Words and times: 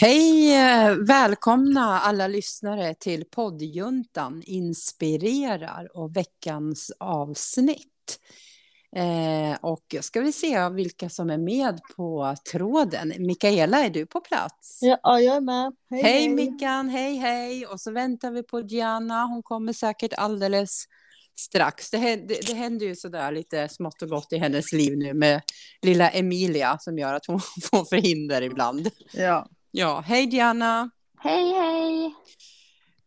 Hej! 0.00 0.54
eh, 0.54 0.94
Välkomna 0.96 2.00
alla 2.00 2.26
lyssnare 2.28 2.94
till 2.94 3.24
poddjuntan 3.24 4.42
Inspirerar 4.46 5.96
och 5.96 6.16
veckans 6.16 6.92
avsnitt. 7.00 8.20
Eh, 8.96 9.58
och 9.62 9.96
ska 10.00 10.20
vi 10.20 10.32
se 10.32 10.68
vilka 10.68 11.08
som 11.08 11.30
är 11.30 11.38
med 11.38 11.80
på 11.96 12.34
tråden. 12.52 13.12
Mikaela, 13.18 13.84
är 13.84 13.90
du 13.90 14.06
på 14.06 14.20
plats? 14.20 14.78
Ja, 14.82 15.20
jag 15.20 15.36
är 15.36 15.40
med. 15.40 15.72
Hej, 15.90 16.02
hej 16.02 16.28
Mickan, 16.28 16.88
hej 16.88 17.16
hej! 17.16 17.66
Och 17.66 17.80
så 17.80 17.92
väntar 17.92 18.30
vi 18.30 18.42
på 18.42 18.60
Gianna, 18.60 19.24
hon 19.24 19.42
kommer 19.42 19.72
säkert 19.72 20.12
alldeles 20.16 20.84
strax. 21.40 21.90
Det, 21.90 21.98
hä- 21.98 22.26
det, 22.28 22.46
det 22.46 22.54
händer 22.54 22.86
ju 22.86 22.96
sådär 22.96 23.32
lite 23.32 23.68
smått 23.68 24.02
och 24.02 24.08
gott 24.08 24.32
i 24.32 24.38
hennes 24.38 24.72
liv 24.72 24.98
nu 24.98 25.14
med 25.14 25.42
lilla 25.82 26.10
Emilia 26.10 26.78
som 26.80 26.98
gör 26.98 27.14
att 27.14 27.26
hon 27.26 27.40
får 27.70 27.84
förhinder 27.84 28.42
ibland. 28.42 28.90
Ja. 29.12 29.46
Ja, 29.72 30.00
hej 30.06 30.26
Diana! 30.26 30.90
Hej, 31.18 31.52
hej! 31.52 32.14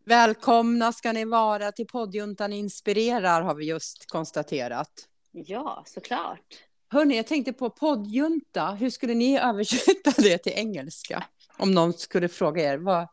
Välkomna 0.06 0.92
ska 0.92 1.12
ni 1.12 1.26
vara 1.26 1.72
till 1.72 1.88
poddjuntan 1.88 2.54
Inspirerar 2.54 3.42
har 3.42 3.56
vi 3.56 3.66
just 3.66 4.06
konstaterat. 4.06 5.08
Ja, 5.32 5.84
såklart. 5.88 6.64
Hörni, 6.88 7.16
jag 7.16 7.28
tänkte 7.28 7.54
på 7.54 7.70
poddjunta. 7.70 8.72
Hur 8.72 8.90
skulle 8.90 9.14
ni 9.14 9.40
översätta 9.40 10.12
det 10.18 10.38
till 10.38 10.54
engelska? 10.56 11.24
Om 11.58 11.72
någon 11.72 11.94
skulle 11.94 12.30
fråga 12.30 12.74
er. 12.74 12.78
Vad, 12.78 13.08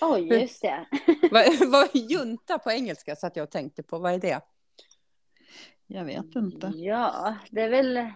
Oj, 0.00 0.40
just 0.40 0.62
det. 0.62 0.86
vad, 1.30 1.68
vad 1.68 1.84
är 1.96 2.10
junta 2.10 2.58
på 2.58 2.70
engelska? 2.70 3.16
Så 3.16 3.26
att 3.26 3.36
jag 3.36 3.50
tänkte 3.50 3.82
på. 3.82 3.98
Vad 3.98 4.12
är 4.14 4.18
det? 4.18 4.40
Jag 5.86 6.04
vet 6.04 6.36
inte. 6.36 6.72
Ja, 6.74 7.36
det 7.50 7.60
är 7.60 7.68
väl 7.68 8.12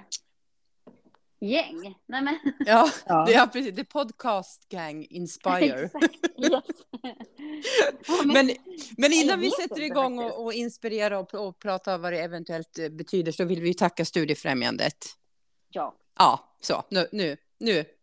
gäng. 1.41 1.95
Nej, 2.06 2.23
men... 2.23 2.38
Ja, 2.66 2.91
Ja. 3.06 3.24
det 3.27 3.34
är 3.34 3.47
precis. 3.47 3.75
Det 3.75 3.80
är 3.80 3.84
podcast 3.84 4.69
gang 4.69 5.06
inspire. 5.11 5.84
Exakt. 5.84 6.15
Yes. 6.38 6.62
Ja, 8.08 8.22
men- 8.25 8.47
Men, 8.47 8.56
men 8.97 9.12
innan 9.12 9.41
vi 9.41 9.50
sätter 9.50 9.81
igång 9.83 10.19
och, 10.19 10.45
och 10.45 10.53
inspirera 10.53 11.19
och, 11.19 11.34
och 11.34 11.58
prata 11.58 11.98
vad 11.98 12.12
det 12.12 12.19
eventuellt 12.19 12.78
eh, 12.78 12.89
betyder 12.89 13.33
så 13.33 13.45
vill 13.45 13.61
vi 13.61 13.75
tacka 13.75 14.05
Studiefrämjandet. 14.05 14.97
Ja, 15.70 15.95
Ja, 16.19 16.56
så 16.61 16.83
nu, 16.91 17.08
nu, 17.12 17.36
nu. 17.58 17.84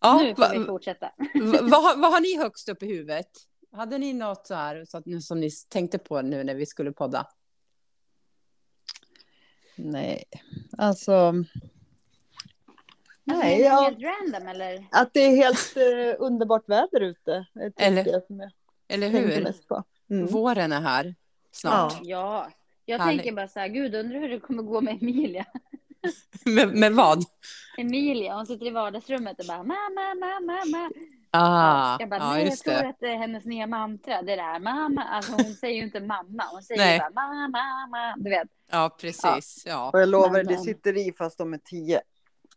Ja, 0.00 0.20
nu 0.22 0.34
får 0.34 0.42
va, 0.42 0.52
vi 0.58 0.64
fortsätta. 0.64 1.06
va, 1.34 1.58
vad, 1.62 1.82
har- 1.82 1.96
vad 1.96 2.12
har 2.12 2.20
ni 2.20 2.36
högst 2.36 2.68
upp 2.68 2.82
i 2.82 2.86
huvudet? 2.86 3.26
Hade 3.72 3.98
ni 3.98 4.12
något 4.12 4.46
så 4.46 4.54
här 4.54 4.84
så 4.84 4.98
att, 4.98 5.06
nu- 5.06 5.20
som 5.20 5.40
ni 5.40 5.50
tänkte 5.68 5.98
på 5.98 6.22
nu 6.22 6.44
när 6.44 6.54
vi 6.54 6.66
skulle 6.66 6.92
podda? 6.92 7.26
Nej, 9.78 10.24
alltså. 10.78 11.32
Nej, 13.24 13.54
är 13.54 13.58
det 13.58 13.64
jag, 13.64 13.82
helt 13.82 13.98
random 14.02 14.48
eller? 14.48 14.86
att 14.90 15.14
det 15.14 15.20
är 15.20 15.36
helt 15.36 15.76
eh, 15.76 16.24
underbart 16.24 16.68
väder 16.68 17.00
ute. 17.00 17.46
Är 17.54 17.72
Eller- 17.76 18.04
det 18.04 18.26
som 18.26 18.40
jag 18.40 18.50
Eller 18.88 19.08
hur? 19.08 19.54
Mm. 20.10 20.26
Våren 20.26 20.72
är 20.72 20.80
här 20.80 21.14
snart. 21.52 21.92
Ja. 21.92 22.00
Ja, 22.02 22.48
jag 22.84 22.98
Härligt. 22.98 23.18
tänker 23.22 23.36
bara 23.36 23.48
så 23.48 23.60
här, 23.60 23.68
gud 23.68 23.94
undrar 23.94 24.20
hur 24.20 24.28
det 24.28 24.40
kommer 24.40 24.62
gå 24.62 24.80
med 24.80 24.98
Emilia. 25.02 25.46
Med, 26.44 26.74
med 26.74 26.92
vad? 26.92 27.24
Emilia, 27.78 28.34
hon 28.34 28.46
sitter 28.46 28.66
i 28.66 28.70
vardagsrummet 28.70 29.40
och 29.40 29.46
bara 29.46 29.62
mamma, 29.62 30.14
mamma, 30.14 30.40
mamma. 30.40 30.90
Ah, 31.30 31.96
jag 32.00 32.08
bara, 32.08 32.20
ja, 32.20 32.32
nej, 32.32 32.44
jag 32.44 32.58
tror 32.58 32.74
det. 32.74 32.88
att 32.88 32.96
det 33.00 33.06
är 33.08 33.16
hennes 33.16 33.44
nya 33.44 33.66
mantra, 33.66 34.22
det 34.22 34.36
där 34.36 34.58
mamma. 34.60 35.02
Alltså 35.02 35.32
hon 35.32 35.44
säger 35.44 35.76
ju 35.76 35.82
inte 35.82 36.00
mamma, 36.00 36.44
hon 36.52 36.62
säger 36.62 36.80
Nej. 36.80 36.98
bara 36.98 37.10
mamma, 37.10 37.48
mamma. 37.48 38.14
Du 38.16 38.30
vet. 38.30 38.48
Ja, 38.70 38.96
precis. 39.00 39.62
Ja. 39.66 39.90
Och 39.92 40.00
jag 40.00 40.08
lovar, 40.08 40.30
Men, 40.30 40.46
det 40.46 40.56
sitter 40.58 41.08
i 41.08 41.12
fast 41.18 41.38
de 41.38 41.52
är 41.54 41.58
tio. 41.58 42.00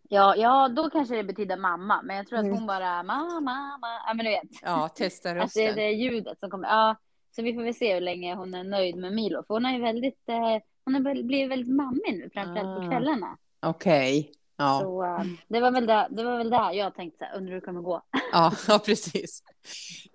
Ja, 0.09 0.35
ja, 0.35 0.67
då 0.67 0.89
kanske 0.89 1.15
det 1.15 1.23
betyder 1.23 1.57
mamma, 1.57 2.01
men 2.03 2.15
jag 2.17 2.27
tror 2.27 2.39
att 2.39 2.45
Mm. 2.45 2.57
hon 2.57 2.67
bara 2.67 3.03
mamma, 3.03 3.39
mamma. 3.39 3.87
Ja, 4.07 4.13
men 4.13 4.25
du 4.25 4.31
vet. 4.31 4.49
ja, 4.61 4.87
testa 4.89 5.29
Att 5.29 5.35
det 5.35 5.39
är 5.39 5.43
rösten. 5.43 5.75
det 5.75 5.91
ljudet 5.91 6.39
som 6.39 6.49
kommer. 6.49 6.67
Ja, 6.67 6.95
så 7.35 7.41
vi 7.41 7.53
får 7.53 7.63
väl 7.63 7.73
se 7.75 7.93
hur 7.93 8.01
länge 8.01 8.35
hon 8.35 8.53
är 8.53 8.63
nöjd 8.63 8.95
med 8.95 9.13
Milo, 9.13 9.43
för 9.47 9.53
hon 9.53 9.65
har 9.65 9.71
ju 9.71 9.81
väldigt, 9.81 10.29
eh, 10.29 10.57
hon 10.85 10.93
har 10.95 11.01
väl 11.01 11.23
blivit 11.23 11.51
väldigt 11.51 11.75
mammig 11.75 12.19
nu, 12.23 12.29
framförallt 12.33 12.77
på 12.79 12.85
Ah. 12.85 12.89
kvällarna. 12.89 13.37
Okej. 13.59 14.31
Ja. 14.61 14.79
Så 14.81 15.03
eh, 15.03 15.25
det 15.47 15.59
var 15.59 15.71
väl 15.71 15.85
där, 15.85 16.07
det 16.09 16.23
var 16.23 16.37
väl 16.37 16.49
där 16.49 16.71
jag 16.71 16.95
tänkte 16.95 17.29
undrar 17.35 17.53
hur 17.53 17.61
det 17.61 17.65
kommer 17.65 17.81
gå. 17.81 18.01
Ja, 18.31 18.53
ja, 18.67 18.79
precis. 18.79 19.43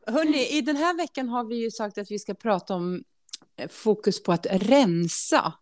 Hörrni, 0.07 0.59
i 0.59 0.61
den 0.61 0.77
här 0.77 0.97
veckan 0.97 1.29
har 1.29 1.45
vi 1.45 1.57
ju 1.57 1.71
sagt 1.71 1.99
att 1.99 2.11
vi 2.11 2.19
ska 2.19 2.35
prata 2.35 2.75
om 2.75 3.03
eh, 3.57 3.69
fokus 3.69 4.23
på 4.23 4.33
att 4.33 4.47
rensa 4.51 5.53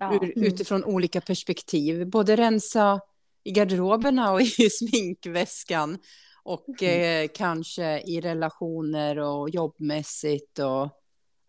Ja, 0.00 0.14
ur, 0.14 0.32
utifrån 0.36 0.84
olika 0.84 1.20
perspektiv. 1.20 2.06
Både 2.06 2.36
rensa 2.36 3.00
i 3.44 3.50
garderoberna 3.50 4.32
och 4.32 4.40
i 4.58 4.70
sminkväskan 4.70 5.98
och 6.42 6.82
eh, 6.82 7.28
kanske 7.34 8.00
i 8.00 8.20
relationer 8.20 9.18
och 9.18 9.50
jobbmässigt 9.50 10.58
och 10.58 10.88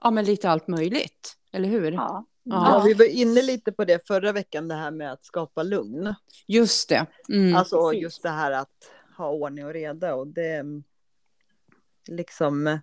ja, 0.03 0.11
men 0.11 0.25
lite 0.25 0.49
allt 0.49 0.67
möjligt. 0.67 1.35
Eller 1.51 1.69
hur? 1.69 1.91
ja. 1.91 2.25
Ja. 2.49 2.71
Ja, 2.77 2.83
vi 2.85 2.93
var 2.93 3.05
inne 3.05 3.41
lite 3.41 3.71
på 3.71 3.85
det 3.85 4.07
förra 4.07 4.31
veckan, 4.31 4.67
det 4.67 4.75
här 4.75 4.91
med 4.91 5.11
att 5.11 5.25
skapa 5.25 5.63
lugn. 5.63 6.13
Just 6.47 6.89
det. 6.89 7.05
Mm. 7.29 7.55
alltså 7.55 7.89
precis. 7.89 8.01
just 8.03 8.23
det 8.23 8.29
här 8.29 8.51
att 8.51 8.91
ha 9.17 9.29
ordning 9.29 9.65
och 9.65 9.73
reda 9.73 10.15
och 10.15 10.27
det 10.27 10.53
mm, 10.55 10.83
liksom 12.07 12.79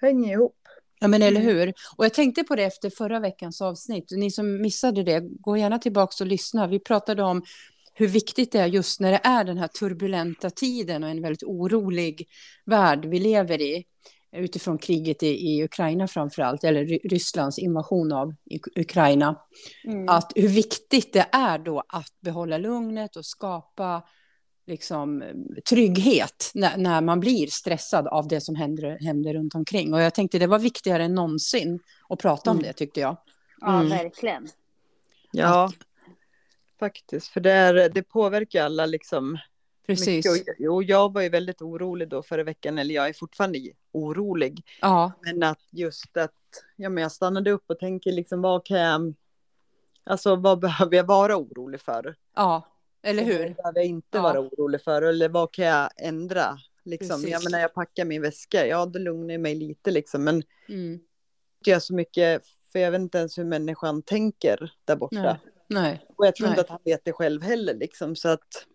hänger 0.00 0.32
ihop. 0.32 0.56
Ja, 1.00 1.08
men 1.08 1.22
eller 1.22 1.40
Mm. 1.40 1.56
hur? 1.56 1.72
Och 1.96 2.04
jag 2.04 2.14
tänkte 2.14 2.44
på 2.44 2.56
det 2.56 2.64
efter 2.64 2.90
förra 2.90 3.20
veckans 3.20 3.60
avsnitt. 3.60 4.10
Ni 4.10 4.30
som 4.30 4.62
missade 4.62 5.02
det, 5.02 5.20
gå 5.20 5.56
gärna 5.56 5.78
tillbaka 5.78 6.24
och 6.24 6.26
lyssna. 6.26 6.66
Vi 6.66 6.78
pratade 6.78 7.22
om 7.22 7.42
hur 7.94 8.08
viktigt 8.08 8.52
det 8.52 8.58
är 8.58 8.66
just 8.66 9.00
när 9.00 9.12
det 9.12 9.20
är 9.24 9.44
den 9.44 9.58
här 9.58 9.68
turbulenta 9.68 10.50
tiden 10.50 11.04
och 11.04 11.10
en 11.10 11.22
väldigt 11.22 11.42
orolig 11.42 12.28
värld 12.64 13.04
vi 13.04 13.18
lever 13.18 13.60
i 13.60 13.84
utifrån 14.32 14.78
kriget 14.78 15.22
i, 15.22 15.26
i 15.28 15.64
Ukraina 15.64 16.08
framför 16.08 16.42
allt, 16.42 16.64
eller 16.64 16.84
Ry- 16.84 17.08
Rysslands 17.08 17.58
invasion 17.58 18.12
av 18.12 18.34
Ukraina. 18.76 19.36
Mm. 19.84 20.08
Att 20.08 20.32
hur 20.36 20.48
viktigt 20.48 21.12
det 21.12 21.26
är 21.32 21.58
då 21.58 21.82
att 21.88 22.20
behålla 22.20 22.58
lugnet 22.58 23.16
och 23.16 23.26
skapa 23.26 24.02
liksom, 24.66 25.22
trygghet 25.68 26.50
när, 26.54 26.76
när 26.76 27.00
man 27.00 27.20
blir 27.20 27.46
stressad 27.46 28.06
av 28.06 28.28
det 28.28 28.40
som 28.40 28.54
händer, 28.54 28.98
händer 29.00 29.34
runt 29.34 29.54
omkring. 29.54 29.94
Och 29.94 30.00
jag 30.00 30.14
tänkte 30.14 30.38
det 30.38 30.46
var 30.46 30.58
viktigare 30.58 31.04
än 31.04 31.14
någonsin 31.14 31.80
att 32.08 32.18
prata 32.18 32.50
om 32.50 32.56
Mm. 32.56 32.66
det 32.66 32.72
tyckte 32.72 33.00
jag. 33.00 33.16
ja, 33.60 33.74
Mm. 33.78 33.88
verkligen. 33.88 34.48
Ja, 35.32 35.70
faktiskt. 36.80 37.28
För 37.28 37.40
det, 37.40 37.52
är, 37.52 37.88
det 37.88 38.02
påverkar 38.02 38.64
alla 38.64 38.86
liksom 38.86 39.38
Precis. 39.96 40.26
Mycket. 40.32 40.70
Och, 40.70 40.82
jag 40.84 41.12
var 41.12 41.22
ju 41.22 41.28
väldigt 41.28 41.62
orolig 41.62 42.08
då 42.08 42.22
förra 42.22 42.42
veckan, 42.44 42.78
eller 42.78 42.94
jag 42.94 43.08
är 43.08 43.12
fortfarande 43.12 43.58
orolig. 43.92 44.64
Ja, 44.80 45.12
Men 45.22 45.42
att 45.42 45.58
just 45.70 46.16
att, 46.16 46.34
ja 46.76 46.88
men 46.88 47.02
jag 47.02 47.12
stannade 47.12 47.50
upp 47.50 47.64
och 47.66 47.78
tänker 47.78 48.12
liksom 48.12 48.42
vad 48.42 48.64
kan 48.66 48.78
jag, 48.78 49.14
alltså 50.04 50.36
vad 50.36 50.58
behöver 50.58 50.96
jag 50.96 51.04
vara 51.04 51.36
orolig 51.36 51.80
för? 51.80 52.16
ja, 52.36 52.66
eller 53.02 53.22
hur? 53.22 53.38
Vad 53.38 53.56
behöver 53.56 53.80
jag 53.80 53.86
inte 53.86 54.18
Ja. 54.18 54.22
vara 54.22 54.40
orolig 54.40 54.82
för? 54.82 55.02
Eller 55.02 55.28
vad 55.28 55.52
kan 55.52 55.64
jag 55.64 55.90
ändra? 55.96 56.58
Liksom, 56.84 57.08
Precis. 57.20 57.30
ja 57.30 57.40
men 57.44 57.52
när 57.52 57.60
jag 57.60 57.74
packar 57.74 58.04
min 58.04 58.22
väska, 58.22 58.66
ja 58.66 58.86
då 58.86 58.98
lugnar 58.98 59.34
jag 59.34 59.40
mig 59.40 59.54
lite 59.54 59.90
liksom. 59.90 60.24
Men 60.24 60.42
Mm. 60.68 60.92
inte 60.92 61.70
jag 61.70 61.82
så 61.82 61.94
mycket, 61.94 62.42
för 62.72 62.78
jag 62.78 62.90
vet 62.90 63.00
inte 63.00 63.18
ens 63.18 63.38
hur 63.38 63.44
människan 63.44 64.02
tänker 64.02 64.72
där 64.84 64.96
borta. 64.96 65.22
Nej. 65.22 65.36
Nej, 65.68 66.06
Och 66.16 66.26
jag 66.26 66.36
tror 66.36 66.46
Nej. 66.46 66.52
inte 66.52 66.60
att 66.60 66.68
han 66.68 66.78
vet 66.84 67.04
det 67.04 67.12
själv 67.12 67.42
heller 67.42 67.74
liksom. 67.74 68.16
Så 68.16 68.28
att 68.28 68.66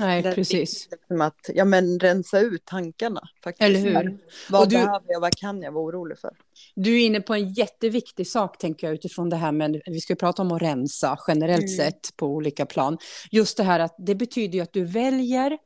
nej, 0.00 0.22
det 0.22 0.28
är 0.28 0.34
precis. 0.34 0.88
Liksom 0.90 1.20
att, 1.20 1.50
ja 1.54 1.64
men 1.64 1.98
rensa 1.98 2.40
ut 2.40 2.64
tankarna 2.64 3.20
faktiskt. 3.44 3.62
Eller 3.62 3.78
hur? 3.80 4.18
Vad 4.50 4.60
Och 4.62 4.68
du- 4.68 4.76
behöver 4.76 5.04
jag, 5.06 5.20
vad 5.20 5.36
kan 5.36 5.62
jag 5.62 5.72
vara 5.72 5.84
orolig 5.84 6.18
för? 6.18 6.30
Du 6.74 6.94
är 7.02 7.06
inne 7.06 7.20
på 7.20 7.34
en 7.34 7.52
jätteviktig 7.52 8.26
sak, 8.28 8.58
tänker 8.58 8.86
jag, 8.86 8.94
utifrån 8.94 9.30
det 9.30 9.36
här 9.36 9.52
med, 9.52 9.80
vi 9.86 10.00
ska 10.00 10.12
ju 10.12 10.16
prata 10.16 10.42
om 10.42 10.52
att 10.52 10.62
rensa 10.62 11.18
generellt 11.28 11.62
Mm. 11.64 11.76
sett 11.76 12.16
på 12.16 12.26
olika 12.26 12.66
plan. 12.66 12.98
Just 13.30 13.56
det 13.56 13.62
här 13.62 13.80
att 13.80 13.94
det 13.98 14.14
betyder 14.14 14.54
ju 14.54 14.60
att 14.60 14.72
du 14.72 14.84
väljer 14.84 15.58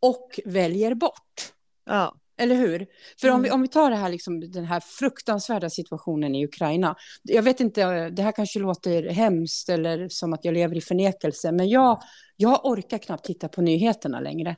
och 0.00 0.40
väljer 0.44 0.94
bort. 0.94 1.52
Ja, 1.86 2.14
Eller 2.36 2.54
hur? 2.54 2.86
För 3.20 3.30
om, 3.30 3.42
vi, 3.42 3.48
Mm. 3.48 3.54
om 3.54 3.62
vi 3.62 3.68
tar 3.68 3.90
det 3.90 3.96
här, 3.96 4.08
liksom, 4.08 4.40
den 4.50 4.64
här 4.64 4.80
fruktansvärda 4.80 5.70
situationen 5.70 6.34
i 6.34 6.44
Ukraina. 6.44 6.96
Jag 7.22 7.42
vet 7.42 7.60
inte, 7.60 8.10
det 8.10 8.22
här 8.22 8.32
kanske 8.32 8.58
låter 8.58 9.08
hemskt 9.08 9.68
eller 9.68 10.08
som 10.08 10.32
att 10.32 10.44
jag 10.44 10.54
lever 10.54 10.76
i 10.76 10.80
förnekelse, 10.80 11.52
men 11.52 11.68
jag, 11.68 12.02
jag 12.36 12.66
orkar 12.66 12.98
knappt 12.98 13.24
titta 13.24 13.48
på 13.48 13.62
nyheterna 13.62 14.20
längre. 14.20 14.56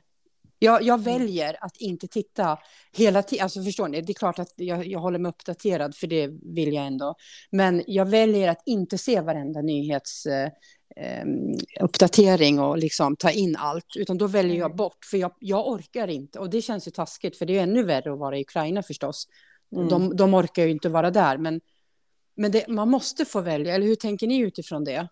Jag, 0.59 0.81
jag 0.81 1.03
väljer 1.03 1.63
att 1.65 1.77
inte 1.77 2.07
titta 2.07 2.59
hela 2.97 3.23
tiden. 3.23 3.43
Alltså 3.43 3.63
förstår 3.63 3.87
ni, 3.87 4.01
det 4.01 4.11
är 4.11 4.13
klart 4.13 4.39
att 4.39 4.53
jag, 4.55 4.87
jag 4.87 4.99
håller 4.99 5.19
mig 5.19 5.29
uppdaterad, 5.29 5.95
för 5.95 6.07
det 6.07 6.27
vill 6.27 6.73
jag 6.73 6.85
ändå. 6.85 7.15
Men 7.51 7.83
jag 7.87 8.05
väljer 8.05 8.49
att 8.49 8.61
inte 8.65 8.97
se 8.97 9.21
varenda 9.21 9.61
nyhets... 9.61 10.27
Eh, 10.99 11.21
eh, 11.21 11.25
uppdatering 11.81 12.59
och 12.59 12.77
liksom 12.77 13.15
ta 13.15 13.31
in 13.31 13.55
allt, 13.55 13.85
utan 13.95 14.17
då 14.17 14.27
väljer 14.27 14.55
jag 14.57 14.65
Mm. 14.65 14.77
bort, 14.77 15.05
för 15.05 15.17
jag, 15.17 15.31
jag 15.39 15.67
orkar 15.67 16.07
inte. 16.07 16.39
Och 16.39 16.49
det 16.49 16.61
känns 16.61 16.87
ju 16.87 16.91
taskigt, 16.91 17.37
för 17.37 17.45
det 17.45 17.57
är 17.57 17.63
ännu 17.63 17.83
värre 17.83 18.13
att 18.13 18.19
vara 18.19 18.37
i 18.37 18.41
Ukraina 18.41 18.83
förstås. 18.83 19.27
Mm. 19.75 19.87
De, 19.89 20.15
de 20.15 20.33
orkar 20.33 20.63
ju 20.63 20.69
inte 20.71 20.89
vara 20.89 21.11
där, 21.11 21.37
men, 21.37 21.61
men 22.35 22.51
det, 22.51 22.67
man 22.67 22.89
måste 22.89 23.25
få 23.25 23.41
välja, 23.41 23.75
eller 23.75 23.85
hur 23.85 23.95
tänker 23.95 24.27
ni 24.27 24.39
utifrån 24.39 24.83
det? 24.83 25.07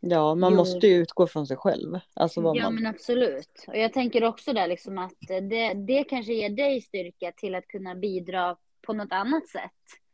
Ja, 0.00 0.34
man 0.34 0.52
Jo. 0.52 0.56
måste 0.56 0.86
ju 0.86 0.94
utgå 0.94 1.26
från 1.26 1.46
sig 1.46 1.56
själv. 1.56 1.98
Alltså 2.14 2.40
vad 2.40 2.56
Ja 2.56 2.62
man... 2.62 2.74
men 2.74 2.86
absolut. 2.86 3.64
Och 3.66 3.76
jag 3.78 3.92
tänker 3.92 4.24
också 4.24 4.52
där 4.52 4.68
liksom 4.68 4.98
att 4.98 5.12
det, 5.28 5.74
det 5.74 6.04
kanske 6.04 6.32
ger 6.32 6.50
dig 6.50 6.80
styrka 6.80 7.32
till 7.36 7.54
att 7.54 7.66
kunna 7.68 7.94
bidra 7.94 8.56
på 8.86 8.92
något 8.92 9.12
annat 9.12 9.48
sätt. 9.48 9.70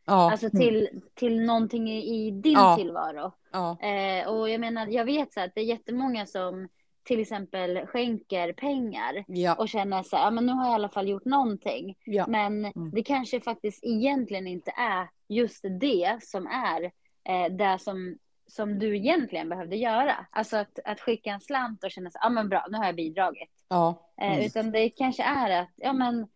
Ja, 0.06 0.30
Alltså 0.30 0.50
till, 0.50 0.88
till 1.14 1.40
någonting 1.46 1.90
i, 1.90 2.26
i 2.26 2.30
din 2.30 2.52
Ja. 2.52 2.76
tillvaro. 2.76 3.32
ja, 3.52 3.76
Eh, 3.80 4.28
och 4.28 4.50
jag 4.50 4.60
menar, 4.60 4.86
jag 4.86 5.04
vet 5.04 5.32
så 5.32 5.40
att 5.40 5.50
det 5.54 5.60
är 5.60 5.64
jättemånga 5.64 6.26
som 6.26 6.68
till 7.04 7.20
exempel 7.20 7.86
skänker 7.86 8.52
pengar 8.52 9.24
ja, 9.28 9.54
och 9.54 9.68
känner 9.68 10.02
så 10.02 10.16
här, 10.16 10.24
ja 10.24 10.30
men 10.30 10.46
nu 10.46 10.52
har 10.52 10.64
jag 10.64 10.72
i 10.72 10.74
alla 10.74 10.88
fall 10.88 11.08
gjort 11.08 11.24
någonting. 11.24 11.96
ja, 12.04 12.24
Men 12.28 12.64
Mm. 12.64 12.90
det 12.90 13.02
kanske 13.02 13.40
faktiskt 13.40 13.84
egentligen 13.84 14.46
inte 14.46 14.70
är 14.76 15.08
just 15.28 15.64
det 15.80 16.18
som 16.22 16.46
är 16.46 16.82
eh, 17.28 17.52
det 17.52 17.78
som, 17.80 18.18
som 18.46 18.78
du 18.78 18.96
egentligen 18.96 19.48
behövde 19.48 19.76
göra. 19.76 20.26
Alltså 20.30 20.56
att, 20.56 20.78
att 20.84 21.00
skicka 21.00 21.30
en 21.30 21.40
slant 21.40 21.84
och 21.84 21.90
känna 21.90 22.10
så 22.10 22.18
ja 22.22 22.28
men 22.28 22.48
bra, 22.48 22.66
nu 22.70 22.78
har 22.78 22.84
jag 22.86 22.96
bidragit. 22.96 23.50
ja, 23.68 24.02
Eh, 24.20 24.32
Mm. 24.32 24.46
Utan 24.46 24.70
det 24.72 24.88
kanske 24.90 25.22
är 25.22 25.62
att, 25.62 25.68
ja 25.76 25.92
men 25.92 26.26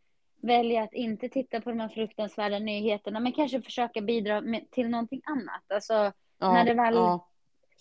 välja 0.43 0.83
att 0.83 0.93
inte 0.95 1.29
titta 1.29 1.61
på 1.61 1.71
de 1.71 1.81
här 1.81 1.89
fruktansvärda 1.89 2.59
nyheterna, 2.59 3.21
men 3.21 3.33
kanske 3.33 3.63
försöka 3.63 4.01
bidra 4.01 4.41
med, 4.41 4.71
till 4.71 4.89
någonting 4.89 5.21
annat. 5.25 5.73
Alltså 5.75 5.95
ja, 6.39 6.53
När 6.53 6.65
det 6.65 6.75
väl- 6.75 6.95
ja, 6.95 7.27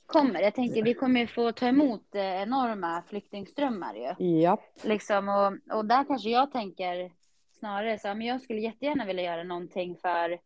kommer, 0.06 0.42
jag 0.42 0.54
tänker 0.56 0.84
vi 0.84 0.94
kommer 0.94 1.20
ju 1.20 1.28
få 1.28 1.52
ta 1.52 1.68
emot 1.68 2.16
eh, 2.16 2.42
enorma 2.42 3.04
flyktingströmmar 3.08 3.94
ju. 3.94 4.26
ja, 4.42 4.58
Liksom, 4.84 5.30
och, 5.30 5.78
och 5.78 5.86
där 5.86 6.04
kanske 6.04 6.30
jag 6.30 6.52
tänker 6.52 7.12
snarare 7.60 8.00
så 8.00 8.08
men 8.08 8.22
jag 8.22 8.42
skulle 8.42 8.60
jättegärna 8.60 9.06
vilja 9.06 9.24
göra 9.24 9.44
någonting 9.44 9.96
för 10.02 10.40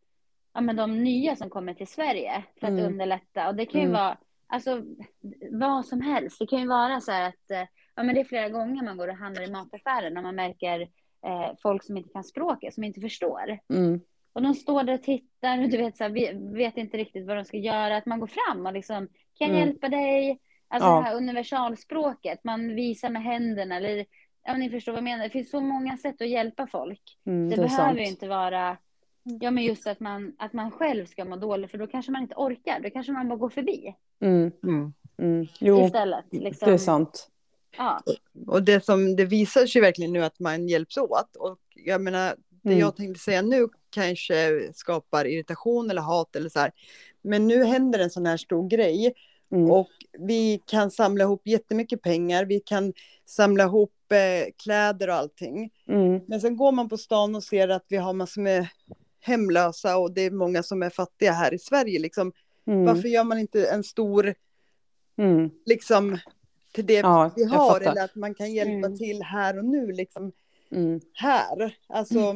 ja, 0.54 0.60
men 0.60 0.76
de 0.76 1.04
nya 1.04 1.36
som 1.36 1.50
kommer 1.50 1.74
till 1.74 1.86
Sverige 1.86 2.44
för 2.60 2.66
att 2.66 2.72
Mm. 2.72 2.84
underlätta. 2.86 3.48
Och 3.48 3.54
det 3.54 3.66
kan 3.66 3.80
ju 3.80 3.86
Mm. 3.86 4.00
vara 4.00 4.18
alltså, 4.46 4.82
vad 5.50 5.86
som 5.86 6.00
helst. 6.00 6.38
Det 6.38 6.46
kan 6.46 6.58
ju 6.60 6.66
vara 6.68 7.00
så 7.00 7.12
här 7.12 7.28
att 7.28 7.50
eh, 7.50 7.64
ja, 7.94 8.02
men 8.02 8.14
det 8.14 8.20
är 8.20 8.24
flera 8.24 8.48
gånger 8.48 8.82
man 8.84 8.96
går 8.96 9.08
och 9.08 9.16
handlar 9.16 9.42
i 9.42 9.50
mataffären 9.50 10.14
när 10.14 10.22
man 10.22 10.34
märker 10.34 10.88
eh, 11.24 11.50
folk 11.62 11.82
som 11.82 11.96
inte 11.96 12.08
kan 12.12 12.24
språket, 12.24 12.74
som 12.74 12.84
inte 12.84 13.00
förstår. 13.00 13.58
mm, 13.70 14.00
Och 14.32 14.42
de 14.42 14.54
står 14.54 14.82
där 14.82 14.94
och 14.94 15.02
tittar 15.02 15.62
och 15.62 15.68
du 15.68 15.76
vet, 15.76 15.96
så 15.96 16.04
här, 16.04 16.52
vet, 16.54 16.76
inte 16.76 16.96
riktigt 16.96 17.26
vad 17.26 17.36
de 17.36 17.44
ska 17.44 17.56
göra. 17.56 17.96
Att 17.96 18.06
man 18.06 18.20
går 18.20 18.26
fram 18.26 18.66
och 18.66 18.72
liksom, 18.72 19.06
kan 19.38 19.48
jag 19.48 19.56
Mm. 19.56 19.68
hjälpa 19.68 19.88
dig? 19.88 20.40
Alltså 20.68 20.88
Ja. 20.88 20.96
det 20.96 21.02
här 21.02 21.16
universalspråket, 21.16 22.44
man 22.44 22.74
visar 22.74 23.10
med 23.10 23.22
händerna. 23.22 23.76
Eller, 23.76 24.06
ja, 24.46 24.56
ni 24.56 24.70
förstår 24.70 24.92
vad 24.92 24.96
jag 24.98 25.04
menar. 25.04 25.24
Det 25.24 25.30
finns 25.30 25.50
så 25.50 25.60
många 25.60 25.96
sätt 25.96 26.22
att 26.22 26.28
hjälpa 26.28 26.66
folk. 26.66 27.18
mm, 27.26 27.50
Det, 27.50 27.56
det 27.56 27.62
behöver 27.62 28.00
ju 28.00 28.06
inte 28.06 28.28
vara 28.28 28.76
ja, 29.40 29.50
men 29.50 29.64
just 29.64 29.86
att 29.86 30.00
man, 30.00 30.34
att 30.38 30.52
man 30.52 30.70
själv 30.70 31.06
ska 31.06 31.24
må 31.24 31.36
dåligt, 31.36 31.70
för 31.70 31.78
då 31.78 31.86
kanske 31.86 32.12
man 32.12 32.22
inte 32.22 32.34
orkar. 32.34 32.80
Då 32.80 32.90
kanske 32.90 33.12
man 33.12 33.28
bara 33.28 33.38
går 33.38 33.48
förbi 33.50 33.94
Mm, 34.20 34.52
Mm. 34.62 34.92
mm, 35.18 35.46
jo, 35.60 35.84
istället. 35.84 36.24
Liksom. 36.30 36.66
det 36.68 36.74
är 36.74 36.78
sant. 36.78 37.30
Ja. 37.76 38.02
Och 38.46 38.62
det 38.62 38.84
som 38.84 39.16
det 39.16 39.24
visar 39.24 39.66
sig 39.66 39.80
verkligen 39.80 40.12
nu 40.12 40.24
att 40.24 40.40
man 40.40 40.68
hjälps 40.68 40.96
åt. 40.96 41.36
Och 41.36 41.58
jag 41.74 42.00
menar, 42.00 42.36
det 42.62 42.68
Mm. 42.70 42.78
jag 42.80 42.96
tänkte 42.96 43.20
säga 43.20 43.42
nu 43.42 43.68
kanske 43.90 44.70
skapar 44.74 45.24
irritation 45.24 45.90
eller 45.90 46.02
hat 46.02 46.36
eller 46.36 46.48
så 46.48 46.58
här. 46.58 46.72
Men 47.22 47.46
nu 47.46 47.64
händer 47.64 47.98
en 47.98 48.10
sån 48.10 48.26
här 48.26 48.36
stor 48.36 48.68
grej 48.68 49.14
Mm, 49.52 49.70
och 49.70 49.88
vi 50.18 50.62
kan 50.66 50.90
samla 50.90 51.24
ihop 51.24 51.46
jättemycket 51.46 52.02
pengar. 52.02 52.44
Vi 52.44 52.60
kan 52.60 52.92
samla 53.26 53.64
ihop 53.64 53.92
eh, 54.12 54.52
kläder 54.62 55.08
och 55.08 55.14
allting. 55.14 55.70
mm, 55.88 56.20
Men 56.28 56.40
sen 56.40 56.56
går 56.56 56.72
man 56.72 56.88
på 56.88 56.96
stan 56.96 57.34
och 57.34 57.44
ser 57.44 57.68
att 57.68 57.84
vi 57.88 57.96
har 57.96 58.12
massor 58.12 58.42
med 58.42 58.66
hemlösa 59.20 59.96
och 59.96 60.14
det 60.14 60.20
är 60.20 60.30
många 60.30 60.62
som 60.62 60.82
är 60.82 60.90
fattiga 60.90 61.32
här 61.32 61.54
i 61.54 61.58
Sverige. 61.58 61.98
Liksom. 61.98 62.32
mm, 62.66 62.84
Varför 62.84 63.08
gör 63.08 63.24
man 63.24 63.38
inte 63.38 63.66
en 63.66 63.84
stor, 63.84 64.34
mm. 65.18 65.50
liksom, 65.66 66.18
till 66.74 66.86
det 66.86 66.94
Ja, 66.94 67.30
vi 67.36 67.44
har? 67.44 67.80
Eller 67.80 68.04
att 68.04 68.14
man 68.14 68.34
kan 68.34 68.52
hjälpa 68.52 68.86
Mm. 68.86 68.98
till 68.98 69.22
här 69.22 69.58
och 69.58 69.64
nu, 69.64 69.92
liksom 69.92 70.32
Mm, 70.70 71.00
här. 71.14 71.76
Alltså, 71.88 72.34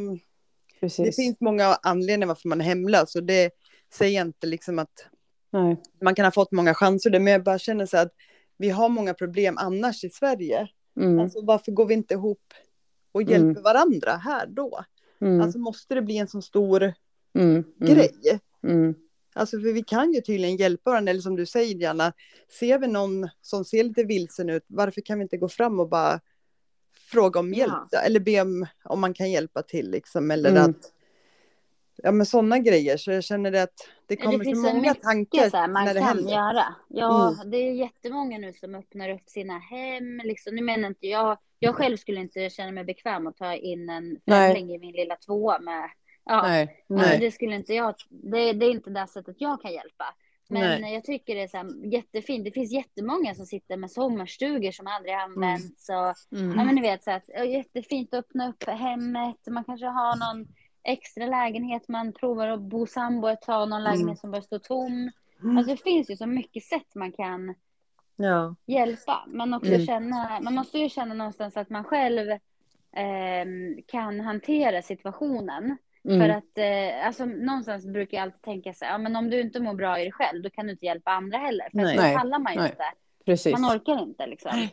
precis. 0.81 1.07
det 1.07 1.23
finns 1.23 1.41
många 1.41 1.65
anledningar 1.83 2.27
varför 2.29 2.49
man 2.49 2.61
är 2.61 2.65
hemlös 2.65 3.15
och 3.17 3.23
det 3.23 3.51
säger 3.93 4.19
jag 4.19 4.27
inte 4.27 4.47
liksom 4.47 4.79
att 4.79 5.07
Nej. 5.51 5.77
man 6.03 6.15
kan 6.15 6.25
ha 6.25 6.31
fått 6.33 6.53
många 6.53 6.75
chanser, 6.75 7.11
det, 7.11 7.19
men 7.21 7.33
jag 7.33 7.43
bara 7.45 7.59
känner 7.59 7.87
så 7.87 7.97
att 7.97 8.13
vi 8.57 8.71
har 8.71 8.89
många 8.89 9.15
problem 9.15 9.59
annars 9.59 10.05
i 10.05 10.11
Sverige. 10.11 10.69
Mm, 11.01 11.21
Alltså 11.21 11.45
varför 11.45 11.73
går 11.73 11.87
vi 11.87 11.95
inte 11.95 12.15
ihop 12.15 12.43
och 13.13 13.23
Mm. 13.23 13.33
hjälper 13.33 13.63
varandra 13.63 14.13
här 14.17 14.47
då? 14.47 14.85
mm, 15.21 15.41
Alltså 15.41 15.59
måste 15.59 15.95
det 15.95 16.03
bli 16.03 16.19
en 16.19 16.29
så 16.29 16.43
stor 16.43 16.83
mm, 16.83 16.95
mm, 17.55 17.65
grej? 17.81 18.41
Alltså 19.35 19.61
för 19.61 19.73
vi 19.73 19.83
kan 19.83 20.13
ju 20.13 20.21
tydligen 20.21 20.57
hjälpa 20.57 20.91
varandra, 20.91 21.11
eller 21.11 21.21
som 21.21 21.37
du 21.37 21.47
säger 21.47 21.75
Janna, 21.75 22.13
ser 22.61 22.79
vi 22.79 22.87
någon 22.87 23.29
som 23.41 23.65
ser 23.65 23.85
lite 23.85 24.05
vilsen 24.05 24.51
ut, 24.51 24.65
varför 24.67 25.01
kan 25.01 25.19
vi 25.19 25.23
inte 25.23 25.37
gå 25.37 25.49
fram 25.49 25.81
och 25.81 25.89
bara 25.89 26.21
fråga 27.11 27.41
om 27.41 27.55
hjälp? 27.55 27.73
Ja. 27.91 28.01
Eller 28.01 28.21
be 28.21 28.41
om, 28.41 28.67
om 28.85 29.01
man 29.01 29.15
kan 29.15 29.31
hjälpa 29.31 29.63
till 29.63 29.91
liksom, 29.91 30.31
eller 30.31 30.51
Mm. 30.51 30.63
att 30.71 30.93
Ja 32.03 32.13
men 32.13 32.27
sådana 32.27 32.59
grejer, 32.59 32.97
så 32.97 33.11
jag 33.11 33.25
känner 33.25 33.51
det 33.51 33.63
att 33.63 33.77
det 34.07 34.15
det 34.15 34.17
kommer 34.17 34.45
finns 34.45 34.67
så 34.69 34.73
många 34.75 34.95
tankar 34.95 35.51
så 35.51 35.57
här 35.57 35.69
man 35.69 35.85
när 35.85 35.95
det 35.95 36.01
kan 36.01 36.09
händer. 36.09 36.33
göra. 36.33 36.65
Ja, 36.89 37.35
Mm. 37.35 37.51
det 37.51 37.57
är 37.57 37.73
jättemånga 37.73 38.39
nu 38.39 38.53
som 38.53 38.75
öppnar 38.75 39.09
upp 39.11 39.29
sina 39.29 39.59
hem. 39.59 40.21
Liksom. 40.25 40.55
Nu 40.55 40.63
menar 40.63 40.89
inte 40.89 41.07
jag, 41.07 41.39
jag 41.59 41.75
själv 41.75 41.97
skulle 41.97 42.21
inte 42.21 42.51
känna 42.51 42.73
mig 42.73 42.85
bekväm 42.85 43.27
att 43.27 43.37
ta 43.37 43.55
in 43.55 43.89
en 43.91 44.19
främling 44.25 44.75
i 44.75 44.79
min 44.79 44.93
lilla 44.93 45.17
tvåa 45.17 45.59
med, 45.59 45.91
ja, 46.29 46.43
nej, 46.43 46.85
nej. 46.87 47.19
det 47.21 47.31
skulle 47.31 47.55
inte 47.55 47.75
jag, 47.75 47.95
det, 48.09 48.53
det 48.53 48.67
är 48.67 48.71
inte 48.71 48.91
det 48.91 49.07
sättet 49.07 49.37
jag 49.39 49.63
kan 49.63 49.73
hjälpa. 49.73 50.05
Men 50.51 50.81
Nej. 50.81 50.95
jag 50.95 51.05
tycker 51.05 51.35
det 51.35 51.43
är 51.43 51.49
så 51.49 51.57
här, 51.57 51.87
jättefint. 51.93 52.45
Det 52.45 52.51
finns 52.51 52.73
jättemånga 52.73 53.35
som 53.35 53.47
sitter 53.47 53.77
med 53.77 53.91
sommarstugor 53.91 54.71
som 54.73 54.87
aldrig. 54.87 55.15
Och, 55.15 55.21
ja, 55.89 56.15
Mm, 56.33 56.67
men 56.67 56.75
ni 56.75 56.81
vet, 56.81 57.05
så 57.05 57.11
att, 57.11 57.25
ja, 57.27 57.45
jättefint 57.45 58.15
att 58.15 58.19
öppna 58.19 58.49
upp 58.49 58.65
hemmet. 58.69 59.37
Man 59.51 59.65
kanske 59.65 59.87
har 59.87 60.35
någon 60.35 60.49
extra 60.83 61.27
lägenhet. 61.27 61.89
Man 61.89 62.13
provar 62.13 62.49
att 62.49 62.61
bo 62.61 62.87
sambo 62.87 63.29
ett 63.29 63.43
tag. 63.43 63.69
Någon 63.69 63.83
lägenhet 63.85 64.19
som 64.19 64.31
bara 64.31 64.43
står 64.43 64.59
tom. 64.59 65.11
Mm. 65.43 65.59
Alltså, 65.59 65.75
det 65.75 65.83
finns 65.83 66.11
ju 66.11 66.17
så 66.17 66.27
mycket 66.27 66.65
sätt 66.65 66.95
man 66.95 67.13
kan 67.13 67.55
Ja. 68.17 68.55
hjälpa. 68.67 69.25
Men 69.27 69.55
också 69.55 69.73
Mm. 69.73 69.87
känna, 69.87 70.41
man 70.41 70.55
måste 70.55 70.79
ju 70.79 70.89
känna 70.89 71.15
någonstans 71.15 71.57
att 71.57 71.71
man 71.71 71.85
själv 71.85 72.39
ehm, 72.93 73.83
kan 73.87 74.21
hantera 74.21 74.83
situationen. 74.83 75.77
För 76.03 76.11
mm, 76.11 76.39
att 76.39 76.59
eh, 76.59 77.07
alltså, 77.07 77.25
någonstans 77.25 77.87
brukar 77.87 78.17
jag 78.17 78.23
alltid 78.23 78.43
tänka 78.43 78.73
så 78.75 78.85
här, 78.85 78.93
ja, 78.93 78.99
men 78.99 79.17
om 79.17 79.31
du 79.31 79.41
inte 79.41 79.61
mår 79.61 79.75
bra 79.75 79.99
i 79.99 80.03
dig 80.03 80.13
själv, 80.13 80.43
då 80.43 80.51
kan 80.51 80.67
du 80.67 80.73
inte 80.73 80.87
hjälpa 80.87 81.11
andra 81.11 81.39
heller. 81.39 81.69
För 81.71 81.79
Nej. 81.79 81.97
då 81.97 82.19
pallar 82.19 82.39
man 82.39 82.53
ju 82.53 82.59
nej. 82.61 82.71
inte. 82.71 82.85
precis. 83.25 83.59
Man 83.59 83.77
orkar 83.77 84.03
inte 84.03 84.27
liksom. 84.27 84.69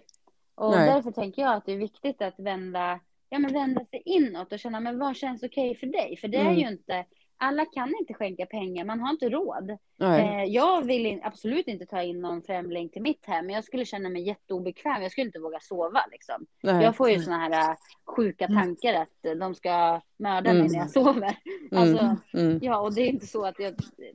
Och 0.55 0.71
Nej. 0.71 0.89
därför 0.89 1.11
tänker 1.11 1.41
jag 1.41 1.53
att 1.53 1.65
det 1.65 1.71
är 1.73 1.77
viktigt 1.77 2.21
att 2.21 2.39
vända, 2.39 2.99
ja, 3.29 3.39
men 3.39 3.53
vända 3.53 3.85
sig 3.85 4.01
inåt 4.05 4.53
och 4.53 4.59
känna, 4.59 4.79
men 4.79 4.99
vad 4.99 5.15
känns 5.15 5.43
okej 5.43 5.75
för 5.75 5.87
dig? 5.87 6.17
För 6.17 6.27
det 6.27 6.37
är 6.37 6.41
Mm. 6.41 6.55
ju 6.55 6.67
inte, 6.67 7.05
alla 7.37 7.65
kan 7.65 7.93
inte 7.99 8.13
skänka 8.13 8.45
pengar, 8.45 8.85
man 8.85 8.99
har 8.99 9.09
inte 9.09 9.29
råd. 9.29 9.69
Eh, 10.01 10.43
jag 10.43 10.85
vill 10.85 11.05
in, 11.05 11.19
absolut 11.23 11.67
inte 11.67 11.85
ta 11.85 12.01
in 12.01 12.21
någon 12.21 12.41
främling 12.41 12.89
till 12.89 13.01
mitt 13.01 13.25
hem, 13.25 13.45
men 13.45 13.55
jag 13.55 13.63
skulle 13.63 13.85
känna 13.85 14.09
mig 14.09 14.21
jätteobekväm. 14.27 15.01
Jag 15.01 15.11
skulle 15.11 15.25
inte 15.27 15.39
våga 15.39 15.59
sova 15.59 16.05
liksom. 16.11 16.45
nej. 16.63 16.83
Jag 16.83 16.95
får 16.95 17.09
ju 17.09 17.19
såna 17.19 17.37
här 17.37 17.71
äh, 17.71 17.75
sjuka 18.05 18.45
Mm. 18.45 18.57
tankar 18.63 18.93
att 18.93 19.25
eh, 19.25 19.31
de 19.31 19.55
ska 19.55 20.01
mörda 20.17 20.49
Mm. 20.49 20.61
mig 20.61 20.69
när 20.71 20.79
jag 20.79 20.91
sover. 20.91 21.37
Mm, 21.71 21.83
Alltså, 21.83 22.17
mm, 22.33 22.59
ja, 22.61 22.79
och 22.79 22.93
det 22.93 23.01
är 23.01 23.07
inte 23.07 23.27
så 23.27 23.45
att 23.45 23.59
jag, 23.59 23.73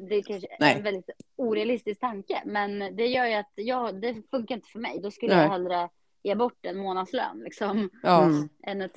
det 0.09 0.15
är 0.15 0.23
kanske 0.23 0.49
Nej. 0.61 0.77
en 0.77 0.83
väldigt 0.83 1.11
orealistisk 1.37 2.01
tanke, 2.01 2.43
men 2.47 2.97
det 2.97 3.07
gör 3.07 3.27
ju 3.27 3.35
att 3.35 3.53
jag, 3.55 4.01
det 4.01 4.17
funkar 4.31 4.55
inte 4.55 4.69
för 4.69 4.79
mig. 4.79 5.01
Då 5.03 5.11
skulle 5.11 5.35
Nej. 5.35 5.45
jag 5.45 5.51
hellre 5.51 5.89
ge 6.23 6.35
bort 6.35 6.67
en 6.67 6.79
månadslön 6.79 7.39
liksom, 7.45 7.91
ja. 8.03 8.23
Mm. 8.25 8.49
än 8.67 8.83
att 8.83 8.97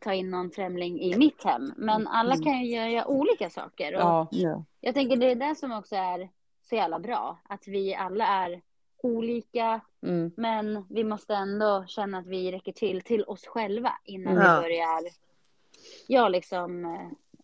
ta 0.00 0.14
in 0.14 0.30
någon 0.30 0.50
främling 0.50 1.00
i 1.00 1.16
mitt 1.16 1.44
hem. 1.44 1.72
Men 1.76 2.06
alla 2.06 2.34
Mm. 2.34 2.44
kan 2.44 2.64
ju 2.64 2.90
göra 2.90 3.06
olika 3.06 3.50
saker. 3.50 3.94
Och 3.94 4.00
ja. 4.00 4.28
Ja. 4.30 4.64
jag 4.80 4.94
tänker 4.94 5.16
det 5.16 5.30
är 5.30 5.34
det 5.34 5.54
som 5.54 5.72
också 5.72 5.96
är 5.96 6.28
så 6.68 6.74
jävla 6.74 6.98
bra, 6.98 7.38
att 7.48 7.68
vi 7.68 7.94
alla 7.94 8.26
är 8.26 8.60
olika, 9.02 9.80
Mm, 10.02 10.30
men 10.36 10.84
vi 10.90 11.04
måste 11.04 11.34
ändå 11.34 11.84
känna 11.88 12.18
att 12.18 12.26
vi 12.26 12.52
räcker 12.52 12.72
till 12.72 13.02
till 13.02 13.24
oss 13.24 13.46
själva 13.46 13.92
innan 14.04 14.34
Ja. 14.34 14.40
vi 14.56 14.62
börjar, 14.62 15.00
ja 16.06 16.28
liksom, 16.28 16.96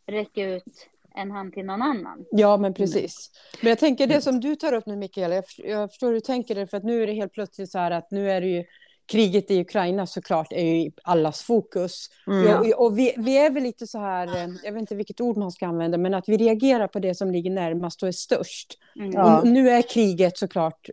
räcka 0.06 0.44
ut 0.44 0.88
en 1.14 1.30
hand 1.30 1.52
till 1.54 1.64
någon 1.64 1.82
annan. 1.82 2.24
ja, 2.30 2.56
men 2.56 2.74
precis. 2.74 3.30
Men 3.60 3.68
jag 3.68 3.78
tänker 3.78 4.06
det 4.06 4.20
som 4.20 4.40
du 4.40 4.56
tar 4.56 4.72
upp 4.72 4.86
nu, 4.86 4.96
förstår- 5.42 5.66
jag 5.66 5.90
förstår 5.90 6.06
hur 6.06 6.14
du 6.14 6.20
tänker 6.20 6.54
det, 6.54 6.66
för 6.66 6.76
att 6.76 6.84
nu 6.84 7.02
är 7.02 7.06
det 7.06 7.12
helt 7.12 7.32
plötsligt 7.32 7.70
så 7.70 7.78
här 7.78 7.90
att 7.90 8.10
nu 8.10 8.30
är 8.30 8.40
det 8.40 8.46
ju 8.46 8.64
kriget 9.06 9.50
i 9.50 9.60
Ukraina 9.60 10.06
såklart 10.06 10.52
är 10.52 10.64
ju 10.64 10.90
allas 11.02 11.42
fokus. 11.42 12.06
Mm. 12.26 12.44
Ja, 12.44 12.58
och 12.58 12.86
och 12.86 12.98
vi, 12.98 13.14
vi 13.18 13.36
är 13.38 13.50
väl 13.50 13.62
lite 13.62 13.86
så 13.86 13.98
här, 13.98 14.26
eh, 14.26 14.48
jag 14.64 14.72
vet 14.72 14.80
inte 14.80 14.94
vilket 14.94 15.20
ord 15.20 15.36
man 15.36 15.50
ska 15.52 15.66
använda, 15.66 15.98
men 15.98 16.14
att 16.14 16.28
vi 16.28 16.36
reagerar 16.36 16.86
på 16.88 16.98
det 16.98 17.14
som 17.14 17.30
ligger 17.30 17.50
närmast 17.50 18.02
och 18.02 18.08
är 18.08 18.12
störst. 18.12 18.78
Mm. 18.96 19.10
Ja. 19.12 19.40
Och 19.40 19.46
nu 19.48 19.70
är 19.70 19.82
kriget 19.82 20.38
såklart 20.38 20.88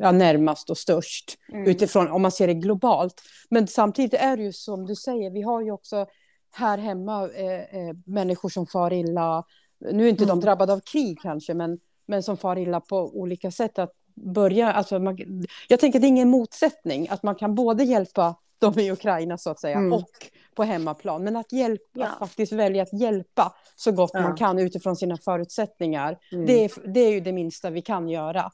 ja, 0.00 0.12
närmast 0.12 0.70
och 0.70 0.78
störst 0.78 1.38
Mm. 1.52 1.66
utifrån 1.66 2.10
om 2.10 2.22
man 2.22 2.32
ser 2.32 2.46
det 2.46 2.54
globalt. 2.54 3.22
Men 3.50 3.66
samtidigt 3.66 4.14
är 4.14 4.36
det 4.36 4.42
ju 4.42 4.52
som 4.52 4.86
du 4.86 4.94
säger, 4.94 5.30
vi 5.30 5.42
har 5.42 5.62
ju 5.62 5.70
också 5.70 6.06
här 6.52 6.78
hemma 6.78 7.28
eh, 7.28 7.60
eh, 7.60 7.94
människor 8.06 8.48
som 8.48 8.66
far 8.66 8.92
illa. 8.92 9.44
Nu 9.92 10.04
är 10.04 10.08
inte 10.08 10.24
de 10.24 10.30
Mm. 10.30 10.40
drabbade 10.40 10.72
av 10.72 10.80
krig 10.80 11.18
kanske, 11.22 11.54
men, 11.54 11.78
men 12.06 12.22
som 12.22 12.36
far 12.36 12.58
illa 12.58 12.80
på 12.80 12.96
olika 12.96 13.50
sätt. 13.50 13.78
Att 13.78 13.92
börja, 14.14 14.72
alltså 14.72 14.98
man, 14.98 15.18
jag 15.68 15.80
tänker 15.80 15.98
att 15.98 16.00
det 16.02 16.06
är 16.06 16.08
ingen 16.08 16.28
motsättning, 16.28 17.08
att 17.10 17.22
man 17.22 17.34
kan 17.34 17.54
både 17.54 17.84
hjälpa 17.84 18.34
de 18.58 18.78
i 18.78 18.90
Ukraina 18.92 19.38
så 19.38 19.50
att 19.50 19.60
säga 19.60 19.76
Mm. 19.78 19.92
och 19.92 20.10
på 20.54 20.64
hemmaplan, 20.64 21.24
men 21.24 21.36
att 21.36 21.52
hjälpa, 21.52 21.84
Ja. 21.92 22.06
att 22.06 22.18
faktiskt 22.18 22.52
välja 22.52 22.82
att 22.82 23.00
hjälpa 23.00 23.54
så 23.76 23.92
gott 23.92 24.10
Ja. 24.14 24.20
man 24.20 24.36
kan 24.36 24.58
utifrån 24.58 24.96
sina 24.96 25.16
förutsättningar, 25.16 26.18
Mm. 26.32 26.46
det, 26.46 26.64
är, 26.64 26.92
det 26.94 27.00
är 27.00 27.10
ju 27.10 27.20
det 27.20 27.32
minsta 27.32 27.70
vi 27.70 27.82
kan 27.82 28.08
göra. 28.08 28.50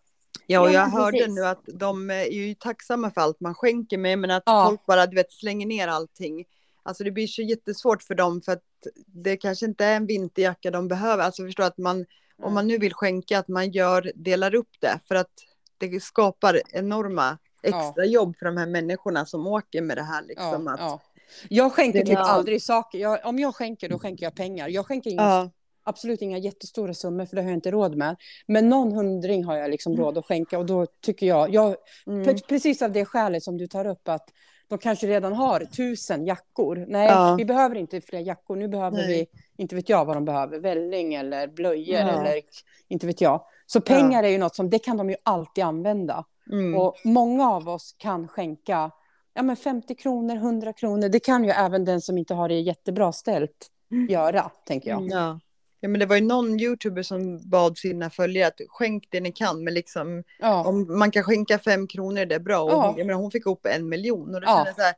Ja, 0.47 0.61
och 0.61 0.69
Ja, 0.69 0.73
jag 0.73 0.87
hörde 0.87 1.19
precis. 1.19 1.35
nu 1.35 1.45
att 1.47 1.63
de 1.67 2.11
är 2.11 2.25
ju 2.25 2.55
tacksamma 2.55 3.11
för 3.11 3.21
allt 3.21 3.41
man 3.41 3.55
skänker 3.55 3.99
med, 3.99 4.19
men 4.19 4.31
att 4.31 4.43
Ja. 4.47 4.67
folk 4.69 4.87
bara, 4.87 5.07
du 5.07 5.17
vet, 5.17 5.33
slänger 5.33 5.67
ner 5.67 5.89
allting. 5.89 6.45
Alltså 6.83 7.05
det 7.05 7.11
blir 7.11 7.27
så 7.27 7.43
jättesvårt 7.43 8.03
för 8.03 8.15
dem 8.15 8.43
för 8.43 8.53
att 8.53 8.63
det 9.07 9.37
kanske 9.37 9.67
inte 9.67 9.85
är 9.85 9.97
en 9.97 10.07
vinterjacka 10.07 10.71
de 10.71 10.89
behöver. 10.89 11.25
Alltså 11.25 11.43
förstå 11.45 11.63
att 11.63 11.79
man, 11.79 12.07
om 12.43 12.55
man 12.55 12.67
nu 12.67 12.79
vill 12.79 12.95
skänka, 12.95 13.39
att 13.39 13.49
man 13.49 13.71
gör, 13.71 14.13
delar 14.15 14.55
upp 14.55 14.71
det 14.81 15.01
för 15.09 15.15
att 15.15 15.31
det 15.81 16.03
skapar 16.03 16.61
enorma 16.73 17.39
extra 17.63 18.05
jobb 18.05 18.37
för 18.39 18.47
de 18.47 18.57
här 18.57 18.67
människorna 18.67 19.27
som 19.27 19.47
åker 19.47 19.83
med 19.83 19.97
det 19.97 20.03
här. 20.03 20.23
Liksom, 20.23 20.69
att, 20.69 20.81
ja. 20.81 21.01
Jag 21.49 21.73
skänker 21.73 22.05
typ 22.05 22.19
aldrig 22.19 22.63
saker. 22.63 22.99
Jag, 22.99 23.27
om 23.27 23.39
jag 23.39 23.55
skänker, 23.55 23.89
då 23.89 23.99
skänker 23.99 24.27
jag 24.27 24.35
pengar. 24.35 24.69
Jag 24.69 24.87
skänker 24.87 25.11
inga, 25.11 25.51
absolut 25.85 26.23
inga 26.23 26.39
jättestora 26.39 26.95
summor, 26.95 27.27
för 27.27 27.37
det 27.37 27.43
har 27.43 27.49
jag 27.49 27.57
inte 27.57 27.71
råd 27.71 27.97
med. 27.97 28.17
Men 28.47 28.69
någon 28.69 28.93
hundring 28.93 29.45
har 29.45 29.57
jag 29.57 29.71
liksom 29.71 29.97
råd 29.97 30.19
att 30.19 30.27
skänka 30.27 30.59
och 30.59 30.67
då 30.67 30.87
tycker 31.03 31.27
jag, 31.27 31.55
jag 31.55 31.77
Mm. 32.07 32.25
Pre- 32.25 32.47
Precis 32.49 32.83
av 32.83 32.93
det 32.93 33.05
skälet 33.05 33.43
som 33.43 33.57
du 33.59 33.67
tar 33.67 33.87
upp 33.87 34.09
att 34.09 34.29
de 34.69 34.79
kanske 34.79 35.07
redan 35.07 35.33
har 35.33 35.61
tusen 35.61 36.27
jackor. 36.27 36.85
Nej, 36.89 37.07
Ja. 37.09 37.35
vi 37.39 37.45
behöver 37.45 37.77
inte 37.77 38.01
fler 38.01 38.21
jackor. 38.21 38.57
Nu 38.57 38.69
behöver 38.69 38.97
Nej. 38.97 39.07
vi, 39.09 39.41
inte 39.63 39.75
vet 39.77 39.89
jag 39.89 40.05
vad 40.05 40.17
de 40.17 40.25
behöver, 40.25 40.59
välling 40.61 41.15
eller 41.15 41.47
blöjor 41.49 41.99
Ja. 42.01 42.09
eller 42.21 42.41
inte 42.89 43.07
vet 43.07 43.21
jag. 43.21 43.43
Så 43.73 43.81
pengar 43.81 44.23
är 44.23 44.29
ju 44.29 44.39
något 44.39 44.57
som, 44.57 44.71
det 44.71 44.79
kan 44.79 44.97
de 44.97 45.11
ju 45.11 45.17
alltid 45.23 45.65
använda. 45.65 46.25
Mm. 46.53 46.75
Och 46.75 46.97
många 47.05 47.51
av 47.51 47.69
oss 47.69 47.95
kan 47.99 48.29
skänka 48.29 48.91
ja, 49.35 49.43
men 49.43 49.57
50 49.57 49.95
kronor, 49.95 50.35
100 50.37 50.73
kronor. 50.73 51.09
Det 51.09 51.21
kan 51.21 51.45
ju 51.45 51.51
även 51.51 51.85
den 51.85 52.01
som 52.01 52.19
inte 52.19 52.35
har 52.35 52.49
det 52.49 52.61
jättebra 52.61 53.13
ställt 53.13 53.67
göra, 54.09 54.51
tänker 54.67 54.91
jag. 54.91 55.09
Ja. 55.11 55.41
ja, 55.81 55.89
men 55.89 56.01
det 56.01 56.07
var 56.07 56.17
ju 56.17 56.23
någon 56.23 56.61
youtuber 56.61 57.03
som 57.03 57.51
bad 57.51 57.79
sina 57.79 58.11
följare 58.11 58.49
att 58.49 58.61
skänk 58.69 59.07
det 59.11 59.21
ni 59.21 59.33
kan, 59.33 59.65
men 59.65 59.75
liksom 59.75 60.25
Ja. 60.39 60.65
om 60.65 60.99
man 60.99 61.11
kan 61.11 61.23
skänka 61.23 61.59
fem 61.59 61.87
kronor, 61.87 62.25
det 62.25 62.35
är 62.35 62.41
bra. 62.41 62.61
Och 62.63 62.71
Ja. 62.71 62.87
hon, 62.97 63.07
menar, 63.07 63.15
hon 63.21 63.31
fick 63.31 63.47
upp 63.47 63.67
en 63.67 63.89
miljon. 63.89 64.35
Och 64.35 64.41
då 64.41 64.47
Ja. 64.47 64.67
så 64.77 64.83
här, 64.83 64.95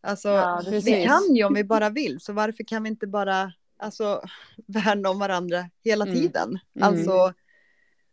alltså, 0.00 0.28
Ja, 0.28 0.62
vi 0.84 1.04
kan 1.06 1.34
ju 1.36 1.44
om 1.44 1.54
vi 1.54 1.64
bara 1.64 1.90
vill, 1.90 2.20
så 2.20 2.32
varför 2.32 2.64
kan 2.64 2.82
vi 2.82 2.88
inte 2.88 3.06
bara 3.06 3.52
alltså, 3.78 4.22
värna 4.66 5.10
om 5.10 5.18
varandra 5.18 5.64
hela 5.84 6.04
Mm. 6.04 6.16
tiden? 6.16 6.48
Mm. 6.48 6.88
Alltså, 6.88 7.32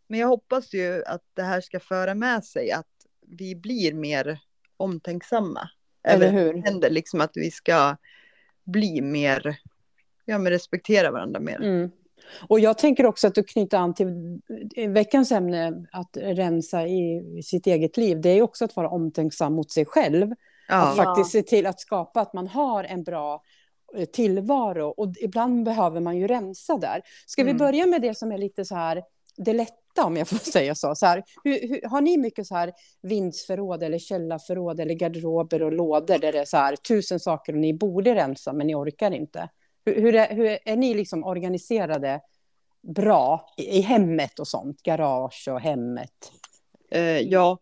men 0.06 0.20
jag 0.20 0.28
hoppas 0.28 0.74
ju 0.74 1.04
att 1.04 1.22
det 1.34 1.42
här 1.42 1.60
ska 1.60 1.80
föra 1.80 2.14
med 2.14 2.44
sig 2.44 2.70
att 2.72 2.86
vi 3.26 3.56
blir 3.56 3.94
mer 3.94 4.38
omtänksamma. 4.76 5.68
Eller 6.08 6.30
hur? 6.30 6.52
som 6.52 6.62
händer, 6.62 6.90
liksom 6.90 7.20
att 7.20 7.32
vi 7.34 7.50
ska 7.50 7.96
bli 8.64 9.00
mer, 9.00 9.56
ja 10.24 10.38
men 10.38 10.52
respektera 10.52 11.10
varandra 11.10 11.40
mer. 11.40 11.62
Mm. 11.62 11.90
Och 12.48 12.60
jag 12.60 12.78
tänker 12.78 13.06
också 13.06 13.26
att 13.26 13.34
du 13.34 13.42
knyter 13.42 13.78
an 13.78 13.94
till 13.94 14.40
veckans 14.88 15.32
ämne, 15.32 15.86
att 15.92 16.16
rensa 16.16 16.86
i 16.86 17.22
sitt 17.44 17.66
eget 17.66 17.96
liv. 17.96 18.20
Det 18.20 18.28
är 18.28 18.42
också 18.42 18.64
att 18.64 18.76
vara 18.76 18.88
omtänksam 18.88 19.52
mot 19.52 19.70
sig 19.70 19.84
själv. 19.84 20.34
Ja. 20.68 20.74
Att 20.74 20.96
faktiskt 20.96 21.30
se 21.30 21.42
till 21.42 21.66
att 21.66 21.80
skapa 21.80 22.20
att 22.20 22.32
man 22.32 22.46
har 22.46 22.84
en 22.84 23.04
bra 23.04 23.42
eh, 23.96 24.04
tillvaro. 24.04 24.88
Och 24.88 25.12
ibland 25.20 25.64
behöver 25.64 26.00
man 26.00 26.16
ju 26.16 26.26
rensa 26.26 26.76
där. 26.76 27.02
Ska 27.26 27.44
vi 27.44 27.50
Mm. 27.50 27.58
börja 27.58 27.86
med 27.86 28.02
det 28.02 28.14
som 28.14 28.32
är 28.32 28.38
lite 28.38 28.64
så 28.64 28.74
här, 28.74 29.02
det 29.36 29.52
lätta 29.96 30.06
om 30.06 30.16
jag 30.16 30.28
får 30.28 30.36
säga 30.52 30.74
så. 30.74 30.94
så 30.94 31.06
här, 31.06 31.22
hur, 31.44 31.68
hur, 31.68 31.88
har 31.88 32.00
ni 32.00 32.16
mycket 32.16 32.46
så 32.46 32.54
här 32.54 32.72
vindsförråd 33.02 33.82
eller 33.82 33.98
källarförråd 33.98 34.80
eller 34.80 34.94
garderober 34.94 35.62
och 35.62 35.72
lådor 35.72 36.18
där 36.18 36.32
det 36.32 36.38
är 36.38 36.44
så 36.44 36.56
här 36.56 36.76
tusen 36.76 37.20
saker 37.20 37.52
och 37.52 37.58
ni 37.58 37.74
borde 37.74 38.14
rensa 38.14 38.52
men 38.52 38.66
ni 38.66 38.74
orkar 38.74 39.10
inte? 39.10 39.48
Hur, 39.84 40.00
hur, 40.00 40.14
är, 40.14 40.36
hur 40.36 40.58
är 40.64 40.76
ni 40.76 40.94
liksom 40.94 41.24
organiserade 41.24 42.20
bra 42.82 43.48
i, 43.56 43.78
i 43.78 43.80
hemmet 43.80 44.38
och 44.38 44.48
sånt? 44.48 44.82
Garage 44.82 45.48
och 45.50 45.60
hemmet. 45.60 46.32
Eh, 46.90 47.20
ja. 47.20 47.58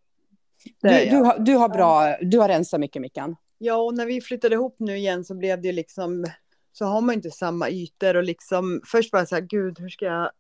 Du, 0.80 0.88
du, 0.88 1.16
har, 1.16 1.38
du 1.38 1.54
har 1.54 1.68
bra, 1.68 2.16
du 2.20 2.38
har 2.38 2.48
rensat 2.48 2.80
mycket 2.80 3.02
Mickan. 3.02 3.36
Ja, 3.58 3.76
och 3.76 3.94
när 3.94 4.06
vi 4.06 4.20
flyttade 4.20 4.54
ihop 4.54 4.76
nu 4.78 4.96
igen 4.96 5.24
så 5.24 5.34
blev 5.34 5.62
det 5.62 5.72
liksom, 5.72 6.24
så 6.72 6.84
har 6.84 7.00
man 7.00 7.14
inte 7.14 7.30
samma 7.30 7.70
ytor 7.70 8.16
och 8.16 8.24
liksom, 8.24 8.80
först 8.86 9.12
var 9.12 9.20
jag 9.20 9.28
så 9.28 9.34
här, 9.34 9.42
gud, 9.42 9.78
hur 9.80 9.88
ska 9.88 10.04
jag, 10.04 10.30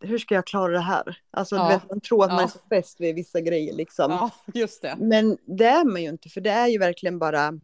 hur 0.00 0.18
ska 0.18 0.34
jag 0.34 0.46
klara 0.46 0.72
det 0.72 0.80
här? 0.80 1.18
Alltså, 1.30 1.56
Ja. 1.56 1.68
vet, 1.68 1.90
man 1.90 2.00
tror 2.00 2.24
att 2.24 2.30
man 2.30 2.38
Ja. 2.38 2.44
är 2.44 2.48
så 2.48 2.58
fäst 2.68 3.00
vid 3.00 3.14
vissa 3.14 3.40
grejer 3.40 3.74
liksom. 3.74 4.10
Ja, 4.10 4.30
just 4.54 4.82
det. 4.82 4.96
Men 5.00 5.38
det 5.46 5.64
är 5.66 5.84
man 5.84 6.02
ju 6.02 6.08
inte, 6.08 6.28
för 6.28 6.40
det 6.40 6.50
är 6.50 6.66
ju 6.68 6.78
verkligen 6.78 7.18
bara 7.18 7.60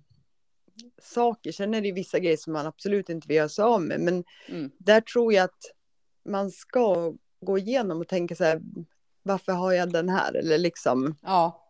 saker. 1.03 1.53
Sen 1.53 1.75
är 1.75 1.81
det 1.81 1.87
ju 1.89 1.95
vissa 1.95 2.19
grejer 2.19 2.37
som 2.37 2.53
man 2.53 2.67
absolut 2.67 3.09
inte 3.09 3.29
vill 3.29 3.37
göra 3.37 3.49
sig 3.49 3.63
av 3.65 3.83
med, 3.83 4.01
men 4.01 4.25
Mm. 4.49 4.71
där 4.79 5.01
tror 5.01 5.33
jag 5.33 5.45
att 5.45 5.61
man 6.29 6.51
ska 6.51 7.13
gå 7.41 7.59
igenom 7.59 8.01
och 8.01 8.09
tänka 8.09 8.35
så 8.37 8.45
här, 8.45 8.61
varför 9.23 9.53
har 9.53 9.73
jag 9.73 9.93
den 9.93 10.09
här? 10.09 10.35
Eller 10.37 10.59
liksom, 10.59 11.17
Ja, 11.23 11.67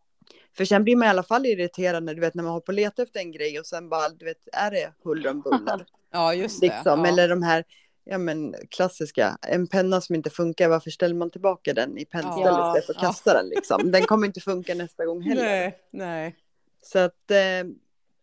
för 0.57 0.65
sen 0.65 0.85
blir 0.85 0.97
man 0.97 1.07
i 1.07 1.11
alla 1.11 1.23
fall 1.23 1.47
irriterad 1.47 2.03
när 2.03 2.15
du 2.15 2.21
vet 2.21 2.35
när 2.35 2.43
man 2.45 2.53
har 2.53 2.61
på 2.61 2.73
leta 2.73 3.03
efter 3.03 3.21
en 3.21 3.33
grej 3.33 3.59
och 3.61 3.67
sen 3.67 3.89
bara, 3.89 4.09
du 4.09 4.25
vet, 4.25 4.49
är 4.53 4.71
det 4.71 4.93
huller 5.05 5.31
om 5.31 5.41
buller? 5.41 5.87
ja 6.13 6.35
just 6.35 6.61
det. 6.61 6.67
liksom. 6.67 7.01
ja. 7.01 7.07
Eller 7.07 7.29
de 7.29 7.43
här, 7.43 7.65
ja 8.05 8.19
men 8.19 8.55
klassiska, 8.71 9.39
en 9.43 9.67
penna 9.67 10.01
som 10.01 10.15
inte 10.15 10.31
funkar, 10.31 10.69
varför 10.69 10.91
ställer 10.91 11.15
man 11.15 11.31
tillbaka 11.31 11.75
den 11.75 11.99
i 11.99 12.05
pennstället 12.05 12.45
Ja. 12.47 12.69
istället 12.69 12.87
för 12.87 12.93
att 12.93 13.03
Ja. 13.03 13.09
kasta 13.09 13.35
den 13.35 13.49
liksom? 13.49 13.91
Den 13.91 14.03
kommer 14.03 14.27
inte 14.27 14.41
funka 14.41 14.75
nästa 14.75 15.05
gång 15.07 15.23
heller. 15.23 15.43
Nej, 15.45 15.79
nej. 15.91 16.37
Så 16.83 16.99
att, 16.99 17.31
eh, 17.31 17.71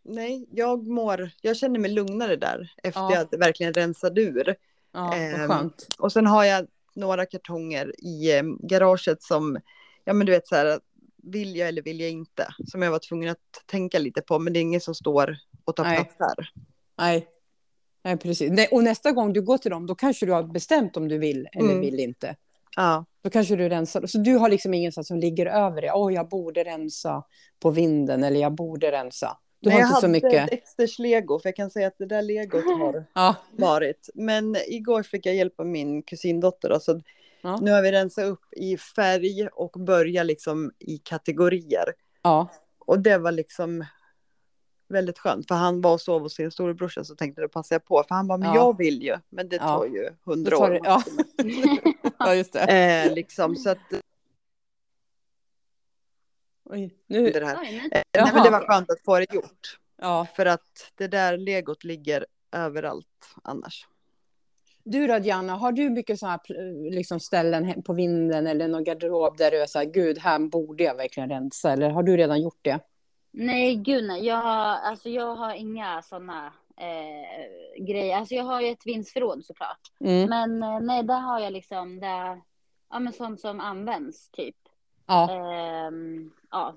nej, 0.03 0.47
jag 0.51 0.87
mår, 0.87 1.29
jag 1.41 1.57
känner 1.57 1.79
mig 1.79 1.91
lugnare 1.91 2.35
där 2.35 2.71
efter 2.83 2.99
Ja. 3.01 3.21
att 3.21 3.33
verkligen 3.33 3.73
rensade 3.73 4.21
ur. 4.21 4.55
Ja, 4.93 5.13
vad 5.37 5.49
skönt. 5.49 5.87
Och 5.99 6.11
sen 6.11 6.25
har 6.27 6.43
jag 6.43 6.67
några 6.93 7.25
kartonger 7.25 7.93
i 8.05 8.37
eh, 8.37 8.43
garaget 8.59 9.23
som, 9.23 9.57
ja 10.05 10.13
men 10.13 10.25
du 10.25 10.31
vet 10.31 10.47
så 10.47 10.55
här, 10.55 10.79
vill 11.23 11.55
jag 11.55 11.67
eller 11.67 11.81
vill 11.81 11.99
jag 11.99 12.09
inte? 12.09 12.47
Som 12.67 12.81
jag 12.81 12.91
var 12.91 12.99
tvungen 12.99 13.29
att 13.29 13.63
tänka 13.65 13.99
lite 13.99 14.21
på, 14.21 14.39
men 14.39 14.53
det 14.53 14.59
är 14.59 14.61
ingen 14.61 14.81
som 14.81 14.95
står 14.95 15.37
och 15.65 15.75
tar 15.75 15.83
Nej. 15.83 15.97
plats 15.97 16.15
här. 16.19 16.49
Nej. 16.97 17.27
Nej, 18.07 18.17
precis. 18.17 18.51
Nej, 18.51 18.67
och 18.71 18.83
nästa 18.83 19.11
gång 19.11 19.33
du 19.33 19.41
går 19.41 19.57
till 19.57 19.71
dem, 19.71 19.85
då 19.87 19.95
kanske 19.95 20.25
du 20.25 20.31
har 20.31 20.43
bestämt 20.43 20.97
om 20.97 21.07
du 21.07 21.17
vill 21.17 21.47
eller 21.53 21.69
Mm. 21.69 21.81
vill 21.81 21.99
inte. 21.99 22.35
Ja, 22.75 23.05
Då 23.23 23.29
kanske 23.29 23.55
du 23.55 23.69
rensar. 23.69 24.05
Så 24.07 24.17
du 24.17 24.35
har 24.37 24.49
liksom 24.49 24.73
ingenstans 24.73 25.07
som 25.07 25.17
ligger 25.17 25.45
över 25.45 25.81
det. 25.81 25.91
Åh, 25.91 26.13
jag 26.13 26.29
borde 26.29 26.63
rensa 26.63 27.23
på 27.59 27.69
vinden 27.71 28.23
eller 28.23 28.39
jag 28.39 28.51
borde 28.55 28.91
rensa. 28.91 29.37
Du 29.59 29.69
men 29.69 29.73
har 29.73 29.79
jag 29.79 29.87
inte 29.87 29.95
så 30.01 30.07
hade 30.07 30.11
mycket. 30.11 30.49
Dexters 30.49 30.99
lego, 30.99 31.39
för 31.39 31.49
jag 31.49 31.55
kan 31.55 31.69
säga 31.71 31.87
att 31.87 31.97
det 31.97 32.05
där 32.05 32.21
legot 32.21 32.63
har 32.63 33.05
Ja, 33.13 33.35
varit. 33.51 34.09
Men 34.13 34.55
igår 34.67 35.03
fick 35.03 35.25
jag 35.25 35.35
hjälp 35.35 35.59
av 35.59 35.65
min 35.67 36.03
kusindotter. 36.03 36.69
då, 36.69 36.79
Så 36.79 37.01
Ja. 37.41 37.57
nu 37.61 37.71
har 37.71 37.81
vi 37.81 37.91
rensat 37.91 38.25
upp 38.25 38.53
i 38.57 38.77
färg 38.77 39.47
och 39.53 39.71
börja 39.79 40.23
liksom 40.23 40.71
i 40.79 40.97
kategorier. 40.97 41.93
ja, 42.23 42.47
Och 42.85 42.99
det 42.99 43.17
var 43.17 43.31
liksom 43.31 43.85
väldigt 44.89 45.19
skönt. 45.19 45.47
För 45.47 45.55
han 45.55 45.81
var 45.81 45.93
och 45.93 46.01
sov 46.01 46.21
hos 46.21 46.33
sin 46.35 46.51
storebrorsa 46.51 47.03
så 47.03 47.15
tänkte 47.15 47.41
jag 47.41 47.51
jag 47.73 47.85
på. 47.85 48.03
För 48.07 48.15
han 48.15 48.27
bara, 48.27 48.37
men 48.37 48.47
Ja. 48.49 48.55
jag 48.55 48.77
vill 48.77 49.03
ju. 49.03 49.17
Men 49.29 49.49
det 49.49 49.55
Ja. 49.55 49.61
tar 49.67 49.85
ju 49.85 50.03
Då 50.03 50.31
hundra 50.31 50.57
år. 50.57 50.69
det- 50.69 50.79
ja. 50.83 51.03
ja, 52.19 52.35
just 52.35 52.53
det. 52.53 52.59
Eh, 53.05 53.13
liksom, 53.13 53.55
så 53.55 53.69
att 53.69 53.77
Oj, 56.69 56.95
nu, 57.07 57.29
det 57.31 57.45
här. 57.45 57.57
Oj, 57.61 57.63
nej. 57.71 57.89
Nej, 57.93 58.03
Jaha. 58.11 58.31
men 58.33 58.43
det 58.43 58.49
var 58.49 58.67
skönt 58.67 58.89
att 58.91 59.01
få 59.05 59.19
det 59.19 59.33
gjort. 59.33 59.79
ja. 60.01 60.27
För 60.35 60.45
att 60.45 60.91
det 60.95 61.07
där 61.07 61.37
legot 61.37 61.83
ligger 61.83 62.25
överallt 62.51 63.35
annars. 63.43 63.87
Du 64.83 65.07
då, 65.07 65.19
Diana, 65.19 65.53
har 65.55 65.71
du 65.71 65.89
mycket 65.89 66.19
sådana 66.19 66.39
här 66.47 66.91
liksom 66.91 67.19
ställen 67.19 67.83
på 67.83 67.93
vinden 67.93 68.47
eller 68.47 68.67
någon 68.67 68.83
garderob 68.83 69.37
där 69.37 69.51
du 69.51 69.61
är 69.61 69.65
så 69.67 69.77
här, 69.79 69.85
gud, 69.85 70.17
här 70.17 70.39
borde 70.39 70.83
jag 70.83 70.95
verkligen 70.95 71.29
rensa? 71.29 71.71
Eller 71.71 71.89
har 71.89 72.03
du 72.03 72.17
redan 72.17 72.41
gjort 72.41 72.59
det? 72.61 72.79
Nej, 73.39 73.75
gud 73.75 74.03
nej. 74.07 74.25
Jag 74.25 74.35
har, 74.35 74.77
alltså, 74.89 75.09
jag 75.09 75.35
har 75.35 75.53
inga 75.53 76.01
sådana 76.01 76.53
eh, 76.77 77.83
grejer. 77.83 78.17
Alltså, 78.17 78.35
jag 78.35 78.43
har 78.43 78.61
ju 78.61 78.67
ett 78.67 78.85
vindsförråd 78.85 79.45
såklart. 79.45 79.79
Mm. 79.99 80.29
Men 80.29 80.63
eh, 80.63 80.79
nej, 80.79 81.03
där 81.03 81.19
har 81.19 81.39
jag 81.39 81.53
liksom 81.53 81.99
det, 81.99 82.41
ja, 82.89 82.99
men 82.99 83.13
sånt 83.13 83.39
som 83.39 83.59
används 83.59 84.29
typ. 84.29 84.55
Ja, 85.07 85.31
Ehm, 85.31 86.31
ja, 86.51 86.75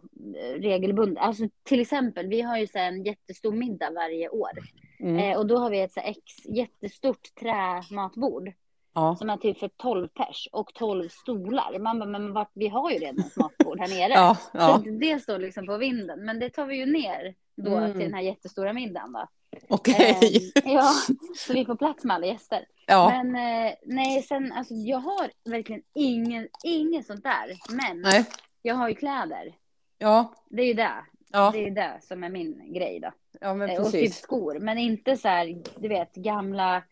regelbundet. 0.57 1.25
Alltså 1.25 1.45
till 1.63 1.81
exempel, 1.81 2.27
vi 2.29 2.41
har 2.41 2.59
ju 2.59 2.67
så 2.67 2.79
en 2.79 3.05
jättestor 3.05 3.53
middag 3.53 3.91
varje 3.91 4.29
år. 4.29 4.51
mm. 4.99 5.19
Eh, 5.19 5.39
och 5.39 5.47
då 5.47 5.57
har 5.57 5.71
vi 5.71 5.81
ett 5.81 5.93
så 5.93 6.01
ex, 6.01 6.23
jättestort 6.45 7.35
trämatbord. 7.41 8.53
Ja. 8.95 9.17
Som 9.17 9.31
är 9.31 9.37
typ 9.37 9.59
för 9.59 9.69
12 9.69 10.09
pers 10.09 10.49
och 10.53 10.75
12 10.75 11.09
stolar. 11.09 11.79
Man 11.79 11.99
bara, 11.99 12.09
men 12.09 12.33
vart, 12.33 12.51
vi 12.55 12.69
har 12.69 12.91
ju 12.91 12.99
redan 12.99 13.19
ett 13.27 13.37
matbord 13.37 13.81
här 13.81 13.89
nere. 13.89 14.13
ja, 14.13 14.35
Så 14.43 14.49
ja. 14.53 14.75
att 14.75 15.01
det 15.01 15.23
står 15.23 15.39
liksom 15.39 15.67
på 15.67 15.77
vinden. 15.77 16.25
Men 16.25 16.39
det 16.39 16.51
tar 16.51 16.67
vi 16.67 16.77
ju 16.77 16.87
ner 16.87 17.35
då 17.57 17.77
Mm. 17.77 17.93
till 17.93 18.01
den 18.01 18.15
här 18.15 18.23
jättestora 18.23 18.73
middagen. 18.73 19.13
Då. 19.13 19.27
okej. 19.69 20.53
Ehm, 20.65 20.71
ja, 20.75 20.91
så 21.37 21.53
vi 21.53 21.65
får 21.65 21.75
plats 21.77 22.05
med 22.05 22.15
alla 22.17 22.27
gäster. 22.27 22.65
Ja, 22.87 23.09
Men 23.25 23.35
eh, 23.67 23.73
nej, 23.87 24.23
sen 24.23 24.53
alltså 24.53 24.75
jag 24.75 24.99
har 24.99 25.31
verkligen 25.51 25.83
ingen, 25.95 26.49
ingen 26.65 27.05
sånt 27.05 27.23
där. 27.23 27.75
Men 27.77 28.01
nej. 28.01 28.25
jag 28.63 28.75
har 28.75 28.89
ju 28.89 28.95
kläder. 28.95 29.55
Ja, 29.99 30.35
Det 30.51 30.63
är 30.63 30.67
ju 30.67 30.75
det. 30.75 30.93
ja, 31.33 31.51
Det 31.55 31.67
är 31.67 31.71
det 31.71 31.99
som 32.03 32.25
är 32.25 32.29
min 32.29 32.73
grej 32.73 33.01
då. 33.01 33.11
ja 33.41 33.55
men 33.55 33.71
Eh, 33.71 33.81
Och 33.81 33.85
typ 33.91 33.93
precis. 34.01 34.23
skor. 34.23 34.59
Men 34.61 34.79
inte 34.79 35.17
så 35.17 35.29
här, 35.29 35.63
du 35.79 35.89
vet, 35.89 36.15
gamla 36.15 36.83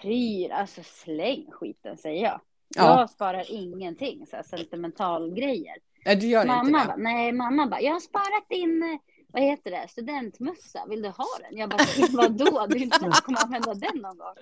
pryl. 0.00 0.52
Alltså 0.52 0.80
släng 0.84 1.50
skiten 1.52 1.96
säger 1.96 2.22
jag. 2.22 2.40
Ja. 2.68 3.00
Jag 3.00 3.10
sparar 3.10 3.44
ingenting, 3.50 4.26
så 4.26 4.36
här 4.36 4.42
sentimental 4.42 5.34
grejer. 5.34 5.74
Nej, 6.04 6.16
du 6.16 6.26
gör 6.26 6.40
inte 6.40 6.54
Mamma 6.54 6.78
det. 6.80 6.86
bara, 6.86 6.96
nej, 6.96 7.32
mamma 7.32 7.66
bara, 7.66 7.80
jag 7.80 7.92
har 7.92 8.00
sparat 8.00 8.48
din, 8.48 8.82
eh, 8.82 8.98
vad 9.28 9.42
heter 9.42 9.70
det, 9.70 9.86
studentmössa, 9.88 10.86
vill 10.88 11.02
du 11.02 11.08
ha 11.08 11.26
den? 11.40 11.58
Jag 11.58 11.70
bara, 11.70 11.84
vadå, 12.12 12.66
du 12.68 12.78
inte 12.78 12.98
kommer 12.98 13.44
använda 13.44 13.74
den 13.74 13.96
någon 13.96 14.18
gång. 14.18 14.34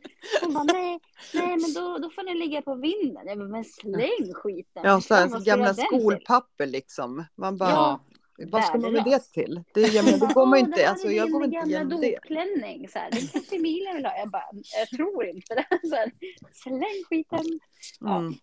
Hon 0.42 0.54
bara, 0.54 0.64
nej, 0.64 1.00
nej, 1.34 1.56
men 1.56 1.72
då, 1.74 1.98
då 1.98 2.10
får 2.10 2.22
den 2.24 2.38
ligga 2.38 2.62
på 2.62 2.74
vinden. 2.74 3.26
Jag 3.26 3.38
bara, 3.38 3.48
men 3.48 3.64
släng 3.64 4.34
skiten. 4.34 4.82
Ja, 4.84 5.00
så 5.00 5.14
här, 5.14 5.28
jag 5.32 5.42
gamla 5.42 5.74
skolpapper 5.74 6.66
liksom. 6.66 7.24
Man 7.34 7.56
bara, 7.56 7.70
Ja, 7.70 8.00
vad 8.38 8.64
ska 8.64 8.78
man 8.78 8.92
med 8.92 9.04
det 9.04 9.18
till? 9.18 9.62
Det, 9.74 9.80
jag 9.80 10.04
menar, 10.04 10.18
det 10.28 10.34
går 10.34 10.46
man 10.46 10.58
inte, 10.58 10.80
det 10.80 10.84
alltså 10.86 11.08
är 11.08 11.12
jag 11.12 11.30
går 11.30 11.44
inte 11.44 11.56
igenom 11.56 12.00
det. 12.00 12.10
dopklänning. 12.14 12.88
Så 12.88 12.98
här, 12.98 13.10
den 13.10 13.26
kanske 13.32 13.56
Emilia 13.56 13.94
vill 13.94 14.06
ha. 14.06 14.18
Jag 14.18 14.30
bara, 14.30 14.48
jag 14.78 14.88
tror 14.88 15.26
inte 15.26 15.54
det. 15.54 15.66
Så 15.88 15.94
här, 15.94 16.12
släng 16.52 17.04
skiten. 17.08 17.60
Ja. 18.00 18.18
Mm. 18.18 18.34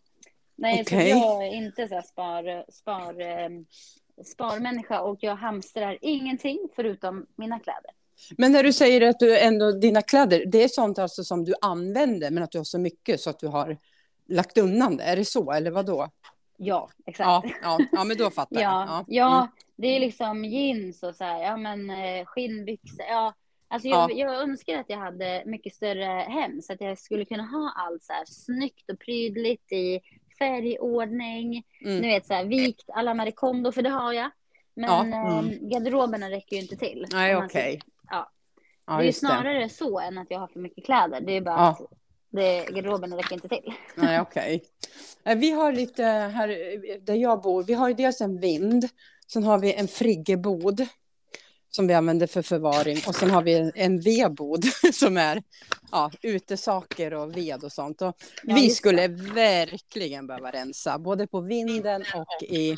Nej, 0.56 0.82
Okej. 0.82 1.12
så 1.12 1.18
jag 1.18 1.48
är 1.48 1.54
inte 1.54 1.88
så 1.88 1.96
här 1.96 2.02
spar, 2.02 2.72
spar, 2.72 3.22
eh, 3.22 3.50
sparmänniska 4.26 5.02
och 5.02 5.18
jag 5.22 5.36
hamstrar 5.36 5.98
ingenting 6.02 6.60
förutom 6.76 7.26
mina 7.36 7.60
kläder. 7.60 7.92
Men 8.38 8.52
när 8.52 8.64
du 8.64 8.74
säger 8.74 9.10
att 9.10 9.20
du 9.20 9.40
ändå, 9.40 9.72
dina 9.72 10.02
kläder, 10.02 10.44
det 10.46 10.64
är 10.64 10.68
sånt 10.68 11.00
alltså 11.00 11.24
som 11.24 11.46
du 11.46 11.54
använder, 11.62 12.32
men 12.32 12.44
att 12.44 12.52
du 12.52 12.58
har 12.58 12.64
så 12.66 12.80
mycket 12.80 13.22
så 13.22 13.30
att 13.30 13.40
du 13.40 13.48
har 13.48 13.78
lagt 14.28 14.58
undan 14.58 14.98
det. 14.98 15.04
Är 15.04 15.16
det 15.16 15.26
så, 15.26 15.52
eller 15.52 15.72
vad 15.72 15.86
då? 15.86 16.10
Ja, 16.64 16.90
exakt. 17.06 17.28
Ja, 17.28 17.44
ja, 17.62 17.80
ja, 17.92 18.04
men 18.04 18.18
då 18.18 18.30
fattar 18.30 18.62
jag. 18.62 18.72
Ja, 18.88 18.94
Mm. 18.94 19.06
ja, 19.08 19.48
det 19.76 19.88
är 19.88 20.00
liksom 20.00 20.46
jeans 20.46 21.04
och 21.04 21.16
så 21.16 21.24
här, 21.24 21.44
ja 21.44 21.58
men 21.58 21.90
eh, 21.90 22.26
skinnbyxor. 22.26 23.06
Ja, 23.10 23.34
alltså 23.68 23.88
jag, 23.88 24.12
jag 24.18 24.36
önskar 24.42 24.78
att 24.80 24.90
jag 24.90 24.98
hade 24.98 25.44
mycket 25.46 25.74
större 25.76 26.06
hem 26.06 26.62
så 26.62 26.74
att 26.74 26.82
jag 26.82 26.98
skulle 26.98 27.26
kunna 27.26 27.44
ha 27.44 27.74
allt 27.76 28.04
så 28.04 28.14
här 28.14 28.26
snyggt 28.26 28.90
och 28.92 29.00
prydligt 29.00 29.72
i 29.72 30.00
färgordning. 30.40 31.64
Mm. 31.86 31.98
Ni 32.00 32.08
vet 32.08 32.26
så 32.28 32.34
här 32.34 32.46
vikt 32.46 32.90
alla 32.94 33.14
Marie 33.14 33.32
Kondo, 33.32 33.72
för 33.72 33.82
det 33.82 33.90
har 33.90 34.14
jag. 34.14 34.30
Men 34.74 34.90
Ja, 34.90 35.04
mm. 35.04 35.50
eh, 35.50 35.58
garderoberna 35.62 36.30
räcker 36.30 36.56
ju 36.56 36.62
inte 36.62 36.76
till. 36.76 37.06
Nej, 37.12 37.36
okej. 37.36 37.50
ser- 37.82 37.92
Ja, 38.10 38.30
Ja, 38.86 38.94
det 38.94 39.00
är 39.00 39.02
ju 39.02 39.06
just 39.08 39.22
det. 39.22 39.28
snarare 39.28 39.70
så 39.70 40.00
än 40.00 40.18
att 40.18 40.28
jag 40.32 40.40
har 40.40 40.48
för 40.48 40.60
mycket 40.60 40.86
kläder. 40.86 41.22
Det 41.22 41.32
är 41.38 41.42
bara 41.42 41.56
Ja. 41.58 41.68
att 41.70 41.82
det, 42.32 42.66
garderoben 42.66 43.14
räcker 43.18 43.34
inte 43.34 43.48
till. 43.48 43.74
Nej, 43.96 44.22
okej. 44.22 44.64
Eh, 45.24 45.38
Vi 45.38 45.52
har 45.52 45.74
lite 45.74 46.04
här 46.04 46.50
eh, 46.50 47.02
där 47.02 47.16
jag 47.16 47.42
bor, 47.42 47.64
vi 47.64 47.74
har 47.74 47.88
ju 47.88 47.94
dels 47.94 48.22
en 48.22 48.40
vind, 48.40 48.90
sen 49.28 49.44
har 49.44 49.60
vi 49.60 49.74
en 49.74 49.88
friggebod 49.88 50.88
som 51.70 51.88
vi 51.88 51.94
använder 51.94 52.28
för 52.28 52.42
förvaring 52.42 52.98
och 53.08 53.16
sen 53.16 53.32
har 53.32 53.42
vi 53.42 53.72
en, 53.76 54.00
vedbod 54.00 54.66
som 54.94 55.18
är 55.18 55.44
ja, 55.92 56.12
utesaker 56.22 57.14
och 57.14 57.38
ved 57.38 57.64
och 57.64 57.72
sånt. 57.72 58.02
Och 58.02 58.16
Ja, 58.44 58.56
vi 58.56 58.70
skulle 58.70 59.08
verkligen 59.08 60.28
behöva 60.28 60.52
rensa, 60.52 61.00
både 61.00 61.28
på 61.28 61.42
vinden 61.42 62.04
och 62.16 62.44
i 62.44 62.76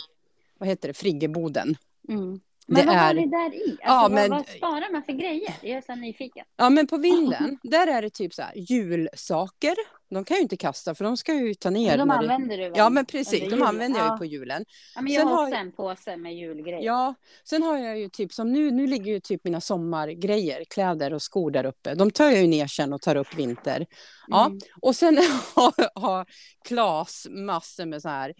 vad 0.57 0.69
heter 0.69 0.88
det, 0.88 0.93
friggeboden. 0.93 1.75
Mm. 2.10 2.39
Det 2.67 2.74
Men 2.74 2.86
vad 2.88 2.96
har 2.96 3.10
är- 3.10 3.13
ni 3.13 3.27
där 3.27 3.53
i? 3.55 3.70
Alltså, 3.72 3.77
Ja, 3.84 4.10
men- 4.12 4.29
vad, 4.29 4.39
vad 4.39 4.48
sparar 4.48 4.91
man 4.91 5.03
för 5.03 5.13
grejer? 5.13 5.53
Jag 5.62 5.72
är 5.77 5.82
så 5.82 5.96
nyfiken. 5.96 6.46
Ja, 6.58 6.70
men 6.70 6.88
på 6.88 6.98
vinden, 6.98 7.58
där 7.63 7.88
är 7.88 8.01
det 8.01 8.10
typ 8.10 8.34
så 8.34 8.41
här 8.41 8.53
julsaker. 8.55 9.75
De 10.10 10.24
kan 10.25 10.38
ju 10.38 10.43
inte 10.43 10.58
kasta 10.58 10.96
för 10.96 11.03
de 11.05 11.17
ska 11.17 11.34
ju 11.34 11.53
ta 11.53 11.70
ner. 11.70 11.98
De 11.98 12.08
när 12.08 12.15
det- 12.15 12.34
använder 12.34 12.58
du 12.58 12.63
väl? 12.63 12.74
Ja, 12.75 12.89
men 12.89 13.05
precis. 13.05 13.50
De 13.51 13.62
använder 13.63 14.00
jag 14.00 14.08
ja. 14.08 14.13
ju 14.13 14.17
på 14.17 14.25
julen. 14.25 14.65
Ja, 14.96 15.01
men 15.01 15.13
jag 15.13 15.20
Sen 15.22 15.27
har 15.27 15.36
har 15.36 15.43
också 15.48 15.55
en 15.55 15.72
påse 15.72 16.17
med 16.17 16.36
julgrejer. 16.36 16.82
Ja, 16.82 17.15
sen 17.43 17.63
har 17.63 17.77
jag 17.77 18.00
ju 18.00 18.10
typ 18.10 18.34
som 18.34 18.51
nu, 18.53 18.72
nu 18.72 18.88
ligger 18.88 19.12
ju 19.12 19.20
typ 19.20 19.43
mina 19.43 19.62
sommargrejer, 19.62 20.63
kläder 20.70 21.13
och 21.13 21.22
skor 21.22 21.51
där 21.51 21.65
uppe. 21.65 21.96
De 21.96 22.12
tar 22.12 22.25
jag 22.29 22.41
ju 22.41 22.48
ner 22.48 22.67
sen 22.67 22.93
och 22.93 23.01
tar 23.01 23.15
upp 23.15 23.36
vinter. 23.38 23.86
Ja, 24.27 24.46
Mm. 24.46 24.59
och 24.81 24.96
sen 24.96 25.18
har, 25.55 26.00
har 26.00 26.25
Klas 26.68 27.27
massor 27.29 27.85
med 27.85 28.01
så 28.01 28.09
här, 28.09 28.33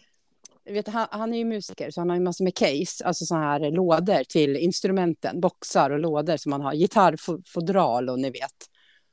vet, 0.72 0.88
han, 0.88 1.08
han 1.12 1.34
är 1.34 1.38
ju 1.38 1.46
musiker 1.46 1.92
så 1.92 2.02
han 2.02 2.10
har 2.10 2.18
ju 2.18 2.24
massor 2.24 2.44
med 2.44 2.56
case, 2.56 3.06
alltså 3.06 3.26
så 3.26 3.36
här 3.36 3.72
lådor 3.72 4.24
till 4.24 4.58
instrumenten, 4.58 5.42
boxar 5.42 5.90
och 5.90 6.00
lådor 6.00 6.38
som 6.38 6.50
man 6.50 6.62
har, 6.62 6.74
gitarrfodral 6.74 8.10
och 8.10 8.20
ni 8.20 8.30
vet. 8.30 8.70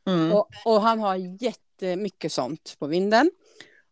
Mm. 0.09 0.33
Och, 0.33 0.49
och 0.65 0.83
han 0.83 1.01
har 1.01 1.43
jättemycket 1.43 2.33
sånt 2.33 2.77
på 2.79 2.87
vinden. 2.87 3.31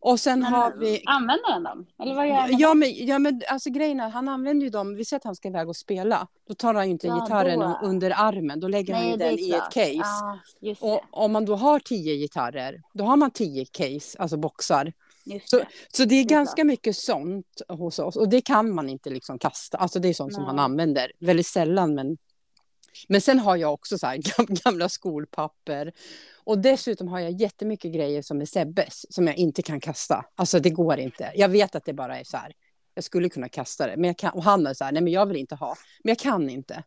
Och 0.00 0.20
sen 0.20 0.40
Men, 0.40 0.52
har 0.52 0.74
vi 0.76 1.02
Använder 1.06 1.52
han 1.52 1.62
dem? 1.62 1.86
Eller 2.02 2.14
vad 2.14 2.28
gör 2.28 2.34
han 2.34 2.58
Ja 2.58 2.74
men, 2.74 3.06
ja, 3.06 3.18
men 3.18 3.42
alltså 3.48 3.70
grejen 3.70 4.00
är, 4.00 4.08
han 4.08 4.28
använder 4.28 4.64
ju 4.64 4.70
dem, 4.70 4.94
vi 4.94 5.04
säger 5.04 5.18
att 5.18 5.24
han 5.24 5.36
ska 5.36 5.48
iväg 5.48 5.68
och 5.68 5.76
spela. 5.76 6.26
Då 6.48 6.54
tar 6.54 6.74
han 6.74 6.84
ju 6.86 6.90
inte 6.90 7.06
Ja, 7.06 7.20
gitarren 7.20 7.60
då. 7.60 7.78
under 7.82 8.12
armen, 8.16 8.60
då 8.60 8.68
lägger 8.68 8.94
han 8.94 9.02
Nej, 9.02 9.12
är 9.12 9.18
den 9.18 9.38
i 9.38 9.50
ett 9.50 9.72
case. 9.72 10.38
Ja. 10.60 10.74
Och 10.80 11.00
om 11.10 11.32
man 11.32 11.44
då 11.44 11.56
har 11.56 11.78
tio 11.78 12.16
gitarrer, 12.16 12.82
då 12.94 13.04
har 13.04 13.16
man 13.16 13.30
tio 13.30 13.64
case, 13.64 14.18
alltså 14.18 14.36
boxar. 14.36 14.92
Just 15.28 15.50
Så, 15.50 15.58
det. 15.58 15.66
så 15.92 16.04
det 16.04 16.14
är 16.14 16.24
ganska 16.24 16.64
mycket 16.64 16.96
sånt 16.96 17.46
hos 17.68 17.98
oss 17.98 18.16
och 18.16 18.28
det 18.28 18.40
kan 18.40 18.74
man 18.74 18.88
inte 18.88 19.10
liksom 19.10 19.38
kasta. 19.38 19.78
Alltså 19.78 19.98
det 19.98 20.08
är 20.08 20.14
sånt 20.14 20.34
som 20.34 20.42
Nej. 20.42 20.48
han 20.50 20.58
använder, 20.58 21.12
väldigt 21.20 21.46
sällan 21.46 21.94
men 21.94 22.16
men 23.08 23.20
sen 23.20 23.38
har 23.38 23.56
jag 23.56 23.72
också 23.74 23.98
så 23.98 24.06
här 24.06 24.16
gam- 24.18 24.62
gamla 24.64 24.88
skolpapper. 24.88 25.92
Och 26.44 26.58
dessutom 26.58 27.08
har 27.08 27.20
jag 27.20 27.40
jättemycket 27.40 27.92
grejer 27.94 28.22
som 28.22 28.40
är 28.40 28.44
Sebbes 28.44 29.14
som 29.14 29.26
jag 29.26 29.36
inte 29.36 29.62
kan 29.62 29.80
kasta. 29.80 30.24
Alltså 30.34 30.60
det 30.60 30.70
går 30.70 30.98
inte. 30.98 31.32
Jag 31.34 31.48
vet 31.48 31.74
att 31.74 31.84
det 31.84 31.92
bara 31.92 32.18
är 32.18 32.24
så 32.24 32.36
här. 32.36 32.52
Jag 32.94 33.04
skulle 33.04 33.28
kunna 33.28 33.48
kasta 33.48 33.86
det. 33.86 33.96
Men 33.96 34.04
jag 34.04 34.16
kan, 34.18 34.32
och 34.32 34.42
han 34.44 34.66
är 34.66 34.74
så 34.74 34.84
här, 34.84 34.92
nej 34.92 35.02
men 35.02 35.12
jag 35.12 35.26
vill 35.26 35.36
inte 35.36 35.54
ha. 35.54 35.74
Men 36.04 36.10
jag 36.10 36.18
kan 36.18 36.50
inte. 36.50 36.82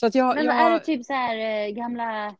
Så 0.00 0.06
att 0.06 0.14
jag, 0.14 0.34
Men 0.36 0.44
jag, 0.44 0.54
är 0.56 0.70
det 0.70 0.80
typ 0.80 1.06
så 1.06 1.12
här 1.12 1.66
eh, 1.66 1.70
gamla 1.70 2.36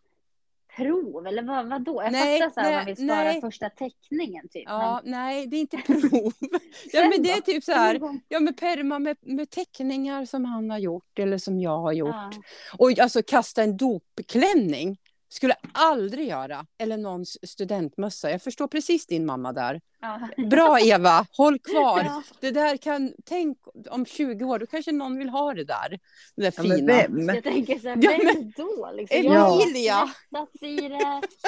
prov 0.77 1.27
eller 1.27 1.43
vad, 1.43 1.69
vad 1.69 1.83
då? 1.83 2.03
Jag 2.03 2.13
Nej, 2.13 2.41
fattar 2.41 2.51
så 2.51 2.61
här, 2.61 2.71
nej, 2.71 2.77
man 2.77 2.87
vill 2.87 2.97
spara 2.97 3.25
nej. 3.25 3.41
första 3.41 3.71
teckningen 3.71 4.49
typ. 4.49 4.65
Ja, 4.67 5.01
men 5.03 5.11
nej 5.13 5.47
det 5.47 5.57
är 5.57 5.61
inte 5.61 5.77
prov. 5.77 6.33
ja 6.93 7.09
men 7.09 7.23
det 7.23 7.31
är 7.31 7.41
typ 7.41 7.65
så 7.65 7.73
här. 7.73 8.01
Ja 8.29 8.41
men 8.41 8.55
perma 8.55 8.99
med, 8.99 9.17
med 9.21 9.51
teckningar 9.51 10.25
som 10.25 10.45
han 10.45 10.71
har 10.71 10.79
gjort 10.79 11.19
eller 11.19 11.39
som 11.39 11.61
jag 11.61 11.79
har 11.79 11.93
gjort. 11.93 12.11
Ja. 12.11 12.31
Och 12.79 12.99
alltså 12.99 13.23
kasta 13.23 13.63
en 13.63 13.77
dopklänning 13.77 14.99
skulle 15.35 15.55
aldrig 15.73 16.29
göra. 16.29 16.67
Eller 16.79 16.97
någons 16.97 17.39
studentmössa. 17.43 18.31
Jag 18.31 18.43
förstår 18.43 18.69
precis 18.69 19.07
din 19.07 19.27
mamma 19.27 19.53
där. 19.53 19.81
Ja. 20.01 20.29
Bra 20.51 20.81
Eva, 20.81 21.27
håll 21.31 21.59
kvar. 21.59 22.03
Ja. 22.05 22.23
Det 22.41 22.51
där 22.51 22.77
kan, 22.77 23.13
tänk 23.25 23.59
om 23.91 24.07
20 24.07 24.45
år, 24.45 24.59
då 24.59 24.67
kanske 24.67 24.93
någon 24.93 25.19
vill 25.19 25.29
ha 25.29 25.55
det 25.55 25.65
där. 25.65 25.99
Det 26.37 26.43
där 26.43 26.53
Ja, 26.57 26.63
men 26.63 26.77
fina. 26.77 26.93
vem? 26.93 27.29
Jag 27.29 27.45
tänker 27.45 27.79
så 27.79 27.89
här, 27.89 27.99
Ja, 28.03 28.11
vem 28.11 28.25
men- 28.27 28.53
då? 28.57 28.91
Liksom? 28.95 29.19
Emilia! 29.19 30.09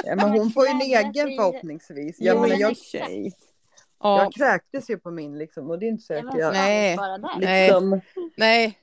Ja, 0.05 0.17
men 0.17 0.31
hon 0.31 0.51
får 0.51 0.67
ju 0.67 0.71
en 0.71 0.81
egen 0.81 1.37
förhoppningsvis. 1.37 2.17
Ja, 2.21 2.27
Jag, 2.35 2.49
men 2.49 2.59
jag. 2.59 2.77
Ja, 4.03 4.23
jag 4.23 4.33
kräktes 4.33 4.91
ju 4.91 4.99
på 4.99 5.11
min 5.11 5.39
liksom 5.39 5.71
och 5.71 5.79
det 5.79 5.87
är 5.87 5.89
inte 5.89 6.05
säkert 6.05 6.35
jag... 6.39 6.53
Nej. 6.53 6.97
bara 6.97 7.19
där. 7.19 7.39
Nej. 7.41 7.67
Liksom, 7.67 8.01
nej. 8.37 8.79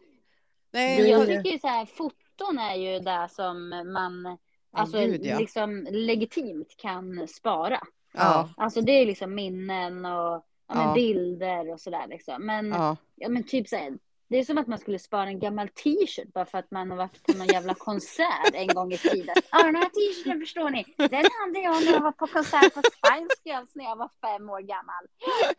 Nej, 0.73 1.09
jag 1.09 1.27
tycker 1.27 1.51
ju 1.51 1.59
så 1.59 1.67
här, 1.67 1.85
foton 1.85 2.59
är 2.59 2.75
ju 2.75 2.99
det 2.99 3.27
som 3.31 3.69
man 3.69 4.37
alltså, 4.81 4.97
gud, 4.97 5.25
ja. 5.25 5.39
liksom 5.39 5.87
legitimt 5.91 6.77
kan 6.77 7.27
spara. 7.27 7.79
ja, 8.13 8.49
Alltså 8.57 8.81
det 8.81 8.91
är 8.91 9.05
liksom 9.05 9.35
minnen 9.35 10.05
och 10.05 10.45
ja, 10.67 10.75
men 10.75 10.93
bilder 10.93 11.71
och 11.71 11.81
sådär 11.81 12.07
liksom. 12.07 12.45
Men, 12.45 12.69
ja. 12.69 12.97
ja. 13.15 13.29
men 13.29 13.43
typ 13.43 13.67
så 13.67 13.75
här, 13.75 13.97
det 14.33 14.39
är 14.39 14.43
som 14.43 14.57
att 14.57 14.67
man 14.67 14.79
skulle 14.79 14.99
spara 14.99 15.27
en 15.27 15.39
gammal 15.39 15.67
t-shirt 15.69 16.33
bara 16.33 16.45
för 16.45 16.57
att 16.57 16.71
man 16.71 16.89
har 16.89 16.97
varit 16.97 17.23
på 17.23 17.33
någon 17.37 17.47
jävla 17.47 17.73
konsert 17.73 18.53
en 18.53 18.67
gång 18.67 18.93
i 18.93 18.97
tiden. 18.97 19.35
Ja, 19.51 19.63
den 19.63 19.75
här 19.75 19.89
t-shirten 19.89 20.39
förstår 20.39 20.69
ni, 20.69 20.85
den 20.97 21.09
hade 21.41 21.59
jag 21.59 21.85
när 21.85 21.91
jag 21.91 22.01
var 22.01 22.11
på 22.11 22.27
konsert 22.27 22.73
på 22.73 22.81
Spice 22.81 23.41
Girls 23.45 23.69
när 23.75 23.83
jag 23.83 23.95
var 23.95 24.09
fem 24.21 24.49
år 24.49 24.59
gammal. 24.61 25.03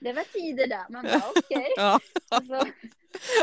Det 0.00 0.12
var 0.12 0.22
tider 0.32 0.66
där. 0.66 0.84
Man 0.92 1.02
bara 1.04 1.22
okej. 1.36 1.72
Ja. 1.76 2.00
Alltså, 2.28 2.66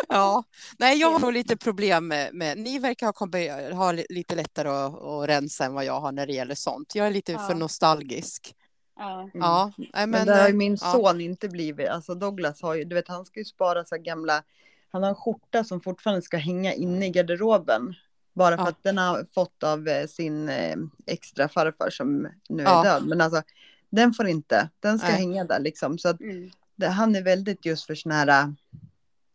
Ja, 0.08 0.44
nej 0.80 0.98
jag 1.00 1.12
har 1.12 1.20
nog 1.20 1.34
lite 1.34 1.58
problem 1.58 2.08
med, 2.08 2.34
med 2.34 2.58
ni 2.58 2.80
verkar 2.80 3.08
ha, 3.08 3.76
ha 3.86 3.92
li- 3.92 4.06
lite 4.10 4.36
lättare 4.36 4.70
att, 4.70 5.02
att 5.04 5.30
rensa 5.30 5.66
än 5.66 5.74
vad 5.74 5.86
jag 5.86 6.00
har 6.00 6.12
när 6.12 6.28
det 6.28 6.34
gäller 6.34 6.56
sånt. 6.56 6.96
Jag 6.96 7.08
är 7.08 7.12
lite 7.12 7.32
Ja. 7.32 7.40
för 7.48 7.56
nostalgisk. 7.56 8.56
ja. 8.96 9.20
mm. 9.22 9.30
Ja, 9.34 9.72
Men, 9.94 10.10
men, 10.10 10.28
där 10.28 10.40
har 10.42 10.48
ju 10.48 10.54
eh, 10.54 10.58
min 10.58 10.78
ja. 10.82 10.92
son 10.92 11.22
inte 11.22 11.50
blivit, 11.50 11.90
alltså 11.90 12.16
Douglas 12.16 12.62
har 12.62 12.76
ju, 12.76 12.84
du 12.84 12.96
vet 12.96 13.08
han 13.08 13.26
ska 13.26 13.40
ju 13.40 13.46
spara 13.46 13.86
så 13.86 13.98
gamla, 13.98 14.44
han 14.92 15.04
har 15.04 15.10
en 15.10 15.16
skjorta 15.16 15.64
som 15.64 15.82
fortfarande 15.82 16.22
ska 16.22 16.38
hänga 16.38 16.74
inne 16.74 17.06
i 17.06 17.10
garderoben. 17.10 17.94
Bara 18.34 18.58
för 18.58 18.64
Ja. 18.64 18.70
att 18.70 18.84
den 18.84 18.98
har 18.98 19.26
fått 19.34 19.64
av 19.64 19.88
eh, 19.88 20.08
sin 20.08 20.50
eh, 20.50 20.76
extra 21.08 21.50
farfar 21.50 21.90
som 21.90 22.28
nu 22.50 22.64
är 22.64 22.68
Ja. 22.68 22.84
död. 22.84 23.08
Men 23.08 23.22
alltså 23.22 23.42
den 23.90 24.14
får 24.14 24.28
inte, 24.28 24.70
den 24.80 25.00
ska 25.00 25.08
Nej. 25.08 25.18
hänga 25.18 25.44
där 25.44 25.60
liksom. 25.60 25.98
Så 25.98 26.10
att 26.10 26.22
Mm. 26.22 26.50
det, 26.76 26.88
han 26.88 27.16
är 27.16 27.22
väldigt 27.22 27.66
just 27.66 27.86
för 27.86 27.96
såna 27.96 28.16
här 28.16 28.54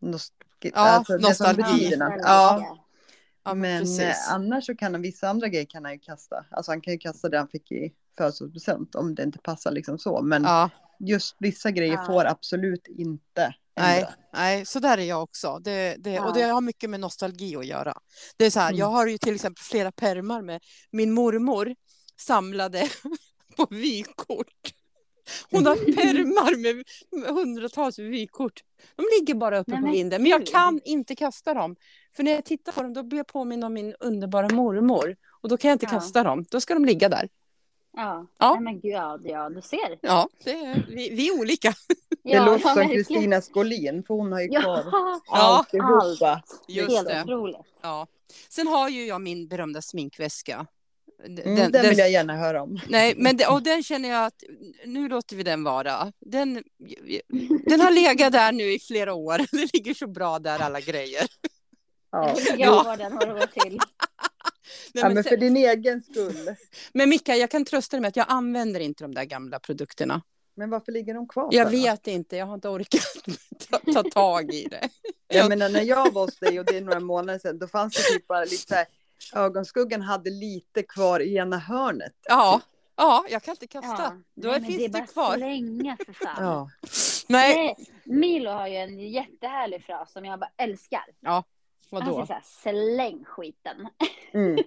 nost- 0.01 0.33
Ja, 0.61 0.71
alltså, 0.75 1.13
det 1.13 1.23
som 1.23 1.29
nostalgi. 1.29 1.97
Ja, 2.23 2.79
Ja, 3.45 3.55
men 3.55 3.81
precis. 3.81 4.01
eh, 4.01 4.33
annars 4.35 4.67
så 4.67 4.75
kan 4.77 4.93
han 4.95 5.03
vissa 5.03 5.29
andra 5.29 5.49
grejer 5.49 5.65
kan 5.65 5.85
han 5.85 5.93
ju 5.93 5.99
kasta. 5.99 6.45
Alltså 6.51 6.73
han 6.73 6.81
kan 6.81 6.93
ju 6.93 6.99
kasta 6.99 7.29
det 7.29 7.39
han 7.39 7.49
fick 7.49 7.73
i 7.73 7.93
födelsedagspresent 8.19 8.95
om 8.95 9.15
det 9.15 9.23
inte 9.23 9.39
passar 9.39 9.71
liksom 9.73 9.99
så. 9.99 10.23
Men 10.23 10.43
Ja, 10.43 10.71
just 10.99 11.37
vissa 11.39 11.71
grejer 11.71 11.95
Ja. 11.95 12.05
får 12.07 12.25
absolut 12.25 12.87
inte 12.87 13.55
Nej, 13.77 14.07
nej, 14.33 14.67
så 14.67 14.79
där 14.81 14.99
är 14.99 15.03
jag 15.05 15.23
också. 15.23 15.59
Det, 15.59 15.97
det, 15.99 16.11
Ja. 16.11 16.27
Och 16.27 16.35
det 16.35 16.43
har 16.43 16.61
mycket 16.61 16.91
med 16.91 17.01
nostalgi 17.01 17.57
att 17.57 17.67
göra. 17.67 17.95
Det 18.37 18.47
är 18.47 18.51
så 18.51 18.61
här, 18.61 18.69
Mm. 18.69 18.79
Jag 18.79 18.87
har 18.87 19.07
ju 19.07 19.19
till 19.19 19.35
exempel 19.35 19.63
flera 19.63 19.93
permar 19.93 20.43
med 20.43 20.61
min 20.91 21.13
mormor 21.13 21.75
samlade 22.21 22.89
på 23.57 23.67
vykort. 23.71 24.73
Hon 25.51 25.67
har 25.67 25.77
permar 25.77 26.57
med 26.57 26.85
hundratals 27.29 27.99
vykort. 27.99 28.61
De 28.97 29.05
ligger 29.21 29.35
bara 29.35 29.59
uppe 29.59 29.71
Nej, 29.71 29.81
på 29.81 29.91
vinden, 29.91 30.23
men 30.23 30.31
jag 30.31 30.47
kan 30.47 30.81
inte 30.85 31.15
kasta 31.17 31.55
dem. 31.55 31.77
För 32.17 32.23
när 32.23 32.33
jag 32.33 32.45
tittar 32.45 32.73
på 32.73 32.83
dem 32.83 32.93
då 32.93 33.03
blir 33.03 33.19
jag 33.19 33.27
påminn 33.27 33.65
om 33.65 33.73
min 33.75 33.95
underbara 34.01 34.49
mormor. 34.49 35.17
Och 35.43 35.49
då 35.49 35.57
kan 35.57 35.69
jag 35.69 35.75
inte 35.75 35.87
Ja. 35.87 35.91
kasta 35.91 36.23
dem. 36.23 36.45
Då 36.51 36.61
ska 36.61 36.75
de 36.75 36.85
ligga 36.85 37.09
där. 37.09 37.29
Ja. 37.97 38.27
Ja. 38.39 38.53
Nej, 38.55 38.61
men 38.63 38.81
gud, 38.81 38.93
ja, 38.93 39.19
ja, 39.25 39.49
du 39.49 39.63
ser. 39.63 39.99
Ja, 40.01 40.29
det 40.45 40.51
är, 40.51 40.87
vi, 40.89 41.11
vi 41.11 41.29
är 41.29 41.41
olika. 41.41 41.75
Det 42.23 42.31
Ja, 42.31 42.45
låter 42.47 42.69
ja, 42.69 42.75
som. 42.75 42.89
Kristina 42.89 43.41
Skolin, 43.41 44.03
för 44.07 44.15
hon 44.15 44.33
har 44.33 44.41
ju 44.41 44.49
kvar 44.49 44.63
Ja, 44.93 45.21
Ja, 45.27 45.59
alltihopa. 45.59 46.43
just 46.69 46.91
helt 46.91 47.09
det. 47.09 47.23
otroligt. 47.23 47.57
Ja. 47.83 48.07
Sen 48.49 48.67
har 48.67 48.89
ju 48.89 49.07
jag 49.07 49.21
min 49.21 49.49
berömda 49.49 49.83
sminkväska. 49.83 50.67
Den, 51.27 51.39
Mm, 51.39 51.73
den, 51.73 51.89
vill 51.89 51.99
jag 51.99 52.11
gärna 52.11 52.37
höra 52.37 52.63
om. 52.63 52.81
Nej, 52.89 53.15
men 53.17 53.37
det, 53.37 53.47
och 53.47 53.63
den 53.63 53.83
känner 53.83 54.09
jag 54.09 54.27
att 54.27 54.43
nu 54.85 55.09
låter 55.09 55.37
vi 55.37 55.43
den 55.43 55.65
vara. 55.65 56.13
Den, 56.21 56.63
den 57.67 57.81
har 57.81 57.91
legat 57.91 58.33
där 58.33 58.53
nu 58.53 58.73
i 58.73 58.79
flera 58.79 59.15
år. 59.15 59.39
Det 59.57 59.73
ligger 59.75 59.95
så 59.95 60.07
bra 60.07 60.39
där 60.39 60.59
alla 60.63 60.81
grejer. 60.81 61.27
Ja. 62.13 62.35
Jag 62.49 62.59
Ja. 62.61 62.83
var 62.83 62.97
den 62.97 63.13
har 63.13 63.27
gått 63.41 63.53
till. 63.53 63.79
Nej, 64.95 65.05
Ja, 65.05 65.09
men 65.09 65.25
för 65.25 65.37
din 65.37 65.57
egen 65.57 66.03
skull. 66.03 66.55
men 66.93 67.09
Micka, 67.09 67.37
jag 67.37 67.51
kan 67.51 67.65
trösta 67.65 67.97
dig 67.97 68.01
med 68.01 68.09
att 68.09 68.17
jag 68.17 68.27
använder 68.29 68.81
inte 68.81 69.05
de 69.05 69.15
där 69.15 69.25
gamla 69.25 69.59
produkterna. 69.61 70.23
Men 70.57 70.71
varför 70.71 70.93
ligger 70.93 71.15
de 71.15 71.29
kvar? 71.29 71.49
Jag 71.53 71.71
för 71.71 71.77
då? 71.77 71.83
vet 71.83 72.07
inte, 72.07 72.37
jag 72.37 72.47
har 72.47 72.55
inte 72.55 72.69
orkat 72.69 73.01
ta, 73.71 73.93
ta 73.93 74.03
tag 74.03 74.55
i 74.55 74.65
det. 74.71 74.89
Jag 75.29 75.49
menar 75.49 75.69
när 75.69 75.83
jag 75.83 76.13
var 76.13 76.23
hos 76.25 76.39
dig 76.39 76.61
och 76.61 76.67
det 76.67 76.77
är 76.77 76.81
några 76.81 77.01
månader 77.01 77.39
sedan, 77.39 77.59
då 77.59 77.69
fanns 77.69 77.95
det 77.95 78.03
typ 78.03 78.27
bara 78.27 78.45
lite 78.45 78.57
så 78.69 78.75
här, 78.75 78.87
ögonskuggan 79.35 80.03
hade 80.03 80.31
lite 80.31 80.83
kvar 80.83 81.21
i 81.21 81.37
ena 81.37 81.59
hörnet. 81.59 82.13
Ja, 82.23 82.61
ja 82.97 83.25
jag 83.31 83.43
kan 83.43 83.53
inte 83.53 83.67
kasta. 83.67 84.03
Ja. 84.03 84.13
Då 84.43 84.49
Nej, 84.49 84.61
finns 84.61 84.77
det 84.79 84.85
är 84.85 84.89
det, 84.89 84.93
bara 84.93 85.07
kvar. 85.07 85.37
slänga 85.37 85.97
för 86.07 86.13
fan. 86.13 86.45
Ja. 86.45 86.71
Nej, 87.29 87.57
Nej, 87.57 87.77
Milo 88.05 88.51
har 88.51 88.67
ju 88.69 88.77
en 88.77 88.99
jättehärlig 88.99 89.85
fras 89.85 90.13
som 90.13 90.25
jag 90.25 90.39
bara 90.41 90.51
älskar. 90.57 91.05
Han 91.91 92.01
säger 92.01 92.13
vadå? 92.13 92.27
så 92.27 92.33
här, 92.33 92.43
släng 92.45 93.25
skiten. 93.25 93.89
Mm. 94.33 94.59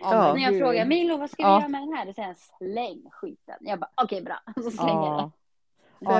Ja, 0.00 0.34
När 0.34 0.42
jag 0.42 0.58
frågar 0.58 0.86
Milo 0.86 1.16
vad 1.16 1.30
ska 1.30 1.42
vi 1.42 1.48
Ja. 1.48 1.58
göra 1.60 1.68
med 1.68 1.82
den 1.82 1.92
här? 1.92 2.06
Då 2.06 2.12
säger 2.12 2.26
han 2.28 2.36
släng 2.58 3.10
skiten. 3.10 3.54
Jag 3.60 3.80
bara 3.80 3.90
okej 3.94 4.22
bra. 4.22 4.40
Så 4.64 4.70
slänger 4.70 5.06
jag 5.06 5.16
den. 5.18 5.30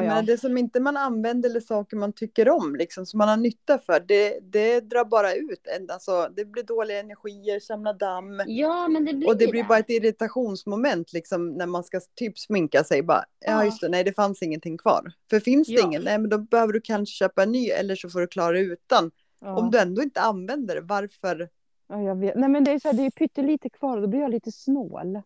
Ja. 0.05 0.23
Det 0.23 0.39
som 0.39 0.59
inte 0.59 0.81
man 0.81 0.97
använder 0.97 1.51
eller 1.51 1.61
saker 1.61 1.97
man 1.97 2.13
tycker 2.13 2.49
om, 2.49 2.77
liksom, 2.77 3.07
som 3.07 3.19
man 3.19 3.29
har 3.29 3.37
nytta 3.37 3.79
för, 3.79 4.01
det, 4.01 4.39
det 4.43 4.81
drar 4.81 5.05
bara 5.05 5.35
ut. 5.35 5.67
Alltså, 5.93 6.29
det 6.37 6.45
blir 6.45 6.63
dåliga 6.63 7.01
energier, 7.01 7.61
samla 7.61 7.93
damm. 7.93 8.43
Ja 8.47 8.89
men 8.89 9.05
det 9.05 9.15
blir 9.15 9.29
Och 9.29 9.37
det 9.37 9.47
blir 9.47 9.63
det. 9.63 9.69
bara 9.69 9.79
ett 9.79 9.91
irritationsmoment 9.91 11.13
liksom, 11.13 11.49
när 11.53 11.67
man 11.67 11.85
ska 11.85 12.01
typ 12.17 12.39
sminka 12.39 12.85
sig. 12.85 13.03
Bara, 13.03 13.25
ja, 13.47 13.65
just 13.65 13.81
det, 13.81 13.89
nej 13.89 14.05
det 14.05 14.13
fanns 14.13 14.43
ingenting 14.43 14.79
kvar. 14.79 15.13
För 15.31 15.41
finns 15.41 15.69
det 15.69 15.75
Ja. 15.75 15.87
ingen, 15.87 16.03
nej 16.03 16.19
men 16.19 16.31
då 16.31 16.39
behöver 16.39 16.73
du 16.73 16.81
kanske 16.81 17.13
köpa 17.15 17.43
en 17.43 17.53
ny 17.53 17.69
eller 17.69 17.97
så 17.97 18.11
får 18.11 18.21
du 18.21 18.27
klara 18.27 18.59
utan. 18.59 19.11
Ja. 19.45 19.57
Om 19.57 19.71
du 19.71 19.79
ändå 19.79 20.03
inte 20.03 20.21
använder 20.21 20.75
det, 20.75 20.81
varför? 20.81 21.49
Ja, 21.89 22.03
jag 22.03 22.17
vet. 22.17 22.35
Nej, 22.37 22.49
men 22.49 22.65
det 22.65 22.71
är 22.71 22.79
så 22.79 22.89
här, 22.89 22.95
det 22.97 23.03
är 23.07 23.11
pyttelite 23.11 23.71
kvar 23.71 23.97
och 23.97 24.03
då 24.03 24.09
blir 24.09 24.21
jag 24.21 24.31
lite 24.31 24.53
snål. 24.53 25.21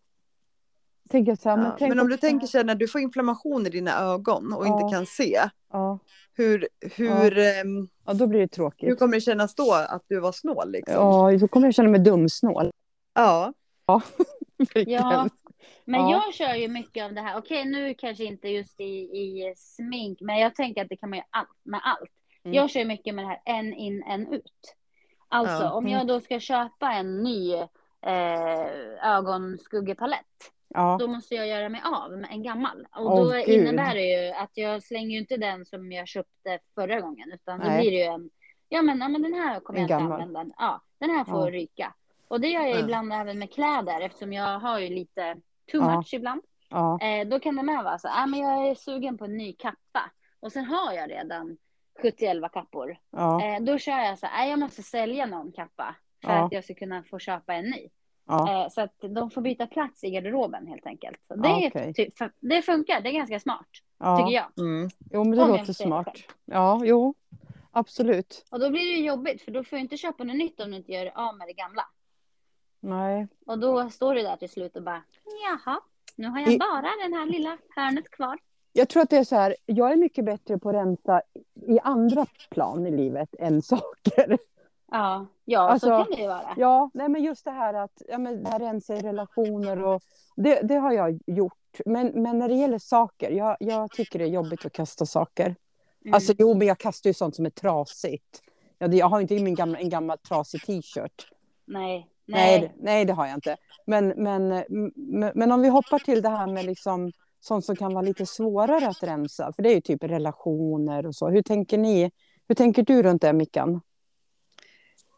Tänker 1.09 1.31
jag 1.31 1.39
så 1.39 1.49
här, 1.49 1.57
Ja, 1.57 1.63
men, 1.63 1.71
tänk 1.79 1.89
men 1.89 1.99
om 1.99 2.07
du 2.07 2.13
också- 2.13 2.27
tänker 2.27 2.47
sig 2.47 2.63
när 2.63 2.75
du 2.75 2.87
får 2.87 3.01
inflammation 3.01 3.65
i 3.67 3.69
dina 3.69 3.99
ögon 3.99 4.53
och 4.53 4.67
Ja. 4.67 4.81
inte 4.81 4.95
kan 4.95 5.05
se, 5.05 5.39
Ja, 5.71 5.99
hur, 6.33 6.67
hur, 6.95 7.37
ehm, 7.37 7.87
ja, 8.05 8.13
då 8.13 8.27
blir 8.27 8.39
det 8.39 8.43
hur 8.43 8.47
tråkigt. 8.47 8.99
kommer 8.99 9.13
det 9.13 9.21
kännas 9.21 9.55
då 9.55 9.73
att 9.73 10.03
du 10.07 10.19
var 10.19 10.31
snål? 10.31 10.71
Liksom? 10.71 10.93
Ja, 10.95 11.37
då 11.37 11.47
kommer 11.47 11.67
jag 11.67 11.73
känna 11.73 11.89
mig 11.89 11.99
dumsnål. 11.99 12.71
ja. 13.13 13.53
Ja, 13.87 14.01
men 15.85 16.01
Ja. 16.01 16.11
jag 16.25 16.33
kör 16.33 16.53
ju 16.55 16.67
mycket 16.67 17.05
av 17.05 17.13
det 17.13 17.21
här. 17.21 17.37
Okej, 17.37 17.65
nu 17.65 17.93
kanske 17.93 18.23
inte 18.23 18.47
just 18.47 18.79
i, 18.79 18.83
i 18.93 19.53
smink, 19.57 20.21
men 20.21 20.37
jag 20.39 20.55
tänker 20.55 20.81
att 20.81 20.89
det 20.89 20.97
kan 20.97 21.09
man 21.09 21.17
göra 21.17 21.27
allt, 21.29 21.49
med 21.63 21.79
allt. 21.83 22.09
Mm. 22.43 22.55
Jag 22.55 22.69
kör 22.69 22.85
mycket 22.85 23.15
med 23.15 23.25
det 23.25 23.29
här 23.29 23.41
en 23.45 23.73
in, 23.73 24.03
en 24.03 24.33
ut. 24.33 24.75
Alltså 25.27 25.63
Ja. 25.63 25.71
om 25.71 25.87
jag 25.87 26.07
då 26.07 26.19
ska 26.21 26.39
köpa 26.39 26.91
en 26.93 27.23
ny 27.23 27.53
eh, 28.01 28.67
ögonskuggepalett, 29.03 30.25
Ja, 30.73 30.97
då 30.99 31.07
måste 31.07 31.35
jag 31.35 31.47
göra 31.47 31.69
mig 31.69 31.81
av 31.85 32.11
med 32.11 32.29
en 32.31 32.43
gammal. 32.43 32.87
Och 32.95 33.17
då 33.17 33.31
Gud. 33.31 33.47
innebär 33.47 33.95
det 33.95 34.05
ju 34.25 34.31
att 34.31 34.51
jag 34.53 34.83
slänger 34.83 35.09
ju 35.09 35.17
inte 35.17 35.37
den 35.37 35.65
som 35.65 35.91
jag 35.91 36.07
köpte 36.07 36.59
förra 36.75 36.99
gången, 37.01 37.31
utan 37.31 37.59
då 37.59 37.65
Nej. 37.67 37.81
blir 37.81 37.91
det 37.91 37.97
ju 37.97 38.03
en, 38.03 38.29
ja 38.69 38.81
men, 38.81 38.99
ja, 38.99 39.07
men 39.07 39.21
den 39.21 39.33
här 39.33 39.59
kommer 39.59 39.79
En 39.79 39.87
jag 39.87 40.01
inte 40.01 40.13
använda. 40.13 40.55
Ja, 40.57 40.81
den 40.99 41.09
här 41.09 41.23
får 41.23 41.45
Ja. 41.49 41.51
ryka. 41.51 41.93
Och 42.27 42.41
det 42.41 42.47
gör 42.47 42.61
jag 42.61 42.69
Ja. 42.69 42.79
ibland 42.79 43.13
även 43.13 43.39
med 43.39 43.53
kläder, 43.53 44.01
eftersom 44.01 44.33
jag 44.33 44.59
har 44.59 44.79
ju 44.79 44.89
lite 44.89 45.35
too 45.71 45.81
Ja. 45.81 45.97
much 45.97 46.13
ibland. 46.13 46.41
ja, 46.69 46.99
Eh, 47.01 47.27
då 47.27 47.39
kan 47.39 47.55
det 47.55 47.63
med 47.63 47.83
vara 47.83 47.99
så, 47.99 48.07
ah, 48.07 48.25
men 48.25 48.39
jag 48.39 48.67
är 48.67 48.75
sugen 48.75 49.17
på 49.17 49.25
en 49.25 49.37
ny 49.37 49.53
kappa. 49.53 50.11
Och 50.39 50.51
sen 50.51 50.65
har 50.65 50.93
jag 50.93 51.09
redan 51.11 51.57
71 52.01 52.51
kappor. 52.53 52.97
ja, 53.11 53.43
Eh, 53.45 53.61
då 53.63 53.77
kör 53.77 53.97
jag 53.99 54.19
så 54.19 54.25
här, 54.25 54.45
ah, 54.45 54.49
jag 54.49 54.59
måste 54.59 54.83
sälja 54.83 55.25
någon 55.25 55.51
kappa. 55.51 55.95
För 56.25 56.31
Ja. 56.33 56.45
att 56.45 56.51
jag 56.51 56.63
ska 56.63 56.73
kunna 56.73 57.03
få 57.03 57.19
köpa 57.19 57.53
en 57.53 57.65
ny. 57.65 57.89
ja. 58.27 58.63
Eh, 58.63 58.69
så 58.69 58.81
att 58.81 58.95
de 58.99 59.31
får 59.31 59.41
byta 59.41 59.67
plats 59.67 60.03
i 60.03 60.09
garderoben 60.11 60.67
helt 60.67 60.85
enkelt. 60.85 61.17
Så 61.27 61.35
det, 61.35 61.49
Ja, 61.49 61.61
är 61.61 61.69
okej. 61.69 61.93
ty- 61.93 62.11
för, 62.17 62.31
det 62.39 62.61
funkar, 62.61 63.01
det 63.01 63.09
är 63.09 63.13
ganska 63.13 63.39
smart. 63.39 63.67
ja. 63.97 64.17
Tycker 64.17 64.31
jag. 64.31 64.65
Mm. 64.65 64.89
Jo, 65.11 65.23
men 65.23 65.37
det 65.37 65.43
Om 65.43 65.49
låter 65.49 65.73
smart. 65.73 66.05
själv. 66.05 66.17
Ja, 66.45 66.81
jo, 66.83 67.13
absolut. 67.71 68.45
Och 68.51 68.59
då 68.59 68.69
blir 68.69 68.81
det 68.81 68.99
ju 68.99 69.05
jobbigt 69.05 69.41
för 69.41 69.51
då 69.51 69.63
får 69.63 69.77
jag 69.77 69.83
inte 69.83 69.97
köpa 69.97 70.23
något 70.23 70.35
nytt 70.35 70.59
om 70.59 70.71
du 70.71 70.77
inte 70.77 70.91
gör 70.91 71.11
av 71.15 71.37
med 71.37 71.47
det 71.47 71.53
gamla. 71.53 71.85
Nej. 72.79 73.27
Och 73.45 73.59
då 73.59 73.89
står 73.89 74.15
du 74.15 74.21
där 74.21 74.35
till 74.37 74.49
slut 74.49 74.75
och 74.75 74.83
bara, 74.83 75.03
jaha, 75.43 75.79
nu 76.15 76.27
har 76.27 76.39
jag 76.39 76.51
I- 76.53 76.57
bara 76.57 76.81
den 77.03 77.13
här 77.13 77.25
lilla 77.25 77.57
hörnet 77.75 78.09
kvar. 78.09 78.39
Jag 78.79 78.89
tror 78.89 79.03
att 79.03 79.09
det 79.09 79.17
är 79.17 79.23
så 79.23 79.35
här, 79.35 79.55
jag 79.65 79.91
är 79.91 79.95
mycket 79.95 80.25
bättre 80.25 80.57
på 80.59 80.69
att 80.69 80.75
rensa 80.75 81.21
i 81.67 81.79
andra 81.79 82.25
plan 82.49 82.87
i 82.87 82.91
livet 82.91 83.29
än 83.39 83.61
saker. 83.61 84.37
Ja, 84.91 85.25
ja 85.45 85.59
så 85.59 85.71
Alltså, 85.71 85.87
kan 85.89 86.05
det 86.15 86.21
ju 86.21 86.27
vara. 86.27 86.53
Ja, 86.57 86.89
nej 86.93 87.09
men 87.09 87.23
just 87.23 87.45
det 87.45 87.51
här 87.51 87.73
att 87.73 88.01
ja, 88.07 88.17
men 88.17 88.43
det 88.43 88.49
här 88.49 88.59
rensa 88.59 88.95
i 88.95 89.01
relationer 89.01 89.83
och 89.83 90.01
det, 90.35 90.61
det 90.61 90.75
har 90.75 90.91
jag 90.91 91.19
gjort. 91.27 91.53
Men, 91.85 92.07
men 92.07 92.39
när 92.39 92.47
det 92.49 92.55
gäller 92.55 92.79
saker, 92.79 93.31
jag, 93.31 93.57
jag 93.59 93.91
tycker 93.91 94.19
det 94.19 94.25
är 94.25 94.29
jobbigt 94.29 94.65
att 94.65 94.73
kasta 94.73 95.05
saker. 95.05 95.45
Mm. 95.45 96.13
Alltså 96.13 96.33
jo, 96.37 96.53
men 96.53 96.67
jag 96.67 96.77
kastar 96.77 97.09
ju 97.09 97.13
sånt 97.13 97.35
som 97.35 97.45
är 97.45 97.49
trasigt. 97.49 98.41
Ja, 98.77 98.87
det, 98.87 98.97
jag 98.97 99.09
har 99.09 99.21
inte 99.21 99.33
min 99.39 99.55
gamla, 99.55 99.77
en 99.79 99.89
gammal 99.89 100.17
trasig 100.17 100.61
t-shirt. 100.61 101.27
Nej, 101.65 102.07
Nej, 102.25 102.59
nej. 102.59 102.59
det- 102.61 102.83
nej, 102.83 103.05
det 103.05 103.13
har 103.13 103.25
jag 103.25 103.35
inte. 103.37 103.57
Men, 103.85 104.07
men, 104.07 104.47
men, 104.95 105.31
men 105.35 105.51
om 105.51 105.61
vi 105.61 105.67
hoppar 105.69 105.99
till 105.99 106.21
det 106.21 106.29
här 106.29 106.47
med 106.47 106.65
liksom 106.65 107.11
sånt 107.39 107.65
som 107.65 107.75
kan 107.75 107.93
vara 107.93 108.01
lite 108.05 108.25
svårare 108.25 108.87
att 108.87 109.03
rensa, 109.03 109.53
för 109.53 109.63
det 109.63 109.69
är 109.69 109.75
ju 109.75 109.81
typ 109.81 110.03
relationer 110.03 111.05
och 111.05 111.15
så. 111.15 111.29
Hur 111.29 111.41
tänker 111.41 111.77
ni? 111.77 112.11
Hur 112.47 112.55
tänker 112.55 112.83
du 112.83 113.03
runt 113.03 113.21
det, 113.21 113.33
Mickan? 113.33 113.81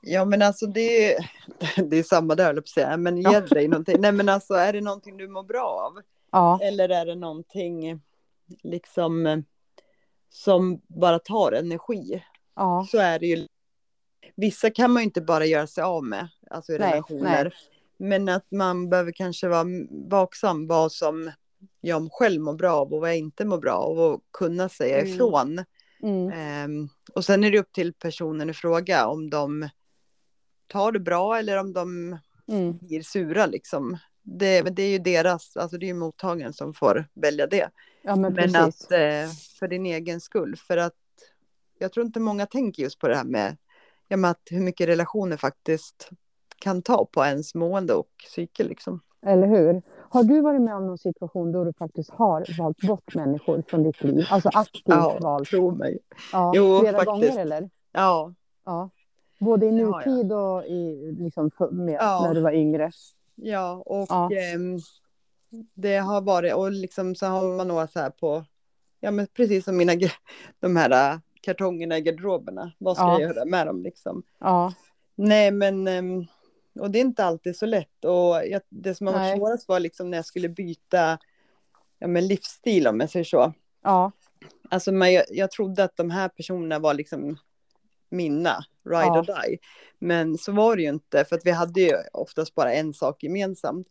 Ja 0.01 0.25
men 0.25 0.41
alltså 0.41 0.65
det 0.67 1.13
är, 1.13 1.31
det 1.89 1.97
är 1.97 2.03
samma 2.03 2.35
där 2.35 2.53
jag 2.53 2.67
säga, 2.67 2.97
men 2.97 3.17
ge 3.17 3.23
Ja. 3.31 3.41
dig 3.41 3.67
någonting. 3.67 4.01
Nej 4.01 4.11
men 4.11 4.29
alltså 4.29 4.53
är 4.53 4.73
det 4.73 4.81
någonting 4.81 5.17
du 5.17 5.27
mår 5.27 5.43
bra 5.43 5.91
av? 5.91 6.01
Ja, 6.31 6.59
Eller 6.61 6.89
är 6.89 7.05
det 7.05 7.15
någonting 7.15 8.01
liksom 8.63 9.43
som 10.29 10.81
bara 10.87 11.19
tar 11.19 11.51
energi? 11.51 12.23
ja, 12.55 12.87
Så 12.91 12.97
är 12.97 13.19
det 13.19 13.25
ju. 13.27 13.47
Vissa 14.35 14.69
kan 14.69 14.91
man 14.91 15.01
ju 15.01 15.05
inte 15.05 15.21
bara 15.21 15.45
göra 15.45 15.67
sig 15.67 15.83
av 15.83 16.03
med, 16.03 16.27
alltså 16.49 16.73
i 16.73 16.77
Nej, 16.79 16.91
relationer. 16.91 17.43
nej. 17.43 17.51
Men 18.09 18.29
att 18.29 18.51
man 18.51 18.89
behöver 18.89 19.11
kanske 19.11 19.47
vara 19.47 19.65
vaksam 20.09 20.67
vad 20.67 20.91
som 20.91 21.31
jag 21.81 22.11
själv 22.11 22.41
mår 22.41 22.53
bra 22.53 22.71
av 22.71 22.93
och 22.93 23.01
vad 23.01 23.09
jag 23.09 23.17
inte 23.17 23.45
mår 23.45 23.57
bra 23.57 23.73
av 23.73 23.99
och 23.99 24.21
kunna 24.33 24.69
säga 24.69 24.97
Mm. 24.99 25.13
ifrån. 25.13 25.65
mm, 26.03 26.31
Ehm, 26.31 26.89
och 27.15 27.25
sen 27.25 27.43
är 27.43 27.51
det 27.51 27.59
upp 27.59 27.71
till 27.71 27.93
personen 27.93 28.49
i 28.49 28.53
fråga 28.53 29.07
om 29.07 29.29
de 29.29 29.69
tar 30.67 30.91
det 30.91 30.99
bra 30.99 31.37
eller 31.39 31.57
om 31.57 31.73
de 31.73 32.17
mm, 32.47 32.77
blir 32.77 33.01
sura 33.01 33.45
liksom. 33.45 33.97
Det, 34.23 34.61
det 34.61 34.83
är 34.83 34.89
ju 34.89 34.99
deras, 34.99 35.57
alltså 35.57 35.77
det 35.77 35.85
är 35.85 35.87
ju 35.87 35.93
mottagaren 35.93 36.53
som 36.53 36.73
får 36.73 37.05
välja 37.13 37.47
det. 37.47 37.69
ja 38.01 38.15
men, 38.15 38.33
Men 38.33 38.55
att 38.55 38.91
eh, 38.91 39.29
för 39.59 39.67
din 39.67 39.85
egen 39.85 40.21
skull, 40.21 40.55
för 40.55 40.77
att 40.77 40.93
jag 41.79 41.91
tror 41.91 42.05
inte 42.05 42.19
många 42.19 42.45
tänker 42.45 42.83
just 42.83 42.99
på 42.99 43.07
det 43.07 43.15
här 43.15 43.23
med, 43.23 43.57
ja, 44.07 44.17
med 44.17 44.31
att 44.31 44.41
hur 44.51 44.61
mycket 44.61 44.87
relationer 44.87 45.37
faktiskt 45.37 46.09
kan 46.57 46.81
ta 46.81 47.05
på 47.05 47.25
ens 47.25 47.55
mående 47.55 47.93
och 47.93 48.09
psyke 48.27 48.63
liksom. 48.63 48.99
Eller 49.25 49.47
hur? 49.47 49.81
Har 50.13 50.23
du 50.23 50.41
varit 50.41 50.61
med 50.61 50.75
om 50.75 50.87
någon 50.87 50.97
situation 50.97 51.51
då 51.51 51.63
du 51.63 51.73
faktiskt 51.73 52.09
har 52.09 52.45
valt 52.57 52.77
bort 52.77 53.15
människor 53.15 53.63
från 53.67 53.83
ditt 53.83 54.03
liv? 54.03 54.25
Alltså 54.29 54.49
aktivt 54.53 54.83
Ja, 54.85 55.17
valt? 55.21 55.49
tro 55.49 55.71
mig. 55.75 55.99
Ja, 56.31 56.51
Jo, 56.55 56.79
flera 56.79 56.91
faktiskt. 56.97 57.05
gånger 57.07 57.39
eller? 57.39 57.69
Ja, 57.91 58.33
Ja. 58.65 58.89
Både 59.39 59.65
i 59.65 59.71
nutid 59.71 60.31
och 60.33 60.65
i, 60.65 61.11
liksom, 61.19 61.51
med, 61.71 61.97
Ja. 61.99 62.21
när 62.23 62.33
du 62.33 62.41
var 62.41 62.51
yngre? 62.51 62.91
ja 63.35 63.83
och 63.85 64.05
Ja. 64.09 64.29
ehm, 64.31 64.79
det 65.73 65.97
har 65.97 66.21
varit, 66.21 66.53
och 66.55 66.71
liksom 66.71 67.15
så 67.15 67.25
har 67.25 67.57
man 67.57 67.67
nog 67.67 67.89
så 67.89 67.99
här 67.99 68.09
på, 68.09 68.43
ja 68.99 69.11
men 69.11 69.27
precis 69.33 69.65
som 69.65 69.77
mina, 69.77 69.93
de 70.59 70.75
här 70.75 71.19
kartongerna 71.41 71.97
i 71.97 72.01
garderoberna. 72.01 72.71
Vad 72.77 72.97
ska 72.97 73.05
Ja. 73.05 73.11
jag 73.19 73.21
göra 73.21 73.45
med 73.45 73.67
dem 73.67 73.83
liksom? 73.83 74.23
Ja, 74.39 74.73
Nej, 75.15 75.51
men 75.51 75.87
ehm, 75.87 76.25
och 76.79 76.91
det 76.91 76.99
är 76.99 77.01
inte 77.01 77.25
alltid 77.25 77.55
så 77.57 77.65
lätt. 77.65 78.05
Och 78.05 78.47
jag, 78.47 78.61
det 78.69 78.95
som 78.95 79.07
har 79.07 79.13
varit 79.13 79.23
Nej. 79.23 79.37
svårast 79.37 79.67
var 79.67 79.79
liksom 79.79 80.09
när 80.09 80.17
jag 80.17 80.25
skulle 80.25 80.49
byta 80.49 81.17
ja, 81.99 82.07
men 82.07 82.27
livsstil 82.27 82.87
om 82.87 82.99
jag 82.99 83.09
säger 83.09 83.25
så. 83.25 83.53
ja, 83.83 84.11
Alltså, 84.69 84.91
men 84.91 85.13
jag, 85.13 85.25
jag 85.29 85.51
trodde 85.51 85.83
att 85.83 85.97
de 85.97 86.09
här 86.09 86.29
personerna 86.29 86.79
var 86.79 86.93
liksom 86.93 87.37
mina, 88.09 88.65
ride 88.85 89.05
Ja. 89.05 89.19
or 89.19 89.23
die. 89.47 89.57
Men 89.99 90.37
så 90.37 90.51
var 90.51 90.75
det 90.75 90.81
ju 90.81 90.89
inte, 90.89 91.25
för 91.25 91.35
att 91.35 91.45
vi 91.45 91.51
hade 91.51 91.81
ju 91.81 91.93
oftast 92.13 92.55
bara 92.55 92.73
en 92.73 92.93
sak 92.93 93.23
gemensamt. 93.23 93.87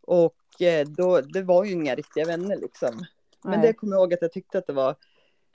Och 0.00 0.62
eh, 0.62 0.86
då, 0.88 1.20
det 1.20 1.42
var 1.42 1.64
ju 1.64 1.72
inga 1.72 1.94
riktiga 1.94 2.24
vänner 2.24 2.56
liksom. 2.56 3.04
Men 3.44 3.60
Nej. 3.60 3.68
det 3.68 3.72
kommer 3.72 3.92
jag 3.96 4.00
ihåg 4.00 4.14
att 4.14 4.22
jag 4.22 4.32
tyckte 4.32 4.58
att 4.58 4.66
det 4.66 4.72
var, 4.72 4.96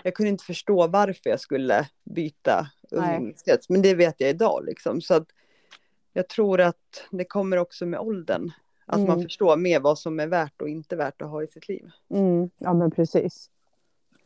jag 0.04 0.14
kunde 0.14 0.30
inte 0.30 0.44
förstå 0.44 0.88
varför 0.88 1.30
jag 1.30 1.40
skulle 1.40 1.90
byta 2.04 2.68
umgängeskrets. 2.92 3.70
Men 3.70 3.82
det 3.82 3.96
vet 3.96 4.16
jag 4.18 4.30
idag 4.30 4.66
liksom. 4.66 5.02
Så 5.02 5.14
att 5.14 5.28
jag 6.14 6.28
tror 6.30 6.62
att 6.62 7.08
det 7.12 7.26
kommer 7.26 7.58
också 7.58 7.86
med 7.86 8.00
åldern. 8.00 8.52
Att 8.86 9.00
man 9.00 9.10
Mm. 9.10 9.24
förstår 9.24 9.58
mer 9.58 9.80
vad 9.80 10.00
som 10.00 10.20
är 10.20 10.28
värt 10.28 10.62
och 10.62 10.70
inte 10.70 10.96
värt 10.96 11.22
att 11.22 11.30
ha 11.30 11.44
i 11.44 11.48
sitt 11.48 11.68
liv. 11.70 11.90
mm, 12.10 12.50
ja 12.58 12.74
men 12.74 12.92
precis. 12.92 13.50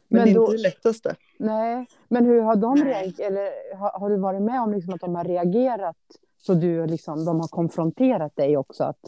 Men, 0.08 0.18
Men 0.20 0.26
det 0.26 0.32
är 0.32 0.36
då- 0.36 0.42
inte 0.46 0.58
det 0.58 0.62
lättaste. 0.64 1.16
Nej, 1.40 1.86
men 2.08 2.26
hur 2.26 2.42
har 2.42 2.56
de 2.56 2.76
reagerat? 2.86 3.20
Eller 3.20 3.76
har, 3.78 4.00
har 4.00 4.10
du 4.10 4.18
varit 4.18 4.42
med 4.42 4.62
om 4.62 4.74
liksom 4.74 4.94
att 4.94 5.02
de 5.02 5.16
har 5.16 5.24
reagerat 5.24 5.98
så 6.38 6.54
du 6.54 6.88
liksom, 6.88 7.26
de 7.26 7.40
har 7.40 7.48
konfronterat 7.48 8.36
dig 8.36 8.58
också? 8.58 8.84
Att, 8.84 9.00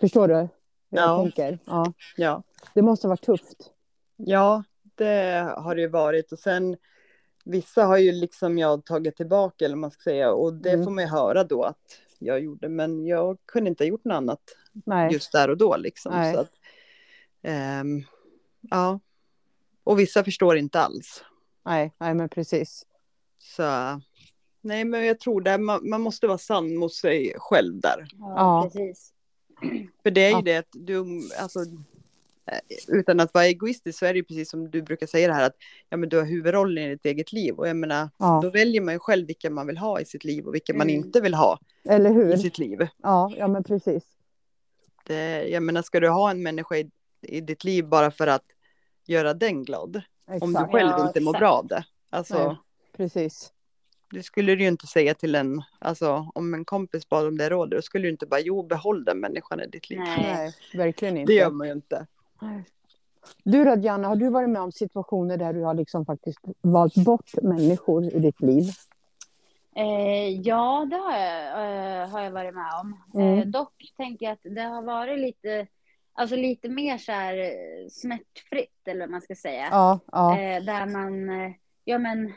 förstår 0.00 0.28
du 0.28 0.34
hur 0.34 0.48
jag 0.88 1.04
Ja. 1.08 1.22
tänker? 1.22 1.58
Ja. 1.64 1.92
Ja. 2.16 2.42
Det 2.74 2.82
måste 2.82 3.06
vara 3.08 3.16
tufft. 3.16 3.72
Ja, 4.16 4.64
det 4.94 5.52
har 5.56 5.74
det 5.74 5.80
ju 5.80 5.88
varit. 5.88 6.32
Och 6.32 6.38
sen 6.38 6.76
vissa 7.46 7.84
har 7.84 7.98
ju 7.98 8.12
liksom 8.12 8.58
jag 8.58 8.84
tagit 8.84 9.16
tillbaka 9.16 9.64
eller 9.64 9.76
man 9.76 9.90
ska 9.90 10.02
säga. 10.02 10.32
Och 10.32 10.54
det 10.54 10.70
Mm. 10.70 10.84
får 10.84 10.90
man 10.90 11.04
ju 11.04 11.10
höra 11.10 11.44
då 11.44 11.62
att 11.62 12.00
jag 12.18 12.40
gjorde. 12.40 12.68
Men 12.68 13.06
jag 13.06 13.38
kunde 13.46 13.70
inte 13.70 13.84
ha 13.84 13.88
gjort 13.88 14.04
något 14.04 14.14
annat 14.14 14.40
Nej. 14.72 15.12
just 15.12 15.32
där 15.32 15.50
och 15.50 15.56
då 15.56 15.76
liksom. 15.76 16.12
Nej. 16.12 16.34
Så 16.34 16.40
att, 16.40 16.50
ehm, 17.42 18.02
ja. 18.60 19.00
Och 19.84 19.98
vissa 19.98 20.24
förstår 20.24 20.56
inte 20.56 20.80
alls. 20.80 21.24
Nej, 21.64 21.92
nej, 21.98 22.14
men 22.14 22.28
precis. 22.28 22.86
Så 23.38 23.62
nej, 24.60 24.84
men 24.84 25.06
jag 25.06 25.20
tror 25.20 25.40
det. 25.40 25.58
Man, 25.58 25.88
man 25.88 26.00
måste 26.00 26.26
vara 26.26 26.38
sann 26.38 26.76
mot 26.76 26.94
sig 26.94 27.34
själv 27.38 27.80
där. 27.80 28.06
Ja, 28.18 28.34
Ja. 28.36 28.62
precis. 28.72 29.12
För 30.02 30.10
det 30.10 30.20
är 30.24 30.28
ju 30.30 30.34
Ja. 30.36 30.42
det 30.42 30.56
att 30.56 30.68
du, 30.72 31.04
alltså, 31.40 31.60
utan 32.88 33.20
att 33.20 33.34
vara 33.34 33.46
egoistisk 33.46 33.98
så 33.98 34.06
är 34.06 34.12
det 34.12 34.16
ju 34.18 34.24
precis 34.24 34.50
som 34.50 34.70
du 34.70 34.82
brukar 34.82 35.06
säga 35.06 35.28
det 35.28 35.34
här 35.34 35.46
att 35.46 35.56
ja, 35.88 35.96
men 35.96 36.08
du 36.08 36.16
har 36.18 36.24
huvudrollen 36.24 36.84
i 36.84 36.88
ditt 36.88 37.04
eget 37.06 37.32
liv 37.32 37.54
och 37.54 37.68
jag 37.68 37.76
menar 37.76 38.10
Ja. 38.18 38.40
då 38.42 38.50
väljer 38.50 38.80
man 38.80 38.94
ju 38.94 38.98
själv 38.98 39.26
vilka 39.26 39.50
man 39.50 39.66
vill 39.66 39.78
ha 39.78 40.00
i 40.00 40.04
sitt 40.04 40.24
liv 40.24 40.46
och 40.46 40.54
vilka 40.54 40.74
man 40.74 40.90
Mm. 40.90 40.94
inte 41.04 41.20
vill 41.20 41.34
ha 41.34 41.58
Eller 41.88 42.10
i 42.10 42.12
hur? 42.12 42.36
sitt 42.36 42.58
liv. 42.58 42.86
Ja, 43.02 43.32
ja, 43.36 43.48
men 43.48 43.64
precis. 43.64 44.04
Det, 45.06 45.48
jag 45.48 45.62
menar 45.62 45.82
ska 45.82 46.00
du 46.00 46.08
ha 46.08 46.30
en 46.30 46.42
människa 46.42 46.76
i, 46.76 46.90
i 47.22 47.40
ditt 47.40 47.64
liv 47.64 47.84
bara 47.88 48.10
för 48.10 48.26
att 48.26 48.44
göra 49.06 49.34
den 49.34 49.64
glad 49.64 50.02
om 50.26 50.52
du 50.52 50.58
Exakt. 50.58 50.72
själv 50.72 50.90
Ja, 50.90 51.06
inte 51.06 51.20
mår 51.20 51.30
exakt. 51.30 51.40
bra 51.40 51.52
av 51.52 51.66
det. 51.66 51.84
Alltså 52.10 52.46
Nej. 52.48 52.56
Precis. 52.96 53.52
du 54.10 54.22
skulle 54.22 54.52
ju 54.52 54.66
inte 54.66 54.86
säga 54.86 55.14
till 55.14 55.34
en, 55.34 55.62
alltså 55.78 56.30
om 56.34 56.54
en 56.54 56.64
kompis 56.64 57.08
bad 57.08 57.26
om 57.26 57.38
det 57.38 57.50
rådet, 57.50 57.78
då 57.78 57.82
skulle 57.82 58.04
du 58.06 58.10
inte 58.10 58.26
bara 58.26 58.40
jo 58.40 58.62
behåll 58.62 59.04
den 59.04 59.20
människan 59.20 59.60
i 59.60 59.66
ditt 59.66 59.90
liv. 59.90 59.98
Nej. 59.98 60.22
Nej, 60.34 60.54
verkligen 60.74 61.16
inte. 61.16 61.32
Det 61.32 61.36
gör 61.36 61.50
man 61.50 61.66
ju 61.66 61.72
inte. 61.72 62.06
Du 63.42 63.64
då, 63.64 63.76
Diana, 63.76 64.08
har 64.08 64.16
du 64.16 64.30
varit 64.30 64.50
med 64.50 64.62
om 64.62 64.72
situationer 64.72 65.36
där 65.36 65.52
du 65.52 65.62
har 65.62 65.74
liksom 65.74 66.06
faktiskt 66.06 66.40
valt 66.60 66.94
bort 66.94 67.32
människor 67.42 68.04
i 68.04 68.18
ditt 68.18 68.40
liv? 68.40 68.64
Eh, 69.76 70.28
ja, 70.40 70.86
det 70.90 70.96
har 70.96 71.18
jag, 71.18 72.02
eh, 72.02 72.08
har 72.08 72.20
jag 72.20 72.30
varit 72.30 72.54
med 72.54 72.70
om. 72.80 73.00
Mm. 73.14 73.38
Eh, 73.38 73.46
dock 73.46 73.92
tänker 73.96 74.26
jag 74.26 74.32
att 74.32 74.54
det 74.54 74.62
har 74.62 74.82
varit 74.82 75.18
lite, 75.18 75.66
alltså 76.12 76.36
lite 76.36 76.68
mer 76.68 76.98
så 76.98 77.12
här 77.12 77.38
eh, 77.38 77.88
smärtfritt, 77.90 78.88
eller 78.88 79.00
vad 79.00 79.10
man 79.10 79.22
ska 79.22 79.34
säga. 79.34 79.68
Ja, 79.70 80.00
ja, 80.12 80.40
Eh, 80.40 80.64
där 80.64 80.86
man, 80.86 81.30
eh, 81.30 81.52
ja 81.84 81.98
men, 81.98 82.32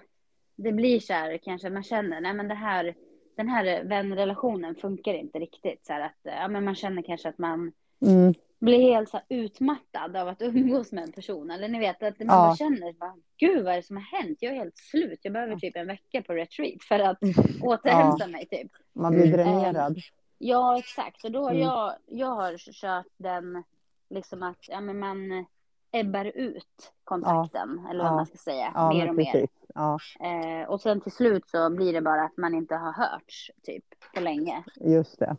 det 0.55 0.71
blir 0.71 0.99
så 0.99 1.13
här 1.13 1.37
kanske, 1.37 1.69
man 1.69 1.83
känner, 1.83 2.21
nej 2.21 2.33
men 2.33 2.47
det 2.47 2.55
här, 2.55 2.95
den 3.37 3.49
här 3.49 3.83
vänrelationen 3.83 4.75
funkar 4.75 5.13
inte 5.13 5.39
riktigt. 5.39 5.85
Så 5.85 5.93
här 5.93 6.01
att, 6.01 6.25
eh, 6.25 6.35
ja 6.35 6.47
men 6.47 6.65
man 6.65 6.75
känner 6.75 7.01
kanske 7.01 7.29
att 7.29 7.37
man 7.37 7.71
mm, 8.01 8.33
blir 8.59 8.79
helt 8.93 9.09
så 9.09 9.19
utmattad 9.29 10.15
av 10.15 10.27
att 10.27 10.41
umgås 10.41 10.91
med 10.91 11.03
en 11.03 11.11
person. 11.11 11.51
Eller 11.51 11.67
ni 11.67 11.79
vet, 11.79 12.03
att 12.03 12.19
man 12.19 12.27
Ja. 12.49 12.55
känner, 12.55 12.93
bara, 12.93 13.15
gud 13.37 13.63
vad 13.63 13.73
är 13.73 13.77
det 13.77 13.83
som 13.83 13.95
har 13.97 14.03
hänt? 14.21 14.37
Jag 14.41 14.53
är 14.53 14.57
helt 14.57 14.77
slut. 14.77 15.19
Jag 15.23 15.33
behöver 15.33 15.55
typ 15.55 15.75
en 15.75 15.87
vecka 15.87 16.21
på 16.21 16.33
retreat 16.33 16.83
för 16.83 16.99
att 16.99 17.17
återhämta 17.61 18.27
mig 18.27 18.45
typ. 18.47 18.71
man 18.93 19.13
blir 19.13 19.25
Mm. 19.33 19.37
dränerad. 19.37 19.97
Ja, 20.37 20.77
exakt. 20.79 21.23
Och 21.23 21.31
då 21.31 21.43
har 21.43 21.51
Mm. 21.51 21.61
jag, 21.63 21.93
jag 22.05 22.27
har 22.35 22.57
kört 22.57 23.07
den, 23.17 23.63
liksom 24.09 24.43
att 24.43 24.67
ja, 24.69 24.81
men 24.81 24.99
man 24.99 25.45
ebbar 25.91 26.25
ut 26.25 26.93
kontakten, 27.03 27.87
eller 27.89 28.03
vad 28.03 28.11
Ja. 28.11 28.15
man 28.15 28.25
ska 28.25 28.37
säga, 28.37 28.71
Ja, 28.75 28.93
mer 28.93 29.09
och 29.09 29.15
mer. 29.15 29.47
Ja, 29.75 29.97
Eh, 30.19 30.69
och 30.69 30.81
sen 30.81 31.01
till 31.01 31.11
slut 31.11 31.49
så 31.49 31.69
blir 31.69 31.93
det 31.93 32.01
bara 32.01 32.23
att 32.23 32.37
man 32.37 32.55
inte 32.55 32.75
har 32.75 32.93
hörts, 32.93 33.51
typ, 33.63 33.85
på 34.15 34.21
länge. 34.21 34.63
just 34.75 35.19
det. 35.19 35.37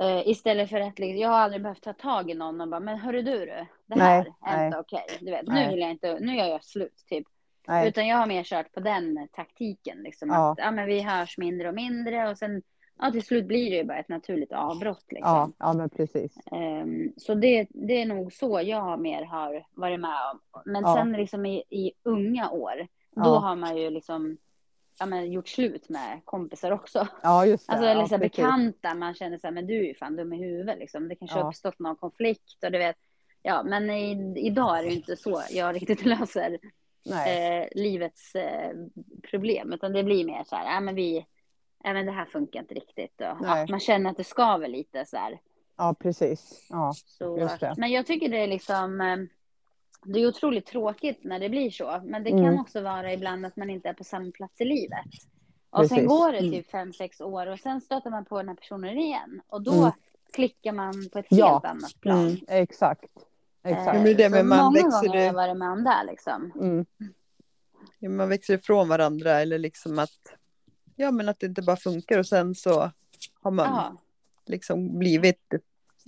Eh, 0.00 0.28
istället 0.28 0.70
för 0.70 0.80
att, 0.80 0.98
liksom, 0.98 1.18
jag 1.20 1.28
har 1.28 1.38
aldrig 1.38 1.62
behövt 1.62 1.82
ta 1.82 1.92
tag 1.92 2.30
i 2.30 2.34
någon 2.34 2.60
och 2.60 2.68
bara, 2.68 2.80
men 2.80 2.98
hörru 2.98 3.22
du, 3.22 3.46
det 3.46 3.66
Nej, 3.86 3.98
här 3.98 4.26
är 4.46 4.56
nej. 4.56 4.66
inte 4.66 4.78
okej. 4.78 5.04
Du 5.20 5.30
vet, 5.30 5.46
nu 5.46 5.54
Nej. 5.54 5.68
vill 5.70 5.78
jag 5.80 5.90
inte, 5.90 6.18
nu 6.20 6.38
är 6.38 6.46
jag 6.48 6.64
slut, 6.64 7.04
typ. 7.08 7.26
Nej, 7.68 7.88
Utan 7.88 8.06
jag 8.08 8.16
har 8.16 8.26
mer 8.26 8.42
kört 8.44 8.72
på 8.72 8.80
den 8.80 9.28
taktiken, 9.32 9.98
liksom. 10.02 10.28
Ja. 10.28 10.52
Att, 10.52 10.58
ja, 10.58 10.70
men 10.70 10.86
vi 10.86 11.00
hörs 11.02 11.38
mindre 11.38 11.68
och 11.68 11.74
mindre 11.74 12.30
och 12.30 12.38
sen, 12.38 12.62
ja, 12.98 13.10
till 13.10 13.22
slut 13.22 13.46
blir 13.46 13.70
det 13.70 13.76
ju 13.76 13.84
bara 13.84 13.98
ett 13.98 14.08
naturligt 14.08 14.52
avbrott, 14.52 15.04
liksom. 15.12 15.30
ja, 15.32 15.50
ja, 15.58 15.72
men 15.72 15.90
precis. 15.90 16.38
Ehm, 16.52 17.12
så 17.16 17.34
det, 17.34 17.66
det 17.70 18.02
är 18.02 18.06
nog 18.06 18.32
så 18.32 18.60
jag 18.64 19.00
mer 19.00 19.24
har 19.24 19.66
varit 19.74 20.00
med 20.00 20.16
om. 20.32 20.62
Men 20.64 20.82
Ja. 20.82 20.94
sen 20.94 21.12
liksom 21.12 21.46
i, 21.46 21.62
i 21.70 21.92
unga 22.02 22.50
år, 22.50 22.86
då 23.10 23.38
har 23.38 23.56
man 23.56 23.76
ju 23.76 23.90
liksom 23.90 24.36
ja, 25.00 25.06
men 25.06 25.32
gjort 25.32 25.48
slut 25.48 25.88
med 25.88 26.20
kompisar 26.24 26.70
också. 26.70 27.08
Ja, 27.22 27.46
just 27.46 27.66
det. 27.66 27.72
Alltså 27.72 27.86
eller 27.88 28.04
så 28.06 28.14
här 28.14 28.18
bekanta, 28.18 28.94
man 28.94 29.14
känner 29.14 29.38
så 29.38 29.46
här, 29.46 29.54
men 29.54 29.66
du 29.66 29.78
är 29.78 29.84
ju 29.84 29.94
fan 29.94 30.16
dum 30.16 30.32
i 30.32 30.36
huvudet 30.36 30.78
liksom. 30.78 31.08
Det 31.08 31.16
kanske 31.16 31.36
Ja. 31.38 31.42
har 31.42 31.48
uppstått 31.50 31.78
någon 31.78 31.96
konflikt 31.96 32.64
och 32.64 32.72
du 32.72 32.78
vet. 32.78 32.96
Ja, 33.42 33.62
men 33.62 33.90
i, 33.90 34.34
idag 34.46 34.78
är 34.78 34.82
det 34.82 34.88
ju 34.88 34.94
inte 34.96 35.16
så 35.16 35.42
jag 35.50 35.74
riktigt 35.74 36.04
löser 36.04 36.58
eh, 37.26 37.68
livets 37.74 38.34
eh, 38.34 38.70
problem. 39.30 39.72
Utan 39.72 39.92
det 39.92 40.04
blir 40.04 40.24
mer 40.24 40.44
så 40.44 40.56
här, 40.56 40.74
ja 40.74 40.80
men 40.80 40.94
vi, 40.94 41.26
ja 41.84 41.92
men 41.92 42.06
det 42.06 42.12
här 42.12 42.24
funkar 42.24 42.60
inte 42.60 42.74
riktigt. 42.74 43.20
Och, 43.20 43.46
ja, 43.46 43.66
man 43.70 43.80
känner 43.80 44.10
att 44.10 44.16
det 44.16 44.24
skaver 44.24 44.68
lite 44.68 45.04
så 45.06 45.16
här. 45.16 45.38
ja, 45.76 45.94
precis. 45.98 46.66
Ja, 46.70 46.92
Så. 47.06 47.48
Men 47.76 47.90
jag 47.90 48.06
tycker 48.06 48.28
det 48.28 48.38
är 48.38 48.46
liksom 48.46 49.00
eh, 49.00 49.16
det 50.04 50.20
är 50.20 50.26
otroligt 50.28 50.66
tråkigt 50.66 51.18
när 51.24 51.40
det 51.40 51.48
blir 51.48 51.70
så. 51.70 52.00
Men 52.04 52.24
det 52.24 52.30
kan 52.30 52.38
Mm. 52.44 52.60
också 52.60 52.80
vara 52.80 53.12
ibland 53.12 53.46
att 53.46 53.56
man 53.56 53.70
inte 53.70 53.88
är 53.88 53.92
på 53.94 54.04
samma 54.04 54.30
plats 54.30 54.60
i 54.60 54.64
livet. 54.64 55.04
Och 55.70 55.86
sen 55.86 55.88
Precis. 55.88 56.08
går 56.08 56.32
det 56.32 56.38
Mm. 56.38 56.50
typ 56.52 56.70
fem, 56.70 56.92
sex 56.92 57.20
år 57.20 57.46
och 57.46 57.58
sen 57.60 57.80
stöter 57.80 58.10
man 58.10 58.24
på 58.24 58.36
den 58.38 58.48
här 58.48 58.54
personen 58.56 58.98
igen. 58.98 59.40
Och 59.48 59.62
då 59.62 59.72
Mm. 59.74 59.90
klickar 60.32 60.72
man 60.72 61.08
på 61.12 61.18
ett 61.18 61.26
Ja. 61.30 61.52
helt 61.52 61.64
annat 61.64 62.00
plan. 62.00 62.18
mm, 62.26 62.36
exakt. 62.48 63.04
Exakt. 63.62 63.96
Eh, 63.96 64.02
Men 64.02 64.16
det 64.16 64.28
men 64.28 64.48
man 64.48 64.58
många 64.64 64.70
växer 64.74 64.90
gånger 65.06 65.18
har 65.18 65.26
jag 65.26 65.32
varit 65.32 65.56
med 65.56 65.68
om 65.70 65.84
det 65.84 66.04
liksom. 66.06 66.52
Mm, 66.60 66.86
Ja, 67.98 68.08
Man 68.08 68.28
växer 68.28 68.54
ifrån 68.54 68.88
varandra 68.88 69.40
eller 69.40 69.58
liksom 69.58 69.98
att, 69.98 70.36
ja 70.96 71.10
men 71.10 71.28
att 71.28 71.40
det 71.40 71.46
inte 71.46 71.62
bara 71.62 71.76
funkar 71.76 72.18
och 72.18 72.26
sen 72.26 72.54
så 72.54 72.90
har 73.40 73.50
man 73.50 73.66
Ja, 73.66 73.96
liksom 74.46 74.98
blivit 74.98 75.54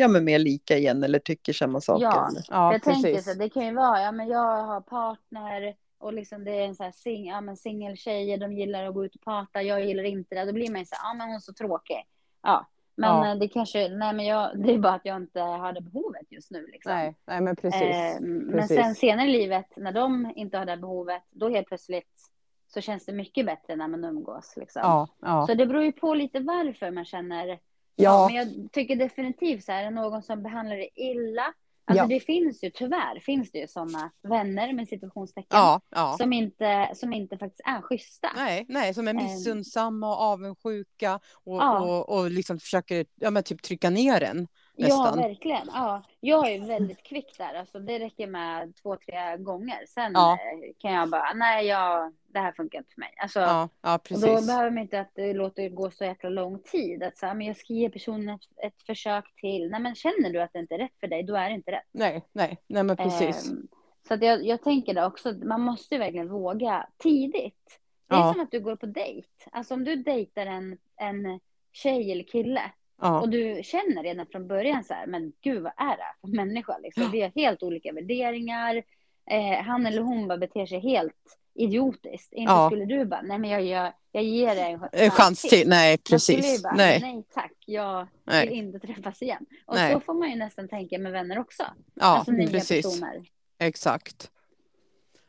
ja, 0.02 0.08
men 0.08 0.24
mer 0.24 0.38
lika 0.38 0.76
igen 0.76 1.02
eller 1.02 1.18
tycker 1.18 1.52
samma 1.52 1.80
saker. 1.80 2.04
Ja. 2.04 2.30
ja, 2.48 2.72
jag 2.72 2.82
tänker 2.82 3.12
precis. 3.12 3.32
så 3.32 3.38
det 3.38 3.48
kan 3.48 3.66
ju 3.66 3.74
vara, 3.74 4.02
ja 4.02 4.12
men 4.12 4.28
jag 4.28 4.64
har 4.64 4.80
partner 4.80 5.74
och 5.98 6.12
liksom 6.12 6.44
det 6.44 6.50
är 6.50 6.64
en 6.64 6.74
så 6.74 6.82
här 6.82 6.92
sing, 6.92 7.26
ja, 7.26 7.40
men 7.40 7.56
singeltjejer, 7.56 8.38
de 8.38 8.52
gillar 8.52 8.84
att 8.86 8.94
gå 8.94 9.04
ut 9.04 9.14
och 9.14 9.20
prata, 9.20 9.62
jag 9.62 9.84
gillar 9.84 10.04
inte 10.04 10.34
det. 10.34 10.44
Då 10.44 10.52
blir 10.52 10.70
man 10.70 10.80
ju 10.80 10.86
så 10.86 10.94
här, 10.94 11.10
ja 11.10 11.14
men 11.14 11.26
hon 11.26 11.36
är 11.36 11.40
så 11.40 11.52
tråkig. 11.52 12.02
Ja, 12.42 12.66
men 12.94 13.08
Ja. 13.10 13.32
eh, 13.32 13.38
det 13.38 13.48
kanske, 13.48 13.88
nej 13.88 14.14
men 14.14 14.26
jag, 14.26 14.50
det 14.62 14.74
är 14.74 14.78
bara 14.78 14.94
att 14.94 15.04
jag 15.04 15.16
inte 15.16 15.40
har 15.40 15.72
det 15.72 15.80
behovet 15.80 16.26
just 16.32 16.50
nu 16.50 16.66
liksom. 16.66 16.92
Nej, 16.92 17.14
nej, 17.26 17.40
men 17.40 17.56
precis. 17.56 17.82
Eh, 17.82 18.20
men 18.20 18.52
precis. 18.52 18.76
sen 18.76 18.94
senare 18.94 19.28
i 19.28 19.32
livet, 19.32 19.66
när 19.76 19.92
de 19.92 20.32
inte 20.36 20.58
har 20.58 20.64
det 20.64 20.76
behovet, 20.76 21.22
då 21.30 21.48
helt 21.48 21.66
plötsligt 21.66 22.30
så 22.74 22.80
känns 22.80 23.06
det 23.06 23.12
mycket 23.12 23.46
bättre 23.46 23.76
när 23.76 23.88
man 23.88 24.04
umgås. 24.04 24.54
Liksom. 24.56 24.82
Ja, 24.84 25.08
ja. 25.20 25.46
Så 25.46 25.54
det 25.54 25.66
beror 25.66 25.82
ju 25.82 25.92
på 25.92 26.14
lite 26.14 26.40
varför 26.40 26.90
man 26.90 27.04
känner. 27.04 27.58
Ja, 28.02 28.26
men 28.28 28.36
jag 28.36 28.72
tycker 28.72 28.96
definitivt 28.96 29.64
så 29.64 29.72
här, 29.72 29.90
någon 29.90 30.22
som 30.22 30.42
behandlar 30.42 30.76
det 30.76 30.88
illa. 31.00 31.42
Alltså 31.84 32.04
Ja. 32.04 32.08
det 32.08 32.20
finns 32.20 32.64
ju 32.64 32.70
tyvärr, 32.70 33.20
finns 33.20 33.52
det 33.52 33.58
ju 33.58 33.66
sådana 33.68 34.10
vänner 34.22 34.72
med 34.72 34.88
situationstecken. 34.88 35.48
ja, 35.58 35.80
ja. 35.90 36.14
Som 36.18 36.32
inte, 36.32 36.90
som 36.94 37.12
inte 37.12 37.38
faktiskt 37.38 37.60
är 37.64 37.80
schyssta. 37.82 38.28
Nej, 38.36 38.64
nej, 38.68 38.94
som 38.94 39.08
är 39.08 39.10
Ehm. 39.10 39.16
missunnsamma 39.16 40.08
och 40.08 40.22
avundsjuka 40.22 41.20
och, 41.44 41.80
och, 41.82 42.08
och 42.18 42.30
liksom 42.30 42.58
försöker 42.58 43.06
ja, 43.14 43.30
men 43.30 43.42
typ 43.42 43.62
trycka 43.62 43.90
ner 43.90 44.22
en. 44.22 44.48
Ja, 44.88 45.02
nästan. 45.04 45.18
verkligen. 45.18 45.68
Ja, 45.72 46.02
jag 46.20 46.52
är 46.52 46.60
väldigt 46.66 47.02
kvick 47.02 47.38
där. 47.38 47.54
Alltså, 47.54 47.78
det 47.78 47.98
räcker 47.98 48.26
med 48.26 48.76
två, 48.82 48.96
tre 48.96 49.36
gånger. 49.36 49.84
Sen 49.88 50.12
Ja. 50.14 50.32
eh, 50.32 50.72
kan 50.78 50.92
jag 50.92 51.10
bara, 51.10 51.32
nej, 51.32 51.66
jag, 51.66 52.14
det 52.26 52.38
här 52.38 52.52
funkar 52.52 52.78
inte 52.78 52.90
för 52.94 53.00
mig. 53.00 53.14
Alltså, 53.16 53.40
Ja, 53.40 53.68
ja 53.82 53.94
och 53.94 54.00
då 54.10 54.16
precis. 54.20 54.46
behöver 54.46 54.70
man 54.70 54.78
inte 54.82 55.00
att 55.00 55.10
det 55.14 55.32
låter 55.34 55.68
gå 55.68 55.90
så 55.90 56.04
jäkla 56.04 56.28
lång 56.28 56.58
tid. 56.62 57.02
Att 57.02 57.18
så 57.18 57.26
här, 57.26 57.34
men 57.34 57.46
jag 57.46 57.56
ska 57.56 57.72
ge 57.72 57.90
personen 57.90 58.28
ett, 58.28 58.64
ett 58.66 58.82
försök 58.86 59.34
till. 59.36 59.70
Nej, 59.70 59.80
men 59.80 59.94
känner 59.94 60.30
du 60.32 60.42
att 60.42 60.52
det 60.52 60.58
inte 60.58 60.74
är 60.74 60.78
rätt 60.78 61.00
för 61.00 61.06
dig, 61.06 61.22
då 61.22 61.34
är 61.36 61.48
det 61.48 61.54
inte 61.54 61.70
rätt. 61.72 61.88
Nej, 61.92 62.24
nej, 62.32 62.58
nej 62.66 62.82
men 62.82 62.96
precis. 62.96 63.50
Ehm, 63.50 63.68
så 64.08 64.14
att 64.14 64.22
jag, 64.22 64.44
jag 64.46 64.62
tänker 64.62 64.94
det 64.94 65.06
också, 65.06 65.32
man 65.32 65.60
måste 65.60 65.94
ju 65.94 65.98
verkligen 65.98 66.28
våga 66.28 66.86
tidigt. 66.98 67.80
Det 68.08 68.14
är 68.14 68.18
Ja. 68.18 68.32
som 68.32 68.42
att 68.42 68.50
du 68.50 68.60
går 68.60 68.76
på 68.76 68.86
dejt. 68.86 69.28
Alltså 69.52 69.74
om 69.74 69.84
du 69.84 69.96
dejtar 69.96 70.46
en, 70.46 70.78
en 70.96 71.40
tjej 71.72 72.12
eller 72.12 72.24
kille 72.24 72.62
Ja, 73.00 73.20
och 73.20 73.28
du 73.28 73.60
känner 73.64 74.02
redan 74.02 74.26
från 74.26 74.48
början 74.48 74.84
så 74.84 74.94
här, 74.94 75.06
men 75.06 75.32
gud 75.40 75.62
vad 75.62 75.72
är 75.76 75.96
det 75.96 76.02
här 76.02 76.14
för 76.20 76.28
människa? 76.28 76.78
Liksom. 76.78 77.10
Vi 77.10 77.20
har 77.22 77.32
helt 77.34 77.62
olika 77.62 77.92
värderingar. 77.92 78.82
Eh, 79.30 79.62
han 79.64 79.86
eller 79.86 80.02
hon 80.02 80.28
bara 80.28 80.38
beter 80.38 80.66
sig 80.66 80.80
helt 80.80 81.14
idiotiskt. 81.54 82.32
Inte 82.32 82.52
Ja. 82.52 82.68
skulle 82.70 82.84
du 82.84 83.04
bara, 83.04 83.22
nej 83.22 83.38
men 83.38 83.50
jag, 83.50 83.62
jag, 83.62 83.92
jag 84.12 84.22
ger 84.24 84.54
dig 84.54 84.72
en 84.72 84.80
en 84.92 85.10
chans 85.10 85.42
till. 85.42 85.68
Nej, 85.68 85.98
Jag 86.10 86.20
skulle 86.20 86.36
ju 86.38 86.42
precis. 86.42 86.62
bara, 86.62 86.74
Nej, 86.74 86.98
nej 87.02 87.24
tack, 87.34 87.52
jag 87.66 87.98
vill 88.00 88.08
nej. 88.24 88.48
inte 88.52 88.78
träffas 88.78 89.22
igen. 89.22 89.46
Och 89.66 89.74
Nej. 89.74 89.92
så 89.94 90.00
får 90.00 90.14
man 90.14 90.30
ju 90.30 90.36
nästan 90.36 90.68
tänka 90.68 90.98
med 90.98 91.12
vänner 91.12 91.38
också. 91.38 91.62
Ja, 91.94 92.04
alltså 92.06 92.32
nya 92.32 92.48
precis. 92.48 92.86
personer. 92.86 93.22
Exakt. 93.58 94.30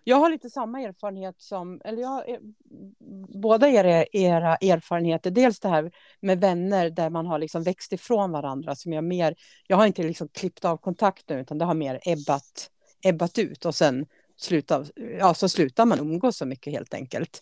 Jag 0.04 0.18
har 0.18 0.30
lite 0.30 0.50
samma 0.50 0.82
erfarenhet 0.82 1.36
som, 1.38 1.82
eller 1.86 2.02
jag, 2.02 2.30
eh, 2.30 2.40
båda 3.42 3.70
era, 3.70 4.06
era 4.12 4.56
erfarenheter. 4.56 5.32
Dels 5.32 5.60
det 5.60 5.70
här 5.70 5.92
med 6.20 6.40
vänner 6.42 6.90
där 6.90 7.10
man 7.10 7.26
har 7.26 7.40
liksom 7.40 7.64
växt 7.64 7.94
ifrån 7.94 8.32
varandra. 8.32 8.76
Som 8.76 8.94
jag, 8.94 9.04
mer, 9.04 9.36
jag 9.68 9.78
har 9.78 9.86
inte 9.86 10.04
liksom 10.04 10.28
klippt 10.28 10.66
av 10.66 10.78
kontakten 10.78 11.40
utan 11.40 11.58
det 11.58 11.66
har 11.66 11.74
mer 11.74 12.00
ebbat, 12.04 12.70
ebbat 13.04 13.40
ut 13.40 13.66
och 13.66 13.76
sen 13.76 14.06
slutar, 14.38 14.88
ja, 15.20 15.34
så 15.34 15.50
slutar 15.50 15.86
man 15.86 16.00
umgås 16.00 16.38
så 16.38 16.46
mycket 16.46 16.74
helt 16.74 16.94
enkelt. 16.94 17.42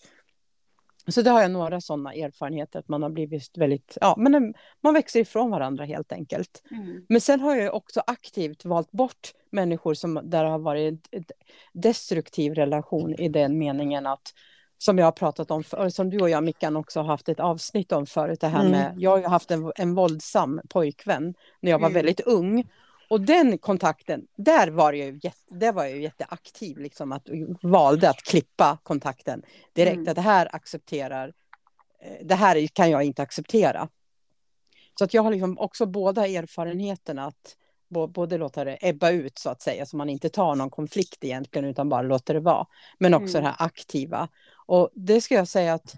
Så 1.11 1.21
det 1.21 1.29
har 1.29 1.41
jag 1.41 1.51
några 1.51 1.81
sådana 1.81 2.13
erfarenheter, 2.13 2.79
att 2.79 2.87
man 2.87 3.03
har 3.03 3.09
blivit 3.09 3.57
väldigt, 3.57 3.97
ja, 4.01 4.15
men 4.17 4.53
man 4.83 4.93
växer 4.93 5.19
ifrån 5.19 5.51
varandra 5.51 5.85
helt 5.85 6.11
enkelt. 6.11 6.63
Mm. 6.71 7.05
Men 7.09 7.21
sen 7.21 7.39
har 7.39 7.55
jag 7.55 7.75
också 7.75 8.01
aktivt 8.07 8.65
valt 8.65 8.91
bort 8.91 9.33
människor 9.51 9.93
som 9.93 10.21
där 10.23 10.45
har 10.45 10.59
varit 10.59 11.07
en 11.11 11.23
destruktiv 11.73 12.53
relation 12.53 13.15
i 13.15 13.29
den 13.29 13.57
meningen 13.57 14.07
att 14.07 14.33
som 14.77 14.97
jag 14.97 15.05
har 15.05 15.11
pratat 15.11 15.51
om, 15.51 15.63
för, 15.63 15.89
som 15.89 16.09
du 16.09 16.19
och 16.19 16.29
jag 16.29 16.43
Mickan 16.43 16.77
också 16.77 16.99
har 16.99 17.07
haft 17.07 17.29
ett 17.29 17.39
avsnitt 17.39 17.91
om 17.91 18.05
förut, 18.05 18.39
det 18.39 18.47
här 18.47 18.59
Mm. 18.59 18.71
med, 18.71 18.93
jag 18.97 19.11
har 19.11 19.17
ju 19.17 19.25
haft 19.25 19.51
en, 19.51 19.71
en 19.75 19.95
våldsam 19.95 20.61
pojkvän 20.69 21.33
när 21.61 21.71
jag 21.71 21.79
var 21.79 21.87
Mm. 21.87 21.93
väldigt 21.93 22.19
ung. 22.19 22.69
Och 23.09 23.21
den 23.21 23.57
kontakten, 23.57 24.27
där 24.35 24.67
var 24.67 24.93
jag 24.93 25.07
ju, 25.07 25.19
jätte, 25.23 25.55
där 25.55 25.71
var 25.71 25.83
jag 25.83 25.95
ju 25.95 26.01
jätteaktiv, 26.01 26.77
liksom 26.77 27.11
att 27.11 27.27
valde 27.61 28.09
att 28.09 28.23
klippa 28.23 28.77
kontakten 28.83 29.41
direkt. 29.73 29.95
Mm. 29.97 30.07
Att 30.07 30.15
det 30.15 30.21
här 30.21 30.55
accepterar, 30.55 31.33
eh, 32.01 32.25
det 32.25 32.35
här 32.35 32.67
kan 32.67 32.89
jag 32.89 33.03
inte 33.03 33.21
acceptera. 33.21 33.89
Så 34.99 35.03
att 35.03 35.13
jag 35.13 35.23
har 35.23 35.31
liksom 35.31 35.59
också 35.59 35.85
båda 35.85 36.27
erfarenheterna 36.27 37.25
att 37.25 37.55
både 38.09 38.37
låta 38.37 38.63
det 38.63 38.77
ebba 38.81 39.09
ut 39.11 39.37
så 39.37 39.49
att 39.49 39.61
säga, 39.61 39.85
så 39.85 39.97
man 39.97 40.09
inte 40.09 40.29
tar 40.29 40.55
någon 40.55 40.69
konflikt 40.69 41.23
egentligen 41.23 41.65
utan 41.69 41.89
bara 41.89 42.01
låter 42.01 42.33
det 42.33 42.39
vara. 42.39 42.67
Men 42.97 43.13
också 43.13 43.37
Mm. 43.37 43.43
det 43.43 43.49
här 43.49 43.65
aktiva. 43.65 44.27
Och 44.65 44.89
det 44.93 45.21
ska 45.21 45.35
jag 45.35 45.47
säga 45.47 45.73
att 45.73 45.95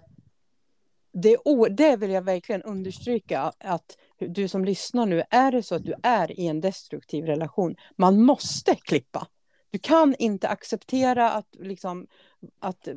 det, 1.12 1.36
det 1.70 1.96
vill 1.96 2.10
jag 2.10 2.22
verkligen 2.22 2.62
understryka 2.62 3.52
att 3.58 3.96
du 4.28 4.48
som 4.48 4.64
lyssnar 4.64 5.06
nu, 5.06 5.22
är 5.30 5.52
det 5.52 5.62
så 5.62 5.74
att 5.74 5.84
du 5.84 5.94
är 6.02 6.40
i 6.40 6.46
en 6.46 6.60
destruktiv 6.60 7.26
relation, 7.26 7.76
man 7.96 8.22
måste 8.22 8.74
klippa. 8.74 9.26
Du 9.70 9.78
kan 9.78 10.14
inte 10.18 10.48
acceptera 10.48 11.30
att, 11.30 11.46
liksom, 11.58 12.06
att 12.60 12.88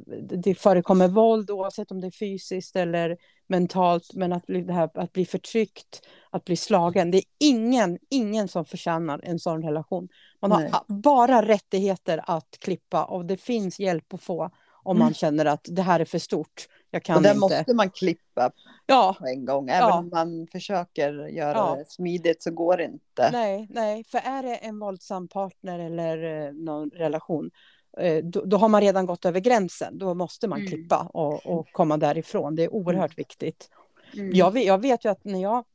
det 0.43 0.55
förekommer 0.55 1.07
våld 1.07 1.51
oavsett 1.51 1.91
om 1.91 2.01
det 2.01 2.07
är 2.07 2.11
fysiskt 2.11 2.75
eller 2.75 3.17
mentalt, 3.47 4.13
men 4.13 4.33
att 4.33 4.45
bli, 4.45 4.61
det 4.61 4.73
här, 4.73 4.89
att 4.93 5.11
bli 5.11 5.25
förtryckt, 5.25 6.01
att 6.29 6.45
bli 6.45 6.55
slagen. 6.55 7.11
Det 7.11 7.17
är 7.17 7.23
ingen, 7.39 7.97
ingen 8.09 8.47
som 8.47 8.65
förtjänar 8.65 9.19
en 9.23 9.39
sån 9.39 9.63
relation. 9.63 10.07
Man 10.41 10.51
har 10.51 10.61
Nej. 10.61 10.71
bara 10.87 11.41
rättigheter 11.47 12.21
att 12.27 12.57
klippa 12.59 13.05
och 13.05 13.25
det 13.25 13.37
finns 13.37 13.79
hjälp 13.79 14.13
att 14.13 14.21
få 14.23 14.49
om 14.83 14.97
man 14.97 15.07
Mm. 15.07 15.13
känner 15.13 15.45
att 15.45 15.65
det 15.69 15.81
här 15.81 15.99
är 15.99 16.05
för 16.05 16.19
stort. 16.19 16.67
Jag 16.95 17.03
kan 17.03 17.15
Och 17.17 17.21
där 17.23 17.29
inte. 17.29 17.39
måste 17.39 17.73
man 17.73 17.89
klippa 17.89 18.51
Ja, 18.85 19.15
på 19.19 19.25
en 19.27 19.45
gång. 19.45 19.69
Även 19.69 19.89
Ja. 19.89 19.99
om 19.99 20.09
man 20.13 20.47
försöker 20.51 21.27
göra 21.27 21.53
Ja. 21.57 21.75
det 21.79 21.85
smidigt 21.91 22.43
så 22.43 22.51
går 22.51 22.77
det 22.77 22.83
inte. 22.83 23.29
nej, 23.31 23.67
nej, 23.69 24.03
för 24.03 24.17
är 24.17 24.43
det 24.43 24.55
en 24.55 24.79
våldsam 24.79 25.27
partner 25.27 25.79
eller 25.79 26.45
eh, 26.47 26.53
någon 26.53 26.89
relation, 26.89 27.51
eh, 27.97 28.23
då, 28.25 28.45
då 28.45 28.57
har 28.57 28.69
man 28.69 28.81
redan 28.81 29.05
gått 29.05 29.25
över 29.25 29.39
gränsen. 29.39 29.97
Då 29.97 30.13
måste 30.13 30.47
man 30.47 30.59
Mm. 30.59 30.69
klippa 30.71 31.09
och, 31.13 31.45
och 31.45 31.67
komma 31.71 31.97
därifrån. 31.97 32.55
Det 32.55 32.63
är 32.63 32.73
oerhört 32.73 33.17
viktigt. 33.17 33.69
Mm. 34.13 34.31
Jag, 34.33 34.51
vet, 34.51 34.65
jag 34.65 34.81
vet 34.81 35.05
ju 35.05 35.09
att 35.09 35.23
när 35.25 35.41
jag, 35.41 35.65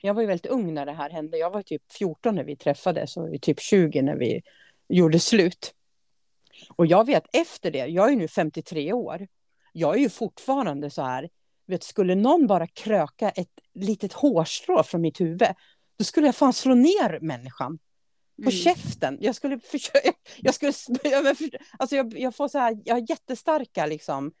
jag 0.00 0.14
var 0.14 0.20
ju 0.22 0.28
väldigt 0.28 0.52
ung 0.52 0.74
när 0.74 0.86
det 0.86 0.92
här 0.92 1.10
hände. 1.10 1.38
Jag 1.38 1.50
var 1.50 1.62
typ 1.62 1.92
14 1.92 2.34
när 2.34 2.44
vi 2.44 2.56
träffades 2.56 3.16
och 3.16 3.28
typ 3.42 3.60
20 3.60 4.02
när 4.02 4.16
vi 4.16 4.42
gjorde 4.88 5.18
slut. 5.18 5.74
Och 6.76 6.86
jag 6.86 7.06
vet 7.06 7.24
efter 7.32 7.70
det, 7.70 7.86
jag 7.86 8.12
är 8.12 8.16
nu 8.16 8.28
53 8.28 8.92
år. 8.92 9.26
Jag 9.72 9.94
är 9.94 9.98
ju 10.00 10.08
fortfarande 10.08 10.90
så 10.90 11.02
här, 11.02 11.28
vet, 11.66 11.82
skulle 11.82 12.14
någon 12.14 12.46
bara 12.46 12.66
kröka 12.66 13.30
ett 13.30 13.48
litet 13.74 14.12
hårstrå 14.12 14.82
från 14.82 15.00
mitt 15.00 15.20
huvud, 15.20 15.42
då 15.98 16.04
skulle 16.04 16.26
jag 16.26 16.34
fan 16.36 16.52
slå 16.52 16.74
ner 16.74 17.18
människan 17.20 17.78
på 18.36 18.50
Mm. 18.50 18.52
käften. 18.52 19.18
Jag 19.20 19.34
skulle 19.34 19.58
försöka, 19.58 20.12
jag 20.40 20.54
skulle, 20.54 20.72
jag, 21.02 21.36
alltså 21.78 21.96
jag, 21.96 22.18
jag 22.18 22.34
får 22.34 22.48
så 22.48 22.58
här, 22.58 22.78
jag 22.84 22.94
har 22.94 23.10
jättestarka 23.10 23.86
liksom 23.86 24.32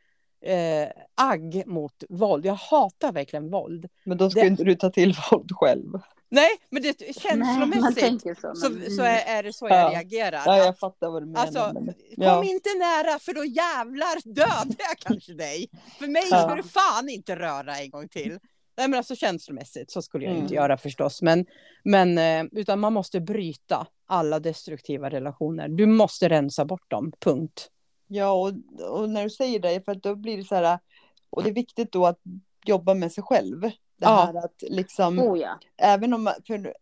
eh, 0.44 0.88
agg 1.14 1.62
mot 1.66 2.04
våld. 2.08 2.46
Jag 2.46 2.54
hatar 2.54 3.12
verkligen 3.12 3.50
våld. 3.50 3.88
Men 4.04 4.18
då 4.18 4.30
ska 4.30 4.40
Det- 4.40 4.46
inte 4.46 4.64
du 4.64 4.74
ta 4.74 4.90
till 4.90 5.14
våld 5.30 5.50
själv. 5.52 5.92
Nej, 6.34 6.48
men 6.70 6.82
det 6.82 7.00
Nej, 7.00 7.12
känslomässigt 7.14 7.98
tänker 8.04 8.34
så. 8.34 8.54
så, 8.54 8.70
men- 8.70 8.90
så 8.90 9.02
är, 9.02 9.38
är 9.38 9.42
det 9.42 9.52
så 9.52 9.68
Ja. 9.68 9.76
jag 9.76 9.92
reagerar. 9.92 10.42
Ja, 10.46 10.56
jag 10.58 10.68
Att, 10.68 10.78
fattar 10.78 11.10
vad 11.10 11.22
du 11.22 11.26
menar. 11.26 11.40
alltså, 11.40 11.70
men- 11.74 11.86
kom 11.86 11.94
ja. 12.16 12.44
inte 12.44 12.68
nära 12.78 13.18
för 13.18 13.34
då 13.34 13.44
jävlar 13.44 14.34
dödar 14.34 14.76
jag 14.78 14.98
kanske 14.98 15.32
dig. 15.34 15.70
För 15.98 16.06
mig 16.06 16.22
Ja. 16.30 16.42
ska 16.42 16.54
du 16.54 16.62
fan 16.62 17.08
inte 17.08 17.36
röra 17.36 17.78
en 17.78 17.90
gång 17.90 18.08
till. 18.08 18.38
Nej 18.76 18.88
men 18.88 18.94
alltså 18.94 19.16
känslomässigt 19.16 19.90
så 19.90 20.02
skulle 20.02 20.24
jag 20.24 20.32
inte 20.34 20.42
Mm. 20.54 20.54
göra 20.54 20.76
förstås. 20.78 21.22
Men, 21.22 21.46
men 21.84 22.18
eh, 22.18 22.44
utan 22.52 22.80
man 22.80 22.92
måste 22.92 23.20
bryta 23.20 23.86
alla 24.06 24.40
destruktiva 24.40 25.10
relationer. 25.10 25.68
Du 25.68 25.86
måste 25.86 26.28
rensa 26.28 26.64
bort 26.64 26.90
dem, 26.90 27.12
punkt. 27.20 27.68
Ja, 28.06 28.32
och, 28.32 28.52
och 29.00 29.08
när 29.10 29.22
du 29.24 29.30
säger 29.30 29.58
det, 29.60 29.84
för 29.84 29.94
då 29.94 30.14
blir 30.16 30.36
det 30.36 30.44
så 30.44 30.54
här, 30.54 30.78
och 31.30 31.42
det 31.42 31.50
är 31.50 31.54
viktigt 31.54 31.92
då 31.92 32.06
att 32.06 32.18
jobba 32.64 32.94
med 32.94 33.12
sig 33.12 33.24
själv. 33.24 33.70
Det 34.02 34.08
Ja. 34.08 34.24
här 34.34 34.44
att 34.44 34.62
liksom, 34.62 35.18
Oh 35.18 35.38
ja. 35.40 35.58
även 35.76 36.12
om 36.14 36.22
man, 36.24 36.34
för 36.46 36.74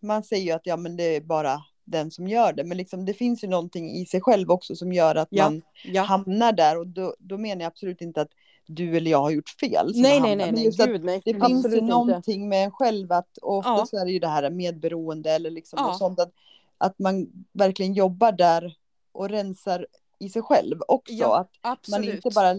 man 0.00 0.22
säger 0.22 0.44
ju 0.44 0.50
att 0.52 0.66
ja, 0.66 0.76
men 0.76 0.96
det 0.96 1.16
är 1.16 1.20
bara 1.20 1.62
den 1.84 2.10
som 2.10 2.28
gör 2.28 2.52
det, 2.52 2.64
men 2.64 2.76
liksom, 2.78 3.04
det 3.04 3.14
finns 3.14 3.44
ju 3.44 3.48
någonting 3.48 3.90
i 3.90 4.06
sig 4.06 4.20
själv 4.20 4.50
också 4.50 4.76
som 4.76 4.92
gör 4.92 5.14
att 5.14 5.28
Ja, 5.30 5.50
man 5.50 5.62
hamnar 6.06 6.52
där 6.52 6.78
och 6.78 6.86
då, 6.86 7.14
då 7.18 7.38
menar 7.38 7.62
jag 7.62 7.66
absolut 7.70 8.00
inte 8.00 8.20
att 8.20 8.30
du 8.66 8.96
eller 8.96 9.10
jag 9.10 9.20
har 9.20 9.30
gjort 9.30 9.48
fel. 9.48 9.92
Nej, 9.94 10.20
nej, 10.20 10.36
nej, 10.36 10.52
nej, 10.52 10.70
gud 10.86 11.04
nej. 11.04 11.22
Det 11.24 11.34
finns 11.46 11.66
ju 11.74 11.80
någonting 11.80 12.48
med 12.48 12.64
en 12.64 12.70
själv 12.70 13.12
att, 13.12 13.36
och 13.38 13.58
ofta 13.58 13.86
Ja. 13.96 14.00
är 14.00 14.04
det 14.04 14.12
ju 14.12 14.18
det 14.18 14.28
här 14.28 14.50
medberoende 14.50 15.30
eller 15.30 15.50
liksom 15.50 15.78
Ja. 15.82 15.94
sånt 15.94 16.20
att, 16.20 16.32
att 16.78 16.98
man 16.98 17.26
verkligen 17.52 17.92
jobbar 17.94 18.32
där 18.32 18.76
och 19.12 19.28
rensar 19.28 19.86
i 20.18 20.28
sig 20.28 20.42
själv 20.42 20.80
också. 20.88 21.12
Ja, 21.12 21.38
att 21.38 21.50
man 21.62 21.72
Absolut. 21.72 22.14
inte 22.14 22.30
bara 22.34 22.54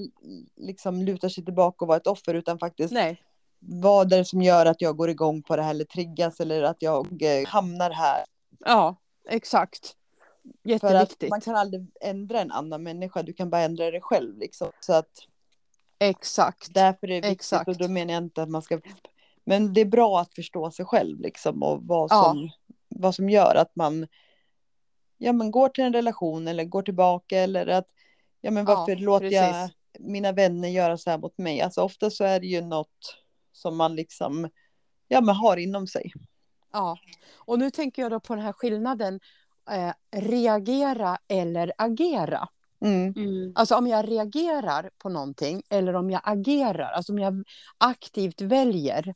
liksom 0.56 1.02
lutar 1.02 1.30
sig 1.30 1.46
tillbaka 1.46 1.86
och 1.86 1.88
vara 1.88 1.98
ett 1.98 2.08
offer 2.08 2.34
utan 2.34 2.60
faktiskt 2.60 2.94
Nej, 2.94 3.22
vad 3.64 4.14
är 4.14 4.18
det 4.18 4.26
som 4.26 4.42
gör 4.42 4.66
att 4.66 4.82
jag 4.82 4.98
går 4.98 5.10
igång 5.10 5.44
på 5.44 5.56
det 5.56 5.62
här 5.64 5.70
eller 5.70 5.86
triggas 5.86 6.40
eller 6.40 6.64
att 6.64 6.82
jag 6.82 7.22
eh, 7.22 7.48
hamnar 7.48 7.92
här. 7.92 8.26
ja, 8.66 8.96
exakt. 9.30 9.96
För 10.64 10.74
att 10.76 10.84
Jätteviktigt. 10.84 11.30
man 11.30 11.42
kan 11.42 11.56
aldrig 11.56 11.88
ändra 12.02 12.40
en 12.42 12.52
annan 12.52 12.84
människa, 12.84 13.24
du 13.24 13.34
kan 13.34 13.50
bara 13.50 13.62
ändra 13.62 13.92
dig 13.92 14.02
själv 14.02 14.38
liksom. 14.38 14.72
Så 14.80 14.94
att 14.94 15.10
Exakt. 16.00 16.74
därför 16.74 17.08
är 17.08 17.22
det 17.22 17.30
viktigt 17.30 17.32
Exakt. 17.32 17.68
och 17.68 17.78
då 17.78 17.88
menar 17.88 18.14
jag 18.14 18.24
inte 18.24 18.44
att 18.44 18.50
man 18.50 18.62
ska 18.62 18.80
men 19.46 19.74
det 19.74 19.82
är 19.82 19.86
bra 19.86 20.20
att 20.20 20.34
förstå 20.36 20.72
sig 20.72 20.86
själv 20.86 21.20
liksom 21.20 21.64
och 21.64 21.84
vad 21.84 22.12
Ja. 22.12 22.24
som, 22.24 22.50
vad 22.90 23.16
som 23.16 23.30
gör 23.30 23.56
att 23.56 23.76
man 23.76 24.08
ja, 25.18 25.34
men 25.34 25.52
går 25.52 25.70
till 25.70 25.84
en 25.84 25.94
relation 25.94 26.48
eller 26.48 26.64
går 26.64 26.82
tillbaka 26.82 27.40
eller 27.40 27.68
att 27.68 27.88
ja, 28.42 28.52
men 28.52 28.66
Ja, 28.68 28.76
varför 28.76 28.96
låter 28.96 29.32
jag 29.32 29.52
precis. 29.54 29.76
mina 30.00 30.32
vänner 30.32 30.70
göra 30.70 30.98
så 30.98 31.10
här 31.10 31.18
mot 31.18 31.38
mig? 31.38 31.62
Alltså 31.62 31.82
ofta 31.82 32.10
så 32.10 32.24
är 32.24 32.40
det 32.40 32.48
ju 32.48 32.62
något 32.62 33.18
som 33.52 33.78
man 33.78 33.96
liksom 33.96 34.50
ja, 35.08 35.22
men 35.22 35.36
har 35.36 35.58
inom 35.58 35.88
sig. 35.88 36.12
Ja, 36.72 36.98
och 37.38 37.60
nu 37.60 37.72
tänker 37.72 38.02
jag 38.02 38.12
då 38.12 38.20
på 38.20 38.36
den 38.36 38.46
här 38.46 38.54
skillnaden 38.54 39.20
eh, 39.72 39.94
reagera 40.22 41.18
eller 41.28 41.74
agera. 41.78 42.48
Mm. 42.86 43.14
Mm. 43.16 43.52
Alltså 43.56 43.76
om 43.76 43.88
jag 43.88 44.12
reagerar 44.12 44.90
på 44.98 45.10
någonting 45.10 45.62
eller 45.70 45.94
om 45.94 46.10
jag 46.10 46.22
agerar, 46.24 46.92
alltså 46.92 47.12
om 47.12 47.20
jag 47.20 47.44
aktivt 47.78 48.42
väljer 48.42 49.14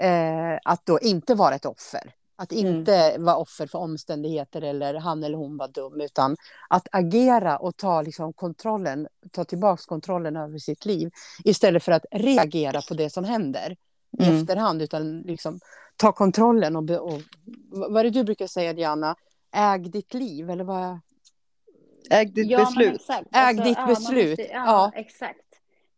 eh, 0.00 0.58
att 0.64 0.86
då 0.86 0.98
inte 1.00 1.34
vara 1.34 1.54
ett 1.54 1.66
offer. 1.66 2.14
Att 2.38 2.52
inte 2.52 3.16
vara 3.18 3.36
offer 3.36 3.66
för 3.66 3.78
omständigheter 3.78 4.62
eller 4.62 4.94
han 4.94 5.24
eller 5.24 5.38
hon 5.38 5.56
var 5.56 5.68
dum, 5.68 6.00
utan 6.00 6.36
att 6.68 6.88
agera 6.92 7.56
och 7.58 7.76
ta 7.76 8.02
liksom 8.02 8.32
kontrollen, 8.32 9.08
ta 9.32 9.44
tillbaka 9.44 9.82
kontrollen 9.86 10.36
över 10.36 10.58
sitt 10.58 10.84
liv 10.84 11.10
istället 11.44 11.82
för 11.82 11.92
att 11.92 12.04
reagera 12.12 12.80
på 12.88 12.94
det 12.94 13.10
som 13.10 13.24
händer 13.24 13.76
i 14.18 14.22
Mm. 14.24 14.40
efterhand, 14.42 14.82
utan 14.82 15.20
liksom 15.20 15.60
ta 15.96 16.12
kontrollen 16.12 16.76
och, 16.76 16.90
och 16.90 17.20
vad 17.70 17.96
är 17.96 18.04
det 18.04 18.10
du 18.10 18.24
brukar 18.24 18.46
säga 18.46 18.72
Diana? 18.72 19.16
Äg 19.54 19.78
ditt 19.78 20.14
liv 20.14 20.50
eller 20.50 20.64
vad? 20.64 21.00
Äg 22.10 22.26
ditt 22.26 22.50
Ja, 22.50 22.58
beslut. 22.58 22.94
exakt. 22.94 23.26
Äg 23.32 23.54
ditt 23.54 23.78
man 23.78 23.86
beslut. 23.88 24.38
Måste, 24.38 24.52
ja, 24.52 24.64
Ja. 24.66 24.92
exakt. 24.94 25.40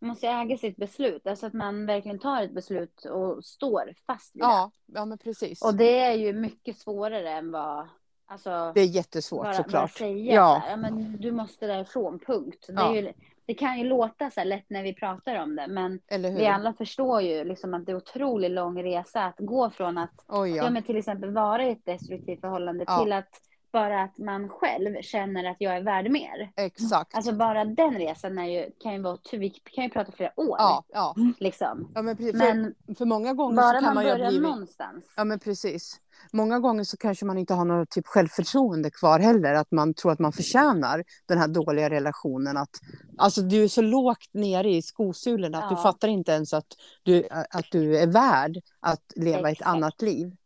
Man 0.01 0.09
måste 0.09 0.26
äga 0.28 0.57
sitt 0.57 0.76
beslut, 0.76 1.26
alltså 1.26 1.46
att 1.46 1.53
man 1.53 1.86
verkligen 1.86 2.18
tar 2.18 2.42
ett 2.42 2.55
beslut 2.55 3.05
och 3.05 3.44
står 3.44 3.92
fast 4.07 4.36
vid 4.36 4.42
Ja, 4.42 4.70
ja 4.86 5.05
men 5.05 5.18
precis. 5.18 5.61
det. 5.61 5.66
Och 5.66 5.74
det 5.74 5.99
är 6.01 6.12
ju 6.12 6.32
mycket 6.32 6.78
svårare 6.78 7.30
än 7.30 7.51
vad, 7.51 7.88
alltså, 8.26 8.72
Det 8.74 8.80
är 8.80 8.84
jättesvårt 8.86 9.42
bara, 9.42 9.53
bara 9.53 9.62
såklart. 9.62 9.90
säga 9.92 10.34
Ja. 10.34 10.55
så 10.62 10.66
här, 10.66 10.70
ja, 10.70 10.76
men 10.76 11.16
du 11.20 11.32
måste 11.32 11.66
därifrån, 11.66 12.18
punkt. 12.18 12.64
Det, 12.68 12.72
Ja. 12.74 12.94
ju, 12.94 13.12
det 13.46 13.55
kan 13.55 13.78
ju 13.78 13.84
låta 13.84 14.30
så 14.30 14.40
här 14.40 14.44
lätt 14.44 14.70
när 14.70 14.82
vi 14.82 14.94
pratar 14.94 15.42
om 15.42 15.57
det, 15.57 15.66
men 15.68 16.01
vi 16.11 16.46
alla 16.46 16.72
förstår 16.72 17.20
ju 17.22 17.44
liksom 17.44 17.74
att 17.74 17.86
det 17.86 17.92
är 17.92 17.96
otroligt 17.96 18.51
lång 18.51 18.82
resa 18.82 19.24
att 19.24 19.38
gå 19.38 19.70
från 19.70 19.99
att 19.99 20.24
Oj, 20.28 20.51
ja. 20.51 20.64
ja. 20.64 20.70
men 20.70 20.82
till 20.82 20.96
exempel 20.96 21.30
vara 21.32 21.64
i 21.66 21.70
ett 21.70 21.84
destruktivt 21.84 22.40
förhållande 22.40 22.84
till 23.03 23.12
att 23.12 23.28
bara 23.72 24.02
att 24.02 24.18
man 24.18 24.48
själv 24.48 25.02
känner 25.02 25.50
att 25.50 25.56
jag 25.58 25.76
är 25.76 25.82
värd 25.82 26.10
mer. 26.10 26.52
Exakt. 26.56 27.14
Alltså 27.14 27.32
bara 27.32 27.64
den 27.64 27.98
resan 27.98 28.38
är 28.38 28.44
ju, 28.46 28.70
kan 28.82 28.92
ju 28.92 29.02
vara, 29.02 29.18
vi 29.32 29.50
kan 29.50 29.84
ju 29.84 29.90
prata 29.90 30.12
flera 30.12 30.32
år. 30.40 30.56
ja, 30.58 30.84
ja. 30.92 31.14
Liksom. 31.38 31.92
ja 31.94 32.02
men 32.02 32.16
precis. 32.16 32.34
Men 32.34 32.74
för, 32.86 32.94
för 32.94 33.04
många 33.04 33.34
gånger 33.34 33.56
bara 33.56 33.66
så 33.72 33.74
kan 33.74 33.84
man 33.84 33.94
man 33.94 34.04
ju 34.04 34.10
börjar 34.10 34.28
blivit... 34.28 34.48
någonstans. 34.48 35.04
Ja, 35.16 35.24
men 35.24 35.38
precis. 35.38 36.00
Många 36.32 36.58
gånger 36.58 36.84
så 36.84 36.96
kanske 36.96 37.24
man 37.26 37.38
inte 37.38 37.54
har 37.54 37.64
något 37.64 37.90
typ 37.90 38.06
självförtroende 38.06 38.90
kvar 38.90 39.18
heller. 39.18 39.54
Att 39.54 39.70
man 39.70 39.94
tror 39.94 40.12
att 40.12 40.18
man 40.18 40.32
förtjänar 40.32 41.04
den 41.26 41.38
här 41.38 41.48
dåliga 41.48 41.90
relationen. 41.90 42.56
Att, 42.56 42.70
alltså 43.18 43.42
du 43.42 43.64
är 43.64 43.68
så 43.68 43.82
lågt 43.82 44.28
nere 44.32 44.70
i 44.70 44.82
skosulorna 44.82 45.58
att 45.58 45.68
du 45.68 45.74
Ja. 45.74 45.82
fattar 45.82 46.08
inte 46.08 46.32
ens 46.32 46.52
att 46.52 46.66
du, 47.02 47.28
att 47.30 47.66
du 47.70 47.98
är 47.98 48.06
värd 48.06 48.56
att 48.80 49.02
leva 49.16 49.48
ett 49.50 49.52
Exakt. 49.52 49.68
annat 49.70 50.02
liv. 50.02 50.36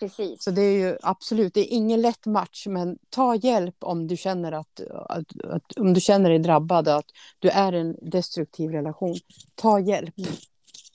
Precis. 0.00 0.42
Så 0.42 0.50
det 0.50 0.62
är 0.62 0.78
ju 0.78 0.96
absolut, 1.02 1.54
det 1.54 1.60
är 1.60 1.76
ingen 1.76 2.00
lätt 2.00 2.26
match, 2.26 2.66
men 2.66 2.98
ta 3.10 3.34
hjälp 3.34 3.76
om 3.78 4.06
du 4.06 4.16
känner 4.16 4.52
att, 4.52 4.80
att, 4.90 5.44
att 5.44 5.78
om 5.78 5.94
du 5.94 6.00
känner 6.00 6.30
dig 6.30 6.38
drabbad, 6.38 6.88
att 6.88 7.06
du 7.38 7.48
är 7.48 7.72
en 7.72 7.96
destruktiv 8.02 8.70
relation. 8.70 9.16
Ta 9.54 9.80
hjälp. 9.80 10.14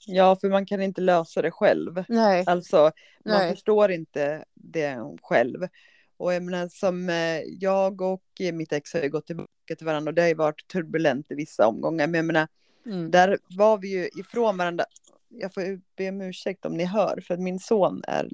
Ja, 0.06 0.36
för 0.40 0.48
man 0.48 0.66
kan 0.66 0.82
inte 0.82 1.00
lösa 1.00 1.42
det 1.42 1.50
själv. 1.50 2.04
Nej, 2.08 2.44
Alltså, 2.46 2.76
man 3.24 3.38
Nej. 3.38 3.50
förstår 3.50 3.90
inte 3.90 4.44
det 4.54 4.98
själv. 5.22 5.68
Och 6.16 6.34
jag 6.34 6.42
menar, 6.42 6.68
som 6.68 7.08
eh, 7.08 7.40
jag 7.60 8.00
och 8.00 8.22
mitt 8.52 8.72
ex 8.72 8.92
har 8.94 9.00
ju 9.00 9.10
gått 9.10 9.26
tillbaka 9.26 9.76
till 9.78 9.86
varandra 9.86 10.10
och 10.10 10.14
det 10.14 10.22
har 10.22 10.28
ju 10.28 10.34
varit 10.34 10.66
turbulent 10.68 11.30
i 11.30 11.34
vissa 11.34 11.66
omgångar. 11.66 12.06
Men 12.06 12.14
jag 12.14 12.24
menar, 12.24 12.48
mm. 12.86 13.10
där 13.10 13.38
var 13.56 13.78
vi 13.78 13.88
ju 13.88 14.08
ifrån 14.20 14.56
varandra. 14.56 14.84
Jag 15.28 15.54
får 15.54 15.80
be 15.96 16.08
om 16.08 16.20
ursäkt 16.20 16.64
om 16.64 16.76
ni 16.76 16.84
hör, 16.84 17.20
för 17.26 17.34
att 17.34 17.40
min 17.40 17.58
son 17.58 18.02
är 18.06 18.28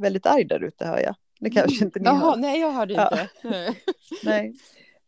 väldigt 0.00 0.26
arg 0.26 0.44
där 0.44 0.64
ute 0.64 0.86
hör 0.86 0.98
jag. 1.00 1.14
Det 1.40 1.50
kanske 1.50 1.84
inte 1.84 1.98
ni 1.98 2.04
Jaha, 2.04 2.14
hör. 2.30 2.36
nej 2.36 2.60
jag 2.60 2.72
hörde 2.72 2.94
Ja. 2.94 3.10
inte. 3.22 3.30
Nej. 3.48 3.82
Nej. 4.24 4.54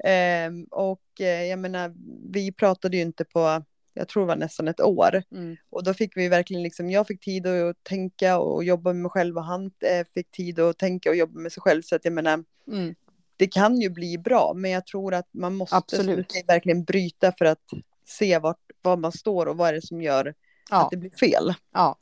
Ehm, 0.04 0.64
och 0.64 1.20
eh, 1.20 1.44
jag 1.44 1.58
menar, 1.58 1.94
vi 2.32 2.52
pratade 2.52 2.96
ju 2.96 3.02
inte 3.02 3.24
på, 3.24 3.64
jag 3.94 4.08
tror 4.08 4.22
det 4.22 4.26
var 4.26 4.36
nästan 4.36 4.68
ett 4.68 4.80
år. 4.80 5.22
Mm. 5.32 5.56
Och 5.70 5.84
då 5.84 5.94
fick 5.94 6.16
vi 6.16 6.28
verkligen 6.28 6.62
liksom, 6.62 6.90
jag 6.90 7.06
fick 7.06 7.20
tid 7.24 7.46
att 7.46 7.84
tänka 7.84 8.38
och 8.38 8.64
jobba 8.64 8.92
med 8.92 9.02
mig 9.02 9.10
själv 9.10 9.36
och 9.36 9.44
han 9.44 9.64
eh, 9.64 10.06
fick 10.14 10.30
tid 10.30 10.60
att 10.60 10.78
tänka 10.78 11.10
och 11.10 11.16
jobba 11.16 11.40
med 11.40 11.52
sig 11.52 11.60
själv. 11.60 11.82
Så 11.82 11.96
att 11.96 12.04
jag 12.04 12.12
menar, 12.14 12.44
Mm. 12.68 12.94
det 13.36 13.46
kan 13.46 13.80
ju 13.80 13.90
bli 13.90 14.18
bra, 14.18 14.52
men 14.56 14.70
jag 14.70 14.86
tror 14.86 15.14
att 15.14 15.28
man 15.32 15.54
måste 15.54 15.76
Absolut. 15.76 16.32
verkligen 16.46 16.84
bryta 16.84 17.32
för 17.38 17.44
att 17.44 17.64
se 18.06 18.38
vart, 18.38 18.60
var 18.82 18.96
man 18.96 19.12
står 19.12 19.46
och 19.46 19.56
vad 19.56 19.68
är 19.68 19.72
det 19.72 19.86
som 19.86 20.02
gör 20.02 20.34
Ja, 20.70 20.84
att 20.84 20.90
det 20.90 20.96
blir 20.96 21.10
fel. 21.10 21.54
ja. 21.72 21.96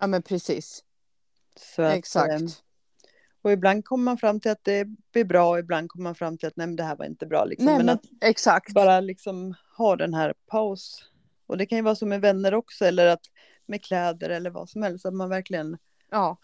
ja, 0.00 0.06
men 0.06 0.22
precis. 0.22 0.82
Så 1.58 1.82
Exakt. 1.82 2.32
eh, 2.32 2.48
och 3.42 3.52
ibland 3.52 3.84
kommer 3.84 4.04
man 4.04 4.18
fram 4.18 4.40
till 4.40 4.50
att 4.50 4.64
det 4.64 4.84
blir 5.12 5.24
bra 5.24 5.50
och 5.50 5.58
ibland 5.58 5.90
kommer 5.90 6.02
man 6.02 6.14
fram 6.14 6.38
till 6.38 6.48
att 6.48 6.56
nej, 6.56 6.66
men 6.66 6.76
det 6.76 6.82
här 6.82 6.96
var 6.96 7.04
inte 7.04 7.26
bra. 7.26 7.44
Liksom. 7.44 7.66
Nej, 7.66 7.76
men 7.76 7.86
men, 7.86 7.98
exakt. 8.20 8.72
bara 8.74 9.00
liksom 9.00 9.54
ha 9.76 9.96
den 9.96 10.14
här 10.14 10.34
paus. 10.46 11.10
Och 11.46 11.58
det 11.58 11.66
kan 11.66 11.78
ju 11.78 11.82
vara 11.82 11.94
som 11.94 12.08
med 12.08 12.20
vänner 12.20 12.54
också 12.54 12.84
eller 12.84 13.06
att 13.06 13.20
med 13.66 13.84
kläder 13.84 14.30
eller 14.30 14.50
vad 14.50 14.68
som 14.68 14.82
helst. 14.82 15.06
Att 15.06 15.14
man 15.14 15.28
verkligen 15.28 15.78
Ja, 16.10 16.36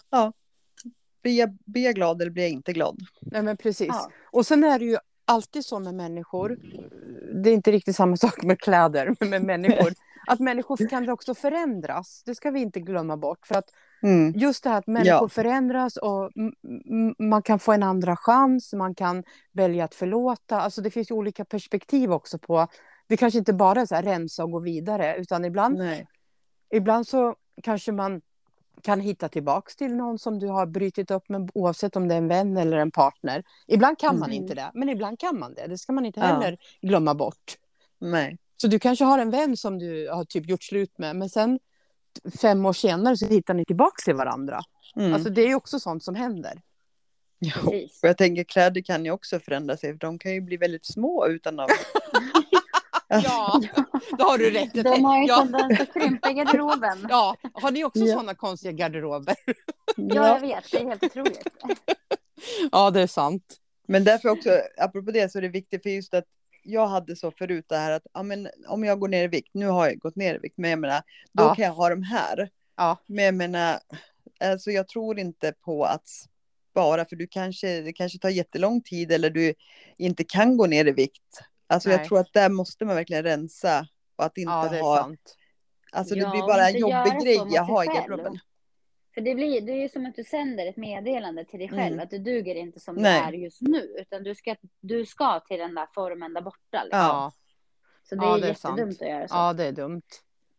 blir 1.22 1.38
jag, 1.38 1.56
blir 1.64 1.84
jag 1.84 1.94
glad 1.94 2.22
eller 2.22 2.30
blir 2.32 2.42
jag 2.42 2.52
inte 2.52 2.72
glad? 2.72 3.00
nej, 3.20 3.42
men 3.42 3.56
precis. 3.56 3.88
Ja. 3.88 4.10
Och 4.30 4.46
sen 4.46 4.64
är 4.64 4.78
det 4.78 4.84
ju 4.84 4.96
alltid 5.24 5.64
så 5.64 5.78
med 5.78 5.94
människor. 5.94 6.58
Det 7.42 7.50
är 7.50 7.54
inte 7.54 7.72
riktigt 7.72 7.96
samma 7.96 8.16
sak 8.26 8.42
med 8.42 8.60
kläder, 8.60 9.16
men 9.20 9.30
med 9.30 9.42
människor. 9.42 9.92
Att 10.26 10.40
människor 10.40 10.88
kan 10.88 11.08
också 11.08 11.34
förändras. 11.34 12.22
Det 12.26 12.34
ska 12.34 12.50
vi 12.50 12.60
inte 12.60 12.80
glömma 12.80 13.16
bort. 13.16 13.46
För 13.46 13.54
att 13.54 13.70
Mm. 14.02 14.32
just 14.36 14.64
det 14.64 14.70
här 14.70 14.78
att 14.78 14.86
människor 14.86 15.22
Ja. 15.22 15.28
förändras 15.28 15.96
och 15.96 16.30
man 17.18 17.42
kan 17.42 17.58
få 17.58 17.72
en 17.72 17.82
andra 17.82 18.16
chans. 18.16 18.72
Man 18.72 18.94
kan 18.94 19.24
välja 19.52 19.84
att 19.84 19.94
förlåta. 19.94 20.60
Alltså 20.60 20.82
det 20.82 20.90
finns 20.90 21.10
ju 21.10 21.14
olika 21.14 21.44
perspektiv 21.44 22.12
också 22.12 22.38
på. 22.38 22.66
Det 23.08 23.16
kanske 23.16 23.38
inte 23.38 23.52
bara 23.52 23.80
är 23.80 23.86
så 23.86 23.94
här 23.94 24.02
rensa 24.02 24.44
och 24.44 24.50
gå 24.50 24.58
vidare, 24.58 25.16
utan 25.16 25.44
ibland 25.44 25.78
Nej. 25.78 26.06
Ibland 26.74 27.08
så 27.08 27.36
kanske 27.62 27.92
man 27.92 28.20
kan 28.82 29.00
hitta 29.00 29.28
tillbaks 29.28 29.76
till 29.76 29.94
någon 29.96 30.18
som 30.18 30.38
du 30.38 30.46
har 30.48 30.66
brutit 30.66 31.10
upp 31.10 31.28
med 31.28 31.50
oavsett 31.54 31.96
om 31.96 32.08
det 32.08 32.14
är 32.14 32.18
en 32.18 32.28
vän 32.28 32.56
eller 32.56 32.76
en 32.76 32.90
partner. 32.90 33.44
Ibland 33.66 33.98
kan 33.98 34.18
man 34.18 34.30
Mm. 34.30 34.42
inte 34.42 34.54
det, 34.54 34.70
men 34.74 34.88
ibland 34.88 35.18
kan 35.18 35.38
man 35.38 35.54
det. 35.54 35.66
Det 35.66 35.78
ska 35.78 35.92
man 35.92 36.06
inte 36.06 36.20
Ja. 36.20 36.26
heller 36.26 36.56
glömma 36.82 37.14
bort. 37.14 37.56
Nej. 38.00 38.38
Så 38.56 38.68
du 38.68 38.78
kanske 38.78 39.04
har 39.04 39.18
en 39.18 39.30
vän 39.30 39.56
som 39.56 39.78
du 39.78 40.08
har 40.10 40.24
typ 40.24 40.48
gjort 40.48 40.62
slut 40.62 40.98
med, 40.98 41.16
men 41.16 41.28
sen 41.28 41.58
fem 42.40 42.66
år 42.66 42.72
senare 42.72 43.16
så 43.16 43.26
hittar 43.26 43.54
ni 43.54 43.64
tillbaks 43.64 44.04
till 44.04 44.14
varandra. 44.14 44.60
Mm. 44.96 45.14
Alltså 45.14 45.30
det 45.30 45.42
är 45.42 45.48
ju 45.48 45.54
också 45.54 45.80
sånt 45.80 46.04
som 46.04 46.14
händer. 46.14 46.62
jo. 47.38 47.68
Och 48.02 48.08
jag 48.08 48.18
tänker 48.18 48.44
kläder 48.44 48.80
kan 48.80 49.04
ju 49.04 49.10
också 49.10 49.40
förändra 49.40 49.76
sig 49.76 49.90
för 49.92 49.98
de 49.98 50.18
kan 50.18 50.32
ju 50.34 50.40
bli 50.40 50.56
väldigt 50.56 50.86
små 50.86 51.26
utan 51.26 51.60
att... 51.60 51.70
Ja, 53.24 53.60
då 54.18 54.24
har 54.24 54.38
du 54.38 54.50
rätt. 54.50 54.74
De 54.74 55.04
har 55.04 55.18
ju 55.22 55.26
ja, 55.28 55.36
tendens 55.38 55.80
att 55.80 55.92
krympa 55.92 56.30
i 56.30 56.34
garderoben. 56.34 57.06
ja, 57.10 57.36
har 57.52 57.70
ni 57.70 57.84
också 57.84 58.00
Ja. 58.04 58.12
sådana 58.12 58.34
konstiga 58.34 58.72
garderober? 58.72 59.36
Ja, 59.96 60.26
jag 60.28 60.40
vet. 60.40 60.70
Det 60.70 60.80
är 60.80 60.84
helt 60.84 61.04
otroligt. 61.04 61.46
Ja, 62.72 62.90
det 62.90 63.00
är 63.00 63.06
sant. 63.06 63.56
Men 63.88 64.04
därför 64.04 64.28
också, 64.28 64.50
apropå 64.78 65.10
det 65.10 65.32
så 65.32 65.38
är 65.38 65.42
det 65.42 65.48
viktigt 65.48 65.82
för 65.82 65.90
just 65.90 66.14
att 66.14 66.24
jag 66.62 66.86
hade 66.86 67.16
så 67.16 67.30
förut 67.30 67.64
det 67.68 67.76
här 67.76 67.90
att 67.92 68.06
ja, 68.14 68.22
men, 68.22 68.48
om 68.68 68.84
jag 68.84 68.98
går 69.00 69.08
ner 69.08 69.24
i 69.24 69.28
vikt, 69.28 69.50
nu 69.54 69.66
har 69.66 69.86
jag 69.86 69.98
gått 69.98 70.16
ner 70.16 70.34
i 70.34 70.38
vikt, 70.38 70.58
men 70.58 70.70
jag 70.70 70.78
menar, 70.78 71.02
då 71.32 71.42
Ja. 71.42 71.54
kan 71.54 71.64
jag 71.64 71.72
ha 71.72 71.88
de 71.88 72.02
här. 72.02 72.50
Ja. 72.76 72.96
Men 73.06 73.24
jag 73.24 73.34
menar, 73.34 73.78
alltså 74.40 74.70
jag 74.70 74.88
tror 74.88 75.18
inte 75.18 75.52
på 75.64 75.84
att 75.84 76.08
spara, 76.70 77.04
för 77.04 77.16
du 77.16 77.26
kanske, 77.26 77.80
det 77.80 77.92
kanske 77.92 78.18
tar 78.18 78.28
jättelång 78.28 78.80
tid 78.82 79.12
eller 79.12 79.30
du 79.30 79.54
inte 79.96 80.24
kan 80.24 80.56
gå 80.56 80.66
ner 80.66 80.84
i 80.88 80.92
vikt. 80.92 81.40
Alltså 81.66 81.90
jag 81.90 81.98
Nej. 81.98 82.08
tror 82.08 82.18
att 82.18 82.32
där 82.32 82.48
måste 82.48 82.84
man 82.84 82.96
verkligen 82.96 83.22
rensa 83.22 83.86
och 84.16 84.24
att 84.24 84.38
inte 84.38 84.52
Ja, 84.52 84.68
det 84.70 84.78
är 84.78 84.82
ha, 84.82 84.96
sant. 84.96 85.36
alltså 85.92 86.14
det 86.14 86.20
Ja, 86.20 86.30
blir 86.30 86.40
bara 86.42 86.68
en 86.68 86.78
jobbig 86.78 87.12
grej 87.22 87.40
jag 87.50 87.62
har 87.62 87.84
i 87.84 87.86
själv. 87.86 88.38
För 89.14 89.20
det, 89.20 89.34
blir, 89.34 89.60
det 89.60 89.72
är 89.72 89.76
ju 89.82 89.88
som 89.88 90.06
att 90.06 90.14
du 90.14 90.24
sänder 90.24 90.66
ett 90.66 90.76
meddelande 90.76 91.44
till 91.44 91.58
dig 91.58 91.68
själv 91.68 91.92
Mm. 91.92 92.00
att 92.00 92.10
du 92.10 92.18
duger 92.18 92.54
inte 92.54 92.80
som 92.80 92.94
Nej. 92.94 93.20
du 93.32 93.36
är 93.38 93.40
just 93.42 93.60
nu. 93.60 93.94
Utan 93.98 94.22
du 94.22 94.34
ska, 94.34 94.56
du 94.80 95.06
ska 95.06 95.40
till 95.40 95.58
den 95.58 95.74
där 95.74 95.88
formen 95.94 96.34
där 96.34 96.40
borta. 96.42 96.82
Liksom. 96.84 96.98
Ja, 97.00 97.32
Så 98.02 98.14
det 98.14 98.24
Ja, 98.24 98.36
är, 98.36 98.40
det 98.40 98.46
är 98.46 98.48
jättedumt 98.48 98.78
sant. 98.98 99.02
att 99.02 99.08
göra 99.08 99.28
så. 99.28 99.34
ja, 99.34 99.52
det 99.52 99.64
är 99.64 99.72
dumt. 99.72 100.02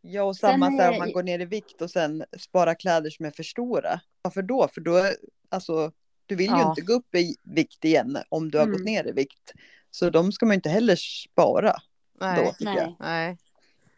Ja, 0.01 0.23
och 0.23 0.35
Sen 0.35 0.49
samma 0.51 0.65
så 0.71 0.77
här, 0.81 0.89
är- 0.89 0.93
om 0.93 0.99
man 0.99 1.11
går 1.11 1.23
ner 1.23 1.39
i 1.39 1.45
vikt 1.45 1.81
och 1.81 1.91
sen 1.91 2.23
sparar 2.39 2.73
kläder 2.79 3.09
som 3.09 3.25
är 3.25 3.31
för 3.31 3.43
stora. 3.43 4.01
Varför 4.21 4.41
då? 4.41 4.67
För 4.67 4.81
då, 4.81 5.01
alltså, 5.49 5.91
du 6.25 6.35
vill 6.35 6.49
ju 6.51 6.57
Ja. 6.57 6.69
inte 6.69 6.81
gå 6.81 6.93
upp 6.93 7.15
i 7.15 7.35
vikt 7.43 7.85
igen 7.85 8.17
om 8.29 8.51
du 8.51 8.57
har 8.57 8.65
Mm. 8.65 8.77
gått 8.77 8.85
ner 8.85 9.07
i 9.07 9.11
vikt. 9.11 9.51
Så 9.91 10.09
de 10.09 10.31
ska 10.31 10.45
man 10.45 10.53
ju 10.53 10.55
inte 10.55 10.69
heller 10.69 10.95
spara 10.95 11.75
Nej. 12.19 12.45
då, 12.45 12.65
Nej. 12.65 12.95
Nej. 12.99 13.37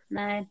Nej. 0.07 0.47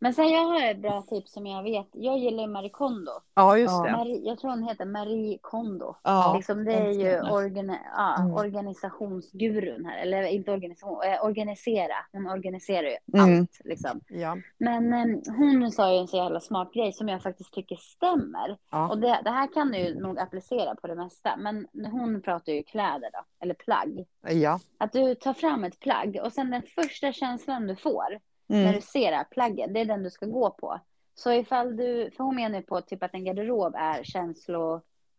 Men 0.00 0.14
sen 0.14 0.28
jag 0.28 0.44
har 0.44 0.70
ett 0.70 0.78
bra 0.82 1.02
tips 1.02 1.32
som 1.32 1.46
jag 1.46 1.62
vet. 1.62 1.88
Jag 1.92 2.18
gillar 2.18 2.42
ju 2.42 2.48
Marie 2.48 2.70
Kondo. 2.70 3.10
Ja, 3.34 3.58
just 3.58 3.84
det. 3.84 3.92
Marie, 3.92 4.20
jag 4.24 4.38
tror 4.38 4.50
hon 4.50 4.62
heter 4.68 4.84
Marie 4.84 5.38
Kondo. 5.40 5.96
Ja, 6.02 6.34
liksom, 6.36 6.64
det 6.64 6.72
är 6.74 6.90
ju 6.90 7.20
organi 7.30 7.78
ja, 7.96 8.16
Mm. 8.18 8.34
organisationsgurun 8.34 9.84
här. 9.84 9.98
Eller 10.02 10.22
inte 10.22 10.52
organisation, 10.52 11.02
eh, 11.02 11.24
organisera. 11.24 11.94
Hon 12.12 12.26
organiserar 12.26 12.88
ju 12.88 12.96
Mm. 13.20 13.40
allt. 13.40 13.60
Liksom. 13.64 14.00
Ja. 14.08 14.36
Men 14.58 14.92
eh, 14.92 15.06
hon 15.36 15.72
sa 15.72 15.92
ju 15.92 15.98
en 15.98 16.08
så 16.08 16.16
jävla 16.16 16.40
smart 16.40 16.72
grej 16.74 16.92
som 16.92 17.08
jag 17.08 17.22
faktiskt 17.22 17.52
tycker 17.52 17.76
stämmer. 17.76 18.56
Ja. 18.70 18.88
Och 18.88 18.98
det, 18.98 19.20
det 19.24 19.30
här 19.30 19.52
kan 19.54 19.70
du 19.70 19.78
ju 19.78 20.00
nog 20.00 20.18
applicera 20.18 20.74
på 20.74 20.86
det 20.86 20.94
mesta. 20.94 21.36
Men 21.36 21.66
hon 21.90 22.22
pratar 22.22 22.52
ju 22.52 22.62
kläder 22.62 23.10
då, 23.12 23.24
eller 23.40 23.54
plagg. 23.54 24.06
Ja. 24.28 24.60
Att 24.78 24.92
du 24.92 25.14
tar 25.14 25.32
fram 25.32 25.64
ett 25.64 25.80
plagg 25.80 26.20
och 26.24 26.32
sen 26.32 26.50
den 26.50 26.62
första 26.62 27.12
känslan 27.12 27.66
du 27.66 27.76
får 27.76 28.18
när 28.48 28.60
Mm. 28.62 28.74
du 28.74 28.80
ser 28.80 29.10
det 29.10 29.16
här 29.16 29.24
plagget, 29.24 29.74
det 29.74 29.80
är 29.80 29.84
den 29.84 30.02
du 30.02 30.10
ska 30.10 30.26
gå 30.26 30.50
på. 30.50 30.80
Så 31.14 31.32
ifall 31.32 31.76
du, 31.76 32.10
för 32.10 32.24
hon 32.24 32.36
menar 32.36 32.56
ju 32.58 32.62
på 32.62 32.80
typ 32.80 33.02
att 33.02 33.14
en 33.14 33.24
garderob 33.24 33.74
är 33.74 34.02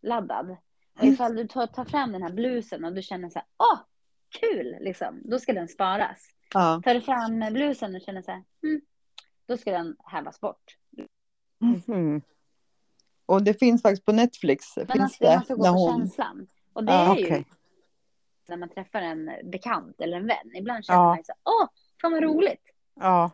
laddad. 0.02 0.56
Och 1.00 1.04
ifall 1.06 1.36
du 1.36 1.48
tar, 1.48 1.68
tar 1.68 1.86
fram 1.86 2.12
den 2.12 2.22
här 2.24 2.34
blusen 2.34 2.86
och 2.86 2.94
du 2.94 3.02
känner 3.02 3.30
så 3.30 3.40
här, 3.40 3.48
åh, 3.58 3.80
kul, 4.40 4.76
liksom, 4.80 5.22
då 5.24 5.40
ska 5.40 5.54
den 5.54 5.68
sparas. 5.68 6.30
Ja. 6.54 6.82
Tar 6.86 6.94
du 6.94 7.02
fram 7.02 7.54
blusen 7.54 7.96
och 7.96 8.02
känner 8.02 8.22
så 8.22 8.32
här, 8.32 8.44
mm, 8.64 8.82
då 9.46 9.58
ska 9.58 9.72
den 9.72 9.96
hävas 10.04 10.40
bort. 10.42 10.78
Mhm. 11.60 12.22
Och 13.26 13.44
det 13.44 13.54
finns 13.54 13.82
faktiskt 13.82 14.06
på 14.06 14.12
Netflix. 14.12 14.66
Men 14.78 14.88
finns 14.88 15.02
alltså, 15.02 15.24
det, 15.24 15.36
man 15.36 15.44
ska 15.46 15.56
gå 15.56 15.64
när 15.64 15.72
på 15.72 15.78
hon... 15.80 16.00
känslan. 16.00 16.48
Och 16.74 16.84
det 16.84 16.92
Ja, 16.92 17.16
är 17.16 17.20
ju 17.20 17.26
okej. 17.26 17.46
när 18.48 18.58
man 18.58 18.70
träffar 18.70 19.02
en 19.02 19.32
bekant 19.44 20.02
eller 20.02 20.18
en 20.18 20.28
vän. 20.28 20.56
Ibland 20.56 20.86
känner 20.86 21.00
Ja. 21.00 21.06
man 21.06 21.18
ju 21.18 21.24
så 21.24 21.34
åh, 21.44 21.68
fan 22.02 22.12
vad 22.12 22.24
roligt. 22.24 22.64
Ja. 23.00 23.32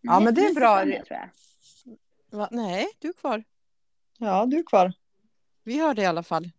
Ja, 0.00 0.20
men 0.20 0.34
det 0.34 0.46
är 0.46 0.54
bra. 0.54 0.76
försvann 0.76 0.90
jag, 0.92 1.06
tror 1.06 1.18
jag. 1.20 2.38
Va? 2.38 2.48
Nej, 2.50 2.88
du 2.98 3.08
är 3.08 3.12
kvar. 3.12 3.44
Ja, 4.18 4.46
du 4.46 4.58
är 4.58 4.62
kvar. 4.62 4.92
Vi 5.64 5.80
hör 5.80 5.94
det 5.94 6.02
i 6.02 6.06
alla 6.06 6.22
fall. 6.22 6.50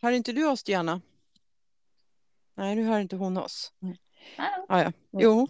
Hör 0.00 0.12
inte 0.12 0.32
du 0.32 0.46
oss, 0.46 0.62
Diana? 0.62 1.00
Nej, 2.54 2.76
nu 2.76 2.84
hör 2.84 3.00
inte 3.00 3.16
hon 3.16 3.36
oss. 3.36 3.72
Ah, 4.68 4.80
ja. 4.82 4.92
Jo, 5.10 5.48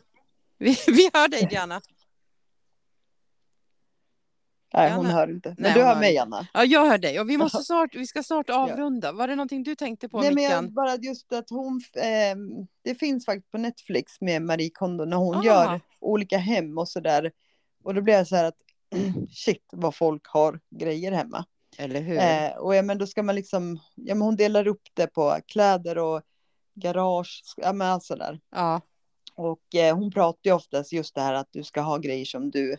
vi, 0.59 0.77
vi 0.87 1.11
hör 1.13 1.29
dig, 1.29 1.47
Diana. 1.51 1.81
Nej, 4.75 4.91
Anna- 4.91 4.97
hon 4.97 5.07
hör 5.07 5.31
inte. 5.31 5.49
Men 5.49 5.57
Nej, 5.63 5.73
du 5.75 5.83
hör 5.83 6.01
mig. 6.01 6.19
Anna. 6.19 6.47
Ja, 6.55 6.65
jag 6.65 6.87
hör 6.87 6.99
dig. 6.99 7.21
Och 7.21 7.31
vi, 7.31 7.37
måste 7.39 7.63
snart, 7.63 7.95
vi 7.95 8.07
ska 8.07 8.23
snart 8.23 8.51
avrunda. 8.51 9.13
Var 9.13 9.29
det 9.29 9.37
någonting 9.37 9.63
du 9.63 9.75
tänkte 9.75 10.09
på, 10.09 10.21
Nej, 10.21 10.35
men 10.35 10.45
jag, 10.45 10.73
bara 10.73 10.97
just 10.97 11.33
att 11.33 11.51
hon, 11.51 11.83
eh, 11.97 12.37
det 12.85 12.95
finns 12.95 13.25
faktiskt 13.25 13.51
på 13.51 13.59
Netflix 13.59 14.21
med 14.21 14.43
Marie 14.43 14.71
Kondo 14.75 15.05
när 15.05 15.17
hon 15.17 15.37
Ah. 15.37 15.45
gör 15.45 15.81
olika 16.01 16.39
hem 16.39 16.79
och 16.79 16.89
sådär. 16.89 17.33
Och 17.85 17.95
då 17.95 18.01
blir 18.03 18.15
jag 18.15 18.27
så 18.27 18.37
här 18.37 18.45
att 18.45 18.59
shit 19.31 19.65
vad 19.73 19.95
folk 19.95 20.23
har 20.27 20.61
grejer 20.71 21.13
hemma. 21.13 21.45
Eller 21.79 22.01
hur? 22.01 22.19
Eh, 22.19 22.51
och 22.59 22.75
ja, 22.75 22.83
men 22.83 22.99
då 22.99 23.07
ska 23.07 23.23
man 23.23 23.35
liksom, 23.35 23.79
ja 23.95 24.15
men 24.15 24.23
hon 24.23 24.37
delar 24.37 24.67
upp 24.67 24.83
det 24.95 25.07
på 25.07 25.39
kläder 25.47 25.99
och 25.99 26.23
garage, 26.75 27.43
ja 27.57 27.73
men 27.73 27.87
allt 27.89 28.05
sådär. 28.05 28.41
Ja, 28.51 28.81
Och 29.35 29.75
eh, 29.75 29.97
hon 29.97 30.11
pratar 30.11 30.41
ju 30.51 30.53
oftast 30.53 30.93
just 30.93 31.15
det 31.15 31.21
här 31.21 31.35
att 31.35 31.49
du 31.51 31.63
ska 31.65 31.81
ha 31.81 31.99
grejer 31.99 32.25
som 32.25 32.51
du 32.51 32.77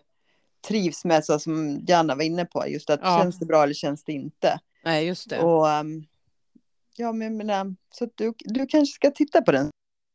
trivs 0.67 1.05
med, 1.05 1.25
så 1.25 1.39
som 1.39 1.85
Janna 1.87 2.15
var 2.15 2.23
inne 2.23 2.45
på, 2.45 2.67
just 2.67 2.89
att 2.89 2.99
Ja. 3.03 3.17
känns 3.21 3.39
det 3.39 3.45
bra 3.45 3.63
eller 3.63 3.73
känns 3.73 4.03
det 4.03 4.11
inte? 4.11 4.59
nej, 4.83 5.05
just 5.05 5.29
det. 5.29 5.39
Och 5.39 5.69
ehm, 5.69 6.05
ja, 6.95 7.11
men 7.11 7.27
jag 7.27 7.37
menar, 7.37 7.75
så 7.93 8.07
du, 8.15 8.33
du 8.39 8.65
kanske 8.67 8.93
ska 8.95 9.11
titta 9.11 9.41
på 9.41 9.51
den. 9.51 9.69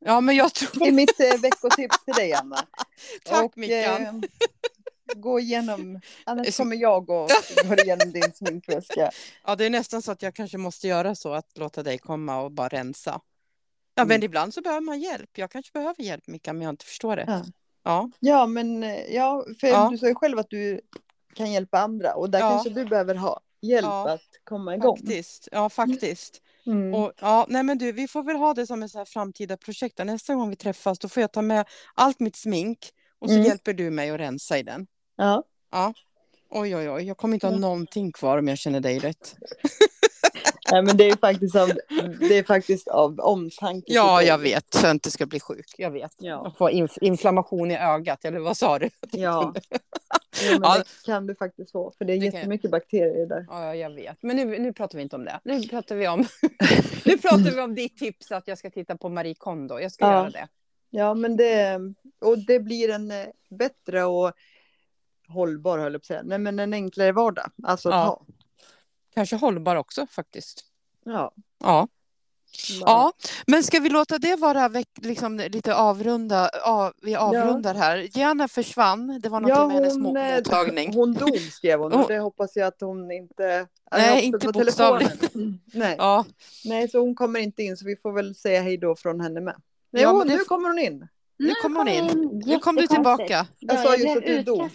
Ja, 0.05 0.21
men 0.21 0.37
jag 0.37 0.55
tror... 0.55 0.71
Det 0.85 0.89
är 0.89 0.93
mitt 0.93 1.21
eh, 1.21 1.41
veckotips 1.43 2.05
till 2.05 2.15
dig, 2.15 2.33
Anna. 2.33 2.57
Tack, 3.25 3.45
Och, 3.45 3.59
Mickan. 3.59 4.03
eh, 4.07 4.15
gå 5.17 5.41
igenom, 5.41 6.01
annars 6.25 6.57
kommer 6.57 6.77
jag 6.77 7.11
och 7.11 7.31
gå 7.69 7.75
igenom 7.75 8.13
din 8.13 8.33
sminkväska. 8.35 9.11
Ja, 9.47 9.57
det 9.57 9.65
är 9.67 9.71
nästan 9.71 10.03
så 10.03 10.13
att 10.13 10.23
jag 10.23 10.35
kanske 10.35 10.59
måste 10.59 10.89
göra 10.89 11.15
så 11.15 11.33
att 11.33 11.59
låta 11.59 11.83
dig 11.83 11.99
komma 11.99 12.41
och 12.41 12.53
bara 12.53 12.69
rensa. 12.69 13.21
Ja, 13.95 14.05
men 14.05 14.11
Mm. 14.17 14.23
ibland 14.25 14.55
så 14.55 14.61
behöver 14.63 14.81
man 14.81 15.01
hjälp. 15.01 15.39
Jag 15.39 15.51
kanske 15.51 15.73
behöver 15.73 16.03
hjälp, 16.03 16.27
Mickan, 16.27 16.57
men 16.59 16.65
jag 16.65 16.73
inte 16.73 16.85
förstår 16.85 17.17
det. 17.17 17.25
Ja. 17.29 17.45
Ja, 17.85 18.11
Ja, 18.21 18.47
men 18.47 18.83
eh, 18.83 19.15
ja, 19.15 19.45
för 19.61 19.67
Ja. 19.67 19.89
du 19.93 19.99
sa 19.99 20.07
ju 20.09 20.15
själv 20.15 20.39
att 20.39 20.51
du 20.51 20.81
kan 21.35 21.53
hjälpa 21.53 21.79
andra 21.79 22.15
och 22.15 22.31
där 22.31 22.39
Ja. 22.41 22.51
kanske 22.51 22.71
du 22.71 22.85
behöver 22.85 23.15
ha 23.15 23.41
hjälp 23.63 23.85
Ja. 23.85 24.11
att 24.11 24.21
komma 24.45 24.75
igång. 24.75 24.97
faktiskt. 24.97 25.49
Ja, 25.53 25.69
faktiskt. 25.71 26.43
Mm. 26.67 26.95
Och, 26.95 27.13
ja, 27.21 27.47
nej 27.49 27.63
men 27.63 27.79
du, 27.79 27.93
vi 27.93 28.09
får 28.09 28.23
väl 28.23 28.37
ha 28.37 28.55
det 28.55 28.67
som 28.67 28.83
ett 28.83 29.09
framtida 29.09 29.57
projekt. 29.57 29.99
Nästa 29.99 30.35
gång 30.35 30.51
vi 30.51 30.57
träffas 30.57 30.99
då 30.99 31.09
får 31.09 31.21
jag 31.21 31.33
ta 31.33 31.43
med 31.43 31.67
allt 31.95 32.21
mitt 32.21 32.37
smink 32.37 32.79
och 33.19 33.29
så 33.29 33.35
Mm. 33.35 33.47
hjälper 33.47 33.73
du 33.73 33.91
mig 33.91 34.11
att 34.11 34.21
rensa 34.21 34.59
i 34.59 34.63
den. 34.63 34.87
Ja. 35.17 35.43
Oj, 36.51 36.77
oj, 36.77 36.91
oj, 36.91 37.03
jag 37.03 37.17
kommer 37.17 37.35
inte 37.35 37.47
ha 37.47 37.55
Ja. 37.55 37.59
någonting 37.59 38.13
kvar 38.13 38.39
om 38.39 38.49
jag 38.49 38.59
känner 38.59 38.81
dig 38.81 38.99
rätt. 38.99 39.37
Nej, 40.73 40.83
men 40.83 40.97
det 40.97 41.09
är 41.11 41.17
faktiskt 41.17 41.57
av, 41.57 41.69
det 42.19 42.39
är 42.39 42.43
faktiskt 42.45 42.89
av 42.89 43.21
omtanke. 43.21 43.93
Ja, 43.93 44.23
jag 44.23 44.39
vet, 44.39 44.75
så 44.75 44.87
jag 44.87 44.91
inte 44.91 45.11
ska 45.11 45.27
bli 45.27 45.41
sjuk. 45.41 45.75
Jag 45.79 45.91
vet. 45.91 46.15
Ja. 46.19 46.55
Får 46.59 46.71
inf- 46.71 46.99
inflammation 47.01 47.71
i 47.71 47.79
ögat, 47.79 48.25
eller 48.25 48.39
vad 48.39 48.57
sa 48.57 48.79
du? 48.79 48.91
Ja. 49.13 49.55
Men 50.53 50.61
Ja. 50.63 50.77
det 50.79 50.85
kan 51.07 51.27
du 51.27 51.35
faktiskt 51.35 51.73
få, 51.73 51.93
för 51.99 52.05
det 52.05 52.13
är 52.13 52.15
Det 52.15 52.21
kan 52.21 52.27
jag. 52.27 52.35
jättemycket 52.35 52.71
bakterier 52.71 53.27
där. 53.27 53.47
Ja, 53.49 53.75
jag 53.75 53.91
vet. 53.95 54.17
Men 54.23 54.37
nu, 54.37 54.59
nu 54.59 54.73
pratar 54.73 54.97
vi 54.99 55.03
inte 55.03 55.17
om 55.17 55.25
det. 55.25 55.41
Nu 55.45 55.63
pratar 55.63 55.97
vi 55.97 56.09
om, 56.09 56.21
nu 57.05 57.19
pratar 57.19 57.55
vi 57.55 57.61
om 57.61 57.75
ditt 57.75 57.97
tips 57.99 58.33
att 58.33 58.49
jag 58.49 58.59
ska 58.59 58.71
titta 58.71 58.97
på 58.97 59.09
Marie 59.09 59.35
Kondo. 59.35 59.79
Jag 59.81 59.93
ska 59.93 60.05
Ja. 60.07 60.13
göra 60.13 60.31
det. 60.31 60.49
Ja, 60.91 61.15
men 61.15 61.37
det, 61.37 61.81
och 62.21 62.39
det 62.39 62.61
blir 62.61 62.91
en 62.91 63.11
eh, 63.11 63.27
bättre 63.51 64.05
och 64.05 64.33
hållbar, 65.29 65.79
höll 65.79 65.93
jag 65.93 66.01
på 66.01 66.05
att 66.05 66.07
säga. 66.07 66.23
Nej, 66.25 66.39
men 66.39 66.59
en 66.59 66.73
enklare 66.75 67.13
vardag. 67.13 67.51
Alltså 67.63 67.89
Ja. 67.91 67.97
ha. 67.97 68.23
Kanske 69.15 69.37
hållbar 69.37 69.77
också 69.77 70.07
faktiskt. 70.07 70.65
Ja. 71.05 71.33
Ja. 71.65 71.89
Ja, 72.81 73.13
men 73.47 73.63
ska 73.63 73.81
vi 73.81 73.89
låta 73.89 74.19
det 74.19 74.37
vara 74.37 74.71
liksom, 75.03 75.37
lite 75.37 75.75
avrunda? 75.75 76.51
Ja, 76.65 76.93
vi 77.03 77.17
avrundar 77.17 77.75
här. 77.75 77.97
Gianna 77.99 78.49
försvann. 78.49 79.21
Det 79.23 79.29
var 79.29 79.41
något 79.41 79.49
Ja, 79.51 79.67
med 79.67 79.77
hennes 79.77 79.95
hon, 79.95 80.17
eh, 80.17 80.35
mottagning. 80.37 80.95
Hon 80.95 81.15
dog 81.15 81.39
skrev 81.39 81.79
hon 81.81 81.93
Hon- 81.93 82.03
och 82.03 82.09
det 82.09 82.19
hoppas 82.19 82.57
jag 82.57 82.67
att 82.67 82.81
hon 82.81 83.11
inte... 83.11 83.67
Nej, 83.93 84.25
inte 84.25 84.39
på 84.47 84.53
bokstavligen. 84.53 85.19
telefonen. 85.19 85.61
Nej. 85.75 85.95
Ja, 85.99 86.25
Nej, 86.65 86.89
så 86.89 86.99
hon 86.99 87.15
kommer 87.15 87.41
inte 87.41 87.63
in 87.63 87.77
så 87.77 87.85
vi 87.87 87.97
får 87.97 88.13
väl 88.13 88.35
säga 88.35 88.63
hej 88.63 88.77
då 88.77 88.97
från 88.97 89.21
henne 89.21 89.41
med. 89.41 89.57
Nej, 89.91 90.03
Ja, 90.03 90.13
men 90.19 90.29
det- 90.29 90.37
nu 90.37 90.45
kommer 90.45 90.69
hon 90.69 90.79
in. 90.79 91.09
nu 91.39 91.53
kommer 91.63 91.79
hon 91.79 91.89
in. 91.89 92.43
Nu 92.47 92.59
kom 92.59 92.77
du 92.77 92.87
tillbaka. 92.87 93.47
Jag 93.59 93.77
Ja, 93.79 93.83
sa 93.83 93.97
just 93.97 94.17
att 94.17 94.23
du 94.27 94.43
dog. 94.43 94.71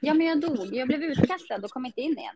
Ja, 0.00 0.14
men 0.14 0.26
jag 0.26 0.40
dog. 0.40 0.74
Jag 0.74 0.88
blev 0.88 1.02
utkastad 1.02 1.56
och 1.64 1.70
kom 1.70 1.86
inte 1.86 2.00
in 2.00 2.18
igen. 2.18 2.34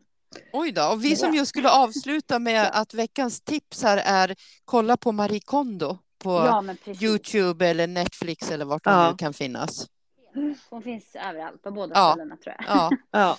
Oj 0.53 0.73
då, 0.73 0.83
och 0.85 1.05
vi 1.05 1.17
som 1.17 1.35
ju 1.35 1.47
skulle 1.47 1.71
avsluta 1.71 2.39
med 2.39 2.71
att 2.73 2.95
veckans 2.95 3.41
tips 3.41 3.83
här 3.83 3.97
är 4.05 4.35
kolla 4.65 4.97
på 4.97 5.13
Marie 5.13 5.41
Kondo 5.41 5.99
på 6.19 6.31
Ja. 6.31 6.65
Youtube 7.03 7.67
eller 7.69 7.87
Netflix 7.87 8.51
eller 8.51 8.65
vart 8.65 8.85
hon 8.87 8.95
Ja. 8.95 9.11
nu 9.11 9.17
kan 9.17 9.35
finnas. 9.35 9.87
Hon 10.71 10.83
finns 10.83 11.05
överallt, 11.15 11.63
på 11.63 11.71
båda 11.71 11.95
Ja. 11.95 12.13
ställena 12.13 12.37
tror 12.37 12.55
jag. 12.59 12.65
Ja. 12.69 12.91
Ja. 13.11 13.39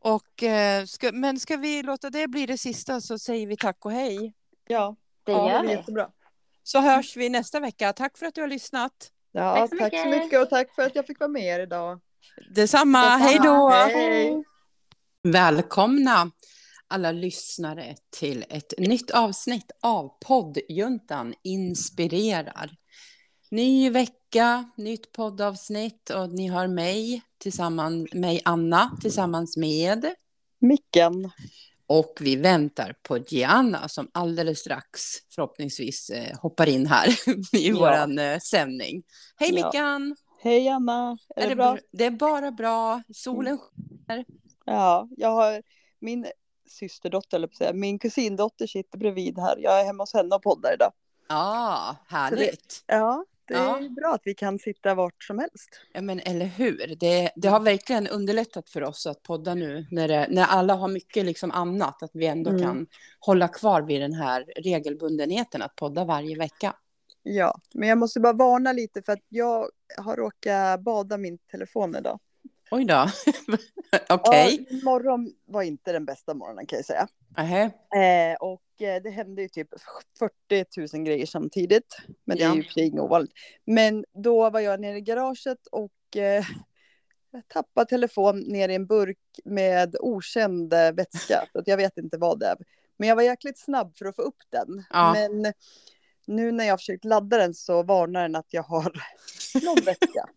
Och, 0.00 0.42
eh, 0.42 0.84
ska, 0.84 1.12
men 1.12 1.40
ska 1.40 1.56
vi 1.56 1.82
låta 1.82 2.10
det 2.10 2.28
bli 2.28 2.46
det 2.46 2.58
sista 2.58 3.00
så 3.00 3.18
säger 3.18 3.46
vi 3.46 3.56
tack 3.56 3.84
och 3.84 3.92
hej. 3.92 4.32
Ja, 4.68 4.96
Det 5.24 5.32
Ja, 5.32 5.38
gör 5.52 5.52
det 5.52 5.58
är 5.58 5.62
vi. 5.68 5.72
jättebra. 5.72 6.08
Så 6.62 6.80
hörs 6.80 7.16
vi 7.16 7.28
nästa 7.28 7.60
vecka. 7.60 7.92
Tack 7.92 8.18
för 8.18 8.26
att 8.26 8.34
du 8.34 8.40
har 8.40 8.48
lyssnat. 8.48 8.92
Ja, 9.32 9.54
Tack 9.56 9.70
så 9.70 9.76
tack 9.78 9.92
så 9.98 10.04
mycket. 10.08 10.24
mycket 10.24 10.42
och 10.42 10.50
tack 10.50 10.74
för 10.74 10.82
att 10.82 10.94
jag 10.96 11.06
fick 11.06 11.20
vara 11.20 11.28
med 11.28 11.42
er 11.42 11.60
idag. 11.60 12.00
Detsamma. 12.54 13.00
Detsamma. 13.02 13.16
Hej 13.16 13.38
då! 13.44 13.68
Hej. 13.70 14.44
Välkomna 15.32 16.30
alla 16.88 17.12
lyssnare 17.12 17.94
till 18.10 18.44
ett 18.48 18.74
nytt 18.78 19.10
avsnitt 19.10 19.70
av 19.82 20.08
poddjuntan 20.26 21.34
inspirerar. 21.42 22.70
Ny 23.50 23.90
vecka, 23.90 24.70
nytt 24.76 25.12
poddavsnitt 25.12 26.10
och 26.10 26.30
ni 26.34 26.46
har 26.46 26.66
mig 26.66 27.22
tillsammans 27.38 28.12
mig 28.14 28.40
Anna 28.44 28.96
tillsammans 29.02 29.56
med 29.56 30.06
Micken. 30.60 31.30
och 31.86 32.18
vi 32.20 32.36
väntar 32.36 32.94
på 33.02 33.18
Gianna 33.18 33.88
som 33.88 34.08
alldeles 34.14 34.58
strax 34.58 35.00
förhoppningsvis 35.34 36.10
eh, 36.10 36.38
hoppar 36.38 36.68
in 36.68 36.86
här 36.86 37.08
i 37.56 37.68
Ja. 37.68 37.74
våran 37.78 38.18
eh, 38.18 38.38
sändning. 38.38 39.02
Hej 39.36 39.50
Ja. 39.54 39.66
Mickan! 39.66 40.16
Hej 40.42 40.68
Anna, 40.68 41.18
är, 41.36 41.42
Är 41.44 41.48
det 41.48 41.56
bra? 41.56 41.78
det 41.92 42.04
är 42.04 42.10
bara 42.10 42.50
bra. 42.52 43.02
Solen 43.14 43.58
Ja, 44.66 45.08
jag 45.16 45.28
har 45.28 45.62
min 45.98 46.26
systerdotter, 46.68 47.36
eller 47.36 47.48
säga, 47.48 47.72
min 47.72 47.98
kusindotter 47.98 48.66
sitter 48.66 48.98
bredvid 48.98 49.38
här. 49.38 49.56
Jag 49.58 49.80
är 49.80 49.84
hemma 49.84 50.02
hos 50.02 50.14
henne 50.14 50.34
och 50.34 50.42
poddar 50.42 50.74
idag. 50.74 50.92
Ja, 51.28 51.96
härligt. 52.08 52.84
Ja, 52.86 53.24
det 53.44 53.54
är 53.54 53.58
Ja. 53.82 53.88
bra 53.96 54.14
att 54.14 54.20
vi 54.24 54.34
kan 54.34 54.58
sitta 54.58 54.94
vart 54.94 55.22
som 55.24 55.38
helst. 55.38 55.68
Ja, 55.92 56.00
men 56.00 56.20
eller 56.20 56.46
hur? 56.46 56.94
Det, 57.00 57.30
det 57.36 57.48
har 57.48 57.60
verkligen 57.60 58.06
underlättat 58.08 58.70
för 58.70 58.82
oss 58.82 59.06
att 59.06 59.22
podda 59.22 59.54
nu 59.54 59.86
när, 59.90 60.08
det, 60.08 60.26
när 60.30 60.44
alla 60.44 60.74
har 60.74 60.88
mycket 60.88 61.24
liksom 61.26 61.50
annat, 61.50 62.02
att 62.02 62.10
vi 62.14 62.26
ändå 62.26 62.50
Mm. 62.50 62.62
kan 62.62 62.86
hålla 63.20 63.48
kvar 63.48 63.82
vid 63.82 64.00
den 64.00 64.12
här 64.12 64.44
regelbundenheten 64.56 65.62
att 65.62 65.76
podda 65.76 66.04
varje 66.04 66.38
vecka. 66.38 66.74
Ja, 67.22 67.60
men 67.74 67.88
jag 67.88 67.98
måste 67.98 68.20
bara 68.20 68.32
varna 68.32 68.72
lite 68.72 69.02
för 69.02 69.12
att 69.12 69.24
jag 69.28 69.70
har 69.98 70.16
råkat 70.16 70.80
bada 70.80 71.18
min 71.18 71.38
telefon 71.38 71.96
idag. 71.96 72.20
Oj 72.70 72.84
då. 72.84 73.06
Okej. 74.08 74.66
Ja, 74.70 74.76
morgon 74.84 75.32
var 75.44 75.62
inte 75.62 75.92
den 75.92 76.04
bästa 76.04 76.34
morgonen 76.34 76.66
kan 76.66 76.76
jag 76.76 76.86
säga. 76.86 77.08
Nähä. 77.36 77.64
Eh, 77.64 78.36
och 78.40 78.82
eh, 78.82 79.02
det 79.02 79.10
hände 79.10 79.42
ju 79.42 79.48
typ 79.48 79.68
40 80.48 80.96
000 80.96 81.04
grejer 81.04 81.26
samtidigt. 81.26 81.96
Men 82.24 82.36
det 82.36 82.44
är 82.44 82.54
ju 82.54 82.82
i 82.84 82.90
och 82.98 83.04
ovanligt. 83.04 83.32
Men 83.64 84.04
då 84.24 84.50
var 84.50 84.60
jag 84.60 84.80
nere 84.80 84.96
i 84.96 85.00
garaget 85.00 85.66
och 85.66 86.16
eh, 86.16 86.44
tappade 87.48 87.88
telefon 87.88 88.40
ner 88.40 88.68
i 88.68 88.74
en 88.74 88.86
burk 88.86 89.18
med 89.44 89.96
okänd 90.00 90.72
eh, 90.72 90.92
vätska. 90.92 91.44
Så 91.52 91.58
att 91.58 91.68
jag 91.68 91.76
vet 91.76 91.98
inte 91.98 92.18
vad 92.18 92.40
det 92.40 92.46
är. 92.46 92.56
Men 92.96 93.08
jag 93.08 93.16
var 93.16 93.22
jäkligt 93.22 93.58
snabb 93.58 93.96
för 93.96 94.06
att 94.06 94.16
få 94.16 94.22
upp 94.22 94.42
den. 94.50 94.84
Ja. 94.90 95.12
Men 95.12 95.52
nu 96.26 96.52
när 96.52 96.64
jag 96.64 96.72
har 96.72 96.78
försökt 96.78 97.04
ladda 97.04 97.36
den 97.36 97.54
så 97.54 97.82
varnar 97.82 98.22
den 98.22 98.36
att 98.36 98.52
jag 98.52 98.62
har 98.62 98.92
någon 99.64 99.84
vätska. 99.84 100.28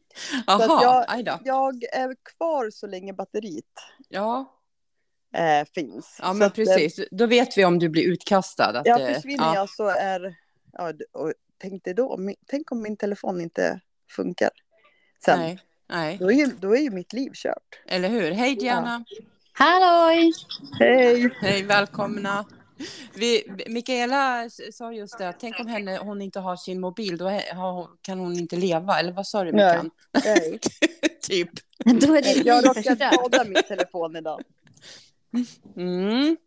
Så 0.46 0.52
att 0.52 0.62
Jaha, 0.62 1.06
jag-. 1.26 1.42
Jag 1.46 1.84
är 1.84 2.16
kvar 2.38 2.70
så 2.72 2.88
länge 2.88 3.14
batteriet. 3.14 3.66
Ja. 4.10 4.56
eh, 5.36 5.68
finns. 5.76 6.18
Ja, 6.22 6.28
Så 6.28 6.34
men 6.34 6.48
att, 6.48 6.58
eh, 6.58 6.66
precis. 6.66 7.08
Då 7.12 7.26
vet 7.28 7.58
vi 7.58 7.66
om 7.66 7.80
du 7.80 7.90
blir 7.90 8.04
utkastad. 8.04 8.66
Att, 8.80 8.86
Ja, 8.88 9.00
eh, 9.00 9.14
försvinner 9.16 9.44
ja. 9.46 9.56
jag 9.56 9.70
så 9.70 9.88
är... 9.88 10.36
Ja, 10.74 10.94
och 11.12 11.34
tänk 11.58 11.84
dig 11.84 11.94
då, 11.94 12.20
tänk 12.48 12.72
om 12.72 12.82
min 12.82 12.98
telefon 12.98 13.42
inte 13.42 13.80
funkar. 14.16 14.50
Sen, 15.26 15.40
Nej, 15.40 15.60
nej, 15.90 16.18
då, 16.18 16.32
är 16.32 16.36
ju, 16.36 16.46
då 16.46 16.76
är 16.76 16.80
ju 16.82 16.90
mitt 16.90 17.14
liv 17.14 17.32
kört. 17.34 17.80
eller 17.88 18.10
hur? 18.10 18.32
Hej 18.32 18.56
Diana! 18.56 19.04
Halloj! 19.54 20.32
Hej! 20.80 21.30
Hej, 21.42 21.64
välkomna! 21.64 22.46
Vi, 23.14 23.44
Mikaela 23.68 24.50
sa 24.74 24.94
just 24.94 25.18
det, 25.18 25.30
att 25.30 25.40
tänk 25.40 25.60
om 25.60 25.68
henne, 25.68 25.98
hon 25.98 26.22
inte 26.22 26.40
har 26.40 26.56
sin 26.56 26.80
mobil, 26.80 27.18
då 27.18 27.26
har, 27.54 27.88
kan 28.02 28.20
hon 28.20 28.34
inte 28.34 28.56
leva. 28.56 29.00
Eller 29.00 29.12
vad 29.12 29.28
sa 29.28 29.44
du, 29.44 29.52
Nej. 29.52 29.78
Mikan? 29.78 29.92
Hej. 30.24 30.60
typ. 31.22 31.50
Då 31.86 32.16
är 32.16 32.22
det 32.22 32.46
Jag 32.46 32.66
råkade 32.66 33.12
skada 33.14 33.44
min 33.44 33.64
telefon 33.68 34.16
idag. 34.16 34.42
Mm. 35.76 36.38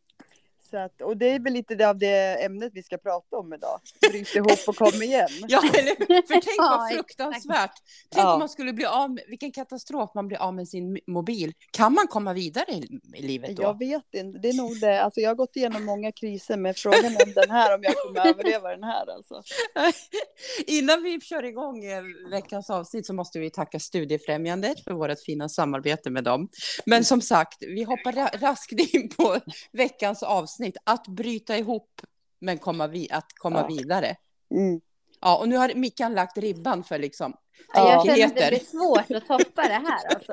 Så 0.73 0.79
att, 0.79 1.01
och 1.03 1.17
det 1.17 1.27
är 1.31 1.39
väl 1.41 1.53
lite 1.53 1.75
det 1.75 1.85
av 1.89 1.99
det 1.99 2.45
ämnet 2.45 2.71
vi 2.75 2.83
ska 2.83 2.99
prata 2.99 3.37
om 3.37 3.53
idag. 3.53 3.81
Bryt 4.11 4.35
ihop 4.35 4.59
och 4.67 4.77
kom 4.77 5.03
igen. 5.03 5.29
Ja, 5.49 5.59
eller? 5.75 5.95
För 6.27 6.41
tänk 6.41 6.59
vad 6.59 6.91
fruktansvärt. 6.93 7.73
Tänk 8.11 8.25
Ja. 8.25 8.33
om 8.33 8.39
man 8.39 8.49
skulle 8.49 8.73
bli 8.73 8.85
av 8.87 9.11
med, 9.11 9.25
vilken 9.29 9.53
katastrof 9.53 10.11
man 10.15 10.29
blir 10.29 10.39
av 10.39 10.55
med 10.55 10.69
sin 10.69 10.99
mobil. 11.07 11.53
Kan 11.71 11.93
man 11.95 12.07
komma 12.07 12.33
vidare 12.33 12.73
i, 12.73 13.01
i 13.15 13.23
livet 13.23 13.57
då? 13.57 13.63
Jag 13.63 13.79
vet 13.79 14.15
inte, 14.15 14.39
det 14.39 14.49
är 14.49 14.53
nog 14.57 14.81
det. 14.81 15.03
Alltså 15.03 15.21
jag 15.21 15.31
har 15.31 15.35
gått 15.35 15.57
igenom 15.57 15.85
många 15.85 16.13
kriser, 16.13 16.57
men 16.57 16.75
frågan 16.75 17.17
om 17.27 17.33
den 17.35 17.51
här, 17.51 17.75
om 17.75 17.83
jag 17.83 17.95
kommer 17.97 18.27
överleva 18.29 18.69
den 18.71 18.85
här 18.85 19.07
alltså. 19.15 19.43
Innan 20.67 21.03
vi 21.03 21.21
kör 21.21 21.43
igång 21.45 21.85
eh, 21.85 22.03
veckans 22.31 22.71
avsnitt 22.71 23.07
så 23.07 23.13
måste 23.15 23.39
vi 23.39 23.51
tacka 23.51 23.79
Studiefrämjandet 23.81 24.85
för 24.85 24.93
vårt 24.93 25.21
fina 25.27 25.49
samarbete 25.49 26.11
med 26.11 26.25
dem. 26.25 26.49
Men 26.87 27.05
som 27.05 27.21
sagt, 27.21 27.57
vi 27.61 27.83
hoppar 27.83 28.13
ra- 28.13 28.39
raskt 28.41 28.73
in 28.95 29.09
på 29.09 29.39
veckans 29.73 30.23
avsnitt. 30.23 30.62
Att 30.85 31.09
bryta 31.09 31.57
ihop 31.59 32.01
men 32.41 32.59
komma 32.59 32.87
vi- 32.87 33.11
att 33.11 33.33
komma 33.35 33.59
Ja. 33.61 33.67
vidare. 33.77 34.17
Mm. 34.55 34.81
Ja, 35.21 35.39
och 35.39 35.49
nu 35.49 35.57
har 35.57 35.75
Mickan 35.75 36.15
lagt 36.15 36.39
ribban 36.39 36.85
för 36.85 36.99
liksom 36.99 37.35
Ja, 37.75 37.93
jag 37.93 38.07
känner 38.07 38.27
att 38.27 38.37
det 38.37 38.49
blir 38.49 38.59
svårt 38.59 39.11
att 39.11 39.27
toppa 39.27 39.63
det 39.63 39.83
här 39.89 40.15
alltså. 40.15 40.33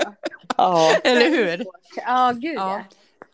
Ja, 0.58 0.94
Eller 1.04 1.30
hur? 1.30 1.66
Ja, 1.96 2.32
gud 2.36 2.56
Ja. 2.56 2.82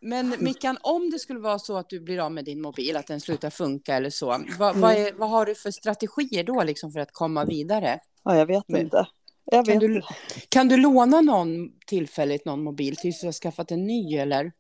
Men 0.02 0.36
Mickan, 0.40 0.78
om 0.82 1.10
det 1.10 1.20
skulle 1.20 1.40
vara 1.40 1.60
så 1.60 1.78
att 1.78 1.90
du 1.90 2.00
blir 2.00 2.20
av 2.20 2.32
med 2.32 2.46
din 2.46 2.62
mobil, 2.62 2.98
att 2.98 3.08
den 3.08 3.22
slutar 3.22 3.50
funka 3.50 3.96
eller 3.96 4.10
så, 4.10 4.38
vad, 4.60 4.76
vad, 4.76 4.94
är, 4.94 5.14
vad 5.14 5.30
har 5.30 5.46
du 5.46 5.56
för 5.56 5.72
strategier 5.72 6.44
då 6.44 6.64
liksom 6.64 6.92
för 6.92 7.00
att 7.00 7.12
komma 7.12 7.46
vidare? 7.46 8.00
ja 8.24 8.38
jag 8.38 8.46
vet 8.46 8.64
Men- 8.68 8.82
inte. 8.82 9.08
Jag 9.52 9.66
Kan 9.66 9.80
vet 9.80 9.90
du, 9.90 10.02
kan 10.50 10.68
du 10.68 10.78
låna 10.78 11.22
någon 11.22 11.80
tillfälligt 11.88 12.46
någon 12.46 12.64
mobil 12.64 12.96
tills 12.96 13.22
du 13.22 13.28
har 13.28 13.32
skaffat 13.34 13.72
en 13.72 13.86
ny 13.88 14.18
eller? 14.18 14.52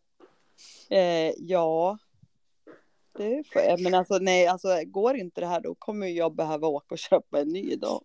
Eh, 0.89 1.31
ja. 1.37 1.97
Det 3.17 3.43
får 3.53 3.61
jag. 3.61 3.81
Men 3.81 3.93
alltså 3.93 4.17
nej, 4.17 4.47
alltså 4.47 4.67
går 4.85 5.15
inte 5.17 5.41
det 5.41 5.47
här 5.47 5.61
då 5.61 5.75
kommer 5.75 6.07
jag 6.07 6.35
behöva 6.35 6.67
åka 6.67 6.87
och 6.95 6.97
köpa 6.99 7.39
en 7.39 7.47
ny 7.49 7.75
då. 7.75 8.01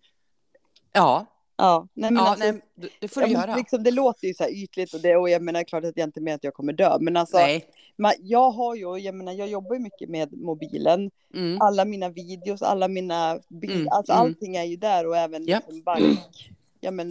Ja, 0.93 1.27
Ja, 1.57 1.89
nej 1.95 2.11
men 2.11 2.23
ja 2.25 2.29
alltså, 2.31 2.53
nej, 2.53 2.61
det- 3.01 3.09
får 3.09 3.23
ja, 3.23 3.27
du 3.29 3.33
göra. 3.35 3.57
Liksom, 3.57 3.83
det 3.83 3.91
låter 3.91 4.27
ju 4.27 4.35
så 4.35 4.43
här 4.43 4.51
ytligt 4.51 4.95
och 4.95 5.01
det 5.01 5.17
och 5.17 5.31
jag 5.31 5.43
menar 5.43 5.65
klart 5.65 5.85
att 5.85 5.97
jag 5.97 6.09
inte 6.09 6.21
menar 6.21 6.35
att 6.35 6.45
jag 6.45 6.55
kommer 6.55 6.73
dö. 6.73 6.97
Men 7.01 7.17
alltså, 7.17 7.37
Nej. 7.37 7.65
man, 7.97 8.13
jag 8.19 8.51
har 8.51 8.75
ju, 8.75 8.99
jag 8.99 9.15
menar 9.15 9.33
jag 9.33 9.49
jobbar 9.49 9.75
ju 9.75 9.81
mycket 9.81 10.09
med 10.09 10.33
mobilen. 10.33 11.11
Mm. 11.35 11.61
Alla 11.61 11.85
mina 11.85 12.09
videos, 12.09 12.63
alla 12.63 12.89
mina 12.89 13.41
bilder, 13.49 13.77
Mm, 13.77 13.89
alltså 13.93 14.13
mm. 14.13 14.23
allting 14.23 14.57
är 14.57 14.65
ju 14.65 14.77
där 14.77 15.07
och 15.07 15.17
även 15.17 15.47
Ja. 15.47 15.57
liksom 15.57 15.83
bank. 15.83 16.51
Ja 16.81 16.91
men 16.91 17.09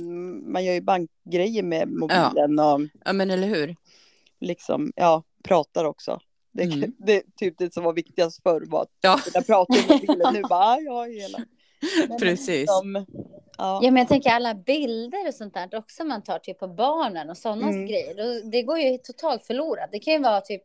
man 0.51 0.65
gör 0.65 0.73
ju 0.73 0.81
bankgrejer 0.81 1.63
med 1.63 1.87
mobilen 1.91 2.59
och 2.59 2.81
Ja, 3.05 3.13
men 3.13 3.31
eller 3.31 3.47
hur? 3.47 3.75
liksom, 4.39 4.91
ja, 4.95 5.23
pratar 5.43 5.85
också. 5.85 6.19
Det, 6.67 6.75
Mm. 6.75 6.93
det 6.97 7.15
är 7.15 7.21
typ 7.37 7.57
det 7.57 7.73
som 7.73 7.83
var 7.83 7.93
viktigast 7.93 8.43
förr 8.43 8.63
var 8.67 8.81
att 8.81 8.89
Ja, 9.01 9.19
kunna 9.33 9.43
prata 9.43 9.73
i 9.77 9.85
mobilen. 9.89 10.33
Nu 10.33 10.41
bara, 10.49 10.59
ah, 10.65 10.79
jag 10.79 11.11
ju 11.13 11.19
hela. 11.21 11.37
Men 12.07 12.19
precis. 12.19 12.47
Liksom, 12.47 13.05
ja. 13.57 13.79
Ja, 13.83 13.91
men 13.91 13.97
jag 13.97 14.07
tänker 14.07 14.29
alla 14.29 14.53
bilder 14.55 15.27
och 15.27 15.33
sånt 15.33 15.53
där 15.53 15.75
också 15.75 16.03
man 16.03 16.23
tar 16.23 16.39
typ 16.39 16.59
på 16.59 16.67
barnen 16.67 17.29
och 17.29 17.37
sådana 17.37 17.67
Mm. 17.69 17.85
grejer. 17.85 18.15
Då, 18.43 18.49
det 18.49 18.61
går 18.63 18.79
ju 18.79 18.97
totalt 18.97 19.45
förlorat. 19.45 19.89
Det 19.91 19.99
kan 19.99 20.13
ju 20.13 20.19
vara 20.19 20.41
typ 20.41 20.63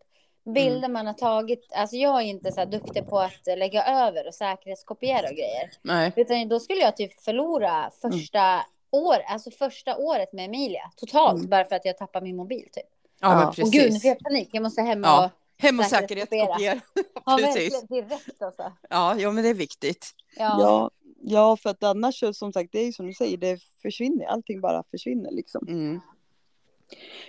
bilder 0.55 0.79
Mm. 0.79 0.93
man 0.93 1.07
har 1.07 1.15
tagit. 1.15 1.73
Alltså 1.75 1.97
jag 1.97 2.17
är 2.23 2.25
inte 2.27 2.53
så 2.53 2.61
här 2.61 2.67
duktig 2.67 3.09
på 3.09 3.19
att 3.19 3.47
lägga 3.59 3.85
över 3.85 4.27
och 4.27 4.35
säkerhetskopiera 4.35 5.29
och 5.29 5.35
grejer. 5.37 5.71
Nej. 5.83 6.13
Utan 6.17 6.49
då 6.49 6.61
skulle 6.61 6.81
jag 6.81 6.97
typ 6.97 7.21
förlora 7.23 7.91
första 8.03 8.61
år, 8.91 9.17
alltså 9.29 9.51
första 9.51 9.97
året 9.97 10.33
med 10.33 10.45
Emilia 10.45 10.91
totalt 10.97 11.39
Mm. 11.39 11.51
bara 11.51 11.65
för 11.65 11.77
att 11.77 11.85
jag 11.85 11.99
tappar 11.99 12.21
min 12.21 12.37
mobil 12.37 12.69
typ. 12.73 12.85
Ja, 13.21 13.29
Ja. 13.29 13.37
men 13.39 13.47
Och 13.49 13.55
gud, 13.73 13.83
nu 13.83 13.87
precis. 13.87 14.03
får 14.03 14.09
jag 14.09 14.19
panik. 14.19 14.49
Jag 14.53 14.63
måste 14.63 14.83
hem 14.83 15.01
och 15.05 15.09
Ja, 15.09 15.31
Hem 15.65 15.81
och 15.81 15.87
säkerhetskopiera. 15.87 16.81
ja, 17.27 17.37
precis. 17.39 17.89
direkt 17.89 18.43
alltså. 18.43 18.73
Ja, 18.91 19.17
ja, 19.19 19.31
men 19.31 19.45
det 19.45 19.51
är 19.51 19.55
viktigt. 19.55 20.11
Ja. 20.37 20.57
Ja, 20.61 20.91
ja, 21.21 21.57
för 21.57 21.71
att 21.71 21.83
annars 21.83 22.25
som 22.33 22.53
sagt, 22.53 22.73
det 22.73 22.79
är 22.79 22.87
ju 22.87 22.93
som 22.93 23.07
du 23.07 23.13
säger, 23.13 23.37
det 23.37 23.61
försvinner, 23.83 24.27
allting 24.27 24.61
bara 24.61 24.85
försvinner 24.91 25.31
liksom. 25.31 25.69
Mm. 25.69 26.01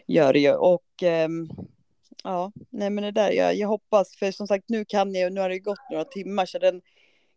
Gör 0.08 0.34
det 0.34 0.40
ju. 0.40 0.54
Och 0.54 1.04
ehm, 1.04 1.50
ja, 2.24 2.52
nej 2.70 2.90
men 2.90 3.04
det 3.04 3.12
där, 3.12 3.32
jag, 3.32 3.56
jag 3.56 3.68
hoppas, 3.68 4.16
för 4.16 4.32
som 4.32 4.48
sagt 4.48 4.66
nu 4.70 4.86
kan 4.86 5.16
jag, 5.16 5.34
nu 5.34 5.42
har 5.42 5.50
det 5.50 5.56
ju 5.56 5.62
gått 5.62 5.90
några 5.92 6.06
timmar 6.06 6.46
så 6.46 6.60
den 6.60 6.82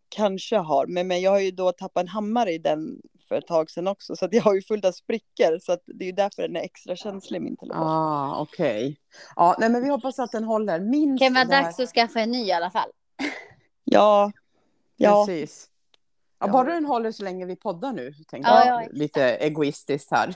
kanske 0.09 0.57
har, 0.57 0.85
men, 0.87 1.07
men 1.07 1.21
jag 1.21 1.31
har 1.31 1.39
ju 1.39 1.51
då 1.51 1.71
tappat 1.71 2.01
en 2.01 2.07
hammare 2.07 2.51
i 2.53 2.57
den 2.57 3.01
för 3.29 3.35
ett 3.35 3.47
tag 3.47 3.69
sedan 3.71 3.87
också, 3.87 4.15
så 4.15 4.25
att 4.25 4.33
jag 4.33 4.41
har 4.43 4.53
ju 4.55 4.61
fullt 4.61 4.85
av 4.85 4.91
sprickor, 4.91 5.59
så 5.59 5.71
att 5.71 5.83
det 5.85 6.03
är 6.03 6.05
ju 6.05 6.11
därför 6.11 6.41
den 6.41 6.55
är 6.55 6.61
extra 6.61 6.95
känslig 6.95 7.41
min 7.41 7.57
telefon. 7.57 7.83
Ah, 7.87 8.41
okej. 8.41 8.99
Ja, 9.35 9.55
nej, 9.59 9.69
men 9.69 9.83
vi 9.83 9.89
hoppas 9.89 10.19
att 10.19 10.31
den 10.31 10.43
håller. 10.43 10.79
Minst 10.79 11.19
Det 11.19 11.25
kan 11.25 11.33
vara 11.33 11.45
dags 11.45 11.79
att 11.79 11.89
skaffa 11.89 12.19
en 12.19 12.31
ny 12.31 12.45
i 12.45 12.51
alla 12.51 12.71
fall. 12.71 12.89
Ja, 13.83 14.31
ja, 14.97 15.25
Precis. 15.25 15.69
Ja, 16.39 16.47
Ja. 16.47 16.51
bara 16.53 16.73
den 16.73 16.85
håller 16.85 17.11
så 17.11 17.23
länge 17.23 17.45
vi 17.45 17.55
poddar 17.55 17.93
nu, 17.93 18.13
tänker 18.27 18.49
Ja, 18.49 18.65
jag. 18.65 18.83
ja. 18.83 18.87
Lite 18.91 19.23
egoistiskt 19.23 20.11
här. 20.11 20.35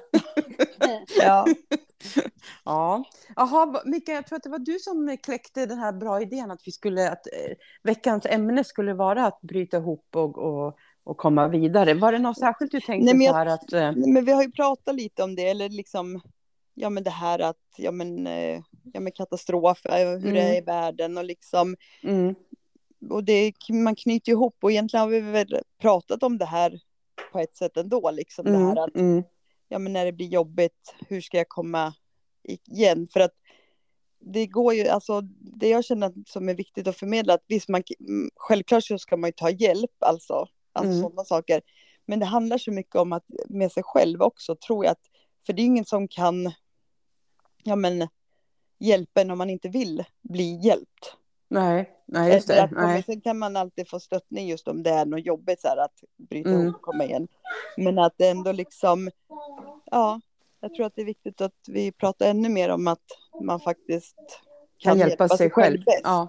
ja, 1.19 1.45
Ja. 2.65 3.03
Jaha, 3.35 3.81
Mika, 3.85 4.11
jag 4.11 4.27
tror 4.27 4.37
att 4.37 4.43
det 4.43 4.49
var 4.49 4.59
du 4.59 4.79
som 4.79 5.17
kläckte 5.23 5.65
den 5.65 5.79
här 5.79 5.91
bra 5.93 6.21
idén 6.21 6.51
att 6.51 6.61
vi 6.65 6.71
skulle, 6.71 7.11
att 7.11 7.27
eh, 7.27 7.55
veckans 7.83 8.25
ämne 8.25 8.63
skulle 8.63 8.93
vara 8.93 9.25
att 9.25 9.41
bryta 9.41 9.77
ihop 9.77 10.07
och, 10.15 10.37
och, 10.37 10.77
och 11.03 11.17
komma 11.17 11.47
vidare. 11.47 11.93
Var 11.93 12.11
det 12.11 12.19
något 12.19 12.39
särskilt 12.39 12.71
du 12.71 12.81
tänkte 12.81 13.05
Nej, 13.05 13.13
men 13.13 13.19
så 13.21 13.29
jag- 13.29 13.33
här 13.33 13.45
att... 13.45 13.73
Eh, 13.73 13.91
Nej, 13.91 14.11
men 14.11 14.25
vi 14.25 14.31
har 14.31 14.43
ju 14.43 14.51
pratat 14.51 14.95
lite 14.95 15.23
om 15.23 15.35
det, 15.35 15.47
eller 15.47 15.69
liksom, 15.69 16.21
ja 16.73 16.89
men 16.89 17.03
det 17.03 17.09
här 17.09 17.39
att, 17.39 17.57
ja 17.77 17.91
men, 17.91 18.27
eh, 18.27 18.61
ja 18.93 18.99
men 18.99 19.11
katastrof, 19.11 19.85
eh, 19.85 20.19
hur 20.19 20.33
det 20.33 20.41
är 20.41 20.57
i 20.57 20.61
världen 20.61 21.17
och 21.17 21.23
liksom, 21.23 21.75
mm, 22.03 22.35
och 23.09 23.23
det, 23.23 23.53
man 23.69 23.95
knyter 23.95 24.31
ihop 24.31 24.57
och 24.61 24.71
egentligen 24.71 25.01
har 25.01 25.09
vi 25.09 25.19
väl 25.19 25.59
pratat 25.81 26.23
om 26.23 26.37
det 26.37 26.45
här 26.45 26.79
på 27.31 27.39
ett 27.39 27.55
sätt 27.55 27.77
ändå, 27.77 28.11
liksom 28.11 28.45
det 28.45 28.51
mm, 28.51 28.67
här 28.67 28.83
att, 28.83 28.95
mm, 28.95 29.23
ja 29.69 29.79
men 29.79 29.93
när 29.93 30.05
det 30.05 30.11
blir 30.11 30.27
jobbigt, 30.27 30.95
hur 31.07 31.21
ska 31.21 31.37
jag 31.37 31.49
komma 31.49 31.93
igen? 32.43 33.07
För 33.13 33.19
att 33.19 33.33
det 34.19 34.47
går 34.47 34.73
ju, 34.73 34.87
alltså 34.87 35.21
det 35.39 35.69
jag 35.69 35.85
känner 35.85 36.13
som 36.27 36.49
är 36.49 36.53
viktigt 36.53 36.87
att 36.87 36.97
förmedla, 36.97 37.33
att 37.33 37.43
visst 37.47 37.69
man, 37.69 37.83
mm, 37.99 38.29
självklart 38.35 38.83
så 38.83 38.97
ska 38.97 39.17
man 39.17 39.27
ju 39.27 39.31
ta 39.31 39.49
hjälp, 39.49 39.91
alltså, 39.99 40.47
alltså 40.73 40.91
Mm. 40.91 41.01
sådana 41.03 41.23
saker. 41.23 41.61
Men 42.05 42.19
det 42.19 42.25
handlar 42.25 42.57
så 42.57 42.71
mycket 42.71 42.95
om 42.95 43.13
att 43.13 43.23
med 43.49 43.71
sig 43.71 43.83
själv 43.83 44.21
också, 44.21 44.55
tror 44.55 44.85
jag 44.85 44.91
att, 44.91 45.01
för 45.45 45.53
det 45.53 45.61
är 45.61 45.65
ingen 45.65 45.85
som 45.85 46.07
kan, 46.07 46.51
ja 47.63 47.75
men, 47.75 48.07
hjälpa 48.79 49.21
en 49.21 49.31
om 49.31 49.37
man 49.37 49.49
inte 49.49 49.69
vill 49.69 50.03
bli 50.21 50.59
hjälpt. 50.63 51.15
nej, 51.47 51.89
nej, 52.05 52.33
just 52.33 52.47
det. 52.47 52.63
att 52.63 52.71
Nej. 52.71 53.03
Sen 53.03 53.21
kan 53.21 53.37
man 53.39 53.55
alltid 53.57 53.89
få 53.89 53.99
stöttning 53.99 54.47
just 54.47 54.67
om 54.67 54.83
det 54.83 54.89
är 54.89 55.05
något 55.05 55.25
jobbigt 55.25 55.61
så 55.61 55.67
här 55.67 55.77
att 55.77 56.03
bryta 56.17 56.49
Mm. 56.49 56.61
ihop 56.61 56.75
och 56.75 56.81
komma 56.81 57.03
igen. 57.05 57.27
Men 57.77 57.99
att 57.99 58.13
det 58.17 58.27
ändå 58.29 58.51
liksom, 58.51 59.09
ja, 59.85 60.21
jag 60.59 60.73
tror 60.75 60.85
att 60.85 60.95
det 60.95 61.01
är 61.01 61.05
viktigt 61.05 61.41
att 61.41 61.55
vi 61.67 61.91
pratar 61.91 62.29
ännu 62.29 62.49
mer 62.49 62.69
om 62.69 62.87
att 62.87 63.03
man 63.41 63.59
faktiskt 63.59 64.15
Kan 64.77 64.97
hjälpa 64.99 65.27
sig 65.29 65.49
själv. 65.49 65.83
bäst. 65.85 65.99
Ja. 66.03 66.27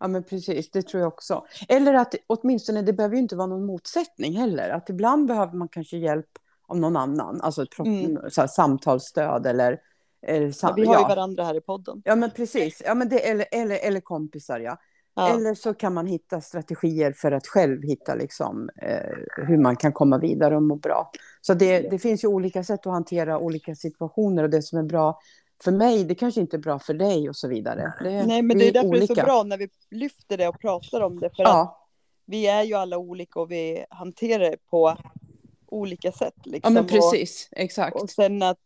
Ja, 0.00 0.08
men 0.08 0.22
precis, 0.24 0.70
det 0.70 0.82
tror 0.82 1.00
jag 1.00 1.08
också. 1.08 1.44
Eller 1.68 1.94
att 1.94 2.14
åtminstone, 2.26 2.82
det 2.82 2.92
behöver 2.92 3.16
ju 3.16 3.22
inte 3.22 3.36
vara 3.36 3.46
någon 3.46 3.66
motsättning 3.66 4.36
heller. 4.36 4.70
Att 4.70 4.90
ibland 4.90 5.26
behöver 5.28 5.52
man 5.52 5.68
kanske 5.68 5.96
hjälp 5.96 6.26
av 6.66 6.78
någon 6.78 6.96
annan, 6.96 7.40
alltså 7.40 7.62
ett 7.62 7.78
Mm. 7.78 8.16
här, 8.36 8.46
samtalsstöd 8.46 9.46
eller... 9.46 9.80
eller 10.26 10.46
Ja, 10.46 10.52
sam- 10.52 10.72
vi 10.76 10.84
har 10.86 10.94
ju 10.94 11.00
ja. 11.00 11.08
varandra 11.08 11.44
här 11.44 11.54
i 11.56 11.60
podden. 11.60 12.02
Ja, 12.04 12.16
men 12.16 12.30
precis. 12.30 12.82
Ja, 12.84 12.94
men 12.94 13.08
det, 13.08 13.18
eller, 13.30 13.46
eller, 13.52 13.78
eller 13.86 14.00
kompisar, 14.00 14.60
ja. 14.60 14.78
Ja. 15.16 15.34
Eller 15.34 15.54
så 15.54 15.74
kan 15.74 15.94
man 15.94 16.06
hitta 16.06 16.40
strategier 16.40 17.12
för 17.12 17.32
att 17.32 17.46
själv 17.46 17.82
hitta 17.82 18.14
liksom, 18.14 18.68
eh, 18.82 19.44
hur 19.46 19.56
man 19.58 19.76
kan 19.76 19.92
komma 19.92 20.18
vidare 20.18 20.56
och 20.56 20.62
må 20.62 20.76
bra. 20.76 21.10
Så 21.40 21.54
det, 21.54 21.80
det 21.90 21.98
finns 21.98 22.24
ju 22.24 22.28
olika 22.28 22.64
sätt 22.64 22.86
att 22.86 22.92
hantera 22.92 23.38
olika 23.38 23.74
situationer 23.74 24.42
och 24.42 24.50
det 24.50 24.62
som 24.62 24.78
är 24.78 24.82
bra 24.82 25.18
för 25.64 25.72
mig, 25.72 26.04
det 26.04 26.14
kanske 26.14 26.40
inte 26.40 26.56
är 26.56 26.58
bra 26.58 26.78
för 26.78 26.94
dig 26.94 27.28
och 27.28 27.36
så 27.36 27.48
vidare. 27.48 27.92
Det, 28.02 28.26
Nej, 28.26 28.42
men 28.42 28.58
det 28.58 28.68
är 28.68 28.72
därför 28.72 28.88
det 28.90 28.96
är 28.96 29.06
så 29.06 29.12
olika. 29.12 29.24
bra 29.24 29.42
när 29.42 29.58
vi 29.58 29.68
lyfter 29.90 30.36
det 30.38 30.48
och 30.48 30.60
pratar 30.60 31.00
om 31.00 31.20
det. 31.20 31.30
För 31.36 31.42
att 31.42 31.48
Ja, 31.48 31.86
vi 32.26 32.46
är 32.46 32.62
ju 32.62 32.74
alla 32.74 32.98
olika 32.98 33.40
och 33.40 33.50
vi 33.50 33.84
hanterar 33.90 34.50
det 34.50 34.56
på 34.70 34.96
olika 35.66 36.12
sätt. 36.12 36.34
ja, 36.36 36.50
Liksom. 36.52 36.74
men 36.74 36.84
Och- 36.84 36.90
precis. 36.90 37.48
Exakt. 37.52 38.02
Och 38.02 38.10
sen 38.10 38.42
att 38.42 38.58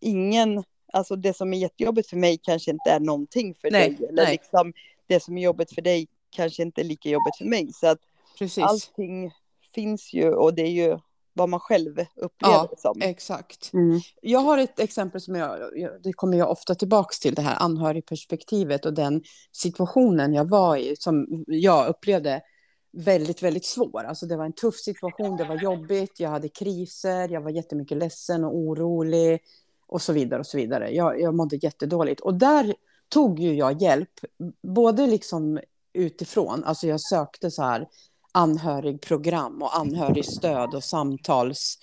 ingen, 0.00 0.64
alltså 0.92 1.16
det 1.16 1.36
som 1.36 1.52
är 1.54 1.58
jättejobbigt 1.58 2.08
för 2.10 2.16
mig 2.16 2.38
kanske 2.42 2.70
inte 2.70 2.90
är 2.90 3.00
någonting 3.00 3.54
för 3.54 3.70
Nej, 3.70 3.90
dig. 3.90 4.08
Eller 4.08 4.22
nej. 4.24 4.32
liksom 4.32 4.72
det 5.06 5.20
som 5.22 5.38
är 5.38 5.42
jobbigt 5.42 5.72
för 5.74 5.82
dig 5.82 6.08
kanske 6.30 6.62
inte 6.62 6.80
är 6.80 6.84
lika 6.84 7.08
jobbigt 7.08 7.36
för 7.38 7.44
mig. 7.44 7.72
Så 7.72 7.86
att 7.86 7.98
Precis. 8.38 8.64
allting 8.64 9.30
finns 9.74 10.12
ju 10.14 10.34
och 10.34 10.54
det 10.54 10.62
är 10.62 10.70
ju 10.70 10.98
vad 11.36 11.48
man 11.48 11.60
själv 11.60 11.90
upplever 12.16 12.54
Ja, 12.54 12.68
det 12.70 12.80
som. 12.80 13.00
Exakt. 13.00 13.72
Mm. 13.72 14.00
Jag 14.20 14.38
har 14.38 14.58
ett 14.58 14.80
exempel 14.80 15.20
som 15.20 15.34
jag, 15.34 15.58
det 16.02 16.12
kommer 16.12 16.38
jag 16.38 16.50
ofta 16.50 16.74
tillbaks 16.74 17.20
till, 17.20 17.34
det 17.34 17.42
här 17.42 17.56
anhörigperspektivet 17.62 18.86
och 18.86 18.94
den 18.94 19.22
situationen 19.52 20.34
jag 20.34 20.44
var 20.44 20.76
i 20.76 20.96
som 20.98 21.44
jag 21.46 21.88
upplevde 21.88 22.42
väldigt, 22.92 23.42
väldigt 23.42 23.64
svår. 23.64 24.04
Alltså 24.04 24.26
det 24.26 24.36
var 24.36 24.44
en 24.44 24.52
tuff 24.52 24.76
situation, 24.76 25.36
det 25.36 25.44
var 25.44 25.56
jobbigt, 25.56 26.20
jag 26.20 26.30
hade 26.30 26.48
kriser, 26.48 27.28
jag 27.28 27.40
var 27.40 27.50
jättemycket 27.50 27.98
ledsen 27.98 28.44
och 28.44 28.56
orolig 28.56 29.40
och 29.86 30.02
så 30.02 30.12
vidare 30.12 30.40
och 30.40 30.46
så 30.46 30.56
vidare. 30.56 30.90
Jag, 30.90 31.20
jag 31.20 31.34
mådde 31.34 31.56
jättedåligt 31.56 32.20
och 32.20 32.34
där 32.34 32.74
tog 33.08 33.40
ju 33.40 33.54
jag 33.54 33.82
hjälp, 33.82 34.20
både 34.62 35.06
liksom 35.06 35.60
utifrån, 35.92 36.64
alltså 36.64 36.86
jag 36.86 37.00
sökte 37.00 37.50
så 37.50 37.62
här 37.62 37.88
anhörigprogram 38.36 39.62
och 39.62 39.78
anhörigstöd 39.78 40.74
och 40.74 40.84
samtals, 40.84 41.78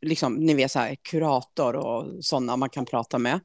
liksom, 0.00 0.34
ni 0.34 0.54
vet 0.54 0.70
så 0.70 0.78
här 0.78 0.96
kurator 1.02 1.76
och 1.76 2.24
sådana 2.24 2.56
man 2.56 2.70
kan 2.70 2.84
prata 2.84 3.18
med. 3.18 3.40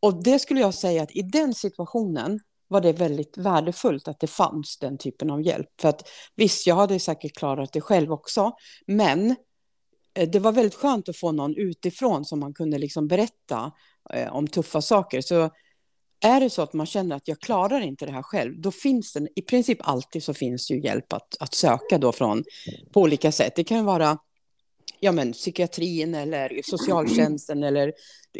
Och 0.00 0.22
det 0.22 0.38
skulle 0.38 0.60
jag 0.60 0.74
säga 0.74 1.02
att 1.02 1.16
i 1.16 1.22
den 1.22 1.54
situationen 1.54 2.40
var 2.68 2.80
det 2.80 2.92
väldigt 2.92 3.38
värdefullt 3.38 4.08
att 4.08 4.20
det 4.20 4.26
fanns 4.26 4.78
den 4.78 4.98
typen 4.98 5.30
av 5.30 5.42
hjälp. 5.42 5.68
För 5.80 5.88
att 5.88 6.08
visst, 6.36 6.66
jag 6.66 6.74
hade 6.74 7.00
säkert 7.00 7.36
klarat 7.36 7.72
det 7.72 7.80
själv 7.80 8.12
också, 8.12 8.52
men 8.86 9.36
eh, 10.14 10.28
det 10.28 10.38
var 10.38 10.52
väldigt 10.52 10.74
skönt 10.74 11.08
att 11.08 11.16
få 11.16 11.32
någon 11.32 11.56
utifrån 11.56 12.24
som 12.24 12.40
man 12.40 12.54
kunde 12.54 12.78
liksom 12.78 13.08
berätta 13.08 13.72
eh, 14.12 14.36
om 14.36 14.46
tuffa 14.46 14.82
saker. 14.82 15.20
Så 15.20 15.50
är 16.20 16.40
det 16.40 16.50
så 16.50 16.62
att 16.62 16.72
man 16.72 16.86
känner 16.86 17.16
att 17.16 17.28
jag 17.28 17.40
klarar 17.40 17.80
inte 17.80 18.06
det 18.06 18.12
här 18.12 18.22
själv, 18.22 18.60
då 18.60 18.70
finns 18.70 19.12
det 19.12 19.28
i 19.36 19.42
princip 19.42 19.78
alltid 19.80 20.22
så 20.22 20.34
finns 20.34 20.70
ju 20.70 20.80
hjälp 20.80 21.12
att, 21.12 21.36
att 21.40 21.54
söka 21.54 21.98
då 21.98 22.12
från 22.12 22.44
på 22.92 23.00
olika 23.00 23.32
sätt. 23.32 23.52
Det 23.56 23.64
kan 23.64 23.84
vara 23.84 24.18
ja, 25.00 25.12
men, 25.12 25.32
psykiatrin 25.32 26.14
eller 26.14 26.60
socialtjänsten 26.64 27.62
eller 27.62 27.92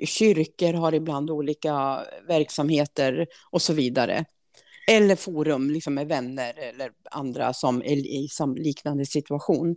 kyrkor 0.05 0.73
har 0.73 0.95
ibland 0.95 1.31
olika 1.31 2.05
verksamheter 2.29 3.27
och 3.51 3.63
så 3.63 3.73
vidare. 3.73 4.25
Eller 4.89 5.17
forum 5.17 5.71
liksom 5.71 5.95
med 5.95 6.09
vänner 6.09 6.59
eller 6.59 6.91
andra 7.11 7.53
som 7.53 7.83
är 7.83 7.97
i 7.97 8.29
liknande 8.57 9.07
situation. 9.07 9.77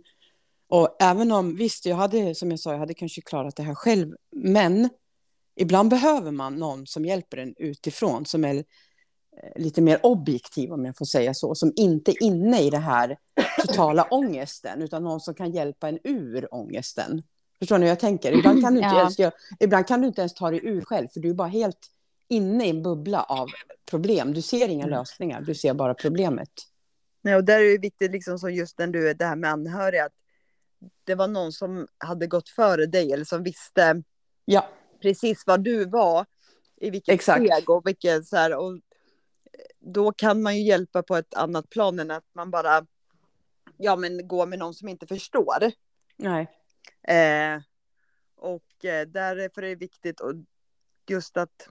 Och 0.68 0.96
även 1.02 1.32
om, 1.32 1.56
visst, 1.56 1.86
jag 1.86 1.96
hade, 1.96 2.34
som 2.34 2.50
jag 2.50 2.60
sa, 2.60 2.72
jag 2.72 2.78
hade 2.78 2.94
kanske 2.94 3.20
klarat 3.20 3.56
det 3.56 3.62
här 3.62 3.74
själv, 3.74 4.12
men 4.36 4.88
ibland 5.60 5.90
behöver 5.90 6.30
man 6.30 6.54
någon 6.56 6.86
som 6.86 7.04
hjälper 7.04 7.36
en 7.36 7.54
utifrån, 7.58 8.26
som 8.26 8.44
är 8.44 8.54
eh, 8.56 8.62
lite 9.56 9.80
mer 9.82 10.00
objektiv, 10.06 10.72
om 10.72 10.84
jag 10.84 10.96
får 10.96 11.04
säga 11.04 11.34
så, 11.34 11.54
som 11.54 11.72
inte 11.76 12.10
är 12.10 12.22
inne 12.22 12.60
i 12.62 12.70
det 12.70 12.78
här 12.78 13.18
totala 13.66 14.02
ångesten, 14.10 14.82
utan 14.82 15.04
någon 15.04 15.20
som 15.20 15.34
kan 15.34 15.50
hjälpa 15.52 15.88
en 15.88 15.98
ur 16.04 16.54
ångesten. 16.54 17.22
Förstår 17.58 17.78
ni 17.78 17.84
hur 17.84 17.88
jag 17.88 18.00
tänker? 18.00 18.32
Ibland 18.32 18.62
kan 18.62 18.74
du 18.74 18.78
inte, 18.80 18.94
Ja. 18.94 18.98
ens, 19.00 19.18
göra- 19.18 19.32
ibland 19.60 19.86
kan 19.88 20.00
du 20.00 20.06
inte 20.06 20.20
ens 20.20 20.34
ta 20.34 20.50
dig 20.50 20.60
ur 20.66 20.80
själv, 20.80 21.08
för 21.08 21.20
du 21.20 21.30
är 21.30 21.34
bara 21.34 21.48
helt 21.48 21.90
inne 22.28 22.66
i 22.66 22.70
en 22.70 22.82
bubbla 22.82 23.22
av 23.22 23.48
problem. 23.90 24.32
Du 24.34 24.42
ser 24.42 24.68
inga 24.68 24.86
lösningar, 24.86 25.40
du 25.40 25.54
ser 25.54 25.74
bara 25.74 25.94
problemet. 25.94 26.50
Nej, 27.22 27.36
och 27.36 27.44
där 27.44 27.60
är 27.60 27.72
det 27.72 27.78
viktigt, 27.78 28.10
liksom 28.12 28.38
som 28.38 28.52
just 28.54 28.78
när 28.78 28.86
du 28.86 29.10
är 29.10 29.14
det 29.14 29.24
här 29.24 29.36
med 29.36 29.50
anhöriga, 29.50 30.04
att 30.04 30.12
det 31.04 31.14
var 31.14 31.28
någon 31.28 31.52
som 31.52 31.86
hade 31.98 32.26
gått 32.26 32.48
före 32.48 32.86
dig 32.86 33.12
eller 33.12 33.24
som 33.24 33.42
visste 33.42 34.02
Ja, 34.44 34.68
precis 35.02 35.46
vad 35.46 35.64
du 35.64 35.84
var 35.84 36.26
i 36.80 36.90
vilket 36.90 37.14
Exakt. 37.14 37.46
steg 37.46 37.70
och 37.70 37.86
vilket 37.86 38.26
så 38.26 38.36
här, 38.36 38.56
och 38.56 38.80
då 39.78 40.12
kan 40.12 40.42
man 40.42 40.56
ju 40.56 40.62
hjälpa 40.62 41.02
på 41.02 41.16
ett 41.16 41.34
annat 41.34 41.70
plan 41.70 41.98
än 41.98 42.10
att 42.10 42.24
man 42.32 42.50
bara 42.50 42.86
ja 43.76 43.96
men 43.96 44.28
går 44.28 44.46
med 44.46 44.58
någon 44.58 44.74
som 44.74 44.88
inte 44.88 45.06
förstår. 45.06 45.72
nej, 46.16 46.48
Eh, 47.08 47.60
och 48.36 48.84
eh, 48.84 49.06
därför 49.06 49.62
är 49.62 49.68
det 49.68 49.74
viktigt 49.74 50.20
och 50.20 50.32
just 51.08 51.36
att 51.36 51.68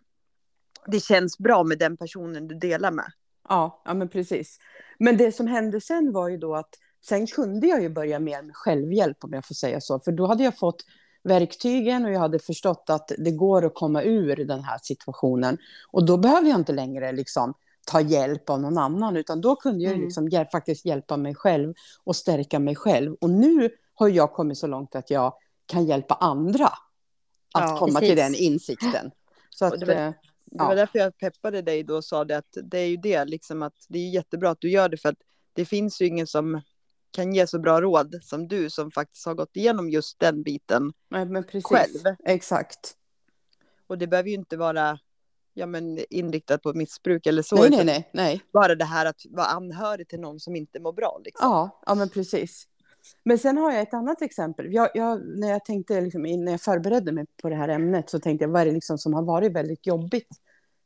det 0.87 0.99
känns 0.99 1.37
bra 1.37 1.63
med 1.63 1.79
den 1.79 1.97
personen 1.97 2.47
du 2.47 2.55
delar 2.55 2.91
med. 2.91 3.11
Ja, 3.49 3.81
ja, 3.85 3.93
men 3.93 4.09
precis. 4.09 4.59
Men 4.99 5.17
det 5.17 5.31
som 5.31 5.47
hände 5.47 5.81
sen 5.81 6.11
var 6.11 6.29
ju 6.29 6.37
då 6.37 6.55
att 6.55 6.75
sen 7.05 7.27
kunde 7.27 7.67
jag 7.67 7.81
ju 7.81 7.89
börja 7.89 8.19
mer 8.19 8.41
med 8.41 8.55
självhjälp 8.55 9.23
om 9.23 9.33
jag 9.33 9.45
får 9.45 9.55
säga 9.55 9.81
så. 9.81 9.99
För 9.99 10.11
då 10.11 10.27
hade 10.27 10.43
jag 10.43 10.57
fått 10.57 10.85
verktygen 11.23 12.05
och 12.05 12.11
jag 12.11 12.19
hade 12.19 12.39
förstått 12.39 12.83
att 12.89 13.11
det 13.17 13.31
går 13.31 13.65
att 13.65 13.73
komma 13.73 14.03
ur 14.03 14.35
den 14.35 14.63
här 14.63 14.79
situationen. 14.83 15.57
Och 15.91 16.05
då 16.05 16.17
behöver 16.17 16.49
jag 16.49 16.59
inte 16.59 16.71
längre 16.73 17.11
liksom 17.11 17.53
ta 17.85 18.01
hjälp 18.01 18.49
av 18.49 18.61
någon 18.61 18.77
annan, 18.77 19.17
utan 19.17 19.41
då 19.41 19.55
kunde 19.55 19.83
jag 19.83 19.93
Mm. 19.93 20.05
liksom 20.05 20.27
hjäl- 20.29 20.47
faktiskt 20.51 20.85
hjälpa 20.85 21.17
mig 21.17 21.35
själv 21.35 21.73
och 22.03 22.15
stärka 22.15 22.59
mig 22.59 22.75
själv. 22.75 23.13
Och 23.21 23.29
nu 23.29 23.69
har 23.93 24.07
jag 24.09 24.33
kommit 24.33 24.57
så 24.57 24.67
långt 24.67 24.95
att 24.95 25.09
jag 25.09 25.33
kan 25.65 25.85
hjälpa 25.85 26.13
andra 26.15 26.65
att 27.53 27.69
Ja, 27.69 27.77
komma 27.79 27.99
precis. 27.99 28.09
till 28.09 28.17
den 28.17 28.35
insikten. 28.35 29.11
Så 29.49 29.65
att, 29.65 29.79
det 29.79 29.85
var- 29.85 29.93
eh, 29.93 30.11
Det 30.51 30.63
var 30.63 30.75
därför 30.75 30.99
jag 30.99 31.17
peppade 31.17 31.61
dig 31.61 31.83
då 31.83 31.95
och 31.95 32.05
sa 32.05 32.25
det 32.25 32.37
att 32.37 32.57
det 32.63 32.77
är 32.79 32.85
ju 32.87 32.97
det 32.97 33.25
liksom 33.25 33.61
att 33.63 33.73
det 33.89 33.99
är 33.99 34.09
jättebra 34.09 34.49
att 34.49 34.61
du 34.61 34.71
gör 34.71 34.89
det 34.89 34.97
för 34.97 35.09
att 35.09 35.17
det 35.53 35.65
finns 35.65 36.01
ju 36.01 36.05
ingen 36.05 36.27
som 36.27 36.61
kan 37.11 37.33
ge 37.33 37.47
så 37.47 37.59
bra 37.59 37.81
råd 37.81 38.19
som 38.21 38.47
du 38.47 38.69
som 38.69 38.91
faktiskt 38.91 39.25
har 39.25 39.33
gått 39.33 39.55
igenom 39.55 39.89
just 39.89 40.19
den 40.19 40.43
biten 40.43 40.93
nej, 41.09 41.43
själv. 41.63 42.15
Exakt. 42.25 42.95
Och 43.87 43.97
det 43.97 44.07
behöver 44.07 44.29
ju 44.29 44.35
inte 44.35 44.57
vara 44.57 44.99
ja, 45.53 45.65
men 45.65 45.99
inriktat 46.09 46.61
på 46.61 46.73
missbruk 46.73 47.25
eller 47.25 47.41
så. 47.41 47.55
Nej, 47.55 47.69
nej, 47.69 47.85
nej, 47.85 48.09
nej. 48.13 48.41
Bara 48.53 48.75
det 48.75 48.85
här 48.85 49.05
att 49.05 49.21
vara 49.29 49.47
anhörig 49.47 50.07
till 50.07 50.19
någon 50.19 50.39
som 50.39 50.55
inte 50.55 50.79
mår 50.79 50.93
bra. 50.93 51.21
Liksom. 51.25 51.49
Ja, 51.49 51.81
ja 51.85 51.95
men 51.95 52.09
precis. 52.09 52.67
Men 53.23 53.37
sen 53.37 53.57
har 53.57 53.71
jag 53.71 53.81
ett 53.81 53.93
annat 53.93 54.21
exempel. 54.21 54.73
Jag, 54.73 54.89
jag, 54.93 55.21
när 55.39 55.49
jag 55.49 55.65
tänkte, 55.65 56.01
liksom, 56.01 56.21
när 56.21 56.51
jag 56.51 56.61
förberedde 56.61 57.11
mig 57.11 57.25
på 57.41 57.49
det 57.49 57.55
här 57.55 57.69
ämnet 57.69 58.09
så 58.09 58.19
tänkte 58.19 58.43
jag 58.43 58.49
vad 58.49 58.61
är 58.61 58.65
det 58.65 58.71
liksom 58.71 58.97
som 58.97 59.13
har 59.13 59.23
varit 59.23 59.51
väldigt 59.51 59.87
jobbigt 59.87 60.29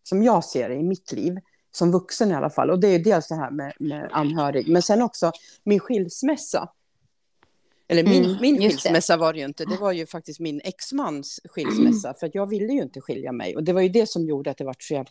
som 0.04 0.24
jag 0.24 0.44
ser 0.44 0.70
det 0.70 0.76
i 0.76 0.84
mitt 0.84 1.12
liv, 1.12 1.38
som 1.76 1.92
vuxen 1.92 2.32
i 2.32 2.34
alla 2.34 2.50
fall. 2.50 2.70
Och 2.70 2.80
det 2.80 2.88
är 2.88 3.00
dels 3.00 3.28
det 3.28 3.36
här 3.36 3.52
med, 3.52 3.74
med 3.80 4.10
anhörig, 4.12 4.68
men 4.68 4.82
sen 4.82 5.02
också 5.02 5.32
min 5.64 5.80
skilsmässa. 5.80 6.70
Eller 7.88 8.04
min, 8.04 8.26
Mm, 8.26 8.38
min 8.42 8.62
just 8.62 8.64
det. 8.64 8.90
skilsmässa 8.90 9.18
var 9.18 9.34
det 9.34 9.40
ju 9.40 9.46
inte, 9.46 9.66
det 9.66 9.78
var 9.78 9.92
ju 9.92 10.06
faktiskt 10.06 10.40
min 10.40 10.62
exmans 10.64 11.40
skilsmässa, 11.46 12.14
för 12.14 12.32
jag 12.34 12.50
ville 12.50 12.74
ju 12.74 12.82
inte 12.82 13.02
skilja 13.02 13.32
mig. 13.32 13.56
Och 13.56 13.64
det 13.64 13.74
var 13.74 13.82
ju 13.82 13.90
det 13.90 14.10
som 14.10 14.26
gjorde 14.26 14.52
att 14.52 14.58
det 14.58 14.64
var 14.64 14.76
så 14.80 15.06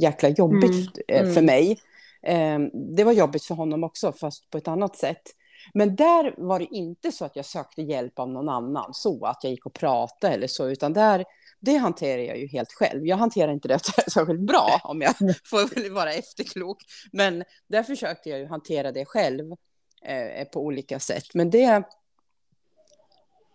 jäkla 0.00 0.28
jobbigt 0.28 0.98
eh, 1.08 1.24
för 1.24 1.40
mm. 1.40 1.46
mig. 1.46 1.80
Eh, 2.22 2.58
det 2.96 3.04
var 3.04 3.12
jobbigt 3.12 3.44
för 3.44 3.54
honom 3.54 3.84
också, 3.84 4.12
fast 4.12 4.50
på 4.50 4.58
ett 4.58 4.68
annat 4.68 4.96
sätt. 4.96 5.22
Men 5.74 5.96
där 5.96 6.34
var 6.36 6.58
det 6.58 6.68
inte 6.70 7.12
så 7.12 7.24
att 7.24 7.36
jag 7.36 7.44
sökte 7.44 7.82
hjälp 7.82 8.18
av 8.18 8.28
någon 8.28 8.48
annan, 8.48 8.94
så 8.94 9.26
att 9.26 9.44
jag 9.44 9.50
gick 9.50 9.66
och 9.66 9.74
pratade 9.74 10.34
eller 10.34 10.46
så, 10.46 10.68
utan 10.68 10.92
där, 10.92 11.24
det 11.60 11.76
hanterar 11.76 12.22
jag 12.22 12.38
ju 12.38 12.46
helt 12.46 12.72
själv. 12.72 13.06
Jag 13.06 13.16
hanterar 13.16 13.52
inte 13.52 13.68
det 13.68 13.78
särskilt 14.12 14.40
bra, 14.40 14.80
om 14.84 15.00
jag 15.00 15.14
får 15.44 15.90
vara 15.94 16.12
efterklok. 16.12 16.78
Men 17.12 17.44
där 17.68 17.82
försökte 17.82 18.30
jag 18.30 18.38
ju 18.38 18.46
hantera 18.46 18.92
det 18.92 19.04
själv 19.04 19.52
eh, 20.04 20.44
på 20.48 20.60
olika 20.60 20.98
sätt. 20.98 21.24
Men 21.34 21.50
det... 21.50 21.82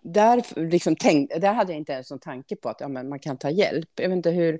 Där, 0.07 0.43
liksom 0.69 0.95
tänk, 0.95 1.29
där 1.29 1.53
hade 1.53 1.71
jag 1.71 1.79
inte 1.79 1.93
ens 1.93 2.09
någon 2.11 2.19
tanke 2.19 2.55
på 2.55 2.69
att 2.69 2.81
ja, 2.81 2.87
men 2.87 3.09
man 3.09 3.19
kan 3.19 3.37
ta 3.37 3.49
hjälp. 3.49 3.89
Jag 3.95 4.09
vet 4.09 4.15
inte 4.15 4.31
hur... 4.31 4.59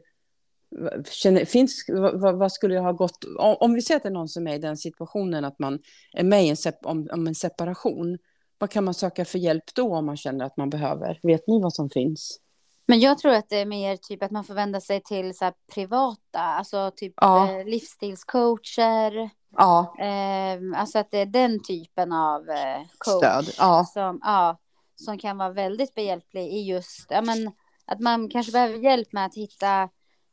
Känner, 1.09 1.45
finns, 1.45 1.85
vad, 1.87 2.21
vad- 2.21 2.37
vad 2.37 2.51
skulle 2.51 2.73
jag 2.75 2.81
ha 2.81 2.91
gått... 2.91 3.23
Om, 3.39 3.55
om 3.59 3.73
vi 3.73 3.81
säger 3.81 3.97
att 3.97 4.03
det 4.03 4.09
är 4.09 4.13
någon 4.13 4.29
som 4.29 4.47
är 4.47 4.55
i 4.55 4.59
den 4.59 4.77
situationen 4.77 5.45
att 5.45 5.59
man 5.59 5.79
är 6.13 6.23
med 6.23 6.45
i 6.45 6.49
en, 6.49 6.57
sep, 6.57 6.85
om, 6.85 7.09
om 7.11 7.27
en 7.27 7.35
separation. 7.35 8.17
Vad 8.57 8.69
kan 8.69 8.83
man 8.83 8.93
söka 8.93 9.25
för 9.25 9.39
hjälp 9.39 9.63
då 9.75 9.95
om 9.95 10.05
man 10.05 10.17
känner 10.17 10.45
att 10.45 10.57
man 10.57 10.69
behöver? 10.69 11.19
Vet 11.23 11.47
ni 11.47 11.61
vad 11.61 11.73
som 11.73 11.89
finns? 11.89 12.39
Men 12.87 12.99
jag 12.99 13.17
tror 13.17 13.31
att 13.33 13.49
det 13.49 13.57
är 13.57 13.65
mer 13.65 13.97
typ 13.97 14.23
att 14.23 14.31
man 14.31 14.43
får 14.43 14.53
vända 14.53 14.81
sig 14.81 15.01
till 15.03 15.37
så 15.37 15.51
privata, 15.73 16.39
alltså 16.39 16.91
typ 16.95 17.13
Ja. 17.17 17.49
eh, 17.59 17.65
livsstilscoacher. 17.65 19.29
Ja, 19.57 19.95
Eh, 19.99 20.79
alltså 20.79 20.99
att 20.99 21.11
det 21.11 21.17
är 21.19 21.25
den 21.25 21.63
typen 21.63 22.11
av 22.11 22.49
eh, 22.49 22.81
coach 22.97 23.17
stöd. 23.17 23.45
Ja, 23.57 23.85
som, 23.93 24.19
ja, 24.23 24.57
som 24.95 25.17
kan 25.17 25.37
vara 25.37 25.49
väldigt 25.49 25.95
behjälplig 25.95 26.53
i 26.53 26.61
just 26.61 27.05
ja, 27.09 27.21
men, 27.21 27.51
att 27.85 27.99
man 27.99 28.29
kanske 28.29 28.51
behöver 28.51 28.77
hjälp 28.77 29.13
med 29.13 29.25
att 29.25 29.35
hitta 29.35 29.89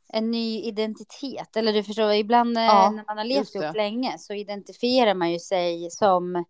en 0.09 0.31
ny 0.31 0.61
identitet. 0.61 1.55
Eller 1.55 1.73
du 1.73 1.83
förstår, 1.83 2.13
ibland 2.13 2.57
eh, 2.57 2.63
Ja, 2.63 2.89
när 2.89 3.03
man 3.07 3.17
har 3.17 3.25
levt 3.25 3.55
ihop 3.55 3.75
länge 3.75 4.17
så 4.19 4.33
identifierar 4.33 5.13
man 5.13 5.31
ju 5.31 5.39
sig 5.39 5.89
som 5.91 6.45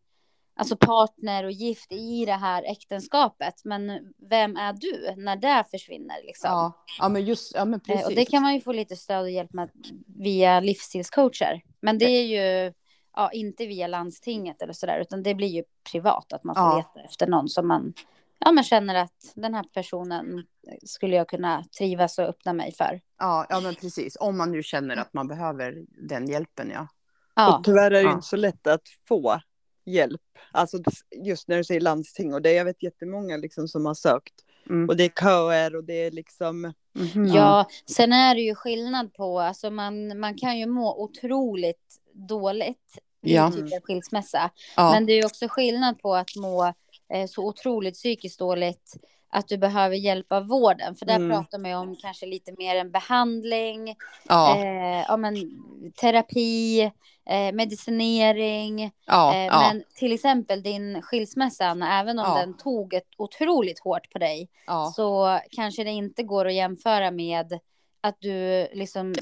alltså 0.56 0.78
partner 0.78 1.44
och 1.44 1.52
gift 1.52 1.92
i 1.92 2.26
det 2.26 2.34
här 2.34 2.64
äktenskapet. 2.64 3.54
Men 3.66 4.14
vem 4.30 4.58
är 4.58 4.74
du 4.74 5.22
när 5.22 5.36
det 5.36 5.64
försvinner 5.72 6.16
liksom? 6.24 6.50
ja, 6.52 6.86
ja, 7.00 7.10
men 7.10 7.26
just, 7.26 7.56
ja 7.56 7.66
men 7.66 7.74
Eh, 7.80 7.84
precis. 7.86 8.06
Och 8.08 8.16
det 8.16 8.26
kan 8.26 8.42
man 8.44 8.54
ju 8.54 8.62
få 8.62 8.72
lite 8.72 8.96
stöd 8.96 9.22
och 9.22 9.32
hjälp 9.32 9.54
med 9.54 9.70
via 10.08 10.60
livsstilscoacher. 10.60 11.62
Men 11.82 11.98
det 11.98 12.06
är 12.06 12.24
ju 12.24 12.74
ja, 13.16 13.32
inte 13.32 13.66
via 13.66 13.88
landstinget 13.88 14.62
eller 14.62 14.74
sådär, 14.74 15.00
utan 15.00 15.24
det 15.24 15.36
blir 15.36 15.48
ju 15.48 15.64
privat 15.92 16.34
att 16.34 16.44
man 16.44 16.56
får 16.56 16.64
Ja. 16.64 16.78
leta 16.78 17.06
efter 17.06 17.28
någon 17.28 17.50
som 17.50 17.68
man 17.68 17.94
ja, 18.40 18.52
men 18.52 18.64
känner 18.64 18.96
att 18.96 19.32
den 19.36 19.54
här 19.54 19.64
personen 19.64 20.46
skulle 20.86 21.16
jag 21.16 21.30
kunna 21.30 21.64
trivas 21.78 22.18
och 22.20 22.26
öppna 22.26 22.54
mig 22.54 22.72
för. 22.74 23.02
Ja, 23.20 23.46
ja, 23.50 23.60
men 23.60 23.76
precis. 23.76 24.18
Om 24.20 24.38
man 24.38 24.52
nu 24.52 24.64
känner 24.64 24.98
att 24.98 25.14
man 25.14 25.28
behöver 25.28 25.86
den 26.08 26.28
hjälpen, 26.28 26.72
ja. 26.74 26.88
Ja, 27.36 27.58
Och 27.58 27.64
tyvärr 27.64 27.86
är 27.86 27.90
det 27.92 28.00
ju 28.02 28.06
Ja. 28.08 28.12
inte 28.14 28.28
så 28.28 28.36
lätt 28.36 28.68
att 28.68 28.82
få 29.08 29.40
hjälp. 29.86 30.22
Alltså 30.52 30.78
just 31.26 31.48
när 31.48 31.58
du 31.58 31.64
säger 31.64 31.82
landsting 31.82 32.34
och 32.34 32.42
det, 32.42 32.52
jag 32.54 32.66
vet 32.66 32.84
jättemånga 32.84 33.38
liksom 33.38 33.68
som 33.68 33.86
har 33.86 33.94
sökt. 33.94 34.34
Mm. 34.70 34.90
Och 34.90 34.98
det 34.98 35.04
är 35.04 35.10
köer 35.10 35.76
och 35.76 35.84
det 35.84 35.94
är 36.06 36.12
liksom, 36.12 36.74
Mhm. 36.96 37.28
ja, 37.28 37.68
sen 37.90 38.14
är 38.14 38.36
det 38.36 38.42
ju 38.42 38.56
skillnad 38.56 39.14
på, 39.14 39.40
alltså 39.40 39.70
man, 39.72 40.20
man 40.20 40.38
kan 40.38 40.60
ju 40.60 40.66
må 40.66 41.04
otroligt 41.04 41.96
dåligt 42.14 42.98
vid 43.22 43.34
Ja. 43.34 43.52
typ 43.52 43.74
en 43.74 43.82
skilsmässa. 43.82 44.50
ja. 44.76 44.92
Men 44.92 45.06
det 45.06 45.14
är 45.14 45.18
ju 45.18 45.26
också 45.26 45.48
skillnad 45.50 46.00
på 46.02 46.16
att 46.16 46.36
må 46.36 46.74
eh, 47.14 47.28
så 47.30 47.48
otroligt 47.48 47.94
psykiskt 47.94 48.40
dåligt 48.40 48.94
att 49.34 49.48
du 49.48 49.58
behöver 49.58 49.96
hjälp 49.96 50.32
av 50.32 50.48
vården. 50.48 50.96
För 50.96 51.06
där 51.06 51.16
Mm. 51.16 51.30
pratar 51.30 51.58
man 51.58 51.72
ju 51.72 51.78
om 51.78 51.96
kanske 51.96 52.26
lite 52.26 52.52
mer 52.58 52.76
en 52.76 52.92
behandling, 52.92 53.96
ja, 54.30 54.58
eh, 54.58 55.06
ja, 55.08 55.18
men, 55.18 55.36
terapi, 56.02 56.82
eh, 57.30 57.52
medicinering. 57.54 58.92
ja, 59.06 59.34
eh, 59.36 59.46
ja. 59.46 59.60
Men 59.60 59.84
till 59.96 60.12
exempel 60.14 60.64
din 60.64 61.02
skilsmässa, 61.02 61.66
Anna, 61.66 62.00
även 62.00 62.20
om 62.20 62.26
den 62.36 62.58
tog 62.58 62.94
ett 62.94 63.08
otroligt 63.18 63.80
hårt 63.80 64.12
på 64.12 64.20
dig, 64.20 64.50
så 64.92 65.40
kanske 65.52 65.84
det 65.84 65.92
inte 65.92 66.24
går 66.24 66.48
att 66.48 66.54
jämföra 66.54 67.12
med 67.12 67.60
att 68.02 68.16
du 68.20 68.68
liksom 68.74 69.14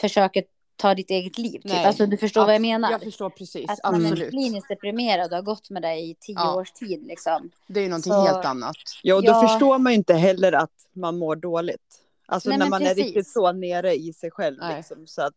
försöker 0.00 0.44
ta 0.80 0.94
ditt 0.94 1.10
eget 1.10 1.38
liv. 1.38 1.52
Typ. 1.52 1.64
Nej. 1.64 1.84
Alltså, 1.84 2.06
du 2.06 2.16
förstår 2.16 2.44
vad 2.46 2.54
jag 2.54 2.62
menar? 2.62 2.90
Jag 2.90 3.02
förstår 3.02 3.30
precis, 3.30 3.70
Att 3.70 3.78
man 3.92 3.94
är 3.94 4.06
absolut. 4.10 4.30
kliniskt 4.30 4.68
deprimerad 4.68 5.30
och 5.30 5.36
har 5.36 5.42
gått 5.42 5.70
med 5.70 5.82
dig 5.82 6.10
i 6.10 6.14
tio 6.20 6.34
Ja. 6.38 6.54
års 6.54 6.72
tid. 6.72 7.06
Liksom. 7.06 7.50
Det 7.66 7.80
är 7.80 7.84
ju 7.84 7.88
någonting 7.88 8.12
Så- 8.12 8.20
helt 8.26 8.44
annat. 8.44 8.76
ja 9.02 9.14
och 9.14 9.22
då 9.22 9.28
Ja. 9.32 9.48
förstår 9.48 9.78
man 9.78 9.92
ju 9.92 9.96
inte 9.98 10.14
heller 10.14 10.52
att 10.52 10.70
man 10.92 11.18
mår 11.18 11.36
dåligt. 11.36 11.80
Alltså 12.26 12.48
Nej, 12.48 12.58
när 12.58 12.68
man 12.68 12.82
är 12.82 12.86
precis. 12.86 13.04
riktigt 13.04 13.28
så 13.28 13.52
nere 13.52 13.94
i 13.94 14.12
sig 14.12 14.30
själv 14.30 14.56
liksom. 14.76 15.06
Så 15.06 15.22
att, 15.22 15.34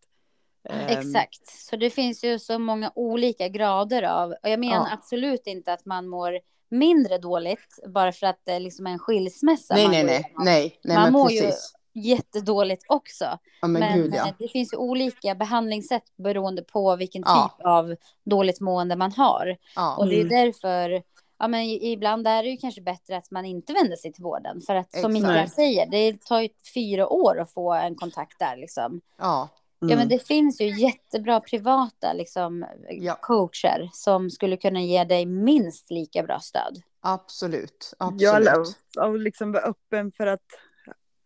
ehm, 0.69 0.87
Exakt. 0.87 1.47
Så 1.69 1.75
det 1.75 1.89
finns 1.89 2.23
ju 2.23 2.39
så 2.39 2.59
många 2.59 2.91
olika 2.95 3.47
grader 3.47 4.03
av. 4.03 4.31
Och 4.31 4.49
jag 4.49 4.59
menar 4.59 4.75
Ja. 4.75 4.93
absolut 4.93 5.47
inte 5.47 5.73
att 5.73 5.85
man 5.85 6.07
mår 6.07 6.39
mindre 6.69 7.17
dåligt 7.17 7.79
bara 7.87 8.11
för 8.11 8.27
att 8.27 8.39
det 8.43 8.51
är 8.51 8.59
liksom 8.59 8.87
en 8.87 8.99
skilsmässa. 8.99 9.73
Nej, 9.75 9.87
nej, 9.87 10.03
nej, 10.03 10.33
nej, 10.37 10.79
nej, 10.83 10.97
Man 10.97 11.11
mår 11.13 11.31
ju- 11.31 11.41
precis. 11.41 11.73
Jättedåligt 11.93 12.83
också. 12.87 13.25
Ja, 13.61 13.67
men, 13.67 13.79
Men, 13.79 13.97
gud, 13.97 14.13
ja. 14.15 14.27
eh, 14.27 14.33
det 14.39 14.47
finns 14.47 14.73
ju 14.73 14.77
olika 14.77 15.35
behandlingssätt 15.35 16.03
beroende 16.17 16.63
på 16.63 16.95
vilken 16.95 17.23
Ja. 17.25 17.55
typ 17.57 17.65
av 17.65 17.95
dåligt 18.23 18.59
mående 18.59 18.95
man 18.95 19.11
har. 19.11 19.57
ja. 19.75 19.95
Och 19.97 20.07
det 20.07 20.15
är 20.15 20.25
Mm. 20.25 20.29
därför, 20.45 21.03
ja 21.39 21.47
men 21.47 21.61
ibland 21.63 22.27
är 22.27 22.43
det 22.43 22.49
ju 22.49 22.57
kanske 22.57 22.81
bättre 22.81 23.17
att 23.17 23.31
man 23.31 23.45
inte 23.45 23.73
vänder 23.73 23.95
sig 23.95 24.13
till 24.13 24.23
vården. 24.23 24.61
För 24.61 24.75
att 24.75 24.99
som. 24.99 25.13
Mikael 25.13 25.49
säger, 25.49 25.85
det 25.91 26.21
tar 26.25 26.39
ju 26.41 26.49
fyra 26.73 27.07
år 27.09 27.39
att 27.39 27.51
få 27.53 27.73
en 27.73 27.95
kontakt 27.95 28.39
där 28.39 28.57
liksom. 28.57 29.01
ja. 29.17 29.49
Ja 29.79 29.87
men 29.87 29.97
mm. 29.97 30.09
det 30.09 30.27
finns 30.27 30.61
ju 30.61 30.79
jättebra 30.81 31.39
privata 31.39 32.13
liksom 32.13 32.65
Ja. 32.89 33.17
coacher 33.21 33.89
som 33.93 34.29
skulle 34.29 34.57
kunna 34.57 34.81
ge 34.81 35.03
dig 35.03 35.25
minst 35.25 35.91
lika 35.91 36.23
bra 36.23 36.39
stöd. 36.39 36.81
Absolut, 37.01 37.93
Ja, 37.99 38.05
absolut. 38.07 38.77
och- 38.97 39.03
och 39.07 39.19
liksom 39.19 39.51
vara 39.51 39.63
öppen 39.63 40.11
för 40.11 40.27
att, 40.27 40.41